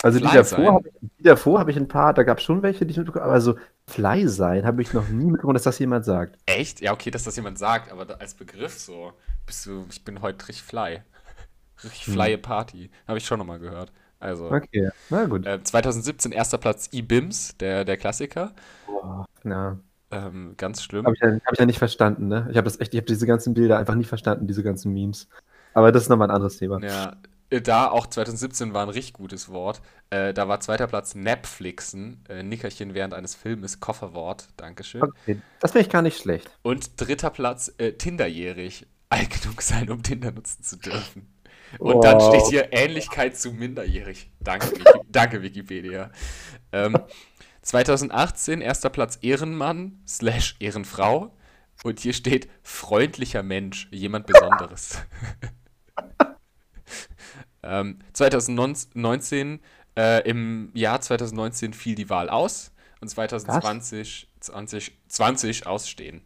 Also 0.02 0.19
die 0.19 0.27
Fly 0.27 0.34
davor 0.34 0.73
habe 0.73 0.90
ich, 0.90 0.95
die 1.18 1.23
davor 1.23 1.60
habe 1.60 1.72
ich 1.72 1.77
ein 1.77 1.88
paar, 1.88 2.14
da 2.14 2.23
gab 2.23 2.40
es 2.40 2.44
schon 2.44 2.61
welche, 2.61 2.85
die 2.85 2.91
ich 2.91 2.98
mitbekommen 2.98 3.23
habe, 3.23 3.31
aber 3.34 3.41
so 3.41 3.57
Fly 3.88 4.27
sein 4.27 4.65
habe 4.65 4.81
ich 4.81 4.91
noch 4.94 5.07
nie 5.07 5.26
mitbekommen, 5.26 5.53
dass 5.53 5.64
das 5.64 5.80
jemand 5.80 6.03
sagt. 6.06 6.38
echt? 6.45 6.81
Ja, 6.81 6.94
okay, 6.94 7.11
dass 7.11 7.23
das 7.23 7.35
jemand 7.35 7.57
sagt, 7.57 7.91
aber 7.91 8.06
da, 8.06 8.15
als 8.15 8.34
Begriff 8.35 8.77
so, 8.80 9.14
bist 9.45 9.65
du, 9.65 9.85
ich 9.90 10.03
bin 10.03 10.22
heute 10.22 10.48
richtig 10.48 10.64
fly. 10.64 11.02
Richtig 11.84 12.07
Hm. 12.07 12.14
flye 12.14 12.38
Party. 12.38 12.91
Habe 13.07 13.18
ich 13.18 13.26
schon 13.26 13.40
nochmal 13.40 13.60
gehört. 13.60 13.91
Also, 14.24 14.50
Okay, 14.50 14.90
na 15.10 15.26
gut. 15.26 15.45
äh, 15.45 15.62
2017 15.62 16.32
erster 16.32 16.58
Platz 16.58 16.90
IBIMS, 16.94 17.58
der, 17.58 17.84
der 17.84 17.98
Klassiker. 17.98 18.54
Boah, 18.88 19.26
ja. 19.44 19.78
Ähm, 20.12 20.54
ganz 20.56 20.82
schlimm. 20.82 21.06
Habe 21.06 21.16
ich, 21.16 21.22
ja, 21.22 21.34
hab 21.45 21.54
ich 21.54 21.60
ja 21.60 21.66
nicht 21.66 21.80
verstanden, 21.80 22.30
ne? 22.30 22.48
Ich 22.50 22.56
habe 22.56 22.64
das 22.64 22.80
echt, 22.80 22.94
ich 22.94 23.00
habe 23.00 23.08
diese 23.08 23.26
ganzen 23.26 23.54
Bilder 23.54 23.80
einfach 23.80 23.95
nie 23.95 24.06
verstanden, 24.06 24.48
diese 24.48 24.64
ganzen 24.64 24.94
Memes. 24.94 25.28
Aber 25.74 25.91
das 25.91 26.04
ist 26.04 26.10
nochmal 26.10 26.30
ein 26.30 26.36
anderes 26.36 26.58
Thema. 26.58 26.82
Ja, 26.82 27.18
äh, 27.50 27.62
da 27.62 27.90
auch 27.90 28.08
2017 28.08 28.74
war 28.74 28.84
ein 28.84 28.90
richtig 28.90 29.14
gutes 29.14 29.50
Wort. 29.50 29.82
Äh, 30.10 30.34
da 30.34 30.48
war 30.48 30.62
zweiter 30.62 30.88
Platz 30.88 31.16
Netflixen, 31.16 32.24
äh, 32.30 32.44
Nickerchen 32.44 32.94
während 32.94 33.14
eines 33.14 33.36
Filmes, 33.36 33.82
Kofferwort, 33.82 34.48
Dankeschön. 34.56 35.04
Okay, 35.04 35.41
das 35.60 35.72
finde 35.74 35.86
ich 35.88 35.91
gar 35.91 36.02
nicht 36.02 36.18
schlecht. 36.18 36.50
Und 36.62 37.02
dritter 37.02 37.30
Platz 37.30 37.74
äh, 37.78 37.91
Tinderjährig, 37.94 38.88
alt 39.10 39.41
genug 39.41 39.62
sein, 39.62 39.90
um 39.90 40.02
Tinder 40.02 40.32
nutzen 40.32 40.64
zu 40.64 40.78
dürfen. 40.78 41.28
Und 41.80 42.04
dann 42.04 42.20
Wow. 42.20 42.36
steht 42.36 42.50
hier 42.50 42.74
Ähnlichkeit 42.74 43.38
zu 43.38 43.52
minderjährig. 43.52 44.32
Danke, 44.40 44.72
Wiki 44.72 45.00
danke 45.10 45.41
Wikipedia. 45.41 46.12
Ähm, 46.72 46.98
2018 47.62 48.62
erster 48.62 48.90
Platz 48.90 49.18
Ehrenmann 49.22 50.02
slash 50.08 50.56
Ehrenfrau. 50.60 51.36
Und 51.84 52.00
hier 52.00 52.14
steht 52.14 52.50
freundlicher 52.62 53.44
Mensch, 53.44 53.88
jemand 53.91 54.26
Besonderes. 54.28 55.02
ähm, 57.64 58.00
2019, 58.14 59.60
äh, 59.98 60.28
im 60.30 60.72
Jahr 60.74 61.02
2019 61.02 61.74
fiel 61.74 61.95
die 61.95 62.10
Wahl 62.10 62.30
aus 62.30 62.72
und 63.02 63.10
2020 63.10 64.30
20, 64.44 64.98
20 65.08 65.68
ausstehen. 65.68 66.22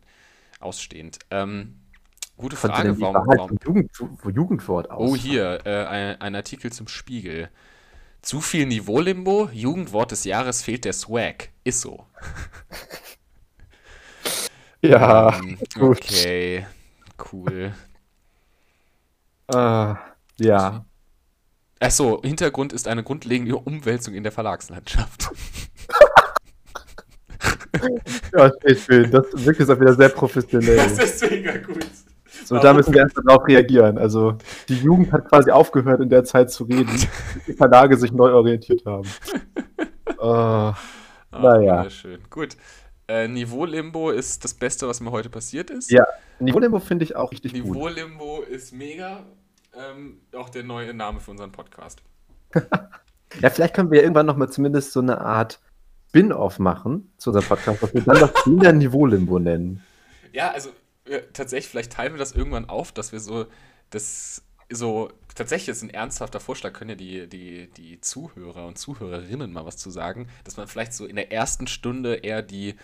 Ausstehend. 0.59 1.19
Ähm, 1.29 1.79
gute 2.37 2.55
Frage, 2.55 2.89
denn 2.89 3.01
warum, 3.01 3.27
warum 3.27 3.57
Jugend, 3.65 3.91
Jugendwort 4.33 4.89
aus? 4.89 5.11
Oh, 5.11 5.15
hier, 5.15 5.59
äh, 5.65 5.85
ein, 5.85 6.21
ein 6.21 6.35
Artikel 6.35 6.71
zum 6.71 6.87
Spiegel. 6.87 7.49
Zu 8.21 8.41
viel 8.41 8.65
Niveau-Limbo, 8.65 9.49
Jugendwort 9.53 10.11
des 10.11 10.23
Jahres 10.23 10.61
fehlt 10.61 10.85
der 10.85 10.93
Swag. 10.93 11.49
Ist 11.63 11.81
so. 11.81 12.05
Ja, 14.81 15.39
Ähm, 15.39 15.57
okay, 15.79 16.65
cool. 17.31 17.73
Äh, 19.47 19.95
ja. 20.37 20.85
Achso, 21.79 22.21
Hintergrund 22.23 22.73
ist 22.73 22.87
eine 22.87 23.03
grundlegende 23.03 23.55
Umwälzung 23.55 24.13
in 24.13 24.23
der 24.23 24.31
Verlagslandschaft. 24.31 25.29
Ja, 28.33 28.51
steht 28.59 28.79
schön. 28.79 29.11
Das 29.11 29.25
wirkt 29.33 29.59
jetzt 29.59 29.69
auch 29.69 29.79
wieder 29.79 29.93
sehr 29.93 30.09
professionell. 30.09 30.79
ist 30.99 31.29
mega 31.29 31.57
gut. 31.57 31.85
So, 32.47 32.57
da 32.57 32.73
müssen 32.73 32.93
wir 32.93 33.01
erst 33.01 33.15
mal 33.17 33.23
drauf 33.23 33.45
reagieren. 33.45 33.97
Also, 33.97 34.37
die 34.69 34.75
Jugend 34.77 35.11
hat 35.11 35.27
quasi 35.27 35.51
aufgehört, 35.51 35.99
in 35.99 36.09
der 36.09 36.23
Zeit 36.23 36.49
zu 36.49 36.63
reden, 36.63 36.89
die 37.47 37.53
Verlage 37.53 37.97
sich 37.97 38.11
neu 38.11 38.31
orientiert 38.31 38.85
haben. 38.85 39.07
Äh, 40.19 40.73
Naja. 41.31 41.81
Ah, 41.81 41.89
schön. 41.89 42.21
Gut. 42.29 42.55
Äh, 43.07 43.27
Niveau-Limbo 43.27 44.11
ist 44.11 44.43
das 44.43 44.53
Beste, 44.53 44.87
was 44.87 45.01
mir 45.01 45.11
heute 45.11 45.29
passiert 45.29 45.69
ist. 45.69 45.91
Ja. 45.91 46.05
Niveau-Limbo 46.39 46.79
finde 46.79 47.03
ich 47.03 47.15
auch 47.15 47.31
richtig 47.31 47.53
gut. 47.53 47.65
Niveau-Limbo 47.65 48.41
ist 48.41 48.73
mega. 48.73 49.25
Ähm, 49.75 50.21
auch 50.35 50.49
der 50.49 50.63
neue 50.63 50.93
Name 50.93 51.19
für 51.19 51.31
unseren 51.31 51.51
Podcast. 51.51 52.01
Ja, 53.41 53.49
vielleicht 53.49 53.75
können 53.75 53.91
wir 53.91 54.01
irgendwann 54.01 54.25
noch 54.25 54.37
mal 54.37 54.49
zumindest 54.49 54.93
so 54.93 55.01
eine 55.01 55.19
Art 55.19 55.59
Spin-off 56.07 56.59
machen 56.59 57.11
zu 57.17 57.29
unserem 57.29 57.45
Podcast, 57.45 57.83
was 57.83 57.93
wir 57.93 58.01
dann 58.01 58.21
das 58.21 58.33
Kinder 58.45 58.71
Niveau-Limbo 58.71 59.37
nennen. 59.37 59.83
Ja, 60.31 60.51
also 60.51 60.69
tatsächlich, 61.33 61.69
vielleicht 61.69 61.93
teilen 61.93 62.13
wir 62.13 62.19
das 62.19 62.31
irgendwann 62.33 62.69
auf, 62.69 62.91
dass 62.91 63.11
wir 63.11 63.19
so 63.19 63.47
das 63.89 64.43
so 64.69 65.11
tatsächlich 65.33 65.69
ist 65.69 65.81
ein 65.81 65.89
ernsthafter 65.89 66.39
Vorschlag, 66.41 66.73
können 66.73 66.89
ja 66.89 66.95
die, 66.97 67.27
die, 67.27 67.69
die 67.71 68.01
Zuhörer 68.01 68.65
und 68.67 68.77
Zuhörerinnen 68.77 69.53
mal 69.53 69.65
was 69.65 69.77
zu 69.77 69.89
sagen, 69.89 70.27
dass 70.43 70.57
man 70.57 70.67
vielleicht 70.67 70.93
so 70.93 71.05
in 71.05 71.15
der 71.15 71.31
ersten 71.31 71.67
Stunde 71.67 72.15
eher 72.15 72.41
die 72.41 72.75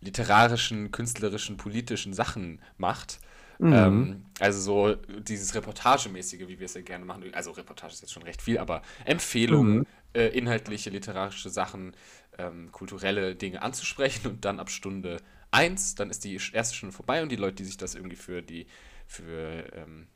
literarischen, 0.00 0.90
künstlerischen, 0.90 1.56
politischen 1.56 2.12
Sachen 2.12 2.60
macht. 2.76 3.20
Mhm. 3.58 3.72
Ähm, 3.72 4.26
also 4.40 4.60
so 4.60 4.94
dieses 5.20 5.54
Reportagemäßige, 5.54 6.48
wie 6.48 6.58
wir 6.58 6.66
es 6.66 6.74
ja 6.74 6.82
gerne 6.82 7.04
machen. 7.04 7.24
Also 7.34 7.52
Reportage 7.52 7.92
ist 7.94 8.02
jetzt 8.02 8.12
schon 8.12 8.24
recht 8.24 8.42
viel, 8.42 8.58
aber 8.58 8.82
Empfehlungen, 9.04 9.78
Mhm. 9.78 9.86
äh, 10.14 10.26
inhaltliche, 10.28 10.90
literarische 10.90 11.50
Sachen, 11.50 11.94
ähm, 12.38 12.70
kulturelle 12.72 13.36
Dinge 13.36 13.62
anzusprechen 13.62 14.26
und 14.28 14.44
dann 14.44 14.58
ab 14.60 14.70
Stunde 14.70 15.18
1, 15.52 15.94
dann 15.96 16.10
ist 16.10 16.24
die 16.24 16.36
erste 16.52 16.74
Stunde 16.76 16.94
vorbei 16.94 17.22
und 17.22 17.30
die 17.30 17.36
Leute, 17.36 17.56
die 17.56 17.64
sich 17.64 17.76
das 17.78 17.94
irgendwie 17.94 18.16
für 18.16 18.42
die 18.42 18.66
für 19.06 19.64
ähm, 19.74 20.08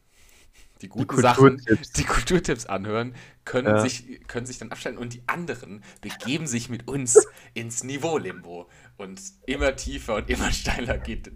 die 0.82 0.88
guten 0.88 1.16
Sachen, 1.16 1.62
Kulturtipps. 1.66 1.92
die 1.96 2.04
Kulturtipps 2.04 2.66
anhören, 2.66 3.14
können, 3.44 3.76
Ja. 3.76 3.78
sich, 3.78 4.26
können 4.28 4.46
sich 4.46 4.58
dann 4.58 4.70
abstellen 4.72 4.98
und 4.98 5.14
die 5.14 5.22
anderen 5.26 5.82
begeben 6.02 6.46
sich 6.46 6.68
mit 6.68 6.86
uns 6.88 7.28
ins 7.54 7.82
Niveau-Limbo. 7.84 8.68
Und 8.98 9.20
immer 9.46 9.76
tiefer 9.76 10.16
und 10.16 10.28
immer 10.30 10.52
steiler 10.52 10.98
geht, 10.98 11.30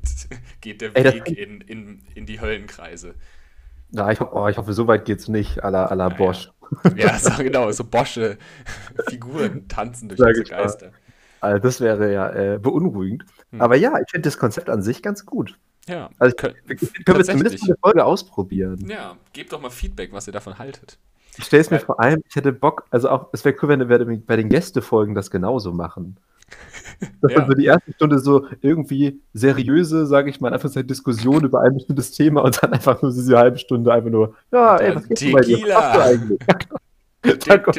geht 0.61 0.81
der 0.83 0.95
Ey, 0.95 1.05
Weg 1.05 1.33
in, 1.33 1.61
in, 1.63 2.03
in 2.15 2.27
die 2.27 2.41
Höllenkreise. 2.41 3.15
Ja, 3.93 4.11
ich, 4.11 4.21
oh, 4.21 4.49
ich 4.49 4.57
hoffe, 4.57 4.73
so 4.73 4.87
weit 4.87 5.05
geht's 5.05 5.29
nicht, 5.29 5.65
à 5.65 5.71
la, 5.71 5.87
à 5.91 5.95
la 5.95 6.09
Ja, 6.09 6.15
Bosch. 6.17 6.53
Ja, 6.95 7.19
so 7.19 7.33
genau, 7.43 7.71
so 7.73 7.85
Bosche 7.85 8.39
Figuren 8.99 9.69
tanzen 9.69 10.09
durch 10.09 10.25
unsere 10.25 10.49
mal. 10.49 10.49
Geister. 10.49 10.93
Also 11.41 11.59
das 11.63 11.81
wäre 11.81 12.13
ja 12.13 12.31
äh, 12.33 12.59
beunruhigend. 12.59 13.25
Hm. 13.51 13.61
Aber 13.61 13.77
ja, 13.77 13.95
ich 14.01 14.11
finde 14.11 14.27
das 14.29 14.39
Konzept 14.39 14.71
an 14.71 14.83
sich 14.83 15.03
ganz 15.03 15.27
gut. 15.27 15.59
Ja, 15.89 16.11
Also 16.19 16.37
könnt, 16.37 16.57
wir, 16.67 16.77
können 16.77 17.19
wir 17.19 17.25
zumindest 17.25 17.65
eine 17.65 17.77
Folge 17.83 18.05
ausprobieren. 18.05 18.87
Ja, 18.89 19.17
gebt 19.33 19.53
doch 19.53 19.61
mal 19.61 19.71
Feedback, 19.71 20.13
was 20.13 20.27
ihr 20.27 20.33
davon 20.33 20.59
haltet. 20.59 20.99
Ich 21.39 21.45
stelle 21.45 21.63
es 21.63 21.71
mir 21.71 21.81
vor 21.81 21.99
allem, 22.01 22.23
ich 22.29 22.37
hätte 22.37 22.53
Bock, 22.53 22.85
also 22.91 23.09
auch, 23.09 23.29
es 23.33 23.45
wäre 23.45 23.57
cool, 23.63 23.69
wenn 23.71 23.89
wir 23.89 24.21
bei 24.27 24.37
den 24.37 24.49
Gästefolgen 24.49 25.15
das 25.15 25.31
genauso 25.31 25.73
machen. 25.73 26.17
Dass 27.23 27.33
Ja. 27.33 27.39
dann 27.39 27.49
so 27.49 27.55
die 27.55 27.65
erste 27.65 27.93
Stunde 27.93 28.19
so 28.19 28.47
irgendwie 28.61 29.21
seriöse, 29.33 30.07
sage 30.07 30.29
ich 30.31 30.41
mal, 30.41 30.53
einfach 30.53 30.69
so 30.69 30.81
eine 30.81 30.87
Diskussion 30.87 31.45
über 31.45 31.61
ein 31.63 31.75
bestimmtes 31.75 32.11
Thema 32.13 32.43
und 32.43 32.61
dann 32.63 32.73
einfach 32.73 33.01
nur 33.01 33.13
diese 33.13 33.39
halbe 33.39 33.59
Stunde 33.59 33.93
einfach 33.93 34.11
nur, 34.11 34.35
ja, 34.53 34.77
ey, 34.77 34.95
was 34.95 35.09
geht 35.09 35.33
bei 35.33 35.41
dir? 35.41 35.57
Was 35.59 35.63
Tequila. 35.63 35.81
machst 35.81 35.95
du 35.97 36.01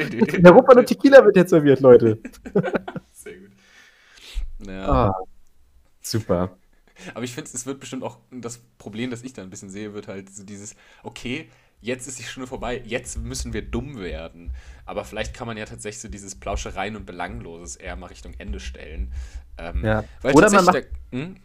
eigentlich? 0.01 0.41
Der 0.41 0.51
Ruppern 0.51 0.79
und 0.79 0.85
Tequila 0.85 1.23
wird 1.25 1.35
jetzt 1.35 1.49
serviert, 1.49 1.81
Leute. 1.81 2.19
Sehr 3.11 3.33
gut. 3.37 3.51
Ja. 4.65 5.07
Ah, 5.09 5.13
super. 6.01 6.57
Aber 7.13 7.23
ich 7.23 7.33
finde, 7.33 7.49
es 7.53 7.65
wird 7.65 7.79
bestimmt 7.79 8.03
auch 8.03 8.17
das 8.31 8.59
Problem, 8.77 9.09
das 9.09 9.23
ich 9.23 9.33
da 9.33 9.41
ein 9.41 9.49
bisschen 9.49 9.69
sehe, 9.69 9.93
wird 9.93 10.07
halt 10.07 10.29
so 10.29 10.43
dieses, 10.43 10.75
okay, 11.03 11.49
jetzt 11.81 12.07
ist 12.07 12.19
die 12.19 12.23
Stunde 12.23 12.47
vorbei, 12.47 12.81
jetzt 12.85 13.17
müssen 13.17 13.53
wir 13.53 13.63
dumm 13.63 13.99
werden. 13.99 14.51
Aber 14.85 15.03
vielleicht 15.03 15.33
kann 15.33 15.47
man 15.47 15.57
ja 15.57 15.65
tatsächlich 15.65 16.01
so 16.01 16.07
dieses 16.07 16.35
Plauschereien 16.35 16.95
und 16.95 17.05
Belangloses 17.05 17.75
eher 17.75 17.95
mal 17.95 18.07
Richtung 18.07 18.33
Ende 18.37 18.59
stellen. 18.59 19.11
Ähm, 19.57 19.83
ja. 19.83 20.03
Oder, 20.23 20.51
man 20.51 20.65
macht, 20.65 20.75
der, 20.75 20.85
hm? 21.11 21.37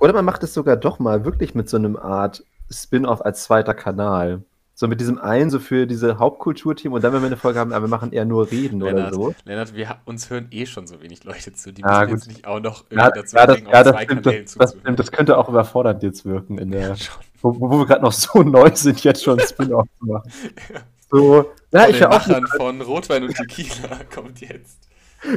oder 0.00 0.12
man 0.12 0.24
macht 0.24 0.42
es 0.42 0.54
sogar 0.54 0.76
doch 0.76 0.98
mal 0.98 1.24
wirklich 1.24 1.54
mit 1.54 1.68
so 1.68 1.76
einem 1.76 1.96
Art 1.96 2.44
Spin-off 2.70 3.24
als 3.24 3.44
zweiter 3.44 3.74
Kanal. 3.74 4.42
So 4.76 4.88
mit 4.88 5.00
diesem 5.00 5.20
einen, 5.20 5.50
so 5.50 5.60
für 5.60 5.86
diese 5.86 6.18
Hauptkulturteam 6.18 6.92
und 6.92 7.04
dann, 7.04 7.12
wenn 7.12 7.22
wir 7.22 7.26
eine 7.26 7.36
Folge 7.36 7.60
haben, 7.60 7.72
aber 7.72 7.84
wir 7.84 7.88
machen 7.88 8.12
eher 8.12 8.24
nur 8.24 8.50
Reden 8.50 8.80
Lennart, 8.80 9.14
oder 9.14 9.14
so. 9.14 9.34
Lennart, 9.44 9.74
wir, 9.76 9.98
uns 10.04 10.30
hören 10.30 10.48
eh 10.50 10.66
schon 10.66 10.88
so 10.88 11.00
wenig 11.00 11.22
Leute 11.22 11.52
zu. 11.52 11.72
Die 11.72 11.82
müssen 11.82 11.94
ja, 11.94 12.04
jetzt 12.06 12.26
nicht 12.26 12.44
auch 12.44 12.58
noch 12.58 12.84
irgendwie 12.90 13.04
ja, 13.04 13.10
dazu 13.10 13.36
ja, 13.36 13.46
bringen, 13.46 13.68
das, 13.70 13.86
auf 13.86 13.92
zwei 13.94 14.04
stimmt, 14.04 14.22
Kanälen 14.24 14.44
das, 14.56 14.74
das, 14.74 14.96
das, 14.96 15.12
könnte 15.12 15.38
auch 15.38 15.48
überfordernd 15.48 16.02
jetzt 16.02 16.24
wirken, 16.24 16.58
in 16.58 16.72
der, 16.72 16.88
ja, 16.88 16.94
wo, 17.40 17.54
wo, 17.60 17.78
wir 17.78 17.86
gerade 17.86 18.02
noch 18.02 18.12
so 18.12 18.42
neu 18.42 18.68
sind, 18.74 19.04
jetzt 19.04 19.22
schon 19.22 19.38
Spin-off 19.46 19.86
zu 20.00 20.06
machen. 20.06 20.30
Ja. 20.72 20.80
So, 21.08 21.52
ja, 21.72 21.88
ich 21.88 22.00
höre 22.00 22.10
auch. 22.10 22.26
von 22.56 22.80
Rotwein 22.80 23.22
und 23.22 23.36
Tequila 23.36 24.00
kommt 24.12 24.40
jetzt. 24.40 24.88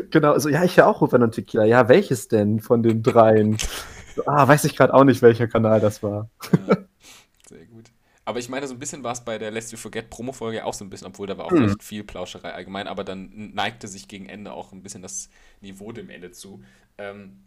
Genau, 0.10 0.34
also 0.34 0.50
ja, 0.50 0.64
ich 0.64 0.78
höre 0.78 0.88
auch 0.88 1.00
Rotwein 1.02 1.22
und 1.22 1.34
Tequila. 1.34 1.64
Ja, 1.64 1.88
welches 1.88 2.28
denn 2.28 2.60
von 2.60 2.82
den 2.82 3.04
dreien? 3.04 3.58
ah, 4.26 4.48
weiß 4.48 4.64
ich 4.64 4.76
gerade 4.76 4.96
auch 4.96 5.04
nicht, 5.04 5.22
welcher 5.22 5.48
Kanal 5.48 5.80
das 5.80 6.02
war. 6.02 6.30
Ja. 6.68 6.78
Aber 8.28 8.40
ich 8.40 8.50
meine, 8.50 8.68
so 8.68 8.74
ein 8.74 8.80
bisschen 8.80 9.06
war 9.06 9.14
es 9.14 9.24
bei 9.24 9.38
der 9.38 9.52
Lest 9.52 9.72
You 9.72 9.78
Forget 9.78 10.10
Promo-Folge 10.10 10.66
auch 10.66 10.74
so 10.74 10.84
ein 10.84 10.90
bisschen, 10.90 11.08
obwohl 11.08 11.28
da 11.28 11.38
war 11.38 11.46
auch 11.46 11.52
mhm. 11.52 11.70
echt 11.70 11.82
viel 11.82 12.04
Plauscherei 12.04 12.52
allgemein, 12.52 12.90
aber 12.90 13.06
dann 13.06 13.54
neigte 13.54 13.88
sich 13.88 14.10
gegen 14.10 14.28
Ende 14.28 14.52
auch 14.52 14.74
ein 14.74 14.84
bisschen 14.84 15.02
das 15.02 15.30
Niveau 15.62 15.94
dem 15.94 16.10
Ende 16.10 16.32
zu. 16.32 16.62
Ähm, 16.98 17.38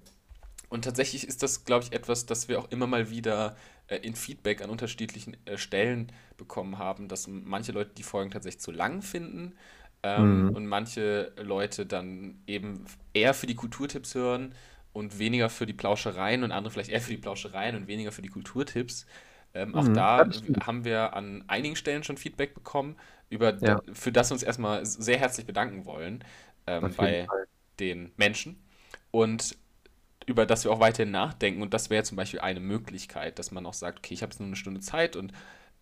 und 0.71 0.87
tatsächlich 0.87 1.29
ist 1.29 1.43
das, 1.43 1.67
glaube 1.67 1.85
ich, 1.85 1.93
etwas, 1.93 2.25
das 2.25 2.49
wir 2.49 2.59
auch 2.59 2.71
immer 2.71 2.87
mal 2.87 3.11
wieder 3.11 3.57
äh, 3.89 3.97
in 3.97 4.15
Feedback 4.15 4.63
an 4.63 4.71
unterschiedlichen 4.71 5.37
äh, 5.45 5.59
Stellen 5.59 6.13
bekommen 6.39 6.79
haben, 6.79 7.09
dass 7.09 7.29
manche 7.29 7.73
Leute 7.73 7.91
die 7.99 8.03
Folgen 8.03 8.31
tatsächlich 8.31 8.63
zu 8.63 8.71
lang 8.71 9.03
finden 9.03 9.53
ähm, 10.03 10.47
mhm. 10.47 10.57
und 10.57 10.67
manche 10.67 11.35
Leute 11.37 11.85
dann 11.85 12.39
eben 12.47 12.87
eher 13.13 13.35
für 13.35 13.47
die 13.47 13.55
Kulturtipps 13.55 14.15
hören 14.15 14.55
und 14.95 15.19
weniger 15.19 15.51
für 15.51 15.67
die 15.67 15.75
Plauschereien 15.75 16.43
und 16.43 16.53
andere 16.53 16.73
vielleicht 16.73 16.91
eher 16.91 17.03
für 17.03 17.13
die 17.13 17.19
Plauschereien 17.19 17.77
und 17.77 17.87
weniger 17.87 18.13
für 18.13 18.23
die 18.23 18.31
Kulturtipps. 18.31 19.05
Ähm, 19.55 19.75
auch 19.75 19.85
mhm, 19.85 19.95
da 19.95 20.29
haben 20.65 20.85
wir 20.85 21.15
an 21.15 21.45
einigen 21.49 21.77
Stellen 21.77 22.05
schon 22.05 22.17
Feedback 22.17 22.55
bekommen, 22.55 22.97
über, 23.29 23.57
ja. 23.59 23.81
für 23.93 24.13
das 24.13 24.31
wir 24.31 24.35
uns 24.35 24.43
erstmal 24.43 24.85
sehr 24.85 25.19
herzlich 25.19 25.47
bedanken 25.47 25.85
wollen 25.85 26.25
ähm, 26.67 26.93
bei 26.97 27.25
Fall. 27.27 27.47
den 27.79 28.13
Menschen. 28.17 28.63
Und 29.11 29.57
über 30.27 30.47
das 30.47 30.65
wir 30.65 30.71
auch 30.71 30.81
weiterhin 30.81 31.11
nachdenken. 31.11 31.63
Und 31.63 31.75
das 31.75 31.91
wäre 31.91 32.05
zum 32.05 32.17
Beispiel 32.17 32.41
eine 32.41 32.61
Möglichkeit, 32.61 33.39
dass 33.39 33.51
man 33.51 33.67
auch 33.67 33.75
sagt, 33.75 33.99
okay, 33.99 34.15
ich 34.15 34.23
habe 34.23 34.31
jetzt 34.31 34.39
nur 34.39 34.47
eine 34.47 34.57
Stunde 34.57 34.81
Zeit 34.81 35.17
und 35.17 35.33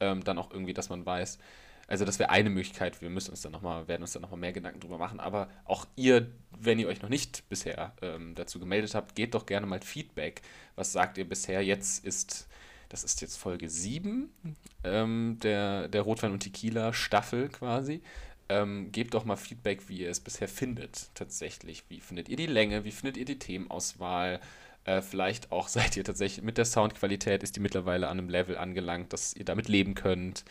ähm, 0.00 0.24
dann 0.24 0.38
auch 0.38 0.50
irgendwie, 0.50 0.74
dass 0.74 0.88
man 0.88 1.04
weiß, 1.04 1.38
also 1.86 2.04
das 2.04 2.18
wäre 2.18 2.30
eine 2.30 2.50
Möglichkeit, 2.50 3.00
wir 3.00 3.10
müssen 3.10 3.30
uns 3.30 3.42
dann 3.42 3.52
noch 3.52 3.62
mal, 3.62 3.88
werden 3.88 4.02
uns 4.02 4.12
dann 4.12 4.22
nochmal 4.22 4.38
mehr 4.38 4.52
Gedanken 4.52 4.80
drüber 4.80 4.98
machen. 4.98 5.20
Aber 5.20 5.48
auch 5.64 5.86
ihr, 5.96 6.30
wenn 6.58 6.78
ihr 6.78 6.88
euch 6.88 7.02
noch 7.02 7.08
nicht 7.08 7.48
bisher 7.48 7.92
ähm, 8.02 8.34
dazu 8.34 8.58
gemeldet 8.58 8.94
habt, 8.94 9.14
geht 9.14 9.34
doch 9.34 9.46
gerne 9.46 9.66
mal 9.66 9.80
Feedback. 9.80 10.42
Was 10.76 10.92
sagt 10.92 11.18
ihr 11.18 11.28
bisher? 11.28 11.62
Jetzt 11.62 12.04
ist 12.04 12.47
das 12.88 13.04
ist 13.04 13.20
jetzt 13.20 13.36
Folge 13.36 13.68
7 13.68 14.30
ähm, 14.84 15.38
der, 15.42 15.88
der 15.88 16.02
Rotwein 16.02 16.32
und 16.32 16.40
Tequila 16.40 16.92
Staffel 16.92 17.48
quasi. 17.48 18.02
Ähm, 18.48 18.92
gebt 18.92 19.12
doch 19.12 19.24
mal 19.24 19.36
Feedback, 19.36 19.88
wie 19.88 19.98
ihr 19.98 20.10
es 20.10 20.20
bisher 20.20 20.48
findet, 20.48 21.10
tatsächlich. 21.14 21.84
Wie 21.88 22.00
findet 22.00 22.30
ihr 22.30 22.36
die 22.36 22.46
Länge? 22.46 22.84
Wie 22.84 22.92
findet 22.92 23.18
ihr 23.18 23.26
die 23.26 23.38
Themenauswahl? 23.38 24.40
Äh, 24.84 25.02
vielleicht 25.02 25.52
auch 25.52 25.68
seid 25.68 25.96
ihr 25.96 26.04
tatsächlich 26.04 26.44
mit 26.44 26.56
der 26.56 26.64
Soundqualität, 26.64 27.42
ist 27.42 27.56
die 27.56 27.60
mittlerweile 27.60 28.08
an 28.08 28.18
einem 28.18 28.30
Level 28.30 28.56
angelangt, 28.56 29.12
dass 29.12 29.34
ihr 29.34 29.44
damit 29.44 29.68
leben 29.68 29.94
könnt. 29.94 30.44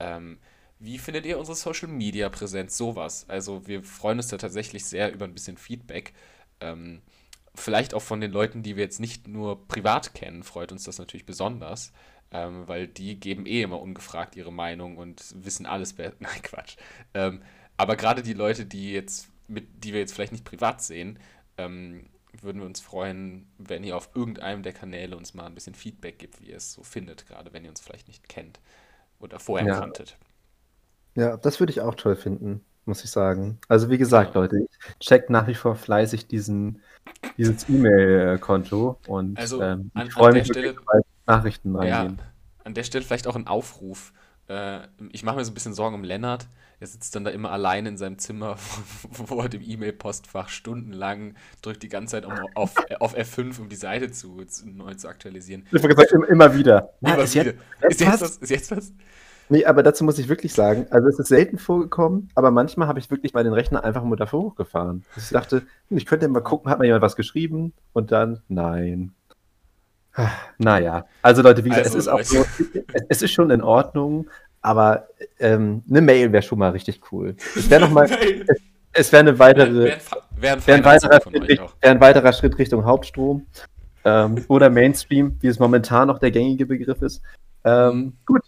Ähm, 0.00 0.38
wie 0.78 0.98
findet 0.98 1.24
ihr 1.24 1.38
unsere 1.38 1.56
Social 1.56 1.88
Media 1.88 2.28
Präsenz? 2.28 2.76
Sowas. 2.76 3.26
Also, 3.28 3.66
wir 3.66 3.82
freuen 3.82 4.18
uns 4.18 4.28
da 4.28 4.36
tatsächlich 4.36 4.84
sehr 4.84 5.12
über 5.12 5.24
ein 5.24 5.32
bisschen 5.32 5.56
Feedback. 5.56 6.12
Ähm, 6.60 7.00
vielleicht 7.56 7.94
auch 7.94 8.02
von 8.02 8.20
den 8.20 8.32
Leuten, 8.32 8.62
die 8.62 8.76
wir 8.76 8.84
jetzt 8.84 9.00
nicht 9.00 9.28
nur 9.28 9.66
privat 9.68 10.14
kennen, 10.14 10.42
freut 10.42 10.72
uns 10.72 10.84
das 10.84 10.98
natürlich 10.98 11.26
besonders, 11.26 11.92
ähm, 12.30 12.66
weil 12.66 12.88
die 12.88 13.18
geben 13.18 13.46
eh 13.46 13.62
immer 13.62 13.80
ungefragt 13.80 14.36
ihre 14.36 14.52
Meinung 14.52 14.96
und 14.96 15.22
wissen 15.44 15.66
alles. 15.66 15.98
Wer 15.98 16.12
Nein, 16.18 16.42
Quatsch. 16.42 16.76
Ähm, 17.14 17.42
aber 17.76 17.96
gerade 17.96 18.22
die 18.22 18.32
Leute, 18.32 18.66
die 18.66 18.92
jetzt 18.92 19.28
mit, 19.48 19.84
die 19.84 19.92
wir 19.92 20.00
jetzt 20.00 20.14
vielleicht 20.14 20.32
nicht 20.32 20.44
privat 20.44 20.82
sehen, 20.82 21.18
ähm, 21.58 22.06
würden 22.40 22.60
wir 22.60 22.66
uns 22.66 22.80
freuen, 22.80 23.46
wenn 23.58 23.84
ihr 23.84 23.96
auf 23.96 24.10
irgendeinem 24.14 24.62
der 24.62 24.72
Kanäle 24.72 25.16
uns 25.16 25.34
mal 25.34 25.46
ein 25.46 25.54
bisschen 25.54 25.74
Feedback 25.74 26.18
gibt, 26.18 26.40
wie 26.40 26.50
ihr 26.50 26.56
es 26.56 26.72
so 26.72 26.82
findet, 26.82 27.26
gerade 27.26 27.52
wenn 27.52 27.64
ihr 27.64 27.70
uns 27.70 27.80
vielleicht 27.80 28.08
nicht 28.08 28.28
kennt 28.28 28.60
oder 29.18 29.38
vorher 29.38 29.66
ja. 29.66 29.80
kanntet. 29.80 30.18
Ja, 31.14 31.36
das 31.38 31.60
würde 31.60 31.70
ich 31.70 31.80
auch 31.80 31.94
toll 31.94 32.16
finden 32.16 32.62
muss 32.86 33.04
ich 33.04 33.10
sagen. 33.10 33.58
Also 33.68 33.90
wie 33.90 33.98
gesagt, 33.98 34.34
ja. 34.34 34.40
Leute, 34.40 34.58
ich 34.58 34.98
check 34.98 35.30
nach 35.30 35.46
wie 35.46 35.54
vor 35.54 35.74
fleißig 35.74 36.26
diesen, 36.26 36.80
dieses 37.36 37.68
E-Mail-Konto 37.68 38.98
und 39.06 39.38
also, 39.38 39.62
ähm, 39.62 39.90
ich 40.04 40.12
freue 40.12 40.32
mich 40.32 40.46
Stelle, 40.46 40.68
wirklich, 40.68 41.04
Nachrichten 41.26 41.76
reingehen. 41.76 42.18
Ja, 42.18 42.24
an 42.64 42.74
der 42.74 42.84
Stelle 42.84 43.04
vielleicht 43.04 43.26
auch 43.26 43.36
ein 43.36 43.46
Aufruf. 43.46 44.12
Äh, 44.48 44.80
ich 45.12 45.22
mache 45.22 45.36
mir 45.36 45.44
so 45.44 45.50
ein 45.50 45.54
bisschen 45.54 45.74
Sorgen 45.74 45.94
um 45.94 46.04
Lennart. 46.04 46.46
Er 46.78 46.86
sitzt 46.86 47.16
dann 47.16 47.24
da 47.24 47.30
immer 47.30 47.50
allein 47.52 47.86
in 47.86 47.96
seinem 47.96 48.18
Zimmer 48.18 48.56
vor 49.12 49.48
dem 49.48 49.62
E-Mail-Postfach 49.62 50.50
stundenlang, 50.50 51.34
drückt 51.62 51.82
die 51.82 51.88
ganze 51.88 52.20
Zeit 52.20 52.26
auf, 52.54 52.74
auf 53.00 53.16
F5, 53.16 53.60
um 53.60 53.68
die 53.68 53.76
Seite 53.76 54.10
zu, 54.10 54.44
zu 54.44 54.68
neu 54.68 54.94
zu 54.94 55.08
aktualisieren. 55.08 55.66
Ich 55.72 55.82
habe 55.82 55.94
gesagt, 55.94 56.12
immer 56.12 56.54
wieder. 56.54 56.92
Immer 57.00 57.18
ist, 57.18 57.34
wieder. 57.34 57.54
Jetzt, 57.82 57.92
ist, 57.92 58.00
jetzt 58.00 58.20
was? 58.20 58.36
ist 58.36 58.50
jetzt 58.50 58.70
was? 58.76 58.92
Nee, 59.48 59.64
aber 59.64 59.82
dazu 59.82 60.04
muss 60.04 60.18
ich 60.18 60.28
wirklich 60.28 60.52
sagen, 60.52 60.86
also 60.90 61.08
es 61.08 61.18
ist 61.18 61.28
selten 61.28 61.58
vorgekommen, 61.58 62.30
aber 62.34 62.50
manchmal 62.50 62.88
habe 62.88 62.98
ich 62.98 63.10
wirklich 63.10 63.32
mal 63.32 63.44
den 63.44 63.52
Rechner 63.52 63.84
einfach 63.84 64.02
mal 64.02 64.16
dafür 64.16 64.40
hochgefahren. 64.40 65.04
Ich 65.16 65.30
dachte, 65.30 65.62
hm, 65.88 65.96
ich 65.96 66.06
könnte 66.06 66.26
mal 66.28 66.40
gucken, 66.40 66.70
hat 66.70 66.78
mal 66.78 66.84
jemand 66.84 67.02
was 67.02 67.16
geschrieben? 67.16 67.72
Und 67.92 68.12
dann, 68.12 68.40
nein. 68.48 69.12
Naja, 70.58 71.06
also 71.22 71.42
Leute, 71.42 71.64
wie 71.64 71.68
gesagt, 71.68 71.86
also, 71.86 71.98
es 71.98 72.06
ist 72.06 72.08
auch 72.08 72.22
so, 72.22 72.44
es 73.08 73.22
ist 73.22 73.32
schon 73.32 73.50
in 73.50 73.62
Ordnung, 73.62 74.28
aber 74.62 75.08
ähm, 75.38 75.82
eine 75.88 76.00
Mail 76.00 76.32
wäre 76.32 76.42
schon 76.42 76.58
mal 76.58 76.70
richtig 76.70 77.00
cool. 77.12 77.36
Es 77.54 77.68
wäre 77.68 77.82
nochmal, 77.82 78.10
es, 78.46 78.60
es 78.92 79.12
wäre 79.12 79.20
eine 79.20 79.38
weitere, 79.38 79.84
wäre 79.84 79.98
wär, 80.36 80.66
wär 80.66 80.74
ein, 80.74 80.84
weiterer 80.84 81.20
Schritt, 81.20 81.48
wär 81.48 81.90
ein 81.90 82.00
weiterer 82.00 82.32
Schritt 82.32 82.58
Richtung 82.58 82.84
Hauptstrom 82.84 83.46
ähm, 84.04 84.44
oder 84.48 84.70
Mainstream, 84.70 85.36
wie 85.40 85.48
es 85.48 85.58
momentan 85.58 86.08
noch 86.08 86.18
der 86.18 86.30
gängige 86.30 86.64
Begriff 86.66 87.02
ist. 87.02 87.22
Ähm, 87.64 88.14
gut, 88.24 88.42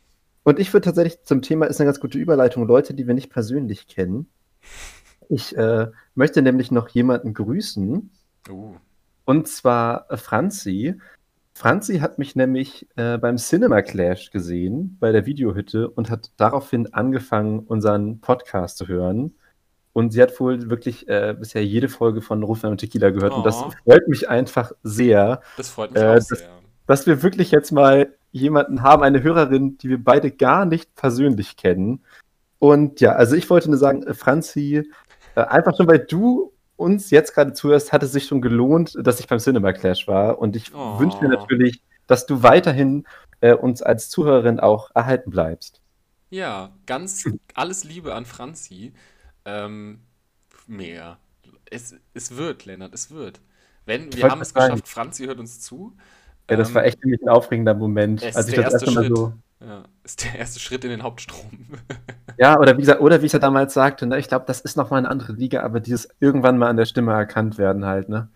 und 0.49 0.59
ich 0.59 0.73
würde 0.73 0.87
tatsächlich 0.87 1.23
zum 1.25 1.43
Thema, 1.43 1.67
ist 1.67 1.79
eine 1.79 1.89
ganz 1.89 2.01
gute 2.01 2.17
Überleitung, 2.17 2.67
Leute, 2.67 2.95
die 2.95 3.07
wir 3.07 3.13
nicht 3.13 3.29
persönlich 3.29 3.87
kennen. 3.87 4.31
Ich 5.29 5.55
äh, 5.59 5.89
möchte 6.15 6.41
nämlich 6.41 6.71
noch 6.71 6.89
jemanden 6.89 7.35
grüßen. 7.35 8.11
Uh. 8.49 8.77
Und 9.27 9.47
zwar 9.47 10.11
äh, 10.11 10.17
Franzi. 10.17 10.95
Franzi 11.53 11.99
hat 11.99 12.19
mich 12.19 12.35
nämlich 12.35 12.89
äh, 12.97 13.19
beim 13.19 13.37
Cinema 13.37 13.83
Clash 13.83 14.31
gesehen, 14.31 14.97
bei 14.99 15.13
der 15.13 15.27
Videohütte, 15.27 15.91
und 15.91 16.09
hat 16.09 16.31
daraufhin 16.39 16.95
angefangen, 16.95 17.59
unseren 17.59 18.21
Podcast 18.23 18.79
zu 18.79 18.89
hören. 18.89 19.35
Und 19.93 20.15
sie 20.15 20.23
hat 20.23 20.41
wohl 20.41 20.71
wirklich 20.71 21.09
äh, 21.09 21.37
bisher 21.39 21.63
jede 21.63 21.91
Folge 21.91 22.23
von 22.23 22.43
Rufan 22.43 22.71
und 22.71 22.79
Tequila 22.79 23.11
gehört. 23.11 23.35
Oh. 23.35 23.37
Und 23.37 23.45
das 23.45 23.63
freut 23.85 24.09
mich 24.09 24.31
einfach 24.31 24.73
sehr. 24.83 25.43
Das 25.59 25.69
freut 25.69 25.93
mich 25.93 26.03
äh, 26.03 26.07
auch 26.07 26.15
dass, 26.15 26.29
sehr. 26.29 26.49
Dass 26.87 27.07
wir 27.07 27.23
wirklich 27.23 27.51
jetzt 27.51 27.71
mal 27.71 28.15
jemanden 28.33 28.83
haben, 28.83 29.03
eine 29.03 29.23
Hörerin, 29.23 29.79
die 29.79 29.89
wir 29.89 30.03
beide 30.03 30.31
gar 30.31 30.65
nicht 30.65 30.95
persönlich 30.95 31.57
kennen. 31.57 32.05
Und 32.59 33.01
ja, 33.01 33.13
also 33.13 33.37
ich 33.37 33.49
wollte 33.51 33.69
nur 33.69 33.79
sagen, 33.79 34.03
äh, 34.03 34.15
Franzi, 34.15 34.91
äh, 35.35 35.41
einfach 35.41 35.77
schon, 35.77 35.87
weil 35.87 36.01
du 36.01 36.53
uns 36.77 37.11
jetzt 37.11 37.35
gerade 37.35 37.53
zuhörst, 37.53 37.93
hat 37.93 38.03
es 38.03 38.13
sich 38.13 38.27
schon 38.27 38.41
gelohnt, 38.41 38.95
dass 39.01 39.21
ich 39.21 39.27
beim 39.27 39.39
Cinema 39.39 39.73
Clash 39.73 40.07
war. 40.07 40.39
Und 40.39 40.57
ich 40.57 40.75
oh. 40.75 40.99
wünsche 40.99 41.19
mir 41.21 41.29
natürlich, 41.29 41.83
dass 42.07 42.27
du 42.27 42.43
weiterhin 42.43 43.07
äh, 43.41 43.55
uns 43.55 43.83
als 43.83 44.11
Zuhörerin 44.11 44.61
auch 44.61 44.91
erhalten 44.95 45.31
bleibst. 45.31 45.81
Ja, 46.31 46.73
ganz 46.87 47.29
alles 47.55 47.85
Liebe 47.85 48.15
an 48.15 48.27
Franzi. 48.27 48.93
Ähm, 49.45 50.01
mehr. 50.67 51.19
Es, 51.71 51.95
es 52.15 52.37
wird, 52.37 52.65
Lennart, 52.65 52.95
es 52.95 53.11
wird. 53.11 53.41
Wenn, 53.85 54.13
wir 54.15 54.29
haben 54.29 54.41
es 54.41 54.53
geschafft, 54.53 54.87
Franzi 54.87 55.25
hört 55.25 55.39
uns 55.39 55.61
zu. 55.61 55.97
Ja, 56.51 56.57
das 56.57 56.75
war 56.75 56.83
ähm, 56.83 56.89
echt 56.89 57.05
ein 57.05 57.29
aufregender 57.29 57.75
Moment, 57.75 58.23
als 58.23 58.49
ich 58.49 58.55
das 58.55 58.73
erste 58.73 58.91
Mal 58.93 59.09
so. 59.09 59.33
Ja, 59.61 59.85
ist 60.05 60.25
der 60.25 60.37
erste 60.37 60.61
Schritt 60.61 60.85
in 60.85 60.91
den 60.91 61.03
Hauptstrom. 61.03 61.51
ja, 62.39 62.59
oder 62.59 62.77
wie, 62.77 62.83
gesagt, 62.83 63.01
oder 63.01 63.21
wie 63.23 63.27
ich 63.27 63.33
ja 63.33 63.39
damals 63.39 63.75
sagte, 63.75 64.07
ne, 64.07 64.19
ich 64.19 64.29
glaube, 64.29 64.45
das 64.47 64.61
ist 64.61 64.77
nochmal 64.77 64.99
eine 64.99 65.11
andere 65.11 65.33
Liga, 65.33 65.63
aber 65.63 65.81
dieses 65.81 66.09
irgendwann 66.21 66.59
mal 66.59 66.69
an 66.69 66.77
der 66.77 66.87
Stimme 66.87 67.13
erkannt 67.13 67.59
werden 67.59 67.85
halt, 67.85 68.09
ne? 68.09 68.29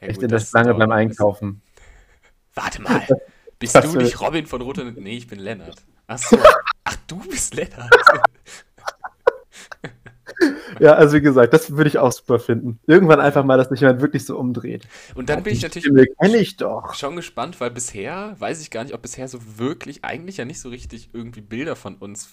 Ja, 0.00 0.08
Echt 0.08 0.16
gut, 0.16 0.24
in 0.24 0.30
der 0.30 0.40
Schlange 0.40 0.74
beim 0.74 0.90
Einkaufen. 0.90 1.62
Warte 2.54 2.82
mal, 2.82 3.06
bist 3.58 3.76
du 3.76 3.98
nicht 3.98 4.20
Robin 4.20 4.46
von 4.46 4.60
Roter? 4.62 4.84
Nee, 4.84 5.16
ich 5.16 5.28
bin 5.28 5.38
Lennart. 5.38 5.76
Ach 6.08 6.18
so. 6.18 6.38
Ach, 6.84 6.96
du 7.06 7.20
bist 7.20 7.54
Lennart. 7.54 7.90
Ja, 10.80 10.94
also 10.94 11.16
wie 11.16 11.20
gesagt, 11.20 11.52
das 11.52 11.76
würde 11.76 11.88
ich 11.88 11.98
auch 11.98 12.12
super 12.12 12.38
finden. 12.38 12.80
Irgendwann 12.86 13.20
einfach 13.20 13.44
mal, 13.44 13.56
dass 13.56 13.68
sich 13.68 13.80
jemand 13.80 14.00
wirklich 14.00 14.24
so 14.24 14.36
umdreht. 14.38 14.86
Und 15.14 15.28
dann 15.28 15.42
bin 15.42 15.52
ich 15.52 15.62
natürlich 15.62 16.08
ich 16.20 16.56
doch. 16.56 16.94
schon 16.94 17.16
gespannt, 17.16 17.60
weil 17.60 17.70
bisher 17.70 18.34
weiß 18.38 18.60
ich 18.60 18.70
gar 18.70 18.82
nicht, 18.84 18.94
ob 18.94 19.02
bisher 19.02 19.28
so 19.28 19.38
wirklich 19.58 20.04
eigentlich 20.04 20.38
ja 20.38 20.44
nicht 20.44 20.60
so 20.60 20.68
richtig 20.68 21.10
irgendwie 21.12 21.40
Bilder 21.40 21.76
von 21.76 21.94
uns 21.96 22.28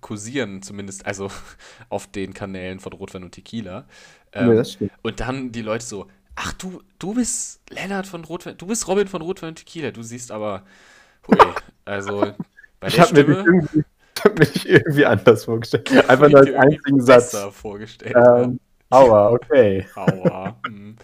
kursieren, 0.00 0.62
zumindest 0.62 1.06
also 1.06 1.30
auf 1.88 2.06
den 2.06 2.34
Kanälen 2.34 2.78
von 2.80 2.92
Rotwein 2.92 3.24
und 3.24 3.32
Tequila. 3.32 3.86
Ähm, 4.32 4.62
stimmt. 4.64 4.92
und 5.02 5.20
dann 5.20 5.52
die 5.52 5.62
Leute 5.62 5.84
so, 5.84 6.06
ach 6.36 6.52
du, 6.52 6.82
du 6.98 7.14
bist 7.14 7.60
Lennart 7.70 8.06
von 8.06 8.22
Rotwein, 8.24 8.56
du 8.58 8.66
bist 8.66 8.86
Robin 8.86 9.08
von 9.08 9.22
Rotwein 9.22 9.50
und 9.50 9.56
Tequila, 9.56 9.90
du 9.90 10.02
siehst 10.02 10.30
aber, 10.30 10.64
hui, 11.26 11.38
also 11.86 12.32
bei 12.80 12.88
Ich 12.88 12.94
der 12.94 13.04
habe 13.04 13.14
mir, 13.14 13.24
dich 13.24 13.38
Stimme 13.38 13.44
irgendwie- 13.44 13.84
ich 14.28 14.32
hab 14.32 14.38
mir 14.38 14.46
dich 14.46 14.68
irgendwie 14.68 15.06
anders 15.06 15.44
vorgestellt. 15.44 15.90
Einfach 16.08 16.28
nur 16.28 16.40
als 16.40 16.54
einzigen 16.54 17.00
Satz. 17.00 17.36
vorgestellt. 17.52 18.14
Ähm, 18.16 18.60
aua, 18.90 19.30
okay. 19.30 19.86
ja. 19.96 20.02
Aua. 20.06 20.56
hm. 20.66 20.96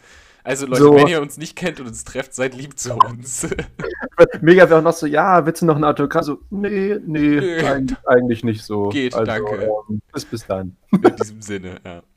Also 0.46 0.66
Leute, 0.66 0.82
So. 0.82 0.94
wenn 0.94 1.06
ihr 1.06 1.22
uns 1.22 1.38
nicht 1.38 1.56
kennt 1.56 1.80
und 1.80 1.86
uns 1.86 2.04
trefft, 2.04 2.34
seid 2.34 2.54
lieb 2.54 2.78
zu 2.78 2.94
uns. 2.94 3.46
Mega 4.42 4.68
wäre 4.68 4.80
auch 4.80 4.84
noch 4.84 4.92
so, 4.92 5.06
ja, 5.06 5.46
willst 5.46 5.62
du 5.62 5.66
noch 5.66 5.76
ein 5.76 5.84
Autogramm? 5.84 6.22
So, 6.22 6.40
nee, 6.50 6.96
nee, 7.06 7.40
Nee. 7.40 7.60
Eigentlich, 7.62 7.98
eigentlich 8.06 8.44
nicht 8.44 8.62
so. 8.62 8.90
Geht, 8.90 9.14
danke. 9.14 9.72
Ähm, 9.88 10.02
bis 10.12 10.26
bis 10.26 10.46
dann. 10.46 10.76
In 10.92 11.16
diesem 11.16 11.40
Sinne, 11.40 11.80
ja. 11.84 12.02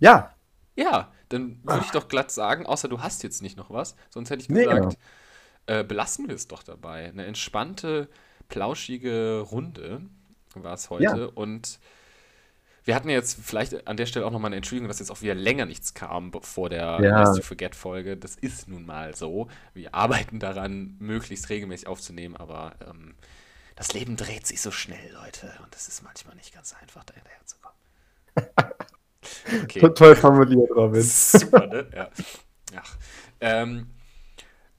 Ja, 0.00 0.34
Ja, 0.76 1.12
dann 1.28 1.60
würde 1.64 1.82
ich 1.84 1.90
doch 1.90 2.08
glatt 2.08 2.30
sagen, 2.30 2.64
außer 2.66 2.88
du 2.88 3.00
hast 3.00 3.22
jetzt 3.22 3.42
nicht 3.42 3.56
noch 3.58 3.70
was, 3.70 3.94
sonst 4.10 4.30
hätte 4.30 4.42
ich 4.42 4.48
Nee, 4.48 4.64
gesagt, 4.64 4.96
äh, 5.66 5.84
belassen 5.84 6.28
wir 6.28 6.34
es 6.34 6.48
doch 6.48 6.62
dabei. 6.62 7.06
Eine 7.08 7.26
entspannte, 7.26 8.08
plauschige 8.48 9.40
Runde 9.50 10.02
war 10.54 10.74
es 10.74 10.90
heute. 10.90 11.04
Ja. 11.04 11.14
Und 11.34 11.78
wir 12.84 12.94
hatten 12.94 13.10
jetzt 13.10 13.38
vielleicht 13.42 13.86
an 13.86 13.96
der 13.98 14.06
Stelle 14.06 14.24
auch 14.26 14.30
nochmal 14.30 14.48
eine 14.48 14.56
Entschuldigung, 14.56 14.88
dass 14.88 14.98
jetzt 14.98 15.10
auch 15.10 15.20
wieder 15.20 15.34
länger 15.34 15.66
nichts 15.66 15.92
kam 15.94 16.32
vor 16.42 16.68
der 16.70 16.98
Ja. 17.02 17.22
Nice 17.22 17.36
to 17.36 17.42
Forget 17.42 17.74
Folge. 17.74 18.16
Das 18.16 18.34
ist 18.36 18.66
nun 18.68 18.86
mal 18.86 19.14
so. 19.14 19.48
Wir 19.74 19.94
arbeiten 19.94 20.40
daran, 20.40 20.96
möglichst 20.98 21.48
regelmäßig 21.50 21.86
aufzunehmen, 21.86 22.36
aber 22.36 22.72
ähm, 22.88 23.14
das 23.76 23.92
Leben 23.92 24.16
dreht 24.16 24.46
sich 24.46 24.60
so 24.62 24.70
schnell, 24.70 25.12
Leute. 25.12 25.52
Und 25.62 25.74
es 25.76 25.86
ist 25.86 26.02
manchmal 26.02 26.34
nicht 26.36 26.54
ganz 26.54 26.74
einfach, 26.80 27.04
da 27.04 27.14
hinterher 27.14 27.44
zu 27.44 27.56
kommen. 27.60 28.72
Okay. 29.62 29.80
to- 29.80 29.88
toll 29.90 30.16
formuliert, 30.16 30.70
Robin. 30.70 31.02
Super, 31.02 31.66
ne? 31.66 31.86
Ja. 31.94 32.08
Ach. 32.76 32.96
Ähm, 33.40 33.90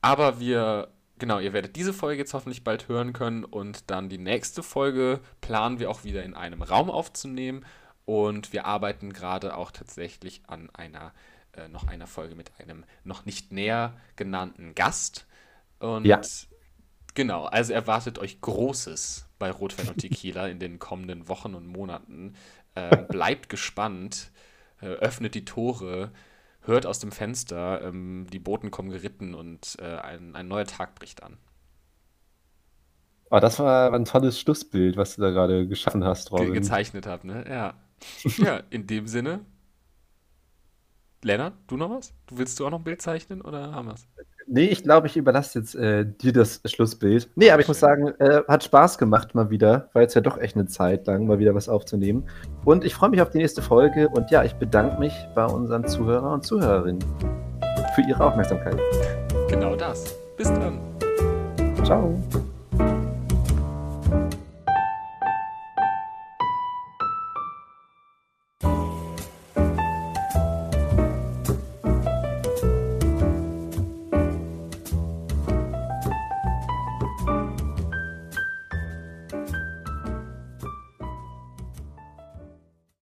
aber 0.01 0.39
wir, 0.39 0.87
genau, 1.19 1.39
ihr 1.39 1.53
werdet 1.53 1.75
diese 1.75 1.93
Folge 1.93 2.19
jetzt 2.19 2.33
hoffentlich 2.33 2.63
bald 2.63 2.87
hören 2.87 3.13
können 3.13 3.43
und 3.43 3.89
dann 3.91 4.09
die 4.09 4.17
nächste 4.17 4.63
Folge 4.63 5.19
planen 5.41 5.79
wir 5.79 5.89
auch 5.89 6.03
wieder 6.03 6.23
in 6.23 6.33
einem 6.33 6.61
Raum 6.61 6.89
aufzunehmen 6.89 7.65
und 8.05 8.53
wir 8.53 8.65
arbeiten 8.65 9.13
gerade 9.13 9.55
auch 9.55 9.71
tatsächlich 9.71 10.41
an 10.47 10.69
einer, 10.71 11.13
äh, 11.53 11.67
noch 11.67 11.87
einer 11.87 12.07
Folge 12.07 12.35
mit 12.35 12.51
einem 12.59 12.85
noch 13.03 13.25
nicht 13.25 13.51
näher 13.51 13.93
genannten 14.15 14.73
Gast 14.75 15.27
und 15.79 16.05
Ja. 16.05 16.21
genau, 17.13 17.45
also 17.45 17.73
erwartet 17.73 18.19
euch 18.19 18.41
Großes 18.41 19.27
bei 19.37 19.51
Rotwein 19.51 19.89
und 19.89 19.97
Tequila 19.99 20.47
in 20.47 20.59
den 20.59 20.79
kommenden 20.79 21.27
Wochen 21.29 21.55
und 21.55 21.67
Monaten. 21.67 22.35
Ähm, 22.75 23.07
bleibt 23.09 23.49
gespannt, 23.49 24.31
äh, 24.81 24.87
öffnet 24.87 25.35
die 25.35 25.45
Tore, 25.45 26.11
hört 26.69 26.85
aus 26.85 26.99
dem 26.99 27.11
Fenster, 27.11 27.81
ähm, 27.83 28.27
die 28.31 28.39
Boten 28.39 28.71
kommen 28.71 28.89
geritten 28.89 29.35
und 29.35 29.77
äh, 29.79 29.97
ein, 29.97 30.35
ein 30.35 30.47
neuer 30.47 30.65
Tag 30.65 30.95
bricht 30.95 31.23
an. 31.23 31.37
Oh, 33.31 33.39
das 33.39 33.59
war 33.59 33.93
ein 33.93 34.05
tolles 34.05 34.39
Schlussbild, 34.39 34.97
was 34.97 35.15
du 35.15 35.21
da 35.21 35.29
gerade 35.31 35.67
geschaffen 35.67 36.03
hast, 36.03 36.31
Ge 36.33 36.47
Robin. 36.47 36.53
gezeichnet 36.53 37.05
habt, 37.07 37.23
ne? 37.25 37.45
Ja. 37.47 37.73
ja, 38.37 38.57
in 38.69 38.87
dem 38.87 39.07
Sinne. 39.07 39.45
Lennart, 41.23 41.53
du 41.67 41.77
noch 41.77 41.89
was? 41.89 42.13
Du 42.27 42.37
willst 42.37 42.59
du 42.59 42.65
auch 42.65 42.71
noch 42.71 42.79
ein 42.79 42.83
Bild 42.83 43.01
zeichnen 43.01 43.41
oder 43.41 43.71
haben 43.73 43.87
wir's? 43.87 44.07
Nee, 44.51 44.65
ich 44.65 44.83
glaube, 44.83 45.05
ich 45.05 45.15
überlasse 45.15 45.59
jetzt 45.59 45.75
äh, 45.75 46.05
dir 46.05 46.33
das 46.33 46.61
Schlussbild. 46.65 47.29
Nee, 47.35 47.51
aber 47.51 47.61
ich 47.61 47.67
muss 47.67 47.79
sagen, 47.79 48.07
äh, 48.17 48.41
hat 48.47 48.63
Spaß 48.63 48.97
gemacht 48.97 49.35
mal 49.35 49.51
wieder. 49.51 49.89
War 49.93 50.01
jetzt 50.01 50.15
ja 50.15 50.21
doch 50.21 50.39
echt 50.39 50.55
eine 50.55 50.65
Zeit 50.65 51.05
lang, 51.05 51.27
mal 51.27 51.37
wieder 51.37 51.53
was 51.53 51.69
aufzunehmen. 51.69 52.23
Und 52.65 52.83
ich 52.83 52.95
freue 52.95 53.09
mich 53.09 53.21
auf 53.21 53.29
die 53.29 53.37
nächste 53.37 53.61
Folge. 53.61 54.09
Und 54.09 54.31
ja, 54.31 54.43
ich 54.43 54.55
bedanke 54.55 54.99
mich 54.99 55.13
bei 55.35 55.45
unseren 55.45 55.87
Zuhörer 55.87 56.33
und 56.33 56.45
Zuhörerinnen 56.45 57.03
für 57.93 58.01
ihre 58.01 58.23
Aufmerksamkeit. 58.23 58.79
Genau 59.49 59.75
das. 59.75 60.15
Bis 60.35 60.47
dann. 60.47 60.79
Ciao. 61.83 62.19